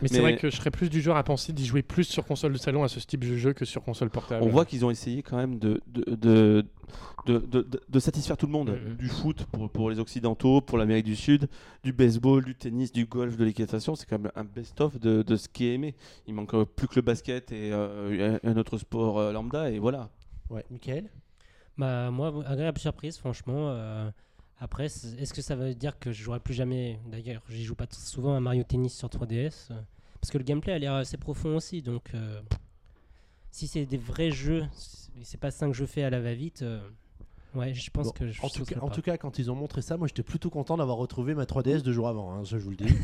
Mais, 0.03 0.09
c'est 0.09 0.15
mais- 0.15 0.21
vrai 0.21 0.37
que 0.37 0.51
je 0.51 0.57
serais 0.57 0.73
plus 0.73 0.91
du 0.91 1.01
genre 1.01 1.17
à 1.17 1.23
penser 1.23 1.53
d'y 1.53 1.65
jouer 1.65 1.83
plus 1.83 2.05
sur 2.05 2.25
console 2.27 2.53
de 2.53 2.59
salon 2.59 2.83
à 2.83 2.89
ce 2.89 2.99
type 2.99 3.25
de 3.25 3.37
jeu 3.37 3.53
que 3.53 3.65
sur 3.65 3.85
console 3.85 4.11
portable. 4.11 4.43
On 4.45 4.49
voit 4.49 4.65
qu'ils 4.65 4.85
ont 4.85 4.91
essayé 4.91 5.23
quand 5.23 5.37
même 5.37 5.61
de, 5.61 5.81
de, 5.87 6.17
de, 6.17 7.39
de, 7.39 7.67
de- 7.89 7.99
satisfaire 8.01 8.37
tout 8.37 8.47
le 8.47 8.53
monde. 8.53 8.71
Mhm. 8.71 8.97
Du 8.97 9.09
foot 9.09 9.45
pour, 9.53 9.71
pour 9.71 9.91
les 9.91 9.99
Occidentaux, 9.99 10.61
pour 10.61 10.79
l'Amérique 10.79 11.07
du 11.07 11.17
Sud, 11.17 11.49
du 11.85 11.93
baseball, 11.93 12.45
du 12.45 12.55
tennis, 12.55 12.93
du 12.93 13.07
golf, 13.07 13.37
de 13.37 13.45
l'équitation. 13.45 13.95
C'est 13.95 14.07
quand 14.09 14.19
même 14.19 14.33
un 14.37 14.46
best-of 14.47 14.99
de, 14.99 15.23
de 15.23 15.37
ce 15.37 15.49
qui 15.49 15.67
est 15.67 15.75
aimé. 15.75 15.95
Il 16.27 16.35
manque 16.35 16.55
euh, 16.55 16.65
plus 16.65 16.89
que 16.89 16.97
le 16.97 17.03
basket 17.03 17.53
et 17.53 17.73
euh, 17.73 18.39
un 18.43 18.57
autre 18.57 18.79
sport 18.79 19.19
euh, 19.19 19.33
lambda. 19.33 19.71
Et 19.71 19.79
voilà. 19.79 20.09
Ouais, 20.51 20.65
Michael? 20.71 21.11
Bah, 21.79 22.11
moi, 22.11 22.33
agréable 22.47 22.79
surprise, 22.79 23.19
franchement. 23.19 23.71
euh, 23.71 24.11
après, 24.59 24.87
est-ce 24.87 25.35
que 25.35 25.43
ça 25.43 25.55
veut 25.57 25.75
dire 25.75 25.99
que 25.99 26.13
je 26.13 26.23
jouerai 26.23 26.41
plus 26.41 26.55
jamais? 26.55 26.99
D'ailleurs, 27.07 27.43
j'y 27.51 27.65
joue 27.65 27.75
pas 27.75 27.87
souvent 27.91 28.35
à 28.35 28.41
Mario 28.41 28.63
Tennis 28.63 28.97
sur 28.97 29.09
3DS. 29.09 29.69
euh, 29.71 29.75
parce 30.21 30.31
que 30.31 30.39
le 30.39 30.45
gameplay 30.45 30.73
a 30.73 30.79
l'air 30.79 30.95
assez 30.95 31.19
profond 31.19 31.57
aussi. 31.57 31.83
Donc, 31.83 32.15
euh, 32.15 32.41
si 33.51 33.67
c'est 33.69 33.85
des 33.87 33.99
vrais 33.99 34.31
jeux, 34.31 34.65
c'est- 34.73 35.11
c'est 35.23 35.41
pas 35.41 35.51
5 35.51 35.73
jeux 35.75 35.87
faits 35.87 36.05
à 36.05 36.11
la 36.11 36.21
va-vite. 36.21 36.63
Ouais, 37.55 37.73
je 37.75 37.91
pense 37.91 38.07
Bon, 38.09 38.13
que 38.13 38.29
je 38.31 38.43
en, 38.43 38.49
tout 38.49 38.65
cas, 38.65 38.79
en 38.81 38.91
tout 38.91 39.03
cas, 39.03 39.17
quand 39.17 39.39
ils 39.39 39.51
ont 39.51 39.55
montré 39.55 39.83
ça, 39.83 39.97
moi 39.97 40.07
j'étais 40.09 40.23
plutôt 40.23 40.51
content 40.51 40.77
d'avoir 40.77 40.97
retrouvé 40.99 41.35
ma 41.35 41.45
3DS 41.45 41.83
deux 41.83 41.93
jours 41.93 42.09
avant, 42.09 42.33
hein, 42.33 42.45
ça 42.45 42.59
je 42.59 42.65
vous 42.65 42.71
le 42.71 42.77
dis. 42.77 42.95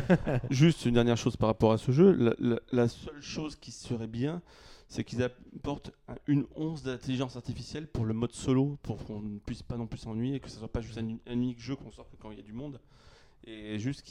Juste 0.50 0.84
une 0.86 0.94
dernière 0.94 1.16
chose 1.16 1.36
par 1.36 1.48
rapport 1.48 1.72
à 1.72 1.78
ce 1.78 1.92
jeu. 1.92 2.12
La, 2.12 2.34
la- 2.38 2.60
la 2.72 2.88
seule 2.88 3.20
chose 3.20 3.56
qui 3.56 3.70
serait 3.72 4.06
bien, 4.06 4.42
c'est 4.88 5.04
qu'ils 5.04 5.22
apportent 5.22 5.92
un- 6.08 6.16
une 6.26 6.46
once 6.56 6.82
d'intelligence 6.82 7.36
artificielle 7.36 7.86
pour 7.86 8.04
le 8.04 8.14
mode 8.14 8.32
solo, 8.32 8.78
pour 8.82 9.04
qu'on 9.04 9.20
ne 9.20 9.38
puisse 9.38 9.62
pas 9.62 9.76
non 9.76 9.86
plus 9.86 9.98
s'ennuyer, 9.98 10.40
que 10.40 10.48
ce 10.48 10.58
soit 10.58 10.72
pas 10.72 10.80
juste 10.80 10.98
un, 10.98 11.06
un 11.26 11.32
unique 11.34 11.60
jeu 11.60 11.76
qu'on 11.76 11.90
sort 11.90 12.08
que 12.08 12.16
quand 12.16 12.30
il 12.30 12.36
y 12.38 12.40
a 12.40 12.44
du 12.44 12.52
monde. 12.54 12.80
Et 13.44 13.78
juste 13.78 14.02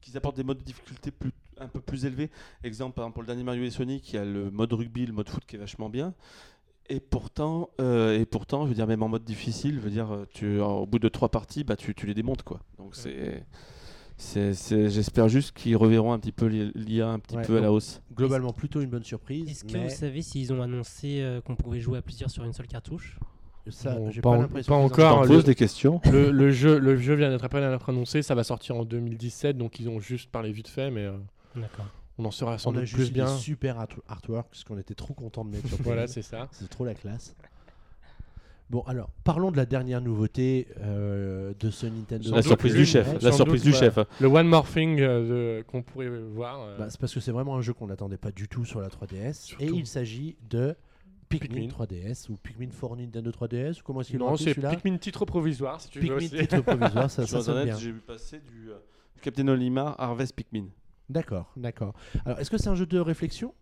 qu'ils 0.00 0.16
apportent 0.16 0.36
des 0.36 0.44
modes 0.44 0.58
de 0.58 0.64
difficulté 0.64 1.10
plus, 1.10 1.32
un 1.58 1.68
peu 1.68 1.80
plus 1.80 2.04
élevés. 2.04 2.30
Exemple, 2.62 2.94
par 2.94 3.04
exemple, 3.04 3.14
pour 3.14 3.22
le 3.22 3.26
dernier 3.26 3.42
Mario 3.42 3.64
et 3.64 3.70
Sonic, 3.70 4.12
il 4.12 4.16
y 4.16 4.18
a 4.18 4.24
le 4.24 4.50
mode 4.50 4.72
rugby, 4.72 5.06
le 5.06 5.12
mode 5.12 5.28
foot 5.28 5.44
qui 5.46 5.56
est 5.56 5.58
vachement 5.58 5.88
bien. 5.88 6.14
Et 6.90 7.00
pourtant, 7.00 7.70
euh, 7.80 8.18
et 8.20 8.26
pourtant, 8.26 8.64
je 8.64 8.68
veux 8.68 8.74
dire, 8.74 8.86
même 8.86 9.02
en 9.02 9.08
mode 9.08 9.24
difficile, 9.24 9.76
je 9.76 9.80
veux 9.80 9.90
dire, 9.90 10.12
euh, 10.12 10.26
tu, 10.34 10.60
au 10.60 10.84
bout 10.86 10.98
de 10.98 11.08
trois 11.08 11.30
parties, 11.30 11.64
bah, 11.64 11.76
tu, 11.76 11.94
tu 11.94 12.06
les 12.06 12.12
démontes, 12.14 12.42
quoi. 12.42 12.60
Donc 12.78 12.94
c'est, 12.94 13.42
c'est, 14.18 14.90
j'espère 14.90 15.28
juste 15.28 15.52
qu'ils 15.52 15.76
reverront 15.76 16.12
un 16.12 16.18
petit 16.18 16.32
peu 16.32 16.46
l'IA 16.46 17.08
un 17.08 17.18
petit 17.18 17.36
Ouais, 17.36 17.42
peu 17.42 17.56
à 17.58 17.60
la 17.60 17.72
hausse. 17.72 18.00
Globalement, 18.14 18.52
plutôt 18.52 18.80
une 18.80 18.90
bonne 18.90 19.02
surprise. 19.04 19.48
Est-ce 19.50 19.64
que 19.64 19.72
mais 19.72 19.84
vous 19.88 19.88
savez 19.96 20.22
s'ils 20.22 20.52
ont 20.52 20.62
annoncé 20.62 21.20
euh, 21.20 21.40
qu'on 21.40 21.56
pouvait 21.56 21.80
jouer 21.80 21.98
à 21.98 22.02
plusieurs 22.02 22.30
sur 22.30 22.44
une 22.44 22.52
seule 22.52 22.68
cartouche? 22.68 23.18
Ça, 23.70 23.94
Bon, 23.94 24.10
j'ai 24.10 24.20
pas 24.20 24.30
pas, 24.30 24.62
pas 24.62 24.74
encore, 24.74 25.22
le- 25.22 25.28
pose 25.28 25.44
des 25.44 25.54
questions. 25.54 26.00
le, 26.12 26.30
le 26.30 26.50
jeu, 26.50 26.78
le 26.78 26.96
jeu 26.96 27.14
vient 27.14 27.30
d'être 27.30 27.44
après 27.44 27.60
d'être 27.62 27.88
annoncé, 27.88 28.20
ça 28.22 28.34
va 28.34 28.44
sortir 28.44 28.76
en 28.76 28.84
2017, 28.84 29.56
donc 29.56 29.80
ils 29.80 29.88
ont 29.88 30.00
juste 30.00 30.30
parlé 30.30 30.52
vite 30.52 30.68
fait, 30.68 30.90
mais 30.90 31.04
euh, 31.04 31.16
D'accord. 31.54 31.86
On 32.18 32.24
en 32.24 32.30
saura 32.30 32.58
sans 32.58 32.70
On 32.70 32.76
a 32.76 32.80
doute 32.80 32.86
juste 32.86 32.96
plus 32.96 33.12
bien. 33.12 33.24
des 33.26 33.38
super 33.40 33.78
art- 33.80 33.88
artworks 34.08 34.48
parce 34.50 34.64
qu'on 34.64 34.78
était 34.78 34.94
trop 34.94 35.14
content 35.14 35.44
de 35.44 35.50
mettre 35.50 35.68
sur 35.68 35.78
Voilà, 35.82 36.06
c'est 36.06 36.22
ça. 36.22 36.48
C'est 36.52 36.68
trop 36.68 36.84
la 36.84 36.94
classe. 36.94 37.34
Bon, 38.70 38.80
alors, 38.86 39.10
parlons 39.24 39.50
de 39.52 39.58
la 39.58 39.66
dernière 39.66 40.00
nouveauté 40.00 40.68
euh, 40.80 41.52
de 41.60 41.70
ce 41.70 41.86
Nintendo. 41.86 42.30
Sans 42.30 42.34
La 42.36 42.42
surprise 42.42 42.74
du 42.74 42.86
chef. 42.86 43.22
La 43.22 43.30
surprise 43.30 43.62
doute, 43.62 43.72
du 43.72 43.78
chef. 43.78 43.98
Le 44.20 44.26
One 44.26 44.48
More 44.48 44.66
Thing 44.66 45.00
euh, 45.00 45.62
qu'on 45.64 45.82
pourrait 45.82 46.08
voir. 46.08 46.62
euh, 46.62 46.78
Bah, 46.78 46.86
c'est 46.88 46.98
parce 46.98 47.12
que 47.12 47.20
c'est 47.20 47.30
vraiment 47.30 47.56
un 47.56 47.60
jeu 47.60 47.74
qu'on 47.74 47.88
n'attendait 47.88 48.16
pas 48.16 48.32
du 48.32 48.48
tout 48.48 48.64
sur 48.64 48.80
la 48.80 48.88
3DS. 48.88 49.34
Surtout. 49.34 49.62
Et 49.62 49.66
il 49.66 49.86
s'agit 49.86 50.36
de 50.48 50.74
Pikmin, 51.28 51.66
Pikmin. 51.68 51.84
3DS 51.84 52.30
ou 52.30 52.36
Pikmin 52.36 52.70
for 52.70 52.96
Nintendo 52.96 53.30
3DS. 53.30 53.80
ou 53.80 53.82
Comment 53.84 54.00
est-ce 54.00 54.16
l'ont 54.16 54.30
non, 54.30 54.36
c'est 54.36 54.54
Pikmin 54.54 54.96
titre 54.96 55.26
provisoire, 55.26 55.80
si 55.82 55.90
tu 55.90 55.98
veux. 56.00 56.16
Pikmin 56.16 56.16
aussi. 56.38 56.48
titre 56.48 56.60
provisoire, 56.62 57.10
ça, 57.10 57.26
Sur 57.26 57.38
ça 57.40 57.44
sonne 57.44 57.54
Internet, 57.58 57.74
bien. 57.74 57.78
j'ai 57.84 57.92
vu 57.92 58.00
passer 58.00 58.38
du 58.40 58.70
euh, 58.70 58.76
Captain 59.20 59.46
Olimar 59.48 59.94
Harvest 60.00 60.34
Pikmin. 60.34 60.68
D'accord, 61.10 61.52
d'accord. 61.56 61.92
Alors, 62.24 62.38
est-ce 62.40 62.50
que 62.50 62.58
c'est 62.58 62.68
un 62.68 62.74
jeu 62.74 62.86
de 62.86 62.98
réflexion? 62.98 63.54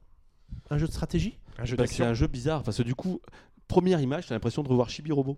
Un 0.70 0.78
jeu 0.78 0.86
de 0.86 0.92
stratégie? 0.92 1.38
Un 1.58 1.64
jeu 1.64 1.76
Bah, 1.76 1.86
c'est 1.86 2.04
un 2.04 2.14
jeu 2.14 2.26
bizarre 2.26 2.62
parce 2.62 2.76
que 2.78 2.82
du 2.82 2.94
coup, 2.94 3.20
première 3.68 4.00
image, 4.00 4.26
tu 4.26 4.32
as 4.32 4.36
l'impression 4.36 4.62
de 4.62 4.68
revoir 4.68 4.88
Chibi 4.90 5.12
Robot. 5.12 5.36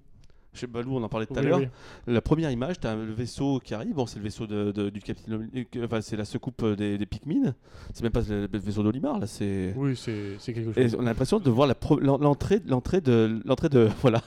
Chez 0.53 0.69
Balou, 0.69 0.97
on 0.97 1.03
en 1.03 1.09
parlait 1.09 1.27
tout 1.27 1.35
à 1.35 1.41
Oui, 1.41 1.47
l'heure. 1.47 1.59
oui. 1.59 1.67
La 2.07 2.21
première 2.21 2.49
image, 2.53 2.79
tu 2.79 2.87
as 2.87 2.95
le 2.95 3.13
vaisseau 3.13 3.59
qui 3.59 3.75
arrive. 3.75 3.95
Bon, 3.95 4.07
c'est 4.07 4.19
le 4.19 4.23
vaisseau 4.25 4.47
de, 4.47 4.71
de- 4.71 4.89
du 4.89 5.01
capitaine. 5.01 5.49
euh, 5.57 5.85
Enfin, 5.85 6.01
c'est 6.01 6.17
la 6.17 6.25
secoupe 6.25 6.65
des, 6.77 6.97
des 6.97 7.07
Pikmin. 7.07 7.55
C'est 7.93 8.05
même 8.05 8.13
pas 8.13 8.21
le, 8.21 8.47
le 8.53 8.59
vaisseau 8.61 8.85
d'Olimar, 8.85 9.19
là. 9.19 9.27
C'est. 9.27 9.73
Oui, 9.77 9.97
c'est 9.97 10.37
c'est 10.39 10.53
quelque 10.53 10.79
Et 10.79 10.85
chose. 10.91 10.97
on 11.01 11.03
a 11.03 11.07
l'impression 11.07 11.41
de 11.41 11.51
voir 11.51 11.67
la 11.67 11.75
pro- 11.75 11.99
l'en- 11.99 12.19
l'entrée, 12.19 12.61
l'entrée 12.69 13.01
de, 13.01 13.41
l'entrée 13.45 13.69
de, 13.69 13.89
voilà, 14.01 14.23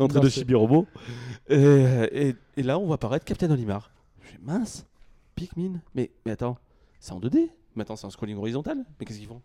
l'entrée 0.00 0.20
Non, 0.20 0.24
de 0.24 0.30
c'est- 0.30 0.40
Chibi 0.40 0.54
Robot. 0.54 0.86
Et, 1.50 1.56
et- 2.12 2.34
et 2.56 2.62
là, 2.62 2.78
on 2.78 2.86
voit 2.86 2.94
apparaître 2.94 3.26
Captain 3.26 3.50
Olimar. 3.50 3.90
Je 4.22 4.28
fais 4.28 4.38
mince, 4.42 4.86
Pikmin. 5.34 5.80
Mais, 5.94 6.10
mais 6.24 6.32
attends, 6.32 6.56
c'est 7.00 7.12
en 7.12 7.20
2D. 7.20 7.50
Maintenant, 7.74 7.94
c'est 7.94 8.06
en 8.06 8.10
scrolling 8.10 8.36
horizontal. 8.36 8.84
Mais 8.98 9.06
qu'est-ce 9.06 9.18
qu'ils 9.18 9.28
font? 9.28 9.40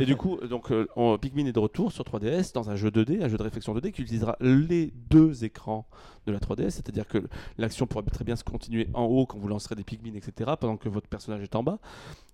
Et 0.00 0.06
du 0.06 0.16
coup, 0.16 0.38
donc, 0.38 0.72
euh, 0.72 1.18
Pikmin 1.18 1.46
est 1.46 1.52
de 1.52 1.58
retour 1.58 1.92
sur 1.92 2.04
3DS 2.04 2.52
dans 2.52 2.68
un 2.68 2.74
jeu 2.74 2.90
2D, 2.90 3.22
un 3.22 3.28
jeu 3.28 3.38
de 3.38 3.42
réflexion 3.42 3.74
2D 3.74 3.92
qui 3.92 4.02
utilisera 4.02 4.36
les 4.40 4.92
deux 5.08 5.44
écrans 5.44 5.86
de 6.26 6.32
la 6.32 6.40
3DS. 6.40 6.70
C'est-à-dire 6.70 7.06
que 7.06 7.18
l'action 7.58 7.86
pourra 7.86 8.02
très 8.02 8.24
bien 8.24 8.34
se 8.34 8.42
continuer 8.42 8.88
en 8.92 9.04
haut 9.04 9.26
quand 9.26 9.38
vous 9.38 9.46
lancerez 9.46 9.76
des 9.76 9.84
Pikmin, 9.84 10.14
etc., 10.14 10.52
pendant 10.58 10.76
que 10.76 10.88
votre 10.88 11.08
personnage 11.08 11.42
est 11.42 11.54
en 11.54 11.62
bas. 11.62 11.78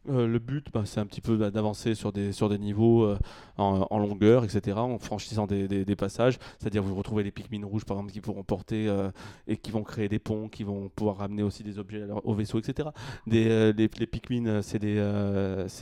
Euh, 0.08 0.26
le 0.26 0.38
but, 0.40 0.66
bah, 0.72 0.82
c'est 0.84 0.98
un 0.98 1.06
petit 1.06 1.20
peu 1.20 1.36
d'avancer 1.50 1.94
sur 1.94 2.12
des, 2.12 2.32
sur 2.32 2.48
des 2.48 2.58
niveaux 2.58 3.04
euh, 3.04 3.16
en, 3.56 3.86
en 3.88 3.98
longueur, 4.00 4.42
etc., 4.44 4.76
en 4.78 4.98
franchissant 4.98 5.46
des, 5.46 5.68
des- 5.68 5.84
des 5.84 5.96
passages. 5.96 6.38
C'est-à-dire 6.58 6.82
vous 6.82 6.94
retrouvez 6.96 7.22
les 7.22 7.30
Pikmin 7.30 7.64
rouges, 7.64 7.84
par 7.84 7.96
exemple, 7.96 8.12
qui 8.12 8.20
pourront 8.20 8.42
porter 8.42 8.88
euh, 8.88 9.10
et 9.46 9.56
qui 9.56 9.70
vont 9.70 9.84
créer 9.84 10.08
des 10.08 10.18
ponts, 10.18 10.48
qui 10.48 10.64
vont 10.64 10.88
pouvoir 10.88 11.18
ramener 11.18 11.44
aussi 11.44 11.62
des 11.62 11.78
objets 11.78 12.02
à 12.02 12.06
leur- 12.06 12.26
au 12.26 12.34
vaisseau, 12.34 12.58
etc. 12.58 12.88
Des, 13.28 13.72
les, 13.72 13.88
les 13.96 14.06
Pikmin, 14.06 14.60
c'est 14.62 14.80
des, 14.80 14.96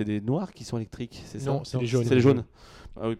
des 0.05 0.21
noirs 0.21 0.53
qui 0.53 0.65
sont 0.65 0.77
électriques, 0.77 1.23
c'est 1.25 1.39
ça? 1.39 1.51
Non, 1.53 1.65
c'est 1.65 1.79
les 1.79 1.87
jaunes. 1.87 2.05
C'est 2.05 2.15
les 2.15 2.21
jaunes. 2.21 2.45
Ah 3.01 3.09
oui, 3.09 3.17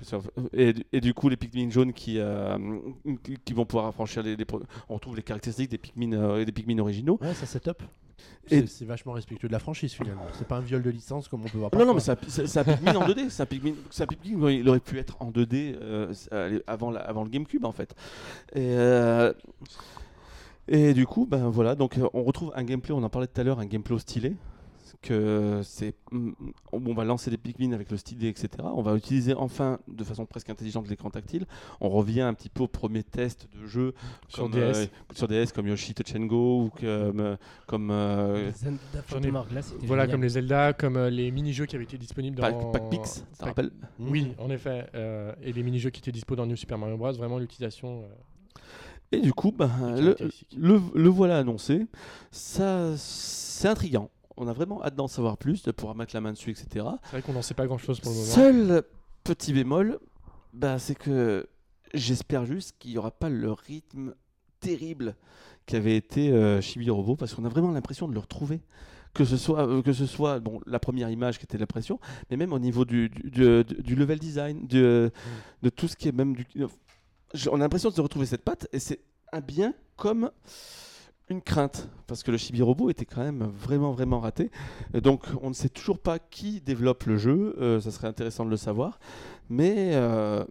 et, 0.53 0.75
et 0.93 1.01
du 1.01 1.15
coup, 1.15 1.29
les 1.29 1.37
Pikmin 1.37 1.71
jaunes 1.71 1.93
qui, 1.93 2.17
euh, 2.19 2.59
qui- 3.45 3.53
vont 3.55 3.65
pouvoir 3.65 3.87
affranchir 3.87 4.23
les, 4.23 4.37
les 4.37 4.45
On 4.89 4.95
retrouve 4.95 5.17
les 5.17 5.23
caractéristiques 5.23 5.71
des 5.71 5.79
Pikmin, 5.79 6.13
euh, 6.13 6.45
des 6.45 6.53
Pikmin 6.53 6.79
originaux. 6.81 7.19
Ouais, 7.23 7.33
ça 7.35 7.47
c'est 7.47 7.61
top. 7.61 7.83
Et- 8.51 8.67
C'est 8.67 8.85
vachement 8.85 9.13
respectueux 9.13 9.47
de 9.49 9.53
la 9.53 9.59
franchise 9.61 9.93
finalement. 9.93 10.27
C'est 10.33 10.47
pas 10.49 10.57
un 10.57 10.61
viol 10.61 10.83
de 10.83 10.91
licence 10.91 11.29
comme 11.29 11.43
on 11.45 11.49
peut 11.49 11.59
voir 11.59 11.71
Non, 11.77 11.87
non, 11.87 11.95
mais 11.95 12.01
c'est 12.01 12.47
c'est 12.47 12.59
un 12.59 12.65
Pikmin 12.65 12.97
en 12.97 13.07
2D. 13.07 13.31
C'est 13.31 13.43
un 13.43 13.47
Pikmin, 13.47 13.75
un 14.01 14.07
Pikmin, 14.07 14.51
il 14.51 14.69
aurait 14.69 14.81
pu 14.81 14.99
être 14.99 15.17
en 15.21 15.31
2D 15.31 15.77
euh, 15.81 16.13
euh, 16.33 16.59
avant, 16.67 16.91
la- 16.91 17.01
avant 17.01 17.23
le 17.23 17.31
GameCube 17.31 17.65
en 17.65 17.73
fait. 17.73 17.95
Et, 18.55 18.59
euh, 18.61 19.33
et 20.69 20.95
du 20.95 21.07
coup, 21.07 21.27
ben 21.27 21.49
voilà, 21.49 21.75
donc 21.75 21.99
euh, 21.99 22.09
on 22.15 22.23
retrouve 22.23 22.53
un 22.55 22.63
gameplay, 22.65 22.93
on 22.95 23.03
en 23.03 23.09
parlait 23.09 23.27
tout 23.29 23.41
à 23.41 23.45
l'heure, 23.45 23.59
un 23.61 23.67
gameplay 23.67 23.99
stylé. 23.99 24.35
Que 25.03 25.63
c'est, 25.65 25.95
mm, 26.13 26.33
on 26.73 26.93
va 26.93 27.05
lancer 27.05 27.31
des 27.31 27.39
Pikmin 27.39 27.73
avec 27.73 27.91
le 27.91 27.97
stylet, 27.97 28.29
etc. 28.29 28.49
On 28.63 28.83
va 28.83 28.95
utiliser 28.97 29.33
enfin 29.33 29.79
de 29.89 30.05
façon 30.05 30.27
presque 30.27 30.51
intelligente 30.51 30.87
l'écran 30.91 31.09
tactile. 31.09 31.47
On 31.81 31.89
revient 31.89 32.21
un 32.21 32.35
petit 32.35 32.51
peu 32.51 32.65
au 32.65 32.69
premier 32.69 33.03
test 33.03 33.49
de 33.59 33.67
jeu 33.67 33.95
Sur 34.29 34.43
comme, 34.43 34.53
DS. 34.53 34.59
euh, 34.61 34.87
sur 35.15 35.27
DS 35.27 35.53
comme 35.55 35.69
Yoshi 35.69 35.95
Touch 35.95 36.15
and 36.15 36.27
Go 36.27 36.65
ou 36.65 36.69
comme, 36.69 37.21
euh, 37.21 37.37
comme 37.67 37.91
euh, 37.91 38.51
ai- 38.51 39.31
Voilà, 39.87 40.03
génial. 40.03 40.11
comme 40.11 40.23
les 40.23 40.29
Zelda, 40.29 40.73
comme 40.75 40.97
euh, 40.99 41.09
les 41.09 41.31
mini-jeux 41.31 41.65
qui 41.65 41.77
avaient 41.77 41.85
été 41.85 41.97
disponibles 41.97 42.37
dans. 42.37 42.43
Pac, 42.43 42.71
Pac 42.73 42.91
Pix, 42.91 43.25
ça 43.33 43.47
rappelle 43.47 43.71
Oui, 43.99 44.35
en 44.37 44.51
effet. 44.51 44.87
euh, 44.95 45.33
et 45.43 45.55
les 45.55 45.63
mini-jeux 45.63 45.89
qui 45.89 46.01
étaient 46.01 46.13
dispo 46.13 46.37
dans 46.37 46.45
New 46.45 46.57
Super 46.57 46.77
Mario 46.77 46.99
Bros. 46.99 47.13
Vraiment 47.15 47.39
l'utilisation. 47.39 48.03
euh, 48.03 48.61
Et 49.13 49.21
du 49.21 49.33
coup, 49.33 49.51
ben, 49.51 49.71
le, 50.59 50.79
le 50.95 51.09
voilà 51.09 51.39
annoncé. 51.39 51.87
Ça, 52.31 52.95
c'est 52.99 53.67
intriguant. 53.69 54.11
On 54.43 54.49
a 54.49 54.53
vraiment 54.55 54.83
hâte 54.83 54.95
d'en 54.95 55.07
savoir 55.07 55.37
plus, 55.37 55.63
de 55.63 55.71
pouvoir 55.71 55.95
mettre 55.95 56.15
la 56.15 56.21
main 56.23 56.33
dessus, 56.33 56.51
etc. 56.51 56.87
C'est 57.05 57.11
vrai 57.13 57.23
qu'on 57.23 57.35
n'en 57.35 57.43
sait 57.43 57.53
pas 57.55 57.67
grand-chose 57.67 58.01
pour 58.01 58.11
le 58.11 58.17
moment. 58.19 58.31
Seul 58.33 58.83
petit 59.23 59.53
bémol, 59.53 59.99
ben, 60.55 60.79
c'est 60.79 60.95
que 60.95 61.47
j'espère 61.93 62.47
juste 62.47 62.75
qu'il 62.79 62.93
n'y 62.93 62.99
aura 62.99 63.11
pas 63.11 63.29
le 63.29 63.53
rythme 63.53 64.15
terrible 64.61 65.15
qu'avait 65.67 65.95
été 65.97 66.33
euh, 66.33 66.61
Chibi 66.61 66.89
parce 67.19 67.35
qu'on 67.35 67.45
a 67.45 67.49
vraiment 67.51 67.71
l'impression 67.71 68.09
de 68.09 68.15
le 68.15 68.19
retrouver. 68.21 68.61
Que 69.13 69.25
ce 69.25 69.37
soit, 69.37 69.67
euh, 69.69 69.83
que 69.83 69.93
ce 69.93 70.07
soit 70.07 70.39
bon, 70.39 70.61
la 70.67 70.79
première 70.79 71.11
image 71.11 71.39
qui 71.39 71.45
était 71.45 71.59
l'impression, 71.59 71.99
mais 72.31 72.37
même 72.37 72.53
au 72.53 72.59
niveau 72.61 72.85
du, 72.85 73.09
du, 73.09 73.31
du- 73.33 73.65
du 73.65 73.95
level 73.97 74.21
design, 74.21 74.67
de, 74.69 75.11
de 75.63 75.69
tout 75.69 75.89
ce 75.89 75.97
qui 75.97 76.07
est 76.09 76.13
même 76.13 76.35
du. 76.37 76.47
On 77.51 77.57
a 77.57 77.59
l'impression 77.59 77.91
de 77.91 77.95
se 77.95 78.01
retrouver 78.01 78.25
cette 78.27 78.45
patte, 78.45 78.69
et 78.73 78.79
c'est 78.79 79.01
un 79.33 79.41
bien 79.41 79.75
comme 79.97 80.31
une 81.31 81.41
crainte, 81.41 81.89
parce 82.07 82.23
que 82.23 82.31
le 82.31 82.37
Chibi 82.37 82.61
Robo 82.61 82.91
était 82.91 83.05
quand 83.05 83.23
même 83.23 83.45
vraiment, 83.45 83.93
vraiment 83.93 84.21
raté. 84.21 84.51
Donc, 84.93 85.25
on 85.43 85.49
ne 85.49 85.55
sait 85.55 85.69
toujours 85.69 85.99
pas 85.99 86.19
qui 86.19 86.61
développe 86.61 87.05
le 87.05 87.17
jeu, 87.17 87.57
euh, 87.61 87.81
ça 87.81 87.91
serait 87.93 88.09
intéressant 88.09 88.45
de 88.45 88.51
le 88.51 88.57
savoir, 88.57 88.99
mais 89.49 89.93
euh, 89.95 90.45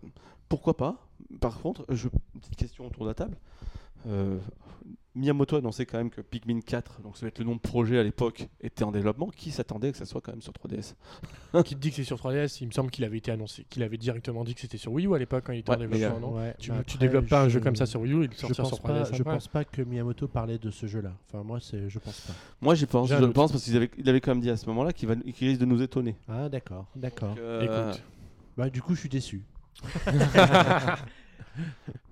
pourquoi 0.47 0.77
pas? 0.77 0.95
Par 1.41 1.59
contre, 1.59 1.85
je, 1.89 2.07
une 2.33 2.39
petite 2.41 2.55
question 2.55 2.87
autour 2.87 3.03
de 3.03 3.09
la 3.09 3.13
table. 3.13 3.37
Euh, 4.07 4.39
Miyamoto 5.15 5.55
a 5.55 5.59
annoncé 5.59 5.85
quand 5.87 5.97
même 5.97 6.11
que 6.11 6.21
Pikmin 6.21 6.59
4, 6.61 7.01
donc 7.01 7.17
ça 7.17 7.25
va 7.25 7.29
être 7.29 7.39
le 7.39 7.45
nom 7.45 7.55
de 7.55 7.59
projet 7.59 7.97
à 7.97 8.03
l'époque, 8.03 8.47
était 8.61 8.83
en 8.83 8.91
développement. 8.91 9.27
Qui 9.29 9.49
s'attendait 9.51 9.91
que 9.91 9.97
ça 9.97 10.05
soit 10.05 10.21
quand 10.21 10.31
même 10.31 10.41
sur 10.43 10.53
3DS 10.53 10.93
Qui 11.65 11.75
te 11.75 11.79
dit 11.79 11.89
que 11.89 11.95
c'est 11.95 12.03
sur 12.03 12.17
3DS 12.17 12.59
Il 12.61 12.67
me 12.67 12.71
semble 12.71 12.91
qu'il 12.91 13.03
avait 13.03 13.17
été 13.17 13.31
annoncé, 13.31 13.65
qu'il 13.69 13.81
avait 13.83 13.97
directement 13.97 14.43
dit 14.43 14.53
que 14.53 14.61
c'était 14.61 14.77
sur 14.77 14.91
Wii 14.93 15.07
U 15.07 15.15
à 15.15 15.17
l'époque 15.17 15.45
quand 15.47 15.53
il 15.53 15.59
était 15.59 15.71
en 15.71 15.79
Ouais, 15.79 15.87
développement, 15.87 16.19
non 16.19 16.35
Ouais, 16.37 16.53
Tu, 16.59 16.69
tu 16.69 16.77
après, 16.77 16.97
développes 16.99 17.27
pas 17.27 17.41
un 17.43 17.49
jeu 17.49 17.59
je- 17.59 17.63
comme 17.63 17.75
ça 17.75 17.87
sur 17.87 18.01
Wii 18.01 18.13
U, 18.13 18.23
il 18.25 18.31
Je 18.31 18.37
sortira 18.37 18.63
pense, 18.63 18.73
sur 18.75 18.81
pas, 18.83 19.01
3DS. 19.03 19.15
je 19.15 19.23
pense 19.23 19.47
pas 19.47 19.65
que 19.65 19.81
Miyamoto 19.81 20.27
parlait 20.27 20.59
de 20.59 20.69
ce 20.69 20.85
jeu-là. 20.85 21.13
Enfin, 21.27 21.43
moi, 21.43 21.59
c'est, 21.59 21.89
je 21.89 21.97
pense 21.99 22.21
pas. 22.21 22.33
Moi, 22.61 22.75
j'y 22.75 22.85
pense, 22.85 23.09
je 23.09 23.15
doute. 23.15 23.33
pense 23.33 23.51
parce 23.51 23.63
qu'il 23.63 23.75
avait, 23.77 23.89
il 23.97 24.07
avait 24.07 24.21
quand 24.21 24.31
même 24.31 24.41
dit 24.41 24.49
à 24.51 24.57
ce 24.57 24.67
moment-là 24.67 24.93
qu'il 24.93 25.07
va- 25.07 25.15
qu'il 25.15 25.47
risque 25.47 25.59
de 25.59 25.65
nous 25.65 25.81
étonner. 25.81 26.15
Ah, 26.27 26.49
d'accord, 26.49 26.85
d'accord. 26.95 27.35
Euh, 27.39 27.89
Écoute. 27.91 28.03
Bah, 28.57 28.69
du 28.69 28.81
coup, 28.81 28.93
je 28.93 28.99
suis 28.99 29.09
déçu. 29.09 29.41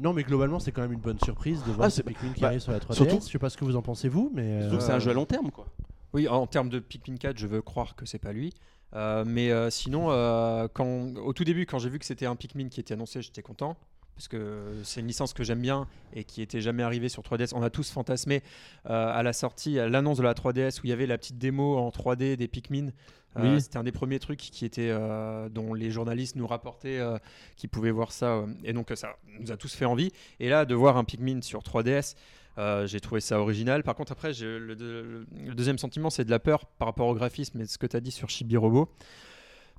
non, 0.00 0.12
mais 0.12 0.22
globalement, 0.24 0.58
c'est 0.58 0.72
quand 0.72 0.82
même 0.82 0.92
une 0.92 1.00
bonne 1.00 1.20
surprise 1.20 1.62
de 1.64 1.72
voir 1.72 1.86
Ah, 1.86 1.90
ce 1.90 1.96
c'est- 1.96 2.02
Pikmin 2.02 2.32
qui 2.32 2.40
bah, 2.40 2.48
arrive 2.48 2.60
sur 2.60 2.72
la 2.72 2.80
3DS. 2.80 2.94
surtout- 2.96 3.26
Je 3.26 3.30
sais 3.32 3.38
pas 3.38 3.50
ce 3.50 3.56
que 3.56 3.64
vous 3.64 3.76
en 3.76 3.82
pensez, 3.82 4.08
vous, 4.08 4.30
mais. 4.34 4.62
surtout 4.62 4.76
que 4.78 4.82
c'est 4.82 4.92
euh, 4.92 4.96
un 4.96 5.00
jeu 5.00 5.10
à 5.10 5.14
long 5.14 5.26
terme, 5.26 5.50
quoi. 5.50 5.66
Oui, 6.12 6.26
en 6.28 6.46
termes 6.46 6.68
de 6.70 6.78
Pikmin 6.80 7.16
4, 7.16 7.38
je 7.38 7.46
veux 7.46 7.62
croire 7.62 7.94
que 7.94 8.04
c'est 8.06 8.18
pas 8.18 8.32
lui. 8.32 8.52
Euh, 8.96 9.24
mais 9.24 9.52
euh, 9.52 9.70
sinon, 9.70 10.10
euh, 10.10 10.66
quand, 10.72 11.14
au 11.16 11.32
tout 11.32 11.44
début, 11.44 11.66
quand 11.66 11.78
j'ai 11.78 11.88
vu 11.88 11.98
que 12.00 12.04
c'était 12.04 12.26
un 12.26 12.34
Pikmin 12.34 12.68
qui 12.68 12.80
était 12.80 12.94
annoncé, 12.94 13.22
j'étais 13.22 13.42
content. 13.42 13.76
Parce 14.16 14.28
que 14.28 14.74
c'est 14.82 15.00
une 15.00 15.06
licence 15.06 15.32
que 15.32 15.42
j'aime 15.44 15.62
bien 15.62 15.86
et 16.12 16.24
qui 16.24 16.42
était 16.42 16.60
jamais 16.60 16.82
arrivée 16.82 17.08
sur 17.08 17.22
3DS. 17.22 17.54
On 17.54 17.62
a 17.62 17.70
tous 17.70 17.90
fantasmé 17.90 18.42
euh, 18.84 19.10
à 19.14 19.22
la 19.22 19.32
sortie, 19.32 19.78
à 19.78 19.88
l'annonce 19.88 20.18
de 20.18 20.22
la 20.22 20.34
3DS 20.34 20.80
où 20.80 20.82
il 20.84 20.90
y 20.90 20.92
avait 20.92 21.06
la 21.06 21.16
petite 21.16 21.38
démo 21.38 21.78
en 21.78 21.88
3D 21.90 22.36
des 22.36 22.46
Pikmin. 22.48 22.88
Euh, 23.36 23.54
Oui. 23.54 23.60
C'était 23.60 23.76
un 23.78 23.84
des 23.84 23.92
premiers 23.92 24.18
trucs 24.18 24.40
qui 24.40 24.64
était, 24.64 24.88
euh, 24.90 25.48
dont 25.48 25.72
les 25.74 25.90
journalistes 25.90 26.34
nous 26.36 26.46
rapportaient 26.46 26.98
euh, 26.98 27.16
qu'ils 27.56 27.70
pouvaient 27.70 27.92
voir 27.92 28.10
ça. 28.12 28.26
euh, 28.34 28.46
et 28.64 28.72
donc 28.72 28.90
ça 28.94 29.16
nous 29.38 29.52
a 29.52 29.56
tous 29.56 29.72
fait 29.74 29.84
envie. 29.84 30.10
Et 30.40 30.48
là, 30.48 30.64
de 30.64 30.74
voir 30.74 30.96
un 30.96 31.04
Pikmin 31.04 31.40
sur 31.42 31.60
3DS, 31.62 32.16
euh, 32.58 32.86
j'ai 32.88 32.98
trouvé 33.00 33.20
ça 33.20 33.40
original. 33.40 33.82
Par 33.84 33.94
contre, 33.94 34.10
après, 34.12 34.32
le, 34.40 34.58
le- 34.58 35.26
le 35.46 35.54
deuxième 35.54 35.78
sentiment, 35.78 36.10
c'est 36.10 36.24
de 36.24 36.30
la 36.30 36.40
peur 36.40 36.66
par 36.66 36.88
rapport 36.88 37.06
au 37.06 37.14
graphisme 37.14 37.60
et 37.60 37.66
ce 37.66 37.78
que 37.78 37.86
tu 37.86 37.96
as 37.96 38.00
dit 38.00 38.10
sur 38.10 38.28
Chibi 38.28 38.56
Robo. 38.56 38.88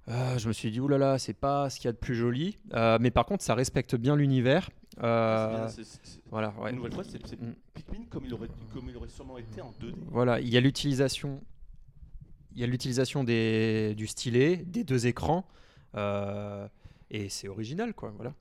Euh, 0.07 0.37
je 0.39 0.47
me 0.47 0.53
suis 0.53 0.71
dit, 0.71 0.79
oulala, 0.79 1.19
c'est 1.19 1.33
pas 1.33 1.69
ce 1.69 1.75
qu'il 1.77 1.85
y 1.85 1.89
a 1.89 1.91
de 1.91 1.97
plus 1.97 2.15
joli. 2.15 2.57
Euh, 2.73 2.97
mais 2.99 3.11
par 3.11 3.25
contre, 3.25 3.43
ça 3.43 3.53
respecte 3.53 3.95
bien 3.95 4.15
l'univers. 4.15 4.69
Euh, 5.03 5.47
C'est 5.47 5.57
bien, 5.57 5.85
c'est- 5.85 5.99
c'est- 6.03 6.19
voilà, 6.31 6.53
ouais. 6.59 6.71
Une 6.71 6.77
nouvelle 6.77 6.93
fois, 6.93 7.03
c'est 7.03 7.21
Mm. 7.39 7.53
Pikmin 7.73 8.05
comme 8.09 8.25
il, 8.25 8.33
aurait, 8.33 8.47
comme 8.73 8.89
il 8.89 8.97
aurait 8.97 9.09
sûrement 9.09 9.37
été 9.37 9.61
en 9.61 9.71
2D. 9.79 9.93
Voilà, 10.09 10.39
il 10.41 10.49
y 10.49 10.57
a 10.57 10.59
l'utilisation, 10.59 11.39
il 11.39 11.60
y 12.55 12.63
a 12.63 12.67
l'utilisation 12.67 13.23
du 13.23 14.07
stylet, 14.07 14.57
des 14.57 14.83
deux 14.83 15.07
écrans, 15.07 15.45
euh, 15.95 16.67
et 17.09 17.29
c'est 17.29 17.47
original, 17.47 17.93
quoi. 17.93 18.13
Voilà. 18.15 18.33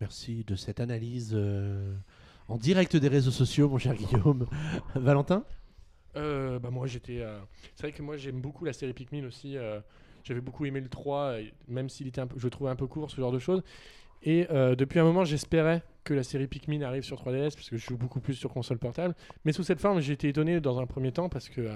Merci 0.00 0.44
de 0.44 0.56
cette 0.56 0.80
analyse 0.80 1.32
euh, 1.34 1.94
en 2.48 2.58
direct 2.58 2.96
des 2.96 3.08
réseaux 3.08 3.30
sociaux, 3.30 3.68
mon 3.68 3.78
cher 3.78 3.94
Guillaume. 3.94 4.46
Valentin? 4.94 5.44
Euh, 6.16 6.60
bah 6.60 6.70
moi 6.70 6.86
j'étais 6.86 7.18
euh, 7.22 7.40
c'est 7.74 7.88
vrai 7.88 7.92
que 7.92 8.00
moi 8.00 8.16
j'aime 8.16 8.40
beaucoup 8.40 8.64
la 8.64 8.72
série 8.72 8.92
Pikmin 8.92 9.24
aussi 9.26 9.56
euh, 9.56 9.80
j'avais 10.22 10.40
beaucoup 10.40 10.64
aimé 10.64 10.80
le 10.80 10.88
3 10.88 11.40
et 11.40 11.52
même 11.66 11.88
s'il 11.88 12.06
était 12.06 12.20
un 12.20 12.28
peu, 12.28 12.38
je 12.38 12.44
le 12.44 12.50
trouvais 12.50 12.70
un 12.70 12.76
peu 12.76 12.86
court 12.86 13.10
ce 13.10 13.16
genre 13.16 13.32
de 13.32 13.40
choses 13.40 13.64
et 14.22 14.46
euh, 14.52 14.76
depuis 14.76 15.00
un 15.00 15.02
moment 15.02 15.24
j'espérais 15.24 15.82
que 16.04 16.14
la 16.14 16.22
série 16.22 16.46
Pikmin 16.46 16.82
arrive 16.82 17.02
sur 17.02 17.20
3DS 17.20 17.54
parce 17.54 17.68
que 17.68 17.76
je 17.76 17.84
joue 17.84 17.96
beaucoup 17.96 18.20
plus 18.20 18.34
sur 18.34 18.52
console 18.52 18.78
portable 18.78 19.16
mais 19.44 19.50
sous 19.52 19.64
cette 19.64 19.80
forme 19.80 19.98
j'ai 20.00 20.12
été 20.12 20.28
étonné 20.28 20.60
dans 20.60 20.78
un 20.78 20.86
premier 20.86 21.10
temps 21.10 21.28
parce 21.28 21.48
que 21.48 21.62
euh, 21.62 21.74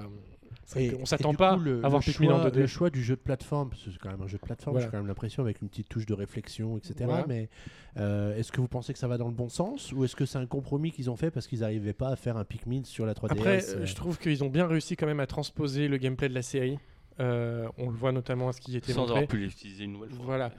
Et- 0.77 0.87
et 0.87 1.07
s'attend 1.07 1.33
pas 1.35 1.57
coup, 1.57 1.62
le, 1.62 1.85
à 1.85 1.89
voir 1.89 2.03
le 2.07 2.12
Pikmin 2.12 2.31
en 2.35 2.41
choix, 2.41 2.51
2D 2.51 2.59
Le 2.61 2.66
choix 2.66 2.91
du 2.91 3.03
jeu 3.03 3.16
de 3.16 3.21
plateforme, 3.21 3.71
parce 3.71 3.83
que 3.83 3.91
c'est 3.91 3.99
quand 3.99 4.11
même 4.11 4.21
un 4.23 4.27
jeu 4.27 4.37
de 4.39 4.43
plateforme, 4.43 4.75
Voilà. 4.77 4.87
j'ai 4.87 4.91
quand 4.91 4.99
même 4.99 5.07
l'impression 5.07 5.43
avec 5.43 5.62
une 5.62 5.69
petite 5.69 5.89
touche 5.89 6.05
de 6.07 6.14
réflexion, 6.14 6.77
etc. 6.77 6.95
Voilà. 7.05 7.25
Mais 7.27 7.49
euh, 7.97 8.37
est-ce 8.37 8.53
que 8.53 8.61
vous 8.61 8.69
pensez 8.69 8.93
que 8.93 8.99
ça 8.99 9.09
va 9.09 9.16
dans 9.19 9.29
le 9.29 9.35
bon 9.35 9.49
sens 9.49 9.93
ou 9.93 10.05
est-ce 10.05 10.14
que 10.16 10.27
c'est 10.27 10.39
un 10.39 10.47
compromis 10.47 10.93
qu'ils 10.93 11.11
ont 11.11 11.16
fait 11.16 11.31
parce 11.31 11.47
qu'ils 11.47 11.61
n'arrivaient 11.61 11.93
pas 11.95 12.09
à 12.11 12.16
faire 12.16 12.37
un 12.37 12.45
Pikmin 12.45 12.85
sur 12.85 13.07
la 13.07 13.14
3DS 13.14 13.33
Après, 13.33 13.69
euh, 13.71 13.87
je 13.87 13.95
trouve 13.95 14.19
qu'ils 14.19 14.45
ont 14.45 14.49
bien 14.51 14.66
réussi 14.66 14.97
quand 14.97 15.07
même 15.07 15.21
à 15.21 15.27
transposer 15.27 15.89
le 15.89 15.97
gameplay 15.97 16.29
de 16.29 16.35
la 16.35 16.43
série 16.43 16.79
Euh, 17.21 17.69
on 17.79 17.91
le 17.91 17.97
voit 17.97 18.12
notamment 18.12 18.49
à 18.49 18.53
ce 18.53 18.61
qui 18.61 18.77
était 18.77 18.93
Sans 18.93 19.01
montré. 19.01 19.14
avoir 19.16 19.29
pu 19.29 19.39
l'utiliser 19.39 19.85
une 19.85 19.93
nouvelle 19.95 20.11
fois. 20.11 20.25
Voilà, 20.25 20.53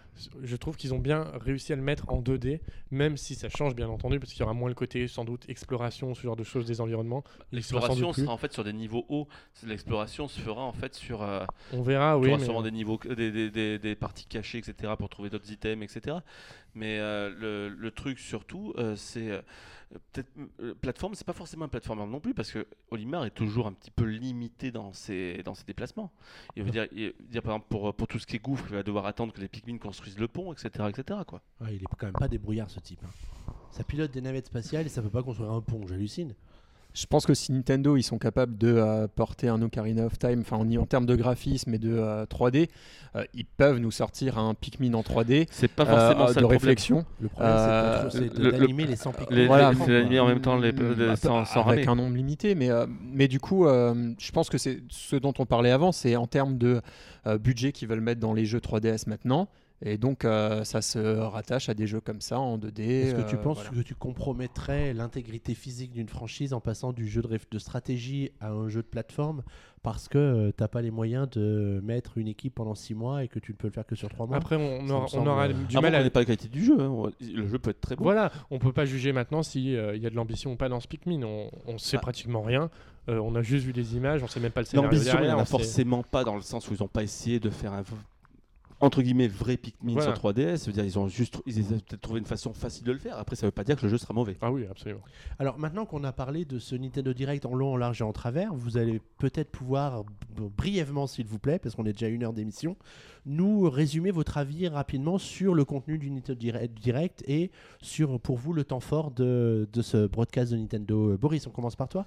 je 0.44 0.56
trouve 0.58 0.76
qu'ils 0.76 0.94
ont 0.94 1.00
bien 1.00 1.26
réussi 1.40 1.72
à 1.72 1.78
le 1.78 1.82
mettre 1.82 2.10
en 2.12 2.22
2D, 2.22 2.60
même 2.92 3.16
si 3.16 3.36
ça 3.36 3.48
change 3.48 3.76
bien 3.76 3.88
entendu, 3.88 4.20
parce 4.20 4.32
qu'il 4.34 4.42
y 4.42 4.44
aura 4.44 4.54
moins 4.54 4.68
le 4.68 4.76
côté 4.76 5.08
sans 5.08 5.24
doute 5.24 5.46
exploration, 5.48 6.14
ce 6.16 6.22
genre 6.22 6.36
de 6.36 6.44
choses 6.44 6.66
des 6.66 6.82
environnements. 6.82 7.24
L'exploration 7.54 8.12
sera 8.12 8.34
en 8.34 8.38
fait 8.38 8.52
sur 8.52 8.64
des 8.66 8.74
niveaux 8.74 9.06
hauts. 9.08 9.28
L'exploration 9.66 10.28
se 10.28 10.40
fera 10.42 10.62
en 10.64 10.74
fait 10.74 10.96
sur. 10.96 11.22
euh, 11.22 11.46
On 11.72 11.82
verra, 11.82 12.18
oui. 12.18 12.30
mais- 12.32 12.44
sûrement 12.44 12.62
des 12.62 12.72
niveaux, 12.72 13.00
des, 13.08 13.32
des, 13.32 13.50
des, 13.50 13.80
des 13.80 13.96
parties 13.96 14.26
cachées, 14.26 14.58
etc. 14.58 14.94
pour 14.98 15.08
trouver 15.10 15.30
d'autres 15.30 15.50
items, 15.52 15.84
etc. 15.96 16.18
Mais 16.76 17.00
euh, 17.00 17.30
le, 17.30 17.70
le 17.70 17.92
truc 17.92 18.20
surtout, 18.20 18.74
c'est 18.96 19.42
peut-être 20.12 20.30
euh, 20.60 20.74
plateforme, 20.76 21.16
c'est 21.16 21.26
pas 21.26 21.34
forcément 21.34 21.66
un 21.66 21.70
platformer 21.70 22.06
non 22.06 22.20
plus 22.20 22.34
parce 22.34 22.52
que 22.52 22.68
Olimar 22.92 23.26
est 23.26 23.32
toujours 23.32 23.68
un 23.68 23.74
petit 23.74 23.92
peu 23.92 24.06
limité 24.06 24.72
dans 24.72 24.94
ses 24.94 25.42
dans 25.44 25.56
ses 25.56 25.66
déplacements. 25.66 26.12
Il 26.56 26.64
veut 26.64 26.72
dire, 26.72 26.88
il, 26.92 27.14
y 27.32 27.38
a 27.38 27.42
par 27.42 27.54
exemple 27.54 27.68
pour 27.70 27.94
pour 27.94 28.08
tout 28.08 28.20
ce 28.20 28.28
qui 28.28 28.36
est 28.36 28.40
gouffre, 28.40 28.66
il 28.70 28.76
va 28.76 28.84
devoir 28.84 29.06
attendre 29.06 29.34
que 29.34 29.42
les 29.42 29.48
Pikmin 29.48 29.78
construisent 29.78 30.20
le 30.20 30.28
pont, 30.28 30.54
etc., 30.54 30.88
etc. 30.90 31.20
Quoi. 31.26 31.42
Ouais, 31.62 31.76
il 31.76 31.82
est 31.82 31.88
quand 31.98 32.08
même 32.08 32.14
pas 32.14 32.28
débrouillard 32.28 32.70
ce 32.70 32.80
type. 32.80 33.00
hein. 33.04 33.54
Ça 33.72 33.84
pilote 33.84 34.12
des 34.12 34.22
navettes 34.22 34.48
spatiales 34.48 34.86
et 34.86 34.90
ça 34.90 35.02
peut 35.02 35.10
pas 35.10 35.24
construire 35.24 35.52
un 35.52 35.62
pont, 35.62 35.86
j'hallucine. 35.88 36.34
Je 37.00 37.06
pense 37.06 37.26
que 37.26 37.34
si 37.34 37.52
Nintendo 37.54 37.96
ils 37.96 38.04
sont 38.04 38.18
capables 38.18 38.58
de 38.58 38.74
euh, 38.76 39.08
porter 39.08 39.48
un 39.48 39.62
Ocarina 39.62 40.06
of 40.06 40.20
Time, 40.20 40.42
enfin 40.42 40.58
en, 40.58 40.76
en 40.76 40.86
termes 40.86 41.06
de 41.06 41.16
graphisme 41.16 41.74
et 41.74 41.78
de 41.78 41.92
euh, 41.94 42.26
3D, 42.26 42.68
euh, 43.16 43.24
ils 43.34 43.46
peuvent 43.46 43.78
nous 43.80 43.92
sortir 43.92 44.38
un 44.38 44.54
Pikmin 44.54 44.94
en 44.96 45.02
3D 45.02 45.48
C'est 45.50 45.70
pas 45.70 45.84
euh, 45.84 45.86
forcément 45.86 46.28
ça 46.28 46.34
de 46.34 46.40
le 46.40 46.42
problème. 46.42 46.60
réflexion. 46.60 47.06
Le 47.22 47.30
problème, 47.30 47.52
Euh, 47.56 48.10
c'est 48.10 48.18
c'est 48.18 48.24
le- 48.26 48.30
de- 48.30 48.44
le- 48.44 48.52
d'animer 48.52 48.86
les 48.86 48.96
100 48.98 49.14
pics. 49.14 49.28
Les, 49.32 49.48
Voilà. 49.48 49.72
c'est 49.86 49.96
animé 49.96 50.20
en 50.20 50.28
même 50.28 50.42
temps 50.42 50.58
les, 50.58 50.74
Mm, 50.74 50.76
les- 50.76 50.96
peu 50.96 51.16
sans, 51.16 51.46
sans 51.46 51.62
avec 51.68 51.86
ramer. 51.86 51.88
un 51.88 51.96
nombre 51.96 52.16
limité, 52.18 52.54
mais, 52.56 52.70
euh, 52.70 52.86
mais 53.14 53.28
du 53.30 53.40
coup, 53.40 53.66
euh, 53.66 54.14
je 54.20 54.32
pense 54.32 54.50
que 54.50 54.58
c'est 54.58 54.82
ce 54.90 55.16
dont 55.16 55.34
on 55.40 55.46
parlait 55.46 55.72
avant, 55.72 55.92
c'est 55.94 56.16
en 56.18 56.28
termes 56.28 56.58
de 56.58 56.82
euh, 57.28 57.38
budget 57.38 57.72
qu'ils 57.72 57.88
veulent 57.88 58.00
mettre 58.02 58.20
dans 58.22 58.34
les 58.34 58.46
jeux 58.46 58.60
3DS 58.60 59.08
maintenant. 59.08 59.48
Et 59.82 59.98
donc, 59.98 60.26
euh, 60.26 60.64
ça 60.66 60.82
se 60.82 61.00
rattache 61.00 61.70
à 61.70 61.74
des 61.74 61.88
jeux 61.88 62.02
comme 62.02 62.20
ça 62.20 62.38
en 62.40 62.58
2D. 62.58 62.82
Est-ce 62.82 63.16
que 63.16 63.30
tu 63.30 63.36
euh, 63.36 63.40
penses 63.42 63.64
voilà. 63.64 63.72
que 63.82 63.88
tu 63.88 63.96
compromettrais 63.96 64.94
l'intégrité 64.94 65.54
physique 65.54 65.92
d'une 65.94 66.10
franchise 66.10 66.52
en 66.54 66.60
passant 66.60 66.92
du 66.92 67.08
jeu 67.08 67.22
de, 67.22 67.60
stratégie 67.60 68.32
à 68.42 68.52
un 68.52 68.68
jeu 68.68 68.82
de 68.82 68.88
plateforme 68.88 69.44
parce 69.82 70.10
que 70.10 70.18
euh, 70.18 70.52
t'as 70.52 70.68
pas 70.68 70.82
les 70.82 70.92
moyens 70.92 71.30
de 71.30 71.80
mettre 71.82 72.18
une 72.18 72.28
équipe 72.28 72.56
pendant 72.56 72.76
6 72.76 72.94
mois 72.94 73.24
et 73.24 73.30
que 73.30 73.40
tu 73.40 73.54
ne 73.54 73.58
peux 73.58 73.68
le 73.68 73.74
faire 73.74 73.86
que 73.86 73.96
sur 73.96 74.10
3 74.10 74.28
mois? 74.28 74.36
Après, 74.36 74.58
on, 74.58 74.90
aura, 74.90 75.06
on 75.14 75.26
euh, 75.26 75.54
du 75.54 75.78
Avant, 75.78 75.82
mal 75.84 75.96
à. 75.96 75.98
connaît 76.00 76.10
pas 76.10 76.20
la 76.20 76.26
qualité 76.26 76.50
du 76.50 76.66
jeu. 76.66 76.78
hein. 76.82 77.10
Le 77.22 77.48
jeu 77.48 77.58
peut 77.58 77.70
être 77.70 77.80
très 77.80 77.96
bon. 77.96 78.04
Voilà, 78.04 78.34
on 78.52 78.60
peut 78.60 78.74
pas 78.74 78.84
juger 78.86 79.14
maintenant 79.14 79.44
s'il 79.44 79.70
y 79.70 79.78
a 79.78 80.10
de 80.10 80.16
l'ambition 80.16 80.52
ou 80.52 80.56
pas 80.58 80.68
dans 80.68 80.82
ce 80.82 80.90
Pikmin. 80.90 81.24
On, 81.24 81.50
on 81.68 81.78
sait 81.78 81.96
Ah. 81.96 82.02
pratiquement 82.02 82.42
rien. 82.42 82.70
Euh, 83.08 83.18
on 83.20 83.34
a 83.36 83.42
juste 83.42 83.66
vu 83.66 83.72
des 83.74 83.96
images, 83.96 84.22
on 84.22 84.28
sait 84.28 84.42
même 84.42 84.52
pas 84.52 84.60
le 84.62 84.66
scénario 84.66 84.92
L'ambition, 84.92 85.14
il 85.14 85.16
n'y 85.16 85.22
derrière. 85.22 85.38
en 85.38 85.42
a 85.42 85.46
forcément 85.46 86.04
pas 86.04 86.24
dans 86.26 86.36
le 86.36 86.42
sens 86.42 86.70
où 86.70 86.74
ils 86.74 86.82
n'ont 86.82 86.90
pas 86.90 87.02
essayé 87.02 87.40
de 87.40 87.50
faire 87.50 87.72
un 87.74 87.84
entre 88.82 89.02
guillemets 89.02 89.28
vrai 89.28 89.58
Pikmin 89.58 89.94
Voilà. 89.94 90.16
sur 90.16 90.24
3DS. 90.32 90.58
Ça 90.58 90.66
veut 90.68 90.72
dire 90.74 90.86
ils 90.86 90.98
ont 90.98 91.08
juste 91.08 91.42
ils 91.46 91.60
ont 91.74 91.80
peut-être 91.80 92.02
trouvé 92.02 92.20
une 92.20 92.26
façon 92.26 92.54
facile 92.54 92.86
de 92.86 92.92
le 92.92 92.98
faire. 93.00 93.18
Après, 93.18 93.36
ça 93.36 93.46
veut 93.48 93.52
pas 93.52 93.64
dire 93.64 93.76
que 93.76 93.84
le 93.84 93.90
jeu 93.90 93.98
sera 93.98 94.14
mauvais. 94.14 94.38
Ah 94.42 94.52
oui, 94.52 94.66
absolument. 94.70 95.02
Alors 95.38 95.60
maintenant 95.60 95.86
qu'on 95.86 96.04
a 96.04 96.12
parlé 96.12 96.46
de 96.46 96.60
ce 96.60 96.76
Nintendo 96.76 97.14
Direct 97.14 97.46
en 97.46 97.54
long, 97.56 97.74
en 97.74 97.78
large 97.78 98.02
et 98.02 98.04
en 98.04 98.14
travers, 98.14 98.54
vous 98.54 98.78
allez 98.78 99.02
peut-être 99.18 99.52
pouvoir, 99.52 100.04
brièvement 100.58 101.08
s'il 101.08 101.26
vous 101.26 101.40
plaît, 101.40 101.60
parce 101.60 101.76
qu'on 101.76 101.86
est 101.86 101.94
déjà 101.94 102.06
à 102.06 102.10
une 102.10 102.24
heure 102.24 102.34
d'émission, 102.34 102.78
nous 103.26 103.70
résumer 103.70 104.12
votre 104.12 104.38
avis 104.38 104.68
rapidement 104.68 105.18
sur 105.18 105.54
le 105.54 105.66
contenu 105.66 105.98
du 105.98 106.10
Nintendo 106.10 106.40
Dire- 106.40 106.70
Direct 106.70 107.24
et 107.28 107.52
sur 107.82 108.20
pour 108.20 108.38
vous 108.38 108.54
le 108.54 108.64
temps 108.64 108.80
fort 108.80 109.12
de, 109.12 109.68
de 109.72 109.82
ce 109.82 110.08
broadcast 110.08 110.52
de 110.52 110.58
Nintendo. 110.58 111.12
Euh, 111.12 111.18
Boris, 111.18 111.46
on 111.48 111.52
commence 111.52 111.76
par 111.76 111.90
toi 111.90 112.06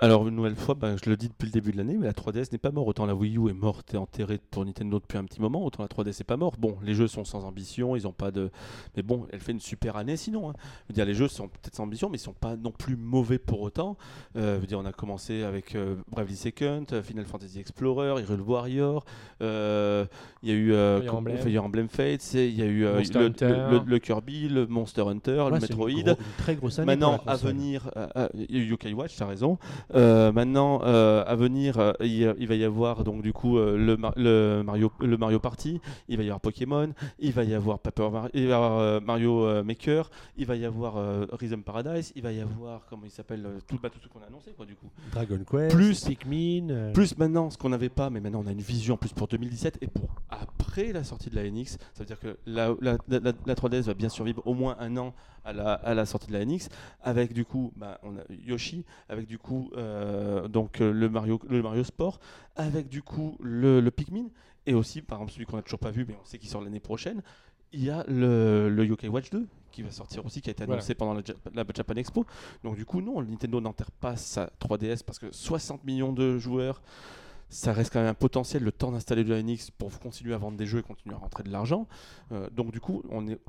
Alors 0.00 0.28
une 0.28 0.36
nouvelle 0.36 0.54
fois, 0.54 0.76
bah, 0.76 0.94
je 1.02 1.10
le 1.10 1.16
dis 1.16 1.26
depuis 1.28 1.46
le 1.46 1.50
début 1.50 1.72
de 1.72 1.76
l'année, 1.76 1.96
mais 1.98 2.06
la 2.06 2.12
3DS 2.12 2.52
n'est 2.52 2.58
pas 2.58 2.70
morte. 2.70 2.86
Autant 2.88 3.04
la 3.04 3.16
Wii 3.16 3.36
U 3.36 3.48
est 3.50 3.52
morte 3.52 3.94
et 3.94 3.96
enterrée 3.96 4.38
pour 4.52 4.64
Nintendo 4.64 5.00
depuis 5.00 5.18
un 5.18 5.24
petit 5.24 5.40
moment, 5.40 5.64
autant 5.64 5.82
la 5.82 5.88
3DS 5.88 6.20
n'est 6.20 6.24
pas 6.24 6.36
morte. 6.36 6.60
Bon, 6.60 6.76
les 6.84 6.94
jeux 6.94 7.08
sont 7.08 7.24
sans 7.24 7.44
ambition, 7.44 7.96
ils 7.96 8.06
ont 8.06 8.12
pas 8.12 8.30
de, 8.30 8.50
mais 8.96 9.02
bon, 9.02 9.26
elle 9.32 9.40
fait 9.40 9.50
une 9.50 9.58
super 9.60 9.96
année 9.96 10.16
sinon. 10.16 10.50
hein. 10.50 10.52
Je 10.84 10.90
veux 10.90 10.94
dire, 10.94 11.04
les 11.04 11.14
jeux 11.14 11.26
sont 11.26 11.48
peut-être 11.48 11.74
sans 11.74 11.82
ambition, 11.82 12.08
mais 12.10 12.16
ils 12.16 12.20
sont 12.20 12.32
pas 12.32 12.54
non 12.54 12.70
plus 12.70 12.94
mauvais 12.94 13.38
pour 13.40 13.60
autant. 13.60 13.96
Euh, 14.36 14.54
je 14.56 14.60
veux 14.60 14.66
dire, 14.68 14.78
on 14.78 14.84
a 14.84 14.92
commencé 14.92 15.42
avec 15.42 15.74
euh, 15.74 15.96
Bravely 16.12 16.36
Second, 16.36 16.84
euh, 16.92 17.02
Final 17.02 17.24
Fantasy 17.24 17.58
Explorer, 17.58 18.20
Hyrule 18.22 18.40
Warrior. 18.42 19.04
euh, 19.42 20.06
Il 20.44 20.48
y 20.48 20.52
a 20.52 20.54
eu 20.54 21.00
Fire 21.02 21.14
Emblem. 21.16 21.38
Fire 21.38 21.64
Emblem 21.64 21.88
Fates, 21.88 22.34
il 22.34 22.54
y 22.56 22.62
a 22.62 22.66
eu 22.66 22.82
le, 22.82 22.98
Hunter. 23.18 23.48
le- 23.48 23.78
le- 23.80 23.84
le 23.84 23.98
Kirby, 23.98 24.48
le 24.48 24.68
Monster 24.68 25.02
Hunter, 25.08 25.40
Ouais, 25.40 25.50
le 25.50 25.56
une 25.56 25.60
Metroid. 25.62 25.90
gros- 25.90 25.98
une 26.12 26.16
très 26.38 26.54
grosse 26.54 26.78
année. 26.78 26.86
Maintenant, 26.86 27.20
à 27.26 27.34
venir, 27.34 27.90
il 28.34 28.56
y 28.56 28.60
a 28.60 28.62
eu 28.62 28.66
Yokai 28.68 28.92
Watch, 28.92 29.16
tu 29.16 29.22
as 29.24 29.26
raison. 29.26 29.58
Euh, 29.94 30.32
maintenant, 30.32 30.80
euh, 30.84 31.24
à 31.26 31.34
venir, 31.34 31.78
euh, 31.78 31.92
il, 32.00 32.46
va 32.46 32.54
y 32.54 32.64
avoir 32.64 33.04
donc 33.04 33.22
du 33.22 33.32
coup 33.32 33.56
le, 33.58 33.96
Mar- 33.96 34.12
le 34.16 34.62
Mario, 34.62 34.92
le 35.00 35.16
Mario 35.16 35.38
Party, 35.38 35.80
il 36.08 36.16
va 36.16 36.22
y 36.22 36.26
avoir 36.26 36.40
Pokémon, 36.40 36.90
il 37.18 37.32
va 37.32 37.44
y 37.44 37.54
avoir 37.54 37.78
Paper 37.78 38.10
Mario, 38.10 38.30
il 38.34 38.42
va 38.44 38.48
y 38.48 38.52
avoir 38.52 39.00
Mario 39.02 39.64
Maker, 39.64 40.10
il 40.36 40.46
va 40.46 40.56
y 40.56 40.64
avoir 40.64 40.94
Rhythm 41.32 41.62
Paradise, 41.62 42.12
il 42.16 42.22
va 42.22 42.32
y 42.32 42.40
avoir 42.40 42.82
comment 42.90 43.02
il 43.04 43.10
s'appelle 43.10 43.46
tout, 43.66 43.78
bah, 43.82 43.88
tout 43.90 43.98
ce 44.02 44.08
qu'on 44.08 44.20
a 44.20 44.26
annoncé 44.26 44.52
quoi 44.56 44.66
du 44.66 44.74
coup. 44.74 44.88
Dragon 45.12 45.40
Quest, 45.50 45.74
Plus- 45.74 46.04
Pikmin. 46.04 46.92
Plus 46.92 47.16
maintenant, 47.18 47.50
ce 47.50 47.56
qu'on 47.58 47.70
n'avait 47.70 47.88
pas, 47.88 48.10
mais 48.10 48.20
maintenant 48.20 48.42
on 48.44 48.48
a 48.48 48.52
une 48.52 48.60
vision 48.60 48.94
en 48.94 48.98
plus 48.98 49.12
pour 49.12 49.28
2017 49.28 49.78
et 49.80 49.86
pour 49.86 50.08
après 50.30 50.92
la 50.92 51.04
sortie 51.04 51.30
de 51.30 51.36
la 51.36 51.48
NX. 51.50 51.78
Ça 51.94 52.00
veut 52.00 52.04
dire 52.04 52.18
que 52.20 52.36
la, 52.46 52.74
la, 52.80 52.98
la- 53.08 53.32
la 53.46 53.54
3DS 53.54 53.82
va 53.86 53.94
bien 53.94 54.08
survivre 54.08 54.42
au 54.46 54.54
moins 54.54 54.76
un 54.80 54.96
an 54.96 55.14
à 55.48 55.52
la, 55.52 55.72
à 55.72 55.94
la 55.94 56.06
sortie 56.06 56.28
de 56.28 56.32
la 56.32 56.44
NX, 56.44 56.68
avec 57.02 57.32
du 57.32 57.44
coup 57.44 57.72
bah, 57.76 57.98
on 58.02 58.16
a 58.16 58.22
Yoshi, 58.30 58.84
avec 59.08 59.26
du 59.26 59.38
coup 59.38 59.70
euh, 59.76 60.48
donc 60.48 60.80
euh, 60.80 60.92
le 60.92 61.08
Mario, 61.08 61.40
le 61.48 61.62
Mario 61.62 61.84
Sport, 61.84 62.20
avec 62.56 62.88
du 62.88 63.02
coup 63.02 63.36
le, 63.40 63.80
le 63.80 63.90
Pikmin 63.90 64.26
et 64.66 64.74
aussi 64.74 65.02
par 65.02 65.18
exemple 65.18 65.32
celui 65.32 65.46
qu'on 65.46 65.56
n'a 65.56 65.62
toujours 65.62 65.78
pas 65.78 65.90
vu, 65.90 66.04
mais 66.06 66.16
on 66.20 66.24
sait 66.24 66.38
qu'il 66.38 66.48
sort 66.50 66.60
l'année 66.62 66.80
prochaine. 66.80 67.22
Il 67.72 67.84
y 67.84 67.90
a 67.90 68.04
le, 68.08 68.70
le 68.70 68.84
Yokai 68.86 69.08
Watch 69.08 69.30
2 69.30 69.46
qui 69.70 69.82
va 69.82 69.90
sortir 69.90 70.24
aussi, 70.24 70.40
qui 70.40 70.48
a 70.48 70.52
été 70.52 70.64
Voilà. 70.64 70.78
annoncé 70.80 70.94
pendant 70.94 71.12
la, 71.12 71.20
la 71.54 71.64
Japan 71.74 71.94
Expo. 71.96 72.24
Donc 72.64 72.76
du 72.76 72.86
coup, 72.86 73.02
non, 73.02 73.20
le 73.20 73.26
Nintendo 73.26 73.60
n'enterre 73.60 73.90
pas 73.90 74.16
sa 74.16 74.50
3DS 74.60 75.04
parce 75.04 75.18
que 75.18 75.30
60 75.30 75.84
millions 75.84 76.12
de 76.14 76.38
joueurs, 76.38 76.80
ça 77.50 77.72
reste 77.72 77.92
quand 77.92 78.00
même 78.00 78.08
un 78.08 78.14
potentiel, 78.14 78.62
le 78.62 78.72
temps 78.72 78.92
d'installer 78.92 79.24
de 79.24 79.30
la 79.32 79.42
NX 79.42 79.70
pour 79.76 79.98
continuer 80.00 80.34
à 80.34 80.38
vendre 80.38 80.56
des 80.58 80.66
jeux 80.66 80.80
et 80.80 80.82
continuer 80.82 81.14
à 81.14 81.18
rentrer 81.18 81.42
de 81.42 81.50
l'argent. 81.50 81.86
Euh, 82.32 82.48
donc 82.50 82.72
du 82.72 82.80
coup, 82.80 83.02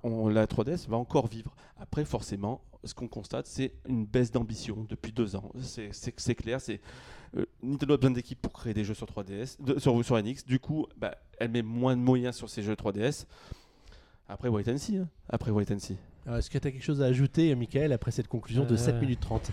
on 0.04 0.28
la 0.30 0.46
3DS 0.48 0.88
va 0.88 0.98
encore 0.98 1.28
vivre. 1.28 1.56
Après, 1.78 2.06
forcément, 2.06 2.62
ce 2.86 2.94
qu'on 2.94 3.08
constate, 3.10 3.46
c'est 3.46 3.74
une 3.88 4.06
baisse 4.06 4.32
d'ambition 4.32 4.86
depuis 4.88 5.12
deux 5.12 5.36
ans. 5.36 5.52
C'est- 5.60 5.92
clair, 6.36 6.60
euh, 7.36 7.46
Nintendo 7.62 7.94
a 7.96 7.98
besoin 7.98 8.12
d'équipes 8.12 8.42
pour 8.42 8.54
créer 8.54 8.74
des 8.74 8.86
jeux 8.86 8.94
sur 8.94 9.06
3DS, 9.06 9.58
de- 9.60 9.78
sur, 9.80 10.04
sur 10.06 10.18
NX. 10.18 10.46
Du 10.46 10.60
coup, 10.60 10.88
bah, 10.98 11.16
elle 11.38 11.52
met 11.52 11.62
moins 11.62 11.96
de 11.98 12.02
moyens 12.02 12.36
sur 12.38 12.50
ses 12.50 12.62
jeux 12.64 12.76
3DS. 12.76 13.26
Après, 14.30 14.48
wait 14.48 14.68
and 14.72 14.78
see. 14.78 14.98
hein. 14.98 15.10
Après, 15.28 15.52
wait 15.52 15.70
and 15.74 15.80
see. 15.80 15.98
Alors, 16.26 16.38
Est-ce 16.40 16.50
que 16.50 16.58
tu 16.58 16.68
as 16.68 16.72
quelque 16.72 16.84
chose 16.84 17.02
à 17.02 17.06
ajouter, 17.06 17.54
Michael, 17.56 17.92
après 17.94 18.12
cette 18.12 18.28
conclusion 18.28 18.66
de 18.66 18.74
Euh. 18.74 18.78
7 18.78 19.00
minutes 19.02 19.20
30 19.22 19.50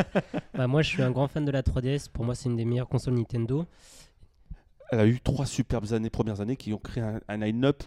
Bah, 0.54 0.66
moi, 0.66 0.82
je 0.82 0.88
suis 0.88 1.02
un 1.02 1.10
grand 1.10 1.28
fan 1.28 1.44
de 1.44 1.50
la 1.50 1.62
3DS. 1.62 2.08
Pour 2.10 2.24
moi, 2.24 2.34
c'est 2.34 2.48
une 2.48 2.56
des 2.56 2.64
meilleures 2.64 2.88
consoles 2.88 3.14
Nintendo. 3.14 3.66
Elle 4.90 5.00
a 5.00 5.06
eu 5.06 5.20
trois 5.20 5.46
superbes 5.46 5.92
années, 5.92 6.10
premières 6.10 6.40
années, 6.40 6.56
qui 6.56 6.72
ont 6.72 6.78
créé 6.78 7.02
un, 7.02 7.20
un 7.28 7.36
line-up 7.38 7.82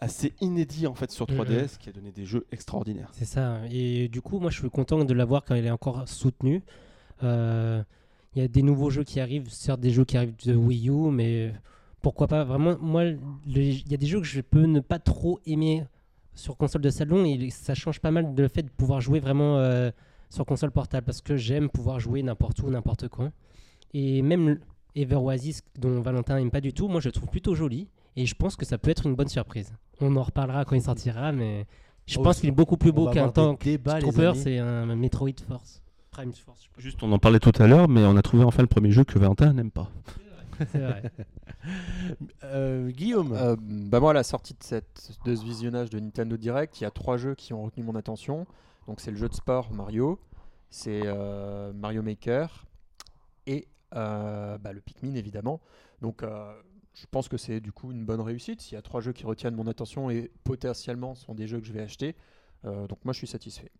assez 0.00 0.32
inédit 0.40 0.86
en 0.86 0.94
fait 0.94 1.10
sur 1.10 1.26
3DS, 1.26 1.76
qui 1.78 1.88
a 1.88 1.92
donné 1.92 2.12
des 2.12 2.24
jeux 2.24 2.46
extraordinaires. 2.52 3.08
C'est 3.12 3.24
ça. 3.24 3.60
Et 3.70 4.08
du 4.08 4.20
coup, 4.22 4.38
moi, 4.38 4.50
je 4.50 4.58
suis 4.60 4.70
content 4.70 5.04
de 5.04 5.14
la 5.14 5.24
voir 5.24 5.44
quand 5.44 5.54
elle 5.56 5.66
est 5.66 5.70
encore 5.70 6.08
soutenue. 6.08 6.62
Euh, 7.24 7.82
Il 8.36 8.42
y 8.42 8.44
a 8.44 8.48
des 8.48 8.62
nouveaux 8.62 8.90
jeux 8.90 9.02
qui 9.04 9.18
arrivent, 9.20 9.50
certes 9.50 9.80
des 9.80 9.90
jeux 9.90 10.04
qui 10.04 10.16
arrivent 10.16 10.36
de 10.44 10.54
Wii 10.54 10.88
U, 10.90 11.10
mais 11.10 11.52
pourquoi 12.02 12.28
pas? 12.28 12.44
Vraiment, 12.44 12.76
moi, 12.78 13.04
il 13.46 13.90
y 13.90 13.94
a 13.94 13.96
des 13.96 14.06
jeux 14.06 14.20
que 14.20 14.26
je 14.26 14.40
peux 14.40 14.66
ne 14.66 14.78
pas 14.80 14.98
trop 15.00 15.40
aimer 15.46 15.84
sur 16.38 16.56
console 16.56 16.82
de 16.82 16.90
salon 16.90 17.24
et 17.24 17.50
ça 17.50 17.74
change 17.74 18.00
pas 18.00 18.10
mal 18.10 18.34
de 18.34 18.42
le 18.42 18.48
fait 18.48 18.62
de 18.62 18.70
pouvoir 18.70 19.00
jouer 19.00 19.18
vraiment 19.18 19.58
euh, 19.58 19.90
sur 20.30 20.44
console 20.46 20.70
portable 20.70 21.04
parce 21.04 21.20
que 21.20 21.36
j'aime 21.36 21.68
pouvoir 21.68 21.98
jouer 21.98 22.22
n'importe 22.22 22.60
où, 22.60 22.70
n'importe 22.70 23.08
quand. 23.08 23.30
Et 23.92 24.22
même 24.22 24.58
Ever 24.94 25.16
Oasis, 25.16 25.62
dont 25.78 26.00
Valentin 26.00 26.38
n'aime 26.38 26.50
pas 26.50 26.60
du 26.60 26.72
tout, 26.72 26.88
moi 26.88 27.00
je 27.00 27.08
le 27.08 27.12
trouve 27.12 27.28
plutôt 27.28 27.54
joli 27.54 27.88
et 28.16 28.24
je 28.24 28.34
pense 28.34 28.56
que 28.56 28.64
ça 28.64 28.78
peut 28.78 28.90
être 28.90 29.06
une 29.06 29.14
bonne 29.14 29.28
surprise. 29.28 29.72
On 30.00 30.14
en 30.16 30.22
reparlera 30.22 30.64
quand 30.64 30.76
il 30.76 30.82
sortira, 30.82 31.32
mais 31.32 31.66
je 32.06 32.18
Oh, 32.18 32.22
pense 32.22 32.40
qu'il 32.40 32.48
est 32.48 32.52
beaucoup 32.52 32.76
plus 32.76 32.92
beau 32.92 33.10
qu'un 33.10 33.28
tank. 33.28 33.68
Trooper, 34.00 34.32
c'est 34.36 34.58
un 34.58 34.94
Metroid 34.94 35.30
Force. 35.46 35.82
Prime 36.10 36.32
Force, 36.32 36.60
je 36.60 36.64
sais 36.64 36.70
pas. 36.74 36.80
Juste, 36.80 37.02
on 37.02 37.12
en 37.12 37.18
parlait 37.18 37.38
tout 37.40 37.52
à 37.60 37.66
l'heure, 37.66 37.88
mais 37.88 38.04
on 38.04 38.16
a 38.16 38.22
trouvé 38.22 38.44
enfin 38.44 38.62
le 38.62 38.68
premier 38.68 38.90
jeu 38.92 39.04
que 39.04 39.18
Valentin 39.18 39.52
n'aime 39.52 39.70
pas. 39.70 39.90
C'est 40.72 40.78
vrai. 40.78 41.02
Euh, 42.44 42.88
Guillaume 42.90 43.32
Euh, 43.34 43.56
bah 43.58 44.00
moi, 44.00 44.12
à 44.12 44.14
la 44.14 44.22
sortie 44.22 44.54
de, 44.54 44.62
cette, 44.62 45.10
de 45.24 45.34
ce 45.34 45.44
visionnage 45.44 45.90
de 45.90 45.98
Nintendo 45.98 46.36
Direct, 46.36 46.80
il 46.80 46.84
y 46.84 46.86
a 46.86 46.90
trois 46.90 47.18
jeux 47.18 47.34
qui 47.34 47.52
ont 47.52 47.62
retenu 47.62 47.82
mon 47.82 47.94
attention. 47.96 48.46
Donc 48.86 49.00
c'est 49.00 49.10
le 49.10 49.18
jeu 49.18 49.28
de 49.28 49.34
sport 49.34 49.70
Mario, 49.72 50.18
c'est 50.70 51.02
euh, 51.04 51.72
Mario 51.74 52.02
Maker 52.02 52.64
et 53.46 53.68
euh, 53.94 54.56
bah, 54.58 54.72
le 54.72 54.80
Pikmin 54.80 55.14
évidemment. 55.14 55.60
Donc 56.00 56.22
euh, 56.22 56.54
je 56.94 57.06
pense 57.10 57.28
que 57.28 57.36
c'est 57.36 57.60
du 57.60 57.72
coup 57.72 57.92
une 57.92 58.04
bonne 58.04 58.20
réussite. 58.20 58.60
S'il 58.62 58.74
y 58.74 58.78
a 58.78 58.82
trois 58.82 59.00
jeux 59.00 59.12
qui 59.12 59.24
retiennent 59.26 59.54
mon 59.54 59.66
attention 59.66 60.10
et 60.10 60.30
potentiellement 60.44 61.14
sont 61.14 61.34
des 61.34 61.46
jeux 61.46 61.60
que 61.60 61.66
je 61.66 61.72
vais 61.72 61.82
acheter, 61.82 62.16
euh, 62.64 62.86
donc 62.86 63.04
moi 63.04 63.12
je 63.12 63.18
suis 63.18 63.26
satisfait. 63.26 63.70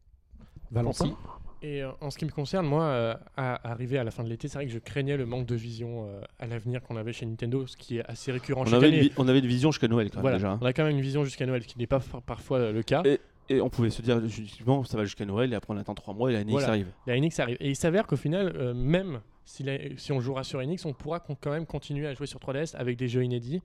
Valentin 0.71 1.17
Et 1.63 1.83
euh, 1.83 1.91
en 2.01 2.11
ce 2.11 2.19
qui 2.19 2.25
me 2.25 2.31
concerne, 2.31 2.67
moi, 2.67 2.85
euh, 2.85 3.15
à, 3.37 3.71
arrivé 3.71 3.99
à 3.99 4.05
la 4.05 4.11
fin 4.11 4.23
de 4.23 4.29
l'été, 4.29 4.49
c'est 4.49 4.59
vrai 4.59 4.67
que 4.67 4.73
je 4.73 4.79
craignais 4.79 5.17
le 5.17 5.27
manque 5.27 5.47
de 5.47 5.55
vision 5.57 6.07
euh, 6.09 6.21
à 6.39 6.47
l'avenir 6.47 6.83
qu'on 6.83 6.97
avait 6.97 7.13
chez 7.13 7.27
Nintendo, 7.27 7.67
ce 7.67 7.77
qui 7.77 7.99
est 7.99 8.05
assez 8.09 8.31
récurrent 8.33 8.63
On 8.63 8.65
chaque 8.67 8.75
avait, 8.75 8.87
année. 8.89 9.13
on 9.17 9.27
avait 9.29 9.41
une 9.41 9.47
vision 9.47 9.71
jusqu'à 9.73 9.89
Noël 9.89 10.09
quand 10.11 10.17
même 10.19 10.23
Voilà, 10.23 10.37
déjà. 10.37 10.53
hein. 10.53 10.59
on 10.61 10.67
a 10.67 10.73
quand 10.73 10.85
même 10.85 10.95
une 10.97 11.03
vision 11.03 11.25
jusqu'à 11.25 11.47
Noël, 11.47 11.63
ce 11.63 11.69
qui 11.69 11.79
n'est 11.79 11.87
pas 11.87 12.01
par- 12.01 12.23
parfois 12.23 12.71
le 12.71 12.83
cas. 12.83 13.03
Et- 13.05 13.21
Et 13.51 13.61
on 13.63 13.71
pouvait 13.71 13.89
se 13.91 14.03
dire 14.03 14.21
justement 14.29 14.85
ça 14.85 14.99
va 14.99 15.05
jusqu'à 15.05 15.25
Noël 15.25 15.51
et 15.53 15.57
après 15.57 15.73
on 15.73 15.79
attend 15.79 15.95
3 15.95 16.13
mois 16.13 16.31
et 16.31 16.35
la 16.35 16.45
NX 16.45 16.51
Voilà. 16.51 16.69
arrive. 16.69 16.87
La 17.07 17.19
NX 17.19 17.41
arrive. 17.41 17.57
Et 17.61 17.71
il 17.71 17.77
s'avère 17.77 18.07
qu'au 18.07 18.17
final, 18.17 18.53
euh, 18.57 18.75
même 18.75 19.21
si, 19.47 19.63
la- 19.63 19.79
si 19.97 20.13
on 20.13 20.21
jouera 20.21 20.45
sur 20.45 20.61
NX, 20.61 20.85
on 20.85 20.93
pourra 20.93 21.19
quand 21.21 21.51
même 21.51 21.65
continuer 21.65 22.07
à 22.07 22.13
jouer 22.13 22.27
sur 22.27 22.39
3DS 22.41 22.75
avec 22.77 22.99
des 22.99 23.09
jeux 23.09 23.25
inédits, 23.25 23.63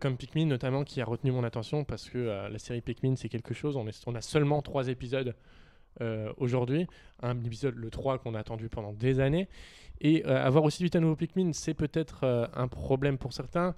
comme 0.00 0.16
Pikmin 0.16 0.46
notamment, 0.46 0.84
qui 0.84 1.00
a 1.00 1.04
retenu 1.04 1.30
mon 1.32 1.44
attention 1.44 1.84
parce 1.84 2.08
que 2.10 2.18
la 2.50 2.58
série 2.58 2.80
Pikmin, 2.80 3.14
c'est 3.14 3.28
quelque 3.28 3.52
chose. 3.54 3.76
On, 3.76 3.86
est- 3.86 4.02
on 4.08 4.14
a 4.16 4.20
seulement 4.22 4.60
trois 4.62 4.88
épisodes 4.88 5.34
euh, 6.00 6.32
aujourd'hui. 6.36 6.86
Un 7.22 7.42
épisode, 7.44 7.74
le 7.76 7.90
3, 7.90 8.18
qu'on 8.18 8.34
a 8.34 8.38
attendu 8.38 8.68
pendant 8.68 8.92
des 8.92 9.20
années. 9.20 9.48
Et 10.00 10.24
euh, 10.26 10.44
avoir 10.44 10.64
aussi 10.64 10.82
vite 10.82 10.94
un 10.96 11.00
nouveau 11.00 11.16
Pikmin, 11.16 11.52
c'est 11.52 11.72
peut-être 11.72 12.24
euh, 12.24 12.46
un 12.54 12.68
problème 12.68 13.16
pour 13.16 13.32
certains. 13.32 13.74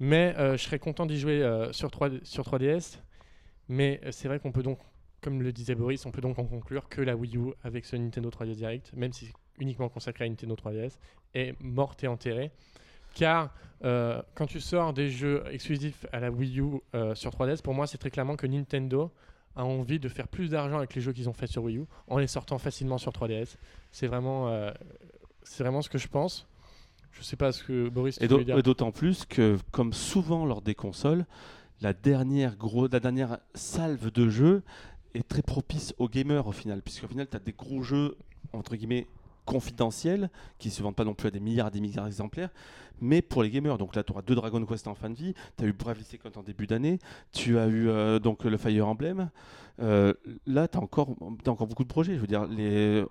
Mais 0.00 0.34
je 0.38 0.56
serais 0.56 0.78
content 0.78 1.04
d'y 1.04 1.18
jouer 1.18 1.68
sur, 1.72 1.90
3, 1.90 2.08
sur 2.22 2.42
3DS. 2.42 3.00
Mais 3.68 4.00
c'est 4.10 4.28
vrai 4.28 4.38
qu'on 4.38 4.50
peut 4.50 4.62
donc 4.62 4.78
comme 5.20 5.42
le 5.42 5.52
disait 5.52 5.74
Boris, 5.74 6.06
on 6.06 6.10
peut 6.10 6.22
donc 6.22 6.38
en 6.38 6.46
conclure 6.46 6.88
que 6.88 7.02
la 7.02 7.14
Wii 7.14 7.36
U 7.36 7.52
avec 7.62 7.84
ce 7.84 7.96
Nintendo 7.96 8.30
3DS 8.30 8.54
Direct, 8.54 8.92
même 8.94 9.12
si 9.12 9.30
uniquement 9.58 9.90
consacré 9.90 10.24
à 10.24 10.28
Nintendo 10.30 10.54
3DS, 10.54 10.96
est 11.34 11.54
morte 11.60 12.02
et 12.02 12.06
enterrée. 12.06 12.50
Car 13.12 13.52
quand 13.82 14.46
tu 14.46 14.58
sors 14.58 14.94
des 14.94 15.10
jeux 15.10 15.44
exclusifs 15.50 16.06
à 16.12 16.20
la 16.20 16.30
Wii 16.30 16.60
U 16.60 16.80
sur 17.12 17.32
3DS, 17.32 17.60
pour 17.60 17.74
moi 17.74 17.86
c'est 17.86 17.98
très 17.98 18.10
clairement 18.10 18.36
que 18.36 18.46
Nintendo 18.46 19.12
a 19.60 19.64
envie 19.64 19.98
de 19.98 20.08
faire 20.08 20.28
plus 20.28 20.50
d'argent 20.50 20.78
avec 20.78 20.94
les 20.94 21.00
jeux 21.00 21.12
qu'ils 21.12 21.28
ont 21.28 21.32
fait 21.32 21.46
sur 21.46 21.62
Wii 21.62 21.78
U 21.78 21.84
en 22.08 22.18
les 22.18 22.26
sortant 22.26 22.58
facilement 22.58 22.98
sur 22.98 23.12
3DS. 23.12 23.56
C'est 23.92 24.06
vraiment, 24.06 24.48
euh, 24.48 24.72
c'est 25.42 25.62
vraiment 25.62 25.82
ce 25.82 25.88
que 25.88 25.98
je 25.98 26.08
pense. 26.08 26.46
Je 27.12 27.22
sais 27.22 27.36
pas 27.36 27.52
ce 27.52 27.64
que 27.64 27.88
Boris 27.88 28.18
tu 28.18 28.24
et 28.24 28.62
d'autant 28.62 28.92
plus 28.92 29.24
que, 29.24 29.58
comme 29.72 29.92
souvent 29.92 30.46
lors 30.46 30.62
des 30.62 30.74
consoles, 30.74 31.26
la 31.80 31.92
dernière, 31.92 32.56
gros, 32.56 32.88
la 32.88 33.00
dernière 33.00 33.38
salve 33.54 34.10
de 34.12 34.28
jeux 34.28 34.62
est 35.14 35.26
très 35.26 35.42
propice 35.42 35.94
aux 35.98 36.08
gamers 36.08 36.46
au 36.46 36.52
final. 36.52 36.82
Puisqu'au 36.82 37.08
final, 37.08 37.26
tu 37.28 37.36
as 37.36 37.40
des 37.40 37.52
gros 37.52 37.82
jeux, 37.82 38.16
entre 38.52 38.76
guillemets, 38.76 39.06
confidentiels, 39.50 40.30
qui 40.58 40.70
se 40.70 40.80
vendent 40.82 40.94
pas 40.94 41.04
non 41.04 41.14
plus 41.14 41.26
à 41.26 41.30
des 41.32 41.40
milliards 41.40 41.68
et 41.68 41.72
des 41.72 41.80
milliards 41.80 42.04
d'exemplaires, 42.04 42.50
mais 43.00 43.20
pour 43.20 43.42
les 43.42 43.50
gamers. 43.50 43.78
Donc 43.78 43.96
là, 43.96 44.04
tu 44.04 44.12
auras 44.12 44.22
deux 44.22 44.36
Dragon 44.36 44.64
Quest 44.64 44.86
en 44.86 44.94
fin 44.94 45.10
de 45.10 45.16
vie, 45.16 45.34
tu 45.56 45.64
as 45.64 45.66
eu 45.66 45.72
Bravely 45.72 46.04
Second 46.04 46.30
en 46.36 46.42
début 46.42 46.66
d'année, 46.66 46.98
tu 47.32 47.58
as 47.58 47.66
eu 47.66 47.88
euh, 47.88 48.18
donc 48.20 48.44
le 48.44 48.56
Fire 48.56 48.86
Emblem. 48.86 49.30
Euh, 49.82 50.12
là, 50.46 50.68
tu 50.68 50.78
as 50.78 50.80
encore, 50.80 51.16
beaucoup 51.16 51.84
de 51.84 51.88
projets. 51.88 52.14
Je 52.14 52.20
veux 52.20 52.26
dire, 52.26 52.46
les, 52.46 53.06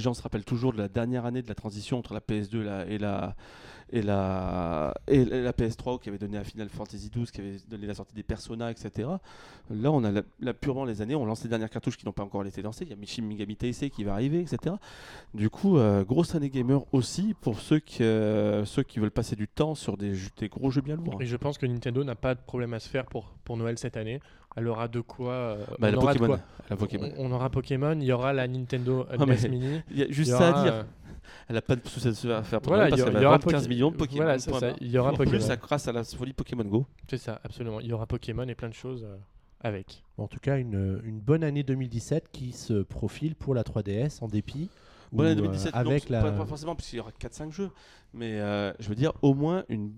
gens 0.00 0.14
se 0.14 0.22
rappellent 0.22 0.44
toujours 0.44 0.72
de 0.72 0.78
la 0.78 0.88
dernière 0.88 1.24
année 1.24 1.42
de 1.42 1.48
la 1.48 1.54
transition 1.54 1.98
entre 1.98 2.14
la 2.14 2.20
PS2 2.20 2.60
la- 2.60 2.86
et 2.86 2.98
la, 2.98 3.34
et 3.92 4.02
la, 4.02 4.94
et 5.08 5.24
la 5.24 5.52
PS3 5.52 6.00
qui 6.00 6.08
avait 6.08 6.18
donné 6.18 6.38
à 6.38 6.44
Final 6.44 6.68
Fantasy 6.68 7.10
XII, 7.10 7.26
qui 7.26 7.40
avait 7.40 7.56
donné 7.68 7.86
la 7.86 7.94
sortie 7.94 8.14
des 8.14 8.22
Persona, 8.22 8.70
etc. 8.70 9.08
Là, 9.70 9.90
on 9.90 10.04
a 10.04 10.10
la- 10.12 10.22
la- 10.40 10.54
purement 10.54 10.84
les 10.84 11.02
années, 11.02 11.14
on 11.14 11.24
lance 11.26 11.42
les 11.42 11.48
dernières 11.48 11.70
cartouches 11.70 11.96
qui 11.96 12.06
n'ont 12.06 12.12
pas 12.12 12.22
encore 12.22 12.44
été 12.46 12.62
lancées. 12.62 12.84
Il 12.84 12.90
y 12.90 12.92
a 12.92 13.06
Shin 13.06 13.22
Megami 13.22 13.56
Tensei 13.56 13.90
qui 13.90 14.04
va 14.04 14.12
arriver, 14.14 14.40
etc. 14.40 14.76
Du 15.34 15.50
coup, 15.50 15.78
euh, 15.78 16.04
grosse 16.04 16.34
année 16.34 16.50
gamer 16.50 16.82
aussi 16.92 17.34
pour 17.40 17.58
ceux 17.60 17.78
qui, 17.80 18.02
euh, 18.02 18.64
ceux 18.64 18.82
qui 18.82 19.00
veulent 19.00 19.10
passer 19.10 19.36
du 19.36 19.48
temps 19.48 19.74
sur 19.74 19.96
des, 19.96 20.12
des 20.38 20.48
gros 20.48 20.70
jeux 20.70 20.80
bien 20.82 20.96
lourds. 20.96 21.20
Et 21.20 21.26
je 21.26 21.36
pense 21.36 21.58
que 21.58 21.66
Nintendo 21.66 22.04
n'a 22.04 22.14
pas 22.14 22.34
de 22.34 22.40
problème 22.40 22.74
à 22.74 22.78
se 22.80 22.88
faire 22.88 23.06
pour, 23.06 23.34
pour 23.44 23.56
Noël 23.56 23.78
cette 23.78 23.96
année. 23.96 24.20
Elle 24.56 24.66
aura 24.66 24.88
de 24.88 25.00
quoi. 25.00 25.32
euh, 25.32 25.64
Bah, 25.78 25.88
on 25.92 25.94
aura 25.98 26.12
de 26.14 26.18
Pokémon. 26.18 26.26
quoi. 26.36 26.40
La 26.70 26.76
Pokémon. 26.76 27.10
On, 27.18 27.26
on 27.26 27.32
aura 27.32 27.50
Pokémon, 27.50 27.92
il 28.00 28.04
y 28.04 28.12
aura 28.12 28.32
la 28.32 28.48
Nintendo 28.48 29.06
euh, 29.10 29.16
Ah, 29.18 29.24
NES 29.26 29.48
Mini. 29.48 29.80
Il 29.92 29.98
y 29.98 30.02
a 30.02 30.06
juste 30.10 30.30
y 30.30 30.34
ça 30.34 30.58
à 30.58 30.62
dire. 30.64 30.86
Euh, 31.30 31.44
Elle 31.48 31.56
a 31.56 31.62
pas 31.62 31.76
de 31.76 31.86
soucis 31.88 32.08
à 32.30 32.42
faire 32.42 32.60
pour 32.60 32.72
Voilà, 32.72 32.88
parce 32.88 33.00
il 33.00 33.02
y 33.02 33.04
qu'elle 33.04 33.10
aura- 33.10 33.12
va 33.12 33.18
il 33.18 33.22
y 33.22 33.26
aura 33.26 33.36
vendre 33.38 33.50
15 33.50 33.64
Poké- 33.64 33.68
millions 33.68 33.90
de 33.90 33.96
Pokémon. 33.96 34.22
Voilà, 34.24 34.38
ça. 34.38 34.72
Il 34.80 34.90
y 34.90 34.98
aura 34.98 35.10
En 35.10 35.14
plus, 35.14 35.24
Pokémon. 35.24 35.40
ça 35.44 35.56
grâce 35.56 35.88
à 35.88 35.92
la 35.92 36.04
folie 36.04 36.32
Pokémon 36.32 36.64
Go. 36.64 36.86
C'est 37.08 37.18
ça, 37.18 37.40
absolument. 37.44 37.80
Il 37.80 37.86
y 37.86 37.92
aura 37.92 38.06
Pokémon 38.06 38.46
et 38.48 38.54
plein 38.54 38.68
de 38.68 38.74
choses 38.74 39.04
euh, 39.04 39.16
avec. 39.60 40.02
En 40.18 40.26
tout 40.28 40.38
cas, 40.40 40.58
une, 40.58 41.00
une 41.04 41.20
bonne 41.20 41.44
année 41.44 41.62
2017 41.62 42.28
qui 42.32 42.52
se 42.52 42.82
profile 42.82 43.34
pour 43.34 43.54
la 43.54 43.62
3DS 43.62 44.22
en 44.22 44.28
dépit. 44.28 44.68
Bon, 45.12 45.22
l'année 45.24 45.40
ou, 45.40 45.44
euh, 45.44 45.46
2017, 45.48 45.74
non, 45.74 45.80
avec 45.80 46.02
c'est 46.04 46.10
la... 46.10 46.22
pas, 46.22 46.30
pas 46.32 46.46
forcément, 46.46 46.74
puisqu'il 46.76 46.96
y 46.96 47.00
aura 47.00 47.10
4-5 47.20 47.50
jeux. 47.52 47.70
Mais 48.14 48.40
euh, 48.40 48.72
je 48.78 48.88
veux 48.88 48.94
dire, 48.94 49.12
au 49.22 49.34
moins 49.34 49.64
une, 49.68 49.92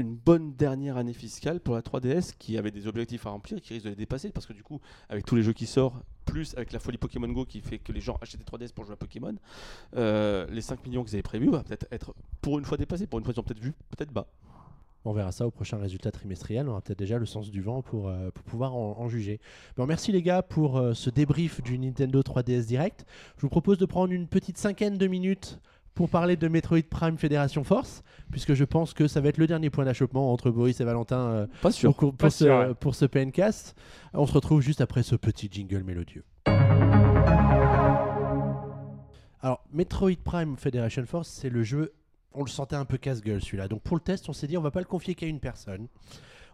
une 0.00 0.14
bonne 0.14 0.54
dernière 0.54 0.96
année 0.96 1.12
fiscale 1.12 1.60
pour 1.60 1.74
la 1.74 1.82
3DS 1.82 2.32
qui 2.38 2.58
avait 2.58 2.70
des 2.70 2.86
objectifs 2.86 3.26
à 3.26 3.30
remplir 3.30 3.58
et 3.58 3.60
qui 3.60 3.74
risque 3.74 3.84
de 3.84 3.90
les 3.90 3.96
dépasser. 3.96 4.30
Parce 4.30 4.46
que 4.46 4.52
du 4.52 4.62
coup, 4.62 4.80
avec 5.08 5.24
tous 5.24 5.36
les 5.36 5.42
jeux 5.42 5.52
qui 5.52 5.66
sortent, 5.66 6.02
plus 6.26 6.54
avec 6.56 6.72
la 6.72 6.78
folie 6.78 6.98
Pokémon 6.98 7.28
Go 7.28 7.44
qui 7.44 7.60
fait 7.60 7.78
que 7.78 7.92
les 7.92 8.00
gens 8.00 8.16
achètent 8.20 8.40
des 8.40 8.46
3DS 8.46 8.72
pour 8.72 8.84
jouer 8.84 8.94
à 8.94 8.96
Pokémon, 8.96 9.34
euh, 9.96 10.46
les 10.50 10.60
5 10.62 10.84
millions 10.84 11.04
qu'ils 11.04 11.14
avaient 11.14 11.22
prévus 11.22 11.50
va 11.50 11.62
peut-être 11.62 11.86
être 11.90 12.14
pour 12.40 12.58
une 12.58 12.64
fois 12.64 12.76
dépassés. 12.76 13.06
Pour 13.06 13.18
une 13.18 13.24
fois, 13.24 13.34
ils 13.34 13.40
ont 13.40 13.44
peut-être 13.44 13.60
vu, 13.60 13.72
peut-être 13.90 14.12
bas. 14.12 14.26
On 15.04 15.12
verra 15.12 15.32
ça 15.32 15.46
au 15.46 15.50
prochain 15.50 15.78
résultat 15.78 16.10
trimestriel. 16.10 16.68
On 16.68 16.72
aura 16.72 16.82
peut-être 16.82 16.98
déjà 16.98 17.18
le 17.18 17.24
sens 17.24 17.50
du 17.50 17.62
vent 17.62 17.80
pour, 17.80 18.08
euh, 18.08 18.30
pour 18.30 18.44
pouvoir 18.44 18.74
en, 18.74 19.08
juger. 19.08 19.40
Bon, 19.76 19.86
merci 19.86 20.12
les 20.12 20.22
gars 20.22 20.42
pour 20.42 20.76
euh, 20.76 20.92
ce 20.92 21.08
débrief 21.08 21.62
du 21.62 21.78
Nintendo 21.78 22.20
3DS 22.20 22.66
Direct. 22.66 23.06
Je 23.36 23.42
vous 23.42 23.48
propose 23.48 23.78
de 23.78 23.86
prendre 23.86 24.12
une 24.12 24.26
petite 24.26 24.58
cinquaine 24.58 24.98
de 24.98 25.06
minutes 25.06 25.58
pour 25.94 26.08
parler 26.08 26.36
de 26.36 26.48
Metroid 26.48 26.82
Prime 26.88 27.18
Fédération 27.18 27.64
Force, 27.64 28.02
puisque 28.30 28.54
je 28.54 28.64
pense 28.64 28.94
que 28.94 29.08
ça 29.08 29.20
va 29.20 29.28
être 29.28 29.38
le 29.38 29.46
dernier 29.46 29.70
point 29.70 29.84
d'achoppement 29.84 30.32
entre 30.32 30.50
Boris 30.50 30.80
et 30.80 30.84
Valentin 30.84 31.18
euh, 31.18 31.46
Pas 31.62 31.70
pour, 31.82 31.94
pour 31.96 32.14
Pas 32.14 32.30
ce, 32.30 32.44
sûr, 32.44 32.58
ouais. 32.58 32.74
pour 32.74 32.94
ce 32.94 33.04
PNcast. 33.04 33.76
On 34.14 34.26
se 34.26 34.32
retrouve 34.32 34.60
juste 34.60 34.80
après 34.80 35.02
ce 35.02 35.16
petit 35.16 35.48
jingle 35.50 35.82
mélodieux. 35.82 36.24
Alors, 39.42 39.64
Metroid 39.72 40.16
Prime 40.22 40.56
Federation 40.56 41.04
Force, 41.06 41.28
c'est 41.28 41.48
le 41.48 41.62
jeu. 41.62 41.92
On 42.32 42.44
le 42.44 42.50
sentait 42.50 42.76
un 42.76 42.84
peu 42.84 42.98
casse-gueule 42.98 43.40
celui-là. 43.40 43.68
Donc, 43.68 43.82
pour 43.82 43.96
le 43.96 44.02
test, 44.02 44.28
on 44.28 44.32
s'est 44.32 44.46
dit 44.46 44.56
on 44.56 44.62
va 44.62 44.70
pas 44.70 44.80
le 44.80 44.86
confier 44.86 45.14
qu'à 45.14 45.26
une 45.26 45.40
personne. 45.40 45.88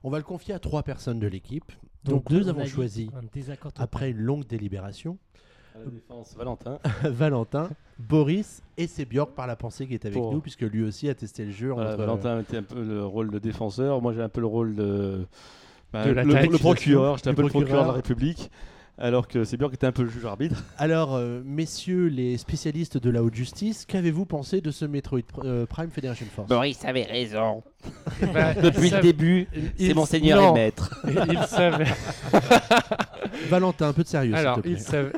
On 0.03 0.11
va 0.11 0.19
le 0.19 0.25
confier 0.25 0.55
à 0.55 0.59
trois 0.59 0.83
personnes 0.83 1.19
de 1.19 1.27
l'équipe. 1.27 1.73
Donc, 2.05 2.31
nous 2.31 2.47
on 2.47 2.51
avons 2.51 2.65
choisi, 2.67 3.11
un 3.17 3.27
désaccord 3.33 3.73
total. 3.73 3.85
après 3.85 4.11
une 4.11 4.19
longue 4.19 4.47
délibération, 4.47 5.19
À 5.77 5.85
la 5.85 5.91
défense, 5.91 6.35
Valentin. 6.37 6.79
Valentin, 7.05 7.69
Boris 7.99 8.63
et 8.77 8.87
c'est 8.87 9.05
Björk 9.05 9.31
par 9.35 9.47
la 9.47 9.57
pensée 9.57 9.87
qui 9.87 9.95
est 9.95 10.05
avec 10.05 10.17
Pour- 10.19 10.33
nous, 10.33 10.41
puisque 10.41 10.63
lui 10.63 10.83
aussi 10.83 11.09
a 11.09 11.15
testé 11.15 11.45
le 11.45 11.51
jeu. 11.51 11.71
Voilà, 11.71 11.91
entre- 11.91 11.99
Valentin 11.99 12.41
était 12.41 12.57
un 12.59 12.63
peu 12.63 12.83
le 12.83 13.05
rôle 13.05 13.31
de 13.31 13.39
défenseur. 13.39 14.01
Moi, 14.01 14.13
j'ai 14.15 14.23
un 14.23 14.29
peu 14.29 14.41
le 14.41 14.47
rôle 14.47 14.75
de. 14.75 15.27
bah, 15.93 16.05
De 16.07 16.11
le, 16.13 16.23
le 16.23 16.59
procureur. 16.59 17.17
J'étais 17.19 17.31
un 17.31 17.35
peu 17.35 17.43
le 17.43 17.49
procureur 17.49 17.83
de 17.85 17.89
la. 17.89 17.95
République. 17.95 18.51
Alors 18.99 19.29
que 19.29 19.45
c'est 19.45 19.57
bien 19.57 19.69
que 19.69 19.75
était 19.75 19.87
un 19.87 19.93
peu 19.93 20.03
le 20.03 20.09
juge 20.09 20.25
arbitre. 20.25 20.65
Alors, 20.79 21.15
euh, 21.15 21.43
messieurs 21.45 22.07
les 22.07 22.39
spécialistes 22.39 22.97
de 22.97 23.11
la 23.11 23.23
haute 23.23 23.35
justice, 23.35 23.85
qu'avez-vous 23.85 24.25
pensé 24.25 24.61
de 24.61 24.71
ce 24.71 24.85
Metroid 24.87 25.21
euh, 25.45 25.67
Prime 25.67 25.91
Federation 25.91 26.27
Force? 26.35 26.49
Boris 26.49 26.85
avait 26.85 27.05
raison. 27.05 27.63
Bah, 28.33 28.55
Depuis 28.55 28.89
il 28.89 28.95
le 28.95 29.01
début, 29.01 29.49
c'est 29.79 29.95
mon 29.95 30.07
seigneur 30.07 30.41
non. 30.41 30.51
et 30.53 30.55
maître. 30.55 31.05
il, 31.07 31.39
savait. 31.45 31.85
Valentin, 33.49 33.89
un 33.89 33.93
peu 33.93 34.03
de 34.03 34.09
sérieux, 34.09 34.33
s'il 34.33 34.41
Alors, 34.41 34.57
te 34.57 34.63
plaît. 34.63 34.73
il 34.73 34.81
savait. 34.81 35.13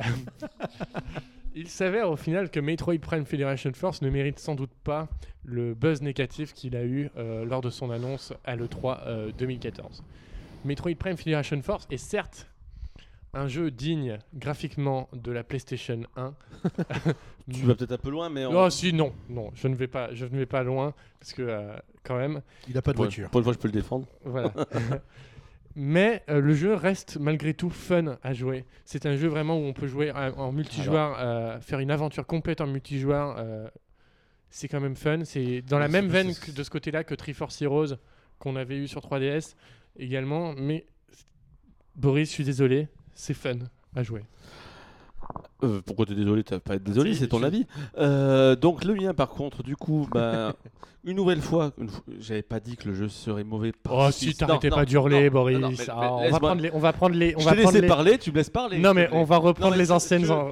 il 1.55 1.69
s'avère 1.69 2.11
au 2.11 2.17
final 2.17 2.51
que 2.51 2.61
Metroid 2.61 2.99
Prime 2.99 3.25
Federation 3.25 3.71
Force 3.73 4.03
ne 4.03 4.11
mérite 4.11 4.39
sans 4.39 4.55
doute 4.55 4.73
pas 4.85 5.09
le 5.49 5.75
buzz 5.75 6.03
négatif 6.03 6.53
qu'il 6.53 6.77
a 6.77 6.85
eu 6.85 7.11
euh, 7.17 7.45
lors 7.45 7.61
de 7.61 7.71
son 7.71 7.91
annonce 7.91 8.33
à 8.45 8.55
l'E3 8.55 8.99
euh, 9.07 9.31
2014. 9.39 10.03
Metroid 10.65 10.95
Prime 10.99 11.17
Federation 11.17 11.61
Force 11.63 11.87
est 11.91 11.97
certes 11.97 12.49
un 13.35 13.47
jeu 13.49 13.71
digne 13.71 14.19
graphiquement 14.35 15.09
de 15.13 15.31
la 15.33 15.45
PlayStation 15.45 16.01
1. 16.17 16.35
Tu 17.51 17.65
vas 17.65 17.75
peut-être 17.75 17.93
un 17.93 17.97
peu 17.99 18.11
loin, 18.11 18.29
mais. 18.29 18.45
on- 18.45 18.65
Oh 18.65 18.69
si 18.71 18.93
non, 18.93 19.11
non, 19.31 19.51
je 19.55 19.69
ne 19.69 19.75
vais 19.75 19.87
pas, 19.87 20.13
je 20.13 20.27
ne 20.27 20.37
vais 20.37 20.45
pas 20.45 20.63
loin 20.63 20.93
parce 21.19 21.33
que 21.33 21.41
euh, 21.41 21.75
quand 22.03 22.19
même, 22.19 22.43
Il 22.69 22.75
n'a 22.75 22.83
pas 22.83 22.91
de 22.93 22.97
pour, 22.97 23.07
voiture. 23.07 23.31
pour 23.31 23.39
une 23.41 23.45
fois, 23.45 23.53
je 23.55 23.59
peux 23.59 23.69
le 23.69 23.73
défendre. 23.73 24.07
voilà. 24.25 24.53
Mais 25.75 26.25
euh, 26.29 26.41
le 26.41 26.55
jeu 26.55 26.75
reste 26.75 27.19
malgré 27.19 27.55
tout 27.55 27.71
fun 27.71 28.19
à 28.23 28.35
jouer. 28.35 28.65
C'est 28.85 29.07
un 29.07 29.17
jeu 29.17 29.29
vraiment 29.29 29.57
où 29.59 29.63
on 29.63 29.73
peut 29.73 29.87
jouer 29.87 30.11
en, 30.11 30.31
en 30.39 30.53
multijoueur, 30.53 31.17
euh, 31.19 31.61
faire 31.61 31.79
une 31.79 31.91
aventure 31.91 32.27
complète 32.27 32.61
en 32.61 32.67
multijoueur. 32.67 33.37
euh, 33.39 33.69
c'est 34.51 34.67
quand 34.69 34.81
même 34.81 34.97
fun. 34.97 35.21
C'est 35.25 35.63
dans 35.63 35.79
la 35.79 35.89
même 35.89 36.09
veine 36.09 36.35
que 36.35 36.51
de 36.51 36.63
ce 36.63 36.69
côté-là 36.71 37.05
que 37.05 37.15
Triforce 37.15 37.63
Heroes 37.63 37.97
qu'on 38.39 38.57
avait 38.57 38.77
eu 38.77 38.89
sur 38.89 39.01
3DS 39.03 39.55
également. 39.99 40.53
Mais 40.57 40.87
Boris, 41.95 42.29
je 42.29 42.35
suis 42.35 42.45
désolé, 42.45 42.89
c'est 43.19 43.35
fun 43.35 43.57
à 43.97 44.03
jouer. 44.03 44.23
Euh, 45.65 45.81
pourquoi 45.85 46.07
t'es 46.07 46.15
désolé 46.15 46.45
T'as 46.45 46.61
pas 46.61 46.77
être 46.77 46.85
désolé, 46.85 47.13
Si, 47.13 47.21
c'est 47.21 47.29
ton 47.29 47.43
avis. 47.43 47.67
Euh, 47.99 48.55
donc 48.55 48.85
le 48.85 48.95
mien, 48.95 49.13
par 49.13 49.29
contre, 49.31 49.63
du 49.65 49.75
coup, 49.77 50.07
bah, 50.13 50.55
une 51.05 51.17
nouvelle 51.17 51.41
fois, 51.43 51.73
j'avais 52.21 52.43
pas 52.43 52.61
dit 52.61 52.77
que 52.77 52.89
le 52.89 52.95
jeu 52.95 53.09
serait 53.09 53.43
mauvais. 53.43 53.73
Oh 53.91 54.09
si 54.13 54.35
t'arrêtais 54.35 54.71
pas 54.71 54.85
d'hurler, 54.85 55.29
Boris. 55.31 55.59
non, 55.59 55.71
mais- 55.71 55.85
Ah, 55.89 56.13
on, 56.15 56.31
va 56.31 56.39
prendre 56.39 56.63
les, 56.63 56.71
on 56.73 56.79
va 56.79 56.93
prendre 56.93 57.17
les, 57.17 57.35
on 57.37 57.41
je 57.41 57.45
va 57.45 57.55
prendre 57.57 57.79
les- 57.81 57.87
parler, 57.89 58.19
tu 58.19 58.31
me 58.31 58.37
laisses 58.37 58.51
parler. 58.51 58.79
Non 58.79 58.95
mais 58.95 59.09
on 59.13 59.25
va 59.25 59.37
reprendre 59.39 59.71
Non, 59.73 59.77
mais 59.77 59.83
les 59.83 59.91
anciennes. 59.91 60.23
Tu, 60.25 60.31
en- 60.31 60.49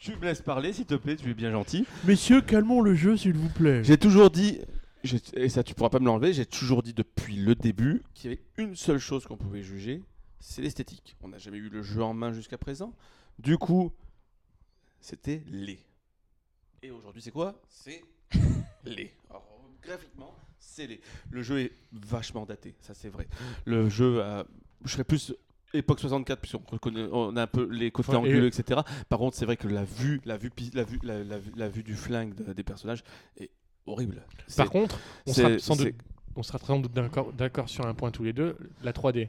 tu 0.00 0.16
me 0.16 0.24
laisses 0.24 0.42
parler, 0.42 0.72
s'il 0.72 0.86
te 0.86 0.94
plaît, 0.94 1.16
tu 1.16 1.30
es 1.30 1.34
bien 1.34 1.50
gentil. 1.52 1.84
Messieurs, 2.04 2.40
calmons 2.40 2.80
le 2.80 2.94
jeu, 2.94 3.16
s'il 3.18 3.34
vous 3.34 3.50
plaît. 3.50 3.84
J'ai 3.84 3.98
toujours 3.98 4.30
dit, 4.30 4.60
et 5.34 5.50
ça 5.50 5.62
tu 5.62 5.74
pourras 5.74 5.90
pas 5.90 6.00
me 6.00 6.06
l'enlever, 6.06 6.32
j'ai 6.32 6.46
toujours 6.46 6.82
dit 6.82 6.94
depuis 6.94 7.36
le 7.36 7.54
début 7.54 8.02
qu'il 8.14 8.30
y 8.30 8.34
avait 8.34 8.42
une 8.56 8.74
seule 8.74 8.98
chose 8.98 9.26
qu'on 9.26 9.36
pouvait 9.36 9.62
juger, 9.62 10.02
c'est 10.40 10.62
l'esthétique. 10.62 11.16
On 11.22 11.28
n'a 11.28 11.38
jamais 11.38 11.58
eu 11.58 11.68
le 11.68 11.82
jeu 11.82 12.02
en 12.02 12.14
main 12.14 12.32
jusqu'à 12.32 12.58
présent. 12.58 12.94
Du 13.38 13.58
coup, 13.58 13.92
c'était 15.00 15.42
laid. 15.48 15.78
Et 16.82 16.90
aujourd'hui, 16.90 17.22
c'est 17.22 17.30
quoi? 17.30 17.60
C'est 17.68 18.02
laid. 18.84 19.12
Alors, 19.30 19.46
graphiquement, 19.82 20.34
c'est 20.58 20.86
laid. 20.86 21.00
Le 21.30 21.42
jeu 21.42 21.60
est 21.60 21.72
vachement 21.92 22.46
daté, 22.46 22.74
ça 22.80 22.94
c'est 22.94 23.08
vrai. 23.08 23.28
Le 23.64 23.88
jeu, 23.88 24.22
a- 24.22 24.46
je 24.84 24.92
serais 24.92 25.04
plus 25.04 25.34
époque 25.74 26.00
64 26.00 26.40
puisqu'on 26.40 26.62
reconnaît- 26.66 27.08
on 27.12 27.36
a 27.36 27.42
un 27.42 27.46
peu 27.46 27.68
les 27.70 27.90
côtés 27.90 28.10
Ouais, 28.10 28.14
et- 28.14 28.18
anguleux, 28.18 28.46
etc. 28.46 28.80
Par 29.08 29.18
contre, 29.18 29.36
c'est 29.36 29.44
vrai 29.44 29.56
que 29.56 29.68
la 29.68 29.84
vue, 29.84 30.20
la 30.24 30.36
vue, 30.36 30.50
la 30.74 30.84
vue, 30.84 30.98
la, 31.02 31.22
la 31.24 31.38
vue- 31.38 31.52
la 31.56 31.68
vue 31.68 31.82
du 31.82 31.94
flingue 31.94 32.34
de- 32.34 32.52
des 32.52 32.62
personnages 32.62 33.02
est 33.36 33.50
horrible. 33.86 34.24
Par 34.56 34.70
contre, 34.70 34.98
on 35.26 35.32
sera 35.32 35.58
sans 35.58 35.76
doute, 35.76 35.94
on 36.36 36.42
sera 36.42 36.58
doute 36.80 36.92
d'accord 36.92 37.32
d'accord 37.32 37.68
sur 37.68 37.86
un 37.86 37.94
point 37.94 38.10
tous 38.10 38.24
les 38.24 38.32
deux, 38.32 38.56
la 38.82 38.92
3D. 38.92 39.28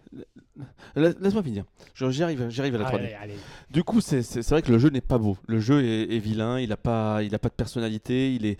La- 0.96 1.10
Laisse-moi 1.20 1.44
finir. 1.44 1.64
J'y 1.96 2.24
arrive, 2.24 2.42
à 2.76 2.78
la 2.80 2.86
3D. 2.86 2.96
Allez, 2.96 3.14
allez. 3.14 3.34
Du 3.72 3.84
coup, 3.84 4.02
c'est 4.02 4.22
c'est- 4.24 4.42
c'est 4.42 4.54
vrai 4.56 4.62
que 4.62 4.72
le 4.72 4.80
jeu 4.80 4.90
n'est 4.90 5.02
pas 5.02 5.18
beau. 5.18 5.38
Le 5.48 5.60
jeu 5.60 5.84
est, 5.84 6.16
est 6.16 6.20
vilain, 6.20 6.60
il 6.60 6.70
n'a 6.70 6.78
pas, 6.78 7.22
il 7.24 7.34
a 7.36 7.40
pas 7.40 7.50
de 7.50 7.54
personnalité, 7.54 8.34
il 8.34 8.46
est. 8.46 8.60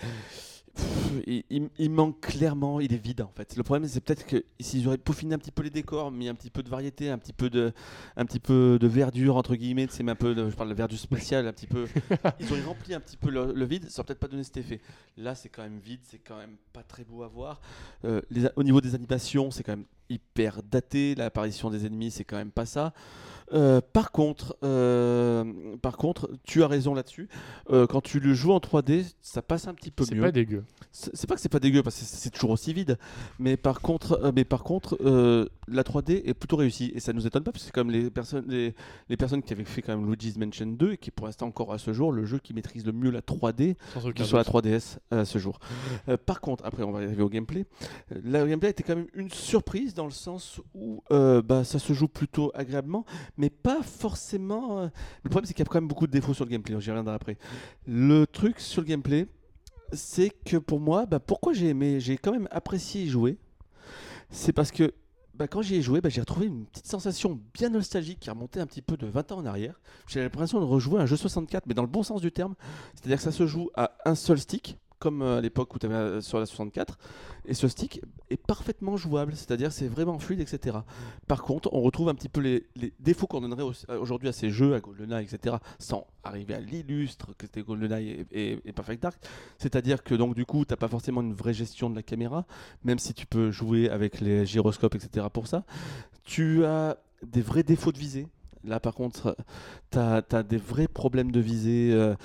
Il, 1.26 1.44
il- 1.50 1.70
il 1.80 1.90
manque 1.90 2.20
clairement, 2.22 2.80
il 2.80 2.94
est 2.94 2.98
vide 3.04 3.22
en 3.22 3.32
fait. 3.36 3.56
Le 3.56 3.64
problème, 3.64 3.88
c'est 3.90 4.00
peut-être 4.02 4.26
que 4.26 4.44
s'ils 4.60 4.88
auraient 4.88 4.98
peaufiné 4.98 5.36
un 5.36 5.38
petit 5.38 5.52
peu 5.52 5.64
les 5.64 5.70
décors, 5.70 6.12
mis 6.12 6.28
un 6.30 6.36
petit 6.36 6.50
peu 6.50 6.62
de 6.64 6.70
variété, 6.70 7.10
un 7.10 7.18
petit 7.18 7.34
peu 7.34 7.50
de, 7.50 7.74
un 8.16 8.26
petit 8.26 8.40
peu 8.40 8.78
de 8.80 8.88
verdure 8.88 9.36
entre 9.36 9.56
guillemets, 9.56 9.88
c'est 9.90 10.08
un 10.08 10.16
peu, 10.16 10.36
de- 10.36 10.50
je 10.50 10.56
parle 10.56 10.70
de 10.70 10.76
verdure 10.76 11.00
spéciale, 11.00 11.48
un 11.48 11.54
petit 11.54 11.68
peu. 11.68 11.86
Ils 12.40 12.52
auraient 12.52 12.64
rempli 12.64 12.94
un 12.94 13.00
petit 13.00 13.18
peu 13.18 13.30
le, 13.30 13.52
le 13.54 13.66
vide, 13.66 13.90
ça 13.90 14.00
aurait 14.02 14.08
peut-être 14.08 14.20
pas 14.20 14.28
donné 14.28 14.44
cet 14.44 14.58
effet. 14.58 14.80
Là, 15.18 15.34
c'est 15.36 15.50
quand 15.50 15.64
même 15.64 15.80
vide, 15.80 16.02
c'est 16.04 16.20
quand 16.20 16.38
même 16.38 16.56
pas 16.74 16.84
très 16.84 17.04
beau 17.04 17.24
à 17.24 17.28
voir. 17.28 17.60
Euh, 18.06 18.22
les 18.30 18.48
au 18.56 18.64
niveau 18.64 18.80
des 18.82 18.94
animations, 18.96 19.52
c'est 19.52 19.64
quand 19.64 19.74
même 19.76 19.86
hyper 20.10 20.62
daté. 20.64 21.16
L'apparition 21.16 21.70
des 21.70 21.86
ennemis, 21.86 22.12
c'est 22.12 22.24
quand 22.24 22.38
même 22.38 22.52
pas 22.52 22.66
ça. 22.66 22.94
Euh, 23.54 23.80
par 23.94 24.12
contre, 24.12 24.58
euh, 24.64 25.44
par 25.82 25.98
contre, 25.98 26.30
tu 26.44 26.64
as 26.64 26.68
raison 26.68 26.94
là-dessus. 26.94 27.30
Euh, 27.70 27.88
quand 27.88 28.02
tu 28.02 28.20
le 28.20 28.34
joues 28.34 28.52
en 28.52 28.60
3D, 28.60 29.06
ça 29.22 29.42
passe 29.42 29.68
un 29.68 29.74
petit 29.74 29.92
peu 29.92 30.04
C'est 30.04 30.16
mieux. 30.16 30.22
pas 30.22 30.32
dégueu. 30.32 30.64
C'est 30.92 31.16
c'est 31.16 31.28
pas 31.28 31.36
que 31.36 31.42
c'est 31.42 31.50
pas 31.50 31.60
dégueu 31.60 31.84
parce 31.84 31.96
que 31.98 32.04
c'est 32.06 32.18
c'est 32.18 32.30
toujours 32.30 32.50
aussi 32.52 32.74
vide, 32.74 32.98
mais 33.40 33.56
par 33.56 33.82
contre, 33.82 34.32
mais 34.36 34.44
par 34.44 34.64
contre, 34.64 34.98
la 35.68 35.84
3D 35.84 36.24
est 36.26 36.34
plutôt 36.34 36.56
réussie 36.58 36.92
et 36.96 37.00
ça 37.00 37.14
nous 37.14 37.28
étonne 37.28 37.44
pas 37.44 37.52
parce 37.52 37.64
que 37.64 37.68
c'est 37.68 37.74
comme 37.74 37.92
les 37.92 38.10
personnes, 38.10 38.46
les, 38.48 38.74
les 39.10 39.18
personnes 39.18 39.44
qui 39.44 39.54
avaient 39.54 39.64
fait 39.66 39.82
quand 39.82 39.96
même 39.96 40.10
Luigi's 40.10 40.38
Mansion 40.38 40.66
2 40.66 40.94
et 40.94 40.98
qui 40.98 41.12
pour 41.12 41.28
l'instant 41.28 41.48
encore 41.48 41.74
à 41.74 41.78
ce 41.78 41.94
jour 41.94 42.12
le 42.12 42.26
jeu 42.26 42.40
qui 42.40 42.54
maîtrise 42.54 42.86
le 42.86 42.92
mieux 42.94 43.12
la 43.12 43.22
3D 43.22 43.76
Sans 43.94 44.06
aucun 44.08 44.24
sur 44.24 44.38
la 44.38 44.44
doute. 44.44 44.54
3DS 44.66 44.98
à 45.12 45.26
ce 45.26 45.38
jour. 45.38 45.60
Par 46.26 46.42
contre, 46.42 46.66
après 46.66 46.84
on 46.84 46.92
va 46.92 47.00
arriver 47.00 47.24
au 47.24 47.30
gameplay. 47.30 47.66
La 48.24 48.46
gameplay 48.46 48.70
était 48.72 48.84
quand 48.84 48.96
même 48.96 49.08
une 49.14 49.30
surprise 49.30 49.94
dans 49.94 50.06
le 50.06 50.12
sens 50.12 50.60
où 50.74 51.04
bah, 51.10 51.64
ça 51.64 51.80
se 51.80 51.94
joue 51.94 52.08
plutôt 52.08 52.52
agréablement, 52.54 53.06
mais 53.38 53.50
pas 53.50 53.82
forcément. 53.84 54.80
euh, 54.80 54.88
Le 55.24 55.30
problème 55.30 55.46
c'est 55.48 55.54
qu'il 55.54 55.64
y 55.64 55.68
a 55.68 55.70
quand 55.70 55.80
même 55.80 55.88
beaucoup 55.88 56.08
de 56.08 56.12
défauts 56.12 56.34
sur 56.34 56.46
le 56.46 56.52
gameplay. 56.52 56.76
J'y 56.80 56.90
reviendrai 56.90 57.16
après. 57.16 57.38
Le 57.86 58.26
truc 58.26 58.60
sur 58.60 58.82
le 58.82 58.88
gameplay, 58.88 59.28
c'est 59.94 60.30
que 60.30 60.58
pour 60.58 60.80
moi, 60.80 61.06
bah, 61.06 61.20
pourquoi 61.20 61.54
j'ai 61.54 61.70
aimé, 61.70 62.00
j'ai 62.00 62.18
quand 62.18 62.32
même 62.32 62.48
apprécié 62.52 63.04
y 63.04 63.10
jouer, 63.10 63.38
c'est 64.30 64.52
parce 64.54 64.72
que 64.72 64.94
bah, 65.34 65.48
quand 65.48 65.62
j'y 65.62 65.76
ai 65.76 65.82
joué, 65.82 66.02
bah, 66.02 66.10
j'ai 66.10 66.20
retrouvé 66.20 66.48
une 66.48 66.66
petite 66.66 66.88
sensation 66.88 67.40
bien 67.54 67.70
nostalgique 67.70 68.20
qui 68.20 68.30
remontait 68.30 68.60
un 68.60 68.66
petit 68.66 68.82
peu 68.82 68.98
de 68.98 69.06
20 69.06 69.32
ans 69.32 69.38
en 69.38 69.46
arrière. 69.46 69.80
J'ai 70.08 70.22
l'impression 70.22 70.60
de 70.60 70.66
rejouer 70.66 71.00
un 71.00 71.06
jeu 71.06 71.16
64, 71.16 71.68
mais 71.68 71.74
dans 71.76 71.84
le 71.84 71.88
bon 71.88 72.02
sens 72.04 72.22
du 72.22 72.32
terme. 72.32 72.56
C'est-à-dire 72.96 73.18
que 73.18 73.24
ça 73.24 73.32
se 73.32 73.46
joue 73.46 73.70
à 73.76 73.92
un 74.06 74.16
seul 74.16 74.40
stick, 74.40 74.78
comme 75.00 75.22
euh, 75.22 75.38
à 75.38 75.42
l'époque 75.42 75.74
où 75.76 75.80
tu 75.80 75.86
avais 75.86 76.22
sur 76.22 76.40
la 76.40 76.46
64. 76.46 76.98
Et 77.46 77.54
ce 77.54 77.68
stick 77.68 78.02
est 78.30 78.42
parfaitement 78.42 78.98
jouable, 78.98 79.34
c'est-à-dire 79.36 79.72
c'est 79.72 79.88
vraiment 79.88 80.20
fluide, 80.20 80.42
etc. 80.42 80.78
Par 81.28 81.44
contre, 81.44 81.70
on 81.72 81.82
retrouve 81.82 82.10
un 82.10 82.16
petit 82.16 82.30
peu 82.30 82.42
les, 82.42 82.68
défauts 83.00 83.28
qu'on 83.28 83.42
donnerait 83.42 83.64
au- 83.64 83.74
aujourd'hui 84.00 84.28
à 84.28 84.34
ces 84.34 84.50
jeux, 84.50 84.74
à 84.76 84.80
GoldenEye, 84.80 85.24
etc., 85.26 85.58
sans 85.80 86.08
arriver 86.24 86.56
à 86.56 86.60
l'illustre 86.60 87.28
que 87.38 87.46
c'était 87.46 87.62
GoldenEye 87.62 88.26
et, 88.32 88.52
et- 88.54 88.62
et 88.66 88.74
Perfect 88.74 89.02
Dark. 89.02 89.18
C'est-à-dire 89.60 90.04
que 90.04 90.14
donc 90.16 90.36
du 90.36 90.46
coup, 90.46 90.66
tu 90.66 90.74
n'as 90.74 90.78
pas 90.78 90.90
forcément 90.90 91.22
une 91.22 91.34
vraie 91.34 91.54
gestion 91.54 91.90
de 91.90 91.96
la 91.96 92.04
caméra, 92.04 92.46
même 92.84 93.00
si 93.00 93.14
tu 93.14 93.26
peux 93.26 93.52
jouer 93.52 93.90
avec 93.90 94.20
les 94.20 94.46
gyroscopes, 94.46 94.96
etc. 94.96 95.28
pour 95.32 95.48
ça. 95.48 95.64
Tu 96.24 96.66
as 96.66 96.98
des 97.26 97.42
vrais 97.42 97.64
défauts 97.64 97.92
de 97.92 97.98
visée. 97.98 98.28
Là, 98.64 98.80
par 98.80 98.94
contre, 98.94 99.36
tu 99.92 100.00
as, 100.00 100.44
des 100.44 100.58
vrais 100.58 100.88
problèmes 100.88 101.32
de 101.32 101.40
visée 101.40 101.92
euh, 101.92 102.16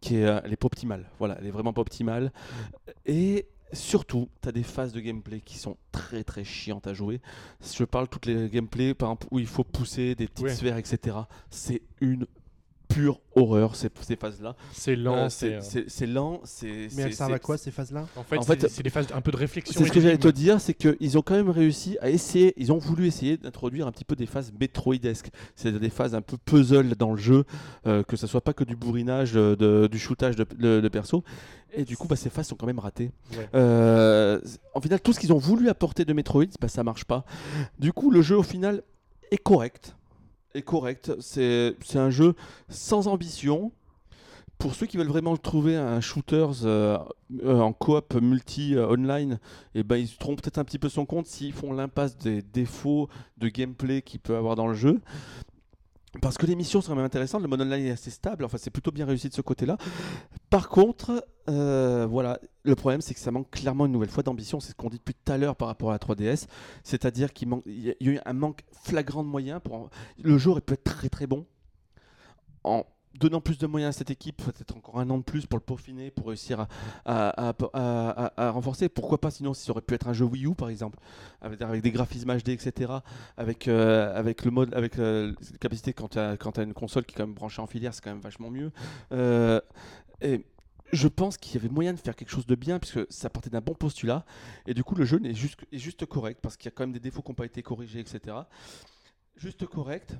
qui 0.00 0.16
est, 0.16 0.24
euh, 0.24 0.40
elle 0.44 0.52
est 0.52 0.56
pas 0.56 0.66
optimale. 0.66 1.08
Voilà, 1.18 1.36
elle 1.40 1.46
est 1.46 1.50
vraiment 1.50 1.72
pas 1.72 1.80
optimale. 1.80 2.32
Et 3.06 3.46
surtout, 3.72 4.28
tu 4.42 4.48
as 4.48 4.52
des 4.52 4.62
phases 4.62 4.92
de 4.92 5.00
gameplay 5.00 5.40
qui 5.40 5.58
sont 5.58 5.76
très 5.92 6.24
très 6.24 6.44
chiantes 6.44 6.86
à 6.86 6.94
jouer. 6.94 7.20
Je 7.60 7.84
parle 7.84 8.08
toutes 8.08 8.26
les 8.26 8.48
gameplays, 8.48 8.94
par 8.94 9.08
exemple, 9.08 9.26
où 9.30 9.38
il 9.38 9.46
faut 9.46 9.64
pousser 9.64 10.14
des 10.14 10.28
petites 10.28 10.46
Ouais. 10.46 10.54
sphères, 10.54 10.76
etc. 10.76 11.16
C'est 11.50 11.82
une 12.00 12.26
pure 12.92 13.20
horreur, 13.34 13.76
ces, 13.76 13.88
ces 14.02 14.16
phases-là. 14.16 14.54
C'est 14.72 14.96
lent, 14.96 15.16
Euh, 15.16 15.28
c'est. 15.28 15.60
c'est 15.62 15.78
euh, 15.80 15.84
c'est- 15.88 16.06
lent, 16.06 16.40
c'est. 16.44 16.88
Mais 16.96 17.02
elles 17.02 17.14
servent 17.14 17.32
à 17.32 17.38
quoi 17.38 17.56
ces 17.58 17.70
phases-là? 17.70 18.06
En 18.16 18.22
fait, 18.24 18.38
en 18.38 18.42
c'est 18.42 18.60
fait, 18.60 18.68
c'est 18.68 18.82
des 18.82 18.90
phases 18.90 19.06
un 19.14 19.20
peu 19.20 19.30
de 19.30 19.36
réflexion. 19.36 19.78
c'est 19.80 19.86
ce 19.88 19.92
que 19.92 20.00
j'allais 20.00 20.18
te 20.18 20.28
dire, 20.28 20.60
c'est 20.60 20.74
qu'ils 20.74 21.18
ont 21.18 21.22
quand 21.22 21.34
même 21.34 21.50
réussi 21.50 21.96
à 22.00 22.10
essayer, 22.10 22.52
ils 22.56 22.72
ont 22.72 22.78
voulu 22.78 23.06
essayer 23.06 23.36
d'introduire 23.36 23.86
un 23.86 23.92
petit 23.92 24.04
peu 24.04 24.16
des 24.16 24.26
phases 24.26 24.52
Metroidesques, 24.60 25.30
c'est-à-dire 25.56 25.80
des 25.80 25.90
phases 25.90 26.14
un 26.14 26.22
peu 26.22 26.36
puzzle 26.36 26.94
dans 26.96 27.12
le 27.12 27.18
jeu, 27.18 27.44
euh, 27.86 28.02
que 28.02 28.16
ce 28.16 28.26
soit 28.26 28.40
pas 28.42 28.52
que 28.52 28.64
du 28.64 28.76
bourrinage, 28.76 29.32
de- 29.32 29.88
du 29.90 29.98
shootage 29.98 30.36
de, 30.36 30.46
de, 30.58 30.80
de 30.80 30.88
perso. 30.88 31.24
Et 31.74 31.84
du 31.84 31.96
coup, 31.96 32.06
bah, 32.06 32.16
ces 32.16 32.28
phases 32.28 32.48
sont 32.48 32.54
quand 32.56 32.66
même 32.66 32.78
ratées. 32.78 33.10
Ouais. 33.32 33.48
Euh, 33.54 34.38
en 34.74 34.80
final, 34.82 35.00
tout 35.00 35.14
ce 35.14 35.18
qu'ils 35.20 35.32
ont 35.32 35.38
voulu 35.38 35.70
apporter 35.70 36.04
de 36.04 36.12
Metroid, 36.12 36.44
bah, 36.60 36.68
ça 36.68 36.84
marche 36.84 37.04
pas. 37.06 37.24
Du 37.78 37.92
coup, 37.94 38.10
le 38.10 38.20
jeu 38.20 38.36
au 38.36 38.42
final 38.42 38.82
est 39.30 39.38
correct. 39.38 39.96
Est 40.54 40.62
correct. 40.62 41.12
C'est 41.20 41.74
un 41.94 42.10
jeu 42.10 42.34
sans 42.68 43.08
ambition. 43.08 43.72
Pour 44.58 44.74
ceux 44.76 44.86
qui 44.86 44.96
veulent 44.96 45.08
vraiment 45.08 45.36
trouver 45.36 45.76
un 45.76 46.00
shooters 46.00 46.64
euh, 46.64 46.96
euh, 47.42 47.58
en 47.58 47.72
coop 47.72 48.14
multi 48.14 48.76
euh, 48.76 48.86
online, 48.86 49.40
et 49.74 49.82
ben 49.82 49.96
ils 49.96 50.06
se 50.06 50.16
trompent 50.16 50.40
peut-être 50.40 50.58
un 50.58 50.64
petit 50.64 50.78
peu 50.78 50.88
son 50.88 51.04
compte 51.04 51.26
s'ils 51.26 51.52
font 51.52 51.72
l'impasse 51.72 52.16
des 52.16 52.42
défauts 52.42 53.08
de 53.38 53.48
gameplay 53.48 54.02
qu'il 54.02 54.20
peut 54.20 54.36
avoir 54.36 54.54
dans 54.54 54.68
le 54.68 54.74
jeu. 54.74 55.00
Parce 56.20 56.36
que 56.36 56.46
sont 56.64 56.82
quand 56.82 56.94
même 56.94 57.04
intéressantes, 57.04 57.40
le 57.40 57.48
mode 57.48 57.62
online 57.62 57.86
est 57.86 57.90
assez 57.92 58.10
stable, 58.10 58.44
enfin 58.44 58.58
c'est 58.58 58.70
plutôt 58.70 58.90
bien 58.90 59.06
réussi 59.06 59.30
de 59.30 59.34
ce 59.34 59.40
côté-là. 59.40 59.78
Par 60.50 60.68
contre, 60.68 61.26
euh, 61.48 62.06
voilà, 62.08 62.38
le 62.64 62.74
problème 62.74 63.00
c'est 63.00 63.14
que 63.14 63.20
ça 63.20 63.30
manque 63.30 63.50
clairement 63.50 63.86
une 63.86 63.92
nouvelle 63.92 64.10
fois 64.10 64.22
d'ambition, 64.22 64.60
c'est 64.60 64.72
ce 64.72 64.74
qu'on 64.74 64.90
dit 64.90 64.98
depuis 64.98 65.14
tout 65.14 65.32
à 65.32 65.38
l'heure 65.38 65.56
par 65.56 65.68
rapport 65.68 65.88
à 65.88 65.92
la 65.92 65.98
3DS, 65.98 66.48
c'est-à-dire 66.84 67.32
qu'il 67.32 67.48
il 67.64 67.80
y 67.80 67.90
a 67.90 67.94
il 68.00 68.08
eu 68.10 68.20
un 68.26 68.32
manque 68.34 68.62
flagrant 68.84 69.24
de 69.24 69.28
moyens. 69.28 69.60
Pour 69.64 69.88
Le 70.22 70.36
jeu 70.36 70.50
aurait 70.50 70.60
pu 70.60 70.74
être 70.74 70.84
très 70.84 71.08
très 71.08 71.26
bon 71.26 71.46
donnant 73.18 73.40
plus 73.40 73.58
de 73.58 73.66
moyens 73.66 73.94
à 73.94 73.98
cette 73.98 74.10
équipe, 74.10 74.42
peut-être 74.42 74.76
encore 74.76 74.98
un 74.98 75.08
an 75.10 75.18
de 75.18 75.22
plus 75.22 75.46
pour 75.46 75.58
le 75.58 75.64
peaufiner, 75.64 76.10
pour 76.10 76.28
réussir 76.28 76.66
à, 77.04 77.54
renforcer. 78.50 78.88
Pourquoi 78.88 79.20
pas 79.20 79.30
sinon 79.30 79.54
si 79.54 79.64
ça 79.64 79.72
aurait 79.72 79.82
pu 79.82 79.94
être 79.94 80.08
un 80.08 80.12
jeu 80.12 80.24
Wii 80.24 80.46
U 80.46 80.54
par 80.54 80.68
exemple, 80.68 80.98
avec, 81.40 81.82
des 81.82 81.90
graphismes 81.90 82.36
HD, 82.36 82.50
etc. 82.50 82.92
Avec, 83.36 83.68
euh, 83.68 84.14
avec 84.16 84.44
le 84.44 84.50
mode, 84.50 84.74
avec 84.74 84.98
euh, 84.98 85.32
la 85.52 85.58
capacité 85.58 85.92
quand 85.92 86.08
tu 86.08 86.18
as, 86.18 86.36
une 86.62 86.74
console 86.74 87.04
qui 87.04 87.14
est 87.14 87.18
quand 87.18 87.26
même 87.26 87.34
branchée 87.34 87.62
en 87.62 87.66
filière, 87.66 87.94
c'est 87.94 88.02
quand 88.02 88.10
même 88.10 88.20
vachement 88.20 88.50
mieux. 88.50 88.72
Euh, 89.12 89.60
et 90.20 90.44
je 90.92 91.08
pense 91.08 91.36
qu'il 91.36 91.54
y 91.54 91.58
avait 91.58 91.72
moyen 91.72 91.94
de 91.94 91.98
faire 91.98 92.14
quelque 92.14 92.30
chose 92.30 92.46
de 92.46 92.54
bien 92.54 92.78
puisque 92.78 93.00
ça 93.10 93.30
partait 93.30 93.50
d'un 93.50 93.62
bon 93.62 93.74
postulat 93.74 94.26
et 94.66 94.74
du 94.74 94.84
coup 94.84 94.94
le 94.94 95.06
jeu 95.06 95.18
est 95.24 95.30
est 95.30 95.78
juste 95.78 96.04
correct 96.04 96.40
parce 96.42 96.58
qu'il 96.58 96.66
y 96.66 96.68
a 96.68 96.70
quand 96.72 96.82
même 96.82 96.92
des 96.92 97.00
défauts 97.00 97.22
qui 97.22 97.30
n'ont 97.30 97.34
pas 97.34 97.46
été 97.46 97.62
corrigés, 97.62 98.00
etc. 98.00 98.36
Juste 99.36 99.66
correct, 99.66 100.14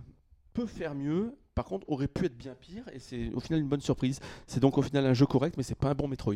peut 0.55 0.66
faire 0.66 0.94
mieux, 0.94 1.36
par 1.55 1.65
contre 1.65 1.89
aurait 1.91 2.09
pu 2.09 2.27
être 2.27 2.37
bien 2.37 2.55
pire 2.55 2.85
et 2.93 2.99
c'est 2.99 3.31
au 3.35 3.41
final 3.41 3.61
une 3.61 3.69
bonne 3.69 3.81
surprise. 3.81 4.20
C'est 4.47 4.61
donc 4.61 4.79
au 4.79 4.83
final 4.83 5.07
un 5.07 5.15
jeu 5.15 5.27
correct 5.27 5.57
mais 5.57 5.62
c'est 5.62 5.74
pas 5.79 5.91
un 5.91 5.95
bon 5.95 6.09
Metroid. 6.09 6.35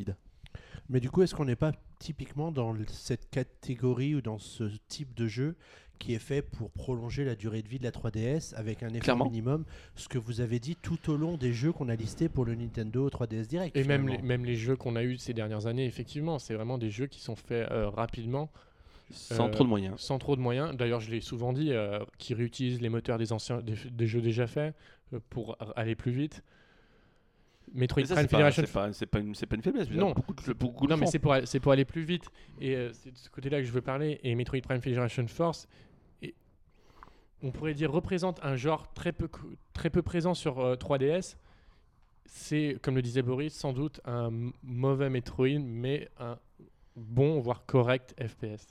Mais 0.89 1.01
du 1.01 1.11
coup, 1.11 1.23
est-ce 1.23 1.35
qu'on 1.35 1.47
n'est 1.47 1.57
pas 1.57 1.73
typiquement 1.99 2.53
dans 2.53 2.73
cette 2.89 3.29
catégorie 3.31 4.15
ou 4.15 4.21
dans 4.21 4.39
ce 4.39 4.71
type 4.87 5.15
de 5.15 5.27
jeu 5.27 5.57
qui 5.99 6.15
est 6.15 6.21
fait 6.21 6.43
pour 6.43 6.71
prolonger 6.71 7.25
la 7.25 7.35
durée 7.35 7.63
de 7.63 7.67
vie 7.69 7.79
de 7.81 7.85
la 7.85 7.91
3DS 7.91 8.55
avec 8.55 8.85
un 8.85 8.91
effort 8.91 9.01
Clairement. 9.03 9.25
minimum, 9.25 9.65
ce 9.97 10.07
que 10.09 10.19
vous 10.19 10.41
avez 10.41 10.61
dit 10.61 10.77
tout 10.77 11.11
au 11.11 11.17
long 11.17 11.37
des 11.39 11.53
jeux 11.53 11.73
qu'on 11.73 11.89
a 11.89 11.97
listés 11.97 12.29
pour 12.29 12.45
le 12.45 12.55
Nintendo 12.55 13.09
3DS 13.09 13.47
Direct 13.49 13.77
Et 13.77 13.83
même 13.83 14.03
les, 14.07 14.13
finalement. 14.13 14.29
même 14.29 14.45
les 14.45 14.55
jeux 14.55 14.77
qu'on 14.77 14.95
a 14.95 15.03
eu 15.03 15.17
ces 15.19 15.33
dernières 15.35 15.67
années, 15.67 15.87
effectivement, 15.87 16.39
c'est 16.39 16.55
vraiment 16.55 16.79
des 16.79 16.91
jeux 16.91 17.07
qui 17.09 17.21
sont 17.21 17.35
faits 17.35 17.69
euh, 17.73 17.89
rapidement, 17.89 18.51
Sans 19.11 19.47
Euh, 19.47 19.51
trop 19.51 19.65
de 19.65 19.69
moyens. 19.69 19.99
sans 19.99 20.19
trop 20.19 20.37
de 20.37 20.41
moyens. 20.41 20.77
D'ailleurs, 20.77 21.01
je 21.01 21.11
l'ai 21.11 21.21
souvent 21.21 21.53
dit, 21.53 21.73
euh, 21.73 21.99
qui 22.19 22.35
réutilisent 22.35 22.81
les 22.81 22.91
moteurs 22.91 23.19
des 23.19 23.33
anciens, 23.33 23.61
des, 23.61 23.75
des 23.91 24.07
jeux 24.07 24.21
déjà 24.21 24.47
faits 24.47 24.73
pour 25.31 25.57
a- 25.61 25.73
aller 25.79 25.95
plus 25.95 26.13
vite. 26.13 26.43
Metroid 27.75 28.03
Mais 28.03 28.07
ça, 28.07 28.15
Prime 28.15 28.29
Federation 28.29 28.63
c'est 28.65 28.73
pas, 28.73 28.93
pas 29.11 29.19
pas 29.47 29.57
une 29.57 29.63
faiblesse. 29.63 29.91
Non. 29.91 30.09
dire, 30.09 30.15
beaucoup 30.15 30.35
de- 30.35 30.53
beaucoup 30.53 30.87
le 30.87 30.91
Non, 30.91 30.97
mais 30.97 31.07
c'est 31.07 31.19
pour, 31.19 31.35
pour 31.61 31.73
aller 31.73 31.85
plus 31.85 32.03
vite. 32.03 32.25
Et 32.61 32.77
euh, 32.77 32.93
c'est 32.93 33.11
de 33.11 33.17
ce 33.19 33.29
côté-là 33.29 33.59
que 33.61 33.67
je 33.67 33.73
veux 33.73 33.81
parler. 33.81 34.21
Et 34.23 34.35
Metroid 34.35 34.61
Prime 34.61 34.81
Federation 34.81 35.27
Force, 35.27 35.67
et 36.23 36.35
on 37.43 37.51
pourrait 37.51 37.75
dire, 37.75 37.91
représente 37.91 38.39
un 38.45 38.55
genre 38.57 38.93
très 38.95 39.13
peu, 39.13 39.29
très 39.73 39.91
peu 39.91 40.03
présent 40.03 40.35
sur 40.35 40.61
euh, 40.61 40.77
3DS. 40.77 41.37
C'est, 42.27 42.79
comme 42.83 42.95
le 42.97 43.03
disait 43.03 43.23
Boris, 43.23 43.53
sans 43.55 43.73
doute 43.73 44.01
un 44.05 44.31
mauvais 44.63 45.11
Metroid, 45.11 45.59
mais 45.61 46.09
un 46.19 46.39
bon, 46.97 47.41
voire 47.41 47.67
correct 47.67 48.15
FPS. 48.21 48.67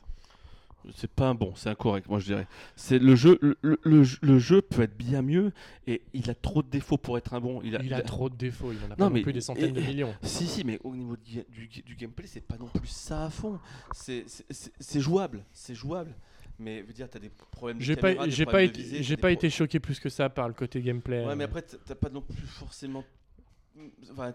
C'est 0.95 1.09
pas 1.09 1.27
un 1.29 1.35
bon, 1.35 1.53
c'est 1.55 1.69
un 1.69 1.75
correct, 1.75 2.07
moi 2.09 2.19
je 2.19 2.25
dirais. 2.25 2.47
C'est 2.75 2.99
le 2.99 3.15
jeu, 3.15 3.37
le, 3.41 3.57
le- 3.61 4.03
le 4.21 4.39
jeu- 4.39 4.61
peut 4.61 4.81
être 4.83 4.97
bien 4.97 5.21
mieux 5.21 5.51
et 5.87 6.01
il 6.13 6.29
a 6.29 6.35
trop 6.35 6.61
de 6.63 6.69
défauts 6.69 6.97
pour 6.97 7.17
être 7.17 7.33
un 7.33 7.39
bon. 7.41 7.61
Il 7.63 7.75
a, 7.75 7.81
Il 7.83 7.93
a 7.93 8.01
trop 8.01 8.29
de 8.29 8.35
défauts, 8.35 8.71
il 8.71 8.77
en 8.83 8.85
a 8.85 8.89
Non, 8.89 8.95
pas 8.95 9.03
non 9.05 9.09
mais- 9.11 9.21
plus 9.21 9.33
des 9.33 9.41
centaines 9.41 9.73
de 9.73 9.81
millions. 9.81 10.13
Si, 10.21 10.45
si, 10.47 10.63
mais 10.63 10.79
au 10.83 10.95
niveau 10.95 11.15
du, 11.17 11.43
du- 11.49 11.81
du 11.81 11.95
gameplay, 11.95 12.27
c'est 12.27 12.41
pas 12.45 12.57
non 12.57 12.67
plus 12.67 12.87
ça 12.87 13.25
à 13.25 13.29
fond. 13.29 13.59
C'est- 13.93 14.25
jouable, 14.99 15.43
c'est 15.51 15.75
jouable. 15.75 16.13
Mais 16.57 16.81
veux 16.81 16.93
dire, 16.93 17.09
t'as 17.09 17.19
des 17.19 17.29
problèmes 17.51 17.79
de 17.79 17.83
J'ai 17.83 17.97
pas, 17.97 18.13
des 18.15 18.31
j'ai 18.31 18.45
pas, 18.45 18.63
été, 18.63 19.03
j'ai 19.03 19.17
pas 19.17 19.49
choqué 19.49 19.79
plus 19.79 19.99
que 19.99 20.07
ça 20.07 20.29
par 20.29 20.47
le 20.47 20.53
côté 20.53 20.81
gameplay. 20.81 21.25
Ouais, 21.25 21.35
mais 21.35 21.43
après, 21.43 21.61
t'as 21.63 21.95
pas 21.95 22.09
non 22.09 22.21
plus 22.21 22.47
forcément. 22.47 23.03
Enfin, 24.11 24.33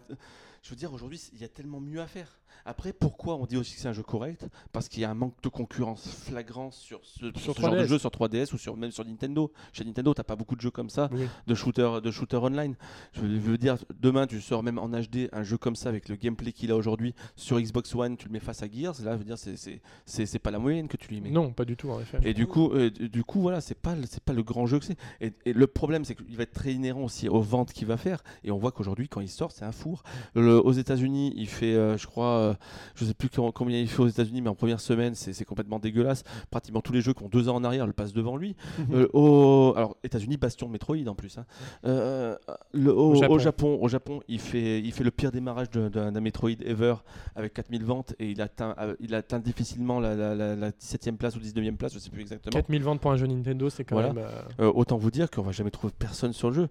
je 0.62 0.70
veux 0.70 0.76
dire, 0.76 0.92
aujourd'hui, 0.92 1.20
il 1.32 1.40
y 1.40 1.44
a 1.44 1.48
tellement 1.48 1.80
mieux 1.80 2.00
à 2.00 2.06
faire. 2.06 2.36
Après, 2.66 2.92
pourquoi 2.92 3.36
on 3.36 3.46
dit 3.46 3.56
aussi 3.56 3.74
que 3.74 3.80
c'est 3.80 3.88
un 3.88 3.92
jeu 3.94 4.02
correct? 4.02 4.46
Parce 4.72 4.88
qu'il 4.88 5.00
y 5.00 5.04
a 5.04 5.10
un 5.10 5.14
manque 5.14 5.40
de 5.42 5.48
concurrence 5.48 6.06
flagrant 6.26 6.70
sur 6.70 7.00
ce, 7.04 7.30
Sur 7.38 7.54
ce 7.56 7.60
genre 7.62 7.70
de 7.70 7.76
3DS. 7.78 7.86
jeu 7.86 7.98
sur 7.98 8.10
3DS 8.10 8.52
ou 8.52 8.58
sur, 8.58 8.76
même 8.76 8.90
sur 8.90 9.04
Nintendo. 9.04 9.50
Chez 9.72 9.84
Nintendo, 9.84 10.12
t'as 10.12 10.24
pas 10.24 10.36
beaucoup 10.36 10.56
de 10.56 10.60
jeux 10.60 10.70
comme 10.70 10.90
ça, 10.90 11.08
Oui. 11.12 11.26
de 11.46 11.54
shooter, 11.54 12.00
de 12.02 12.10
shooter 12.10 12.36
online. 12.36 12.74
Je 13.12 13.22
veux, 13.22 13.56
dire, 13.56 13.78
demain, 13.98 14.26
tu 14.26 14.40
sors 14.42 14.62
même 14.62 14.78
en 14.78 14.88
HD 14.88 15.28
un 15.32 15.42
jeu 15.42 15.56
comme 15.56 15.76
ça 15.76 15.88
avec 15.88 16.08
le 16.10 16.16
gameplay 16.16 16.52
qu'il 16.52 16.70
a 16.72 16.76
aujourd'hui 16.76 17.14
sur 17.36 17.58
Xbox 17.58 17.94
One, 17.94 18.16
tu 18.18 18.26
le 18.26 18.32
mets 18.32 18.40
face 18.40 18.62
à 18.62 18.68
Gears. 18.70 19.00
Là, 19.02 19.12
je 19.14 19.18
veux 19.18 19.24
dire, 19.24 19.38
c'est- 19.38 20.38
pas 20.40 20.50
la 20.50 20.58
moyenne 20.58 20.88
que 20.88 20.96
tu 20.98 21.08
lui 21.08 21.20
mets. 21.22 21.30
Non, 21.30 21.52
pas 21.52 21.64
du 21.64 21.76
tout 21.76 21.88
en 21.90 22.00
effet. 22.00 22.18
Et 22.24 22.34
du 22.34 22.46
coup, 22.46 22.70
euh, 22.72 22.90
du 22.90 23.24
coup, 23.24 23.40
voilà, 23.40 23.60
c'est 23.62 23.74
pas, 23.78 23.94
pas 24.24 24.32
le 24.34 24.42
grand 24.42 24.66
jeu 24.66 24.78
que 24.80 24.84
c'est. 24.84 24.98
Et, 25.20 25.32
et 25.46 25.52
le 25.54 25.66
problème, 25.66 26.04
c'est 26.04 26.14
qu'il 26.14 26.36
va 26.36 26.42
être 26.42 26.52
très 26.52 26.72
inhérent 26.74 27.04
aussi 27.04 27.28
aux 27.28 27.40
ventes 27.40 27.72
qu'il 27.72 27.86
va 27.86 27.96
faire. 27.96 28.22
Et 28.44 28.50
on 28.50 28.58
voit 28.58 28.72
qu'aujourd'hui, 28.72 29.08
quand 29.08 29.20
il 29.20 29.28
sort, 29.28 29.52
c'est 29.52 29.64
un 29.64 29.72
four. 29.72 30.02
Le- 30.34 30.49
aux 30.58 30.72
États-Unis, 30.72 31.32
il 31.36 31.46
fait, 31.48 31.74
euh, 31.74 31.96
je 31.96 32.06
crois, 32.06 32.38
euh, 32.38 32.54
je 32.94 33.04
sais 33.04 33.14
plus 33.14 33.28
com- 33.28 33.50
combien 33.54 33.78
il 33.78 33.88
fait 33.88 34.00
aux 34.02 34.08
États-Unis, 34.08 34.40
mais 34.42 34.48
en 34.50 34.54
première 34.54 34.80
semaine, 34.80 35.14
c'est 35.14 35.44
complètement 35.44 35.78
dégueulasse. 35.78 36.24
Pratiquement 36.50 36.80
tous 36.80 36.92
les 36.92 37.00
jeux 37.00 37.12
qui 37.14 37.22
ont 37.22 37.28
deux 37.28 37.48
ans 37.48 37.56
en 37.56 37.64
arrière 37.64 37.86
le 37.86 37.92
passent 37.92 38.12
devant 38.12 38.36
lui. 38.36 38.56
Euh, 38.92 39.06
au, 39.12 39.72
alors, 39.76 39.96
États-Unis, 40.04 40.36
bastion 40.36 40.66
de 40.66 40.72
Metroid 40.72 40.96
en 41.06 41.14
plus. 41.14 41.38
hein. 41.38 41.44
Euh, 41.84 42.36
le- 42.72 42.92
au, 42.94 43.10
Au 43.12 43.14
Japon. 43.14 43.34
au 43.34 43.38
Japon, 43.38 43.78
au 43.80 43.88
Japon, 43.88 44.20
il 44.28 44.40
fait, 44.40 44.80
il 44.80 44.92
fait 44.92 45.04
le 45.04 45.10
pire 45.10 45.30
démarrage 45.32 45.70
d'un 45.70 46.10
Metroid 46.20 46.50
ever 46.64 46.94
avec 47.36 47.54
4000 47.54 47.84
ventes 47.84 48.14
et 48.18 48.30
il 48.30 48.40
atteint, 48.40 48.74
euh, 48.80 48.94
il 49.00 49.14
atteint 49.14 49.38
difficilement 49.38 50.00
la, 50.00 50.14
la, 50.14 50.34
la- 50.34 50.56
la 50.56 50.70
17e 50.70 51.16
place 51.16 51.36
ou 51.36 51.40
19e 51.40 51.76
place, 51.76 51.92
je 51.94 51.98
sais 51.98 52.10
plus 52.10 52.22
exactement. 52.22 52.52
4000 52.52 52.82
ventes 52.82 53.00
pour 53.00 53.10
un 53.12 53.16
jeu 53.16 53.26
Nintendo, 53.26 53.70
c'est 53.70 53.84
quand 53.84 53.94
Voilà. 53.96 54.12
même. 54.12 54.24
euh, 54.24 54.66
Euh, 54.66 54.72
autant 54.74 54.96
vous 54.98 55.10
dire 55.10 55.30
qu'on 55.30 55.42
va 55.42 55.52
jamais 55.52 55.70
trouver 55.70 55.92
personne 55.98 56.32
sur 56.32 56.50
le 56.50 56.54
jeu. 56.54 56.68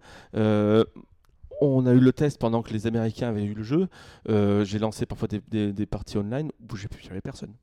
Euh, 1.62 1.66
on 1.66 1.86
a 1.86 1.94
eu 1.94 2.00
le 2.00 2.14
test 2.14 2.38
pendant 2.40 2.62
que 2.62 2.72
les 2.74 2.88
Américains 2.88 3.30
avaient 3.30 3.44
eu 3.46 3.54
le 3.54 3.64
jeu. 3.64 3.88
Euh, 4.30 4.64
j'ai 4.66 4.80
lancé 4.80 5.06
parfois 5.06 5.28
des, 5.28 5.42
des- 5.50 5.74
des 5.74 5.86
parties 5.86 6.18
online 6.18 6.50
où 6.72 6.76
j'avais 6.76 7.22
personne. 7.22 7.54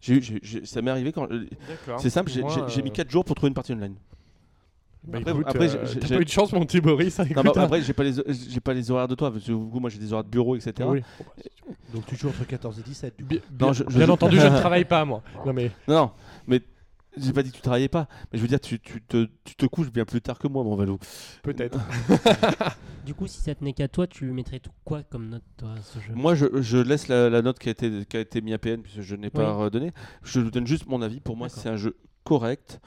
J'ai 0.00 0.14
eu- 0.14 0.22
j'ai- 0.22 0.38
j'ai- 0.42 0.64
ça 0.64 0.80
m'est 0.80 0.90
arrivé 0.90 1.12
quand. 1.12 1.30
euh. 1.30 1.46
C'est 1.98 2.10
simple, 2.10 2.30
j'ai 2.30 2.42
Moi, 2.42 2.52
j'ai- 2.54 2.74
j'ai 2.74 2.82
mis 2.82 2.90
euh, 2.90 2.92
4 2.92 3.10
jours 3.10 3.24
pour 3.24 3.34
trouver 3.34 3.48
une 3.48 3.54
partie 3.54 3.72
online. 3.72 3.96
bah, 5.02 5.18
Après- 5.18 5.30
écoute, 5.32 5.44
après, 5.48 5.64
euh, 5.76 5.86
j'ai- 5.86 5.98
t'as 5.98 6.06
j'ai- 6.06 6.14
pas 6.16 6.20
eu 6.22 6.24
de 6.24 6.30
chance, 6.30 6.52
mon 6.52 6.64
petit 6.64 6.80
Boris. 6.80 7.18
hein, 7.18 7.24
Non, 7.34 7.42
hein. 7.46 7.52
après, 7.56 7.82
j'ai 7.82 7.92
pas 7.92 8.04
les 8.04 8.12
j'ai 8.32 8.60
pas 8.60 8.74
les 8.74 8.90
horaires 8.92 9.08
de 9.08 9.14
toi 9.16 9.32
parce 9.32 9.44
que 9.44 9.50
moi 9.52 9.90
j'ai 9.90 9.98
des 9.98 10.12
horaires 10.12 10.24
de 10.24 10.30
bureau, 10.30 10.54
etc. 10.54 10.72
Oui. 10.88 11.02
Donc 11.92 12.06
tu 12.06 12.14
joues 12.16 12.28
entre 12.28 12.46
14 12.46 12.78
et 12.78 12.82
17. 12.82 13.14
du 13.18 13.24
coup. 13.24 13.28
Bien, 13.28 13.40
Non, 13.66 13.72
bien- 13.72 13.72
je- 14.06 14.10
entendu, 14.10 14.38
je 14.38 14.46
ne 14.46 14.50
travaille 14.60 14.84
pas, 14.84 15.04
moi. 15.04 15.22
Non, 15.44 15.52
mais 15.52 15.70
Non, 15.88 15.94
non, 15.96 16.10
mais 16.46 16.60
j'ai 17.20 17.32
pas 17.32 17.42
dit 17.42 17.50
que 17.50 17.56
tu 17.56 17.62
travaillais 17.62 17.88
pas, 17.88 18.08
mais 18.32 18.38
je 18.38 18.42
veux 18.42 18.48
dire, 18.48 18.60
tu, 18.60 18.78
tu 18.80 19.00
te, 19.02 19.28
tu 19.44 19.54
te 19.56 19.66
couches 19.66 19.90
bien 19.92 20.04
plus 20.04 20.20
tard 20.20 20.38
que 20.38 20.48
moi, 20.48 20.62
mon 20.64 20.74
Valo. 20.76 20.98
peut-être. 21.42 21.78
Du 23.04 23.14
coup, 23.14 23.26
si 23.26 23.40
ça 23.40 23.54
tenait 23.54 23.72
qu'à 23.72 23.88
toi, 23.88 24.06
tu 24.06 24.26
lui 24.26 24.32
mettrais 24.34 24.58
tout 24.60 24.70
quoi 24.84 25.02
comme 25.02 25.30
note, 25.30 25.42
toi, 25.56 25.70
à 25.78 25.82
ce 25.82 25.98
jeu? 25.98 26.12
Moi, 26.14 26.34
je, 26.34 26.44
je 26.60 26.76
laisse 26.76 27.08
la, 27.08 27.30
la 27.30 27.40
note 27.40 27.58
qui 27.58 27.68
a 27.68 27.72
été, 27.72 28.04
qui 28.04 28.16
a 28.18 28.20
été 28.20 28.42
mise 28.42 28.52
à 28.52 28.58
PN, 28.58 28.82
puisque 28.82 29.00
je 29.00 29.16
n'ai 29.16 29.30
pas 29.30 29.50
redonné. 29.54 29.92
Je 30.22 30.40
donne 30.40 30.66
juste 30.66 30.86
mon 30.86 31.00
avis. 31.00 31.18
Pour 31.20 31.34
moi, 31.34 31.48
c'est 31.48 31.70
un 31.70 31.76
jeu 31.76 31.96
correct. 32.24 32.80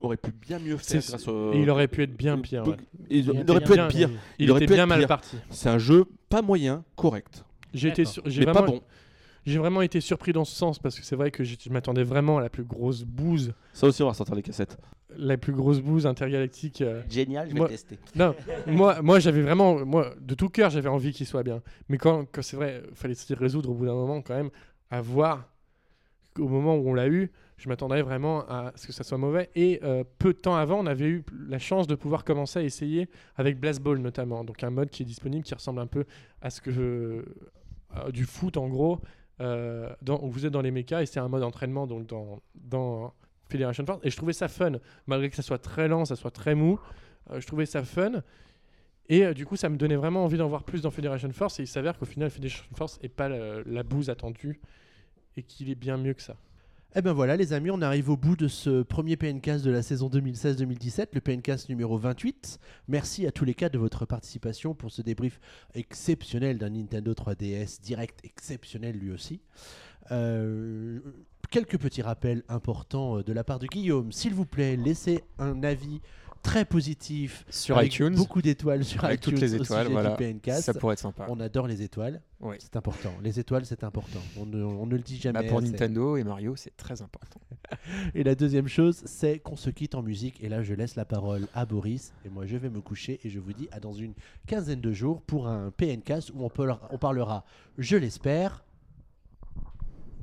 Aurait 0.00 0.16
pu 0.16 0.30
bien 0.32 0.58
mieux 0.58 0.78
faire 0.78 1.02
grâce 1.06 1.28
au. 1.28 1.52
Il 1.52 1.68
aurait 1.68 1.88
pu 1.88 2.02
être 2.04 2.16
bien 2.16 2.38
pire. 2.38 2.66
Ouais. 2.66 2.76
Il, 3.10 3.18
Il 3.18 3.24
il 3.34 3.40
était 3.40 3.50
aurait 3.50 3.60
pu 3.60 3.72
bien- 3.74 3.84
être 3.86 3.90
pire. 3.94 4.10
Il, 4.38 4.44
Il 4.44 4.50
aurait 4.50 4.60
était 4.60 4.66
pu 4.68 4.72
bien 4.74 4.84
être 4.84 4.88
mal 4.88 4.98
pire. 5.00 5.08
parti. 5.08 5.36
C'est 5.50 5.68
un 5.68 5.78
jeu 5.78 6.06
pas 6.30 6.40
moyen, 6.40 6.82
correct. 6.96 7.44
J'ai 7.74 7.88
été 7.88 8.04
sur- 8.06 8.22
j'ai 8.26 8.40
Mais 8.46 8.52
vraiment, 8.52 8.60
pas 8.66 8.72
bon. 8.72 8.80
J'ai 9.46 9.58
vraiment 9.58 9.80
été 9.82 10.00
surpris 10.00 10.32
dans 10.32 10.44
ce 10.44 10.54
sens 10.54 10.78
parce 10.78 10.98
que 10.98 11.04
c'est 11.06 11.16
vrai 11.16 11.30
que 11.30 11.44
je 11.44 11.56
m'attendais 11.70 12.02
vraiment 12.02 12.38
à 12.38 12.40
la 12.42 12.50
plus 12.50 12.64
grosse 12.64 13.04
bouse, 13.04 13.54
Ça 13.72 13.86
aussi, 13.86 14.02
on 14.02 14.08
va 14.08 14.14
sortir 14.14 14.34
les 14.34 14.42
cassettes. 14.42 14.76
la 15.16 15.36
plus 15.38 15.52
grosse 15.52 15.80
bouse 15.80 16.06
intergalactique. 16.06 16.82
euh, 16.82 17.02
Génial, 17.08 17.48
vais 17.48 17.54
Moi- 17.54 17.68
tester. 17.68 17.98
Non, 18.16 18.34
moi, 18.66 19.00
moi 19.02 19.18
j'avais 19.20 19.42
vraiment, 19.42 19.84
moi, 19.86 20.14
de 20.20 20.34
tout 20.34 20.48
cœur, 20.48 20.70
j'avais 20.70 20.88
envie 20.88 21.12
qu'il 21.12 21.26
soit 21.26 21.42
bien. 21.44 21.62
Mais 21.88 21.96
quand, 21.96 22.26
quand 22.30 22.42
c'est 22.42 22.56
vrai, 22.56 22.82
fallait 22.94 23.14
se 23.14 23.32
résoudre 23.34 23.70
au 23.70 23.74
bout 23.74 23.86
d'un 23.86 23.94
moment 23.94 24.20
quand 24.20 24.34
même 24.34 24.50
à 24.90 25.00
voir 25.00 25.48
qu'au 26.34 26.48
moment 26.48 26.76
où 26.76 26.88
on 26.90 26.94
l'a 26.94 27.08
eu, 27.08 27.30
je 27.56 27.68
m'attendais 27.70 28.02
vraiment 28.02 28.40
à 28.48 28.72
ce 28.76 28.86
que 28.86 28.92
ça 28.92 29.02
soit 29.04 29.16
mauvais. 29.16 29.48
Et 29.54 29.80
euh, 29.82 30.04
peu 30.18 30.34
de 30.34 30.38
temps 30.38 30.56
avant, 30.56 30.78
on 30.80 30.86
avait 30.86 31.06
eu 31.06 31.24
la 31.48 31.58
chance 31.58 31.86
de 31.86 31.94
pouvoir 31.94 32.22
commencer 32.24 32.58
à 32.58 32.62
essayer 32.62 33.08
avec 33.36 33.58
Blast 33.58 33.80
Ball 33.80 33.96
notamment, 33.98 34.44
donc 34.44 34.62
un 34.62 34.68
mode 34.70 34.90
qui 34.90 35.04
est 35.04 35.06
disponible 35.06 35.42
qui 35.44 35.54
ressemble 35.54 35.80
un 35.80 35.86
peu 35.86 36.04
à 36.42 36.50
ce 36.50 36.60
que 36.60 36.70
je, 36.70 37.22
à 37.94 38.10
du 38.10 38.24
foot 38.24 38.58
en 38.58 38.68
gros. 38.68 39.00
Euh, 39.40 39.94
où 40.22 40.30
vous 40.30 40.46
êtes 40.46 40.52
dans 40.52 40.62
les 40.62 40.70
mechas 40.70 41.02
et 41.02 41.06
c'est 41.06 41.20
un 41.20 41.28
mode 41.28 41.42
entraînement 41.42 41.86
donc 41.86 42.06
dans, 42.06 42.40
dans 42.54 43.12
Federation 43.48 43.84
Force 43.84 44.00
et 44.02 44.10
je 44.10 44.16
trouvais 44.16 44.32
ça 44.32 44.48
fun 44.48 44.72
malgré 45.06 45.28
que 45.30 45.36
ça 45.36 45.42
soit 45.42 45.58
très 45.58 45.88
lent, 45.88 46.04
ça 46.04 46.16
soit 46.16 46.30
très 46.30 46.54
mou, 46.54 46.80
euh, 47.30 47.40
je 47.40 47.46
trouvais 47.46 47.66
ça 47.66 47.84
fun 47.84 48.22
et 49.08 49.24
euh, 49.24 49.34
du 49.34 49.46
coup, 49.46 49.56
ça 49.56 49.68
me 49.68 49.76
donnait 49.76 49.96
vraiment 49.96 50.24
envie 50.24 50.38
d'en 50.38 50.48
voir 50.48 50.64
plus 50.64 50.82
dans 50.82 50.90
Federation 50.90 51.30
Force. 51.32 51.60
Et 51.60 51.64
il 51.64 51.68
s'avère 51.68 51.98
qu'au 51.98 52.06
final, 52.06 52.30
Federation 52.30 52.64
Force 52.74 53.00
n'est 53.02 53.08
pas 53.08 53.28
la, 53.28 53.62
la 53.64 53.82
bouse 53.82 54.10
attendue 54.10 54.60
et 55.36 55.42
qu'il 55.42 55.70
est 55.70 55.76
bien 55.76 55.96
mieux 55.96 56.14
que 56.14 56.22
ça. 56.22 56.36
Eh 56.94 57.02
ben 57.02 57.12
voilà 57.12 57.36
les 57.36 57.52
amis, 57.52 57.70
on 57.70 57.82
arrive 57.82 58.08
au 58.08 58.16
bout 58.16 58.36
de 58.36 58.48
ce 58.48 58.82
premier 58.82 59.16
PNcast 59.16 59.62
de 59.64 59.70
la 59.70 59.82
saison 59.82 60.08
2016-2017, 60.08 61.08
le 61.12 61.20
PNcast 61.20 61.68
numéro 61.68 61.98
28. 61.98 62.58
Merci 62.88 63.26
à 63.26 63.32
tous 63.32 63.44
les 63.44 63.52
quatre 63.52 63.74
de 63.74 63.78
votre 63.78 64.06
participation 64.06 64.74
pour 64.74 64.90
ce 64.90 65.02
débrief 65.02 65.38
exceptionnel 65.74 66.56
d'un 66.56 66.70
Nintendo 66.70 67.12
3DS 67.12 67.82
direct 67.82 68.20
exceptionnel 68.24 68.96
lui 68.96 69.10
aussi. 69.10 69.42
Euh, 70.10 71.00
quelques 71.50 71.78
petits 71.78 72.02
rappels 72.02 72.44
importants 72.48 73.18
euh, 73.18 73.22
de 73.22 73.32
la 73.32 73.44
part 73.44 73.58
de 73.58 73.66
Guillaume. 73.66 74.10
S'il 74.12 74.32
vous 74.32 74.46
plaît, 74.46 74.76
laissez 74.76 75.22
un 75.38 75.62
avis 75.64 76.00
très 76.42 76.64
positif 76.64 77.44
Sur 77.50 77.76
avec 77.76 77.92
iTunes, 77.92 78.14
beaucoup 78.14 78.40
d'étoiles 78.40 78.84
sur 78.84 79.04
avec 79.04 79.20
iTunes 79.20 79.34
toutes 79.34 79.42
les 79.42 79.54
étoiles, 79.54 79.88
voilà. 79.88 80.12
PNcast. 80.12 80.62
ça 80.62 80.74
pourrait 80.74 80.94
être 80.94 81.00
sympa. 81.00 81.26
On 81.28 81.40
adore 81.40 81.66
les 81.66 81.82
étoiles, 81.82 82.22
Oui. 82.40 82.56
c'est 82.58 82.76
important. 82.76 83.12
Les 83.22 83.40
étoiles, 83.40 83.64
c'est 83.64 83.82
important. 83.84 84.20
On 84.36 84.46
ne, 84.46 84.62
on 84.62 84.86
ne 84.86 84.96
le 84.96 85.02
dit 85.02 85.16
jamais. 85.18 85.42
Bah, 85.42 85.48
pour 85.48 85.58
assez. 85.58 85.70
Nintendo 85.70 86.16
et 86.16 86.24
Mario, 86.24 86.54
c'est 86.56 86.76
très 86.76 87.02
important. 87.02 87.40
Et 88.14 88.22
la 88.22 88.34
deuxième 88.34 88.68
chose, 88.68 89.02
c'est 89.06 89.38
qu'on 89.38 89.56
se 89.56 89.70
quitte 89.70 89.94
en 89.94 90.02
musique. 90.02 90.42
Et 90.42 90.48
là, 90.48 90.62
je 90.62 90.74
laisse 90.74 90.96
la 90.96 91.04
parole 91.04 91.48
à 91.54 91.66
Boris. 91.66 92.12
Et 92.24 92.28
moi, 92.28 92.46
je 92.46 92.56
vais 92.56 92.70
me 92.70 92.80
coucher. 92.80 93.20
Et 93.24 93.30
je 93.30 93.40
vous 93.40 93.52
dis 93.52 93.68
à 93.72 93.80
dans 93.80 93.92
une 93.92 94.12
quinzaine 94.46 94.80
de 94.80 94.92
jours 94.92 95.22
pour 95.22 95.48
un 95.48 95.70
PNcast 95.70 96.30
où 96.34 96.44
on, 96.44 96.50
parlera, 96.50 96.88
on 96.90 96.98
parlera, 96.98 97.44
je 97.78 97.96
l'espère, 97.96 98.64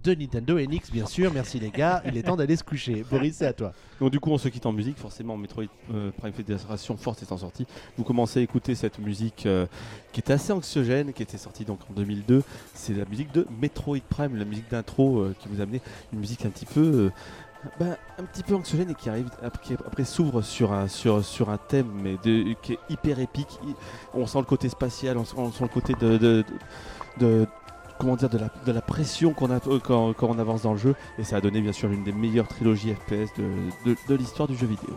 de 0.04 0.14
Nintendo 0.14 0.60
NX, 0.60 0.92
bien 0.92 1.06
sûr. 1.06 1.32
Merci 1.34 1.60
les 1.60 1.70
gars. 1.70 2.04
Il 2.06 2.18
est 2.18 2.24
temps 2.24 2.36
d'aller 2.36 2.56
se 2.56 2.64
coucher. 2.64 3.06
Boris, 3.10 3.36
c'est 3.38 3.48
à 3.48 3.54
toi. 3.54 3.72
Donc 4.00 4.12
du 4.12 4.20
coup, 4.20 4.32
on 4.32 4.38
se 4.38 4.50
quitte 4.50 4.66
en 4.66 4.74
musique. 4.74 4.98
Forcément, 4.98 5.38
Metroid 5.38 5.64
euh, 5.94 6.12
Prime 6.18 6.34
Federation 6.34 6.98
Force 6.98 7.24
étant 7.24 7.38
sorti, 7.38 7.66
vous 7.98 8.04
commencez 8.04 8.40
à 8.40 8.44
écouter 8.44 8.76
cette 8.76 9.00
musique 9.00 9.46
euh, 9.46 9.66
qui 10.12 10.20
était 10.20 10.34
assez 10.34 10.52
anxiogène, 10.52 11.14
qui 11.14 11.24
était 11.24 11.38
sortie 11.38 11.64
donc 11.66 11.80
en 11.90 11.94
2002. 11.94 12.44
C'est 12.74 12.94
la 12.94 13.06
musique 13.06 13.32
de 13.34 13.48
Metroid 13.62 14.00
Prime, 14.10 14.36
la 14.36 14.46
musique 14.46 14.70
d'intro 14.70 15.20
euh, 15.20 15.36
qui 15.40 15.48
vous 15.48 15.62
amenait 15.62 15.82
une 16.12 16.20
musique 16.20 16.46
un 16.46 16.50
petit 16.50 16.66
peu, 16.66 16.82
euh, 16.82 17.12
ben, 17.80 17.96
un 18.20 18.24
petit 18.24 18.44
peu 18.44 18.56
anxiogène 18.56 18.90
et 18.90 18.96
qui 18.96 19.10
arrive 19.10 19.30
après, 19.42 20.04
s'ouvre 20.04 20.42
sur 20.42 20.74
un 20.74 20.88
thème 21.70 22.18
qui 22.62 22.74
est 22.74 22.80
hyper 22.90 23.20
épique. 23.20 23.60
On 24.14 24.28
sent 24.28 24.40
le 24.40 24.46
côté 24.46 24.68
spatial, 24.68 25.18
on 25.18 25.24
sent, 25.24 25.36
le 25.62 25.68
côté 25.70 25.94
de- 25.94 26.44
comment 28.00 28.16
dire 28.16 28.30
de 28.30 28.38
la, 28.38 28.50
de 28.66 28.72
la 28.72 28.82
pression 28.82 29.34
qu'on 29.34 29.52
a 29.52 29.56
euh, 29.68 29.80
quand, 29.84 30.14
quand 30.14 30.28
on 30.30 30.40
avance 30.40 30.64
dans 30.64 30.74
le 30.74 30.80
jeu 30.80 30.96
et 31.18 31.24
ça 31.24 31.38
a 31.38 31.42
donné 31.42 31.62
bien 31.62 31.72
sûr 31.72 31.92
une 31.92 32.04
des 32.04 32.12
meilleures 32.14 32.48
trilogies 32.48 32.94
FPS 32.94 33.34
de, 33.38 33.44
de, 33.86 33.96
de 34.08 34.16
l'histoire 34.16 34.48
du 34.48 34.56
jeu 34.56 34.68
vidéo. 34.68 34.96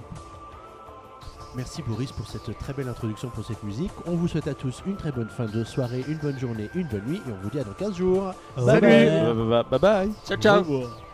Merci 1.54 1.82
Boris 1.82 2.12
pour 2.12 2.26
cette 2.26 2.56
très 2.58 2.74
belle 2.74 2.88
introduction 2.88 3.30
pour 3.30 3.42
cette 3.44 3.62
musique. 3.62 3.90
On 4.06 4.14
vous 4.14 4.28
souhaite 4.28 4.46
à 4.46 4.52
tous 4.54 4.82
une 4.86 4.96
très 4.96 5.10
bonne 5.10 5.28
fin 5.30 5.46
de 5.46 5.64
soirée, 5.64 6.04
une 6.06 6.18
bonne 6.18 6.38
journée, 6.38 6.68
une 6.74 6.86
bonne 6.86 7.06
nuit. 7.06 7.22
Et 7.26 7.32
on 7.32 7.42
vous 7.42 7.48
dit 7.48 7.58
à 7.58 7.64
dans 7.64 7.72
15 7.72 7.96
jours. 7.96 8.34
Salut 8.58 8.80
bye. 8.82 9.08
Bye 9.08 9.34
bye. 9.34 9.64
bye, 9.70 9.80
bye. 9.80 10.12
Ciao, 10.26 10.36
ciao. 10.36 11.05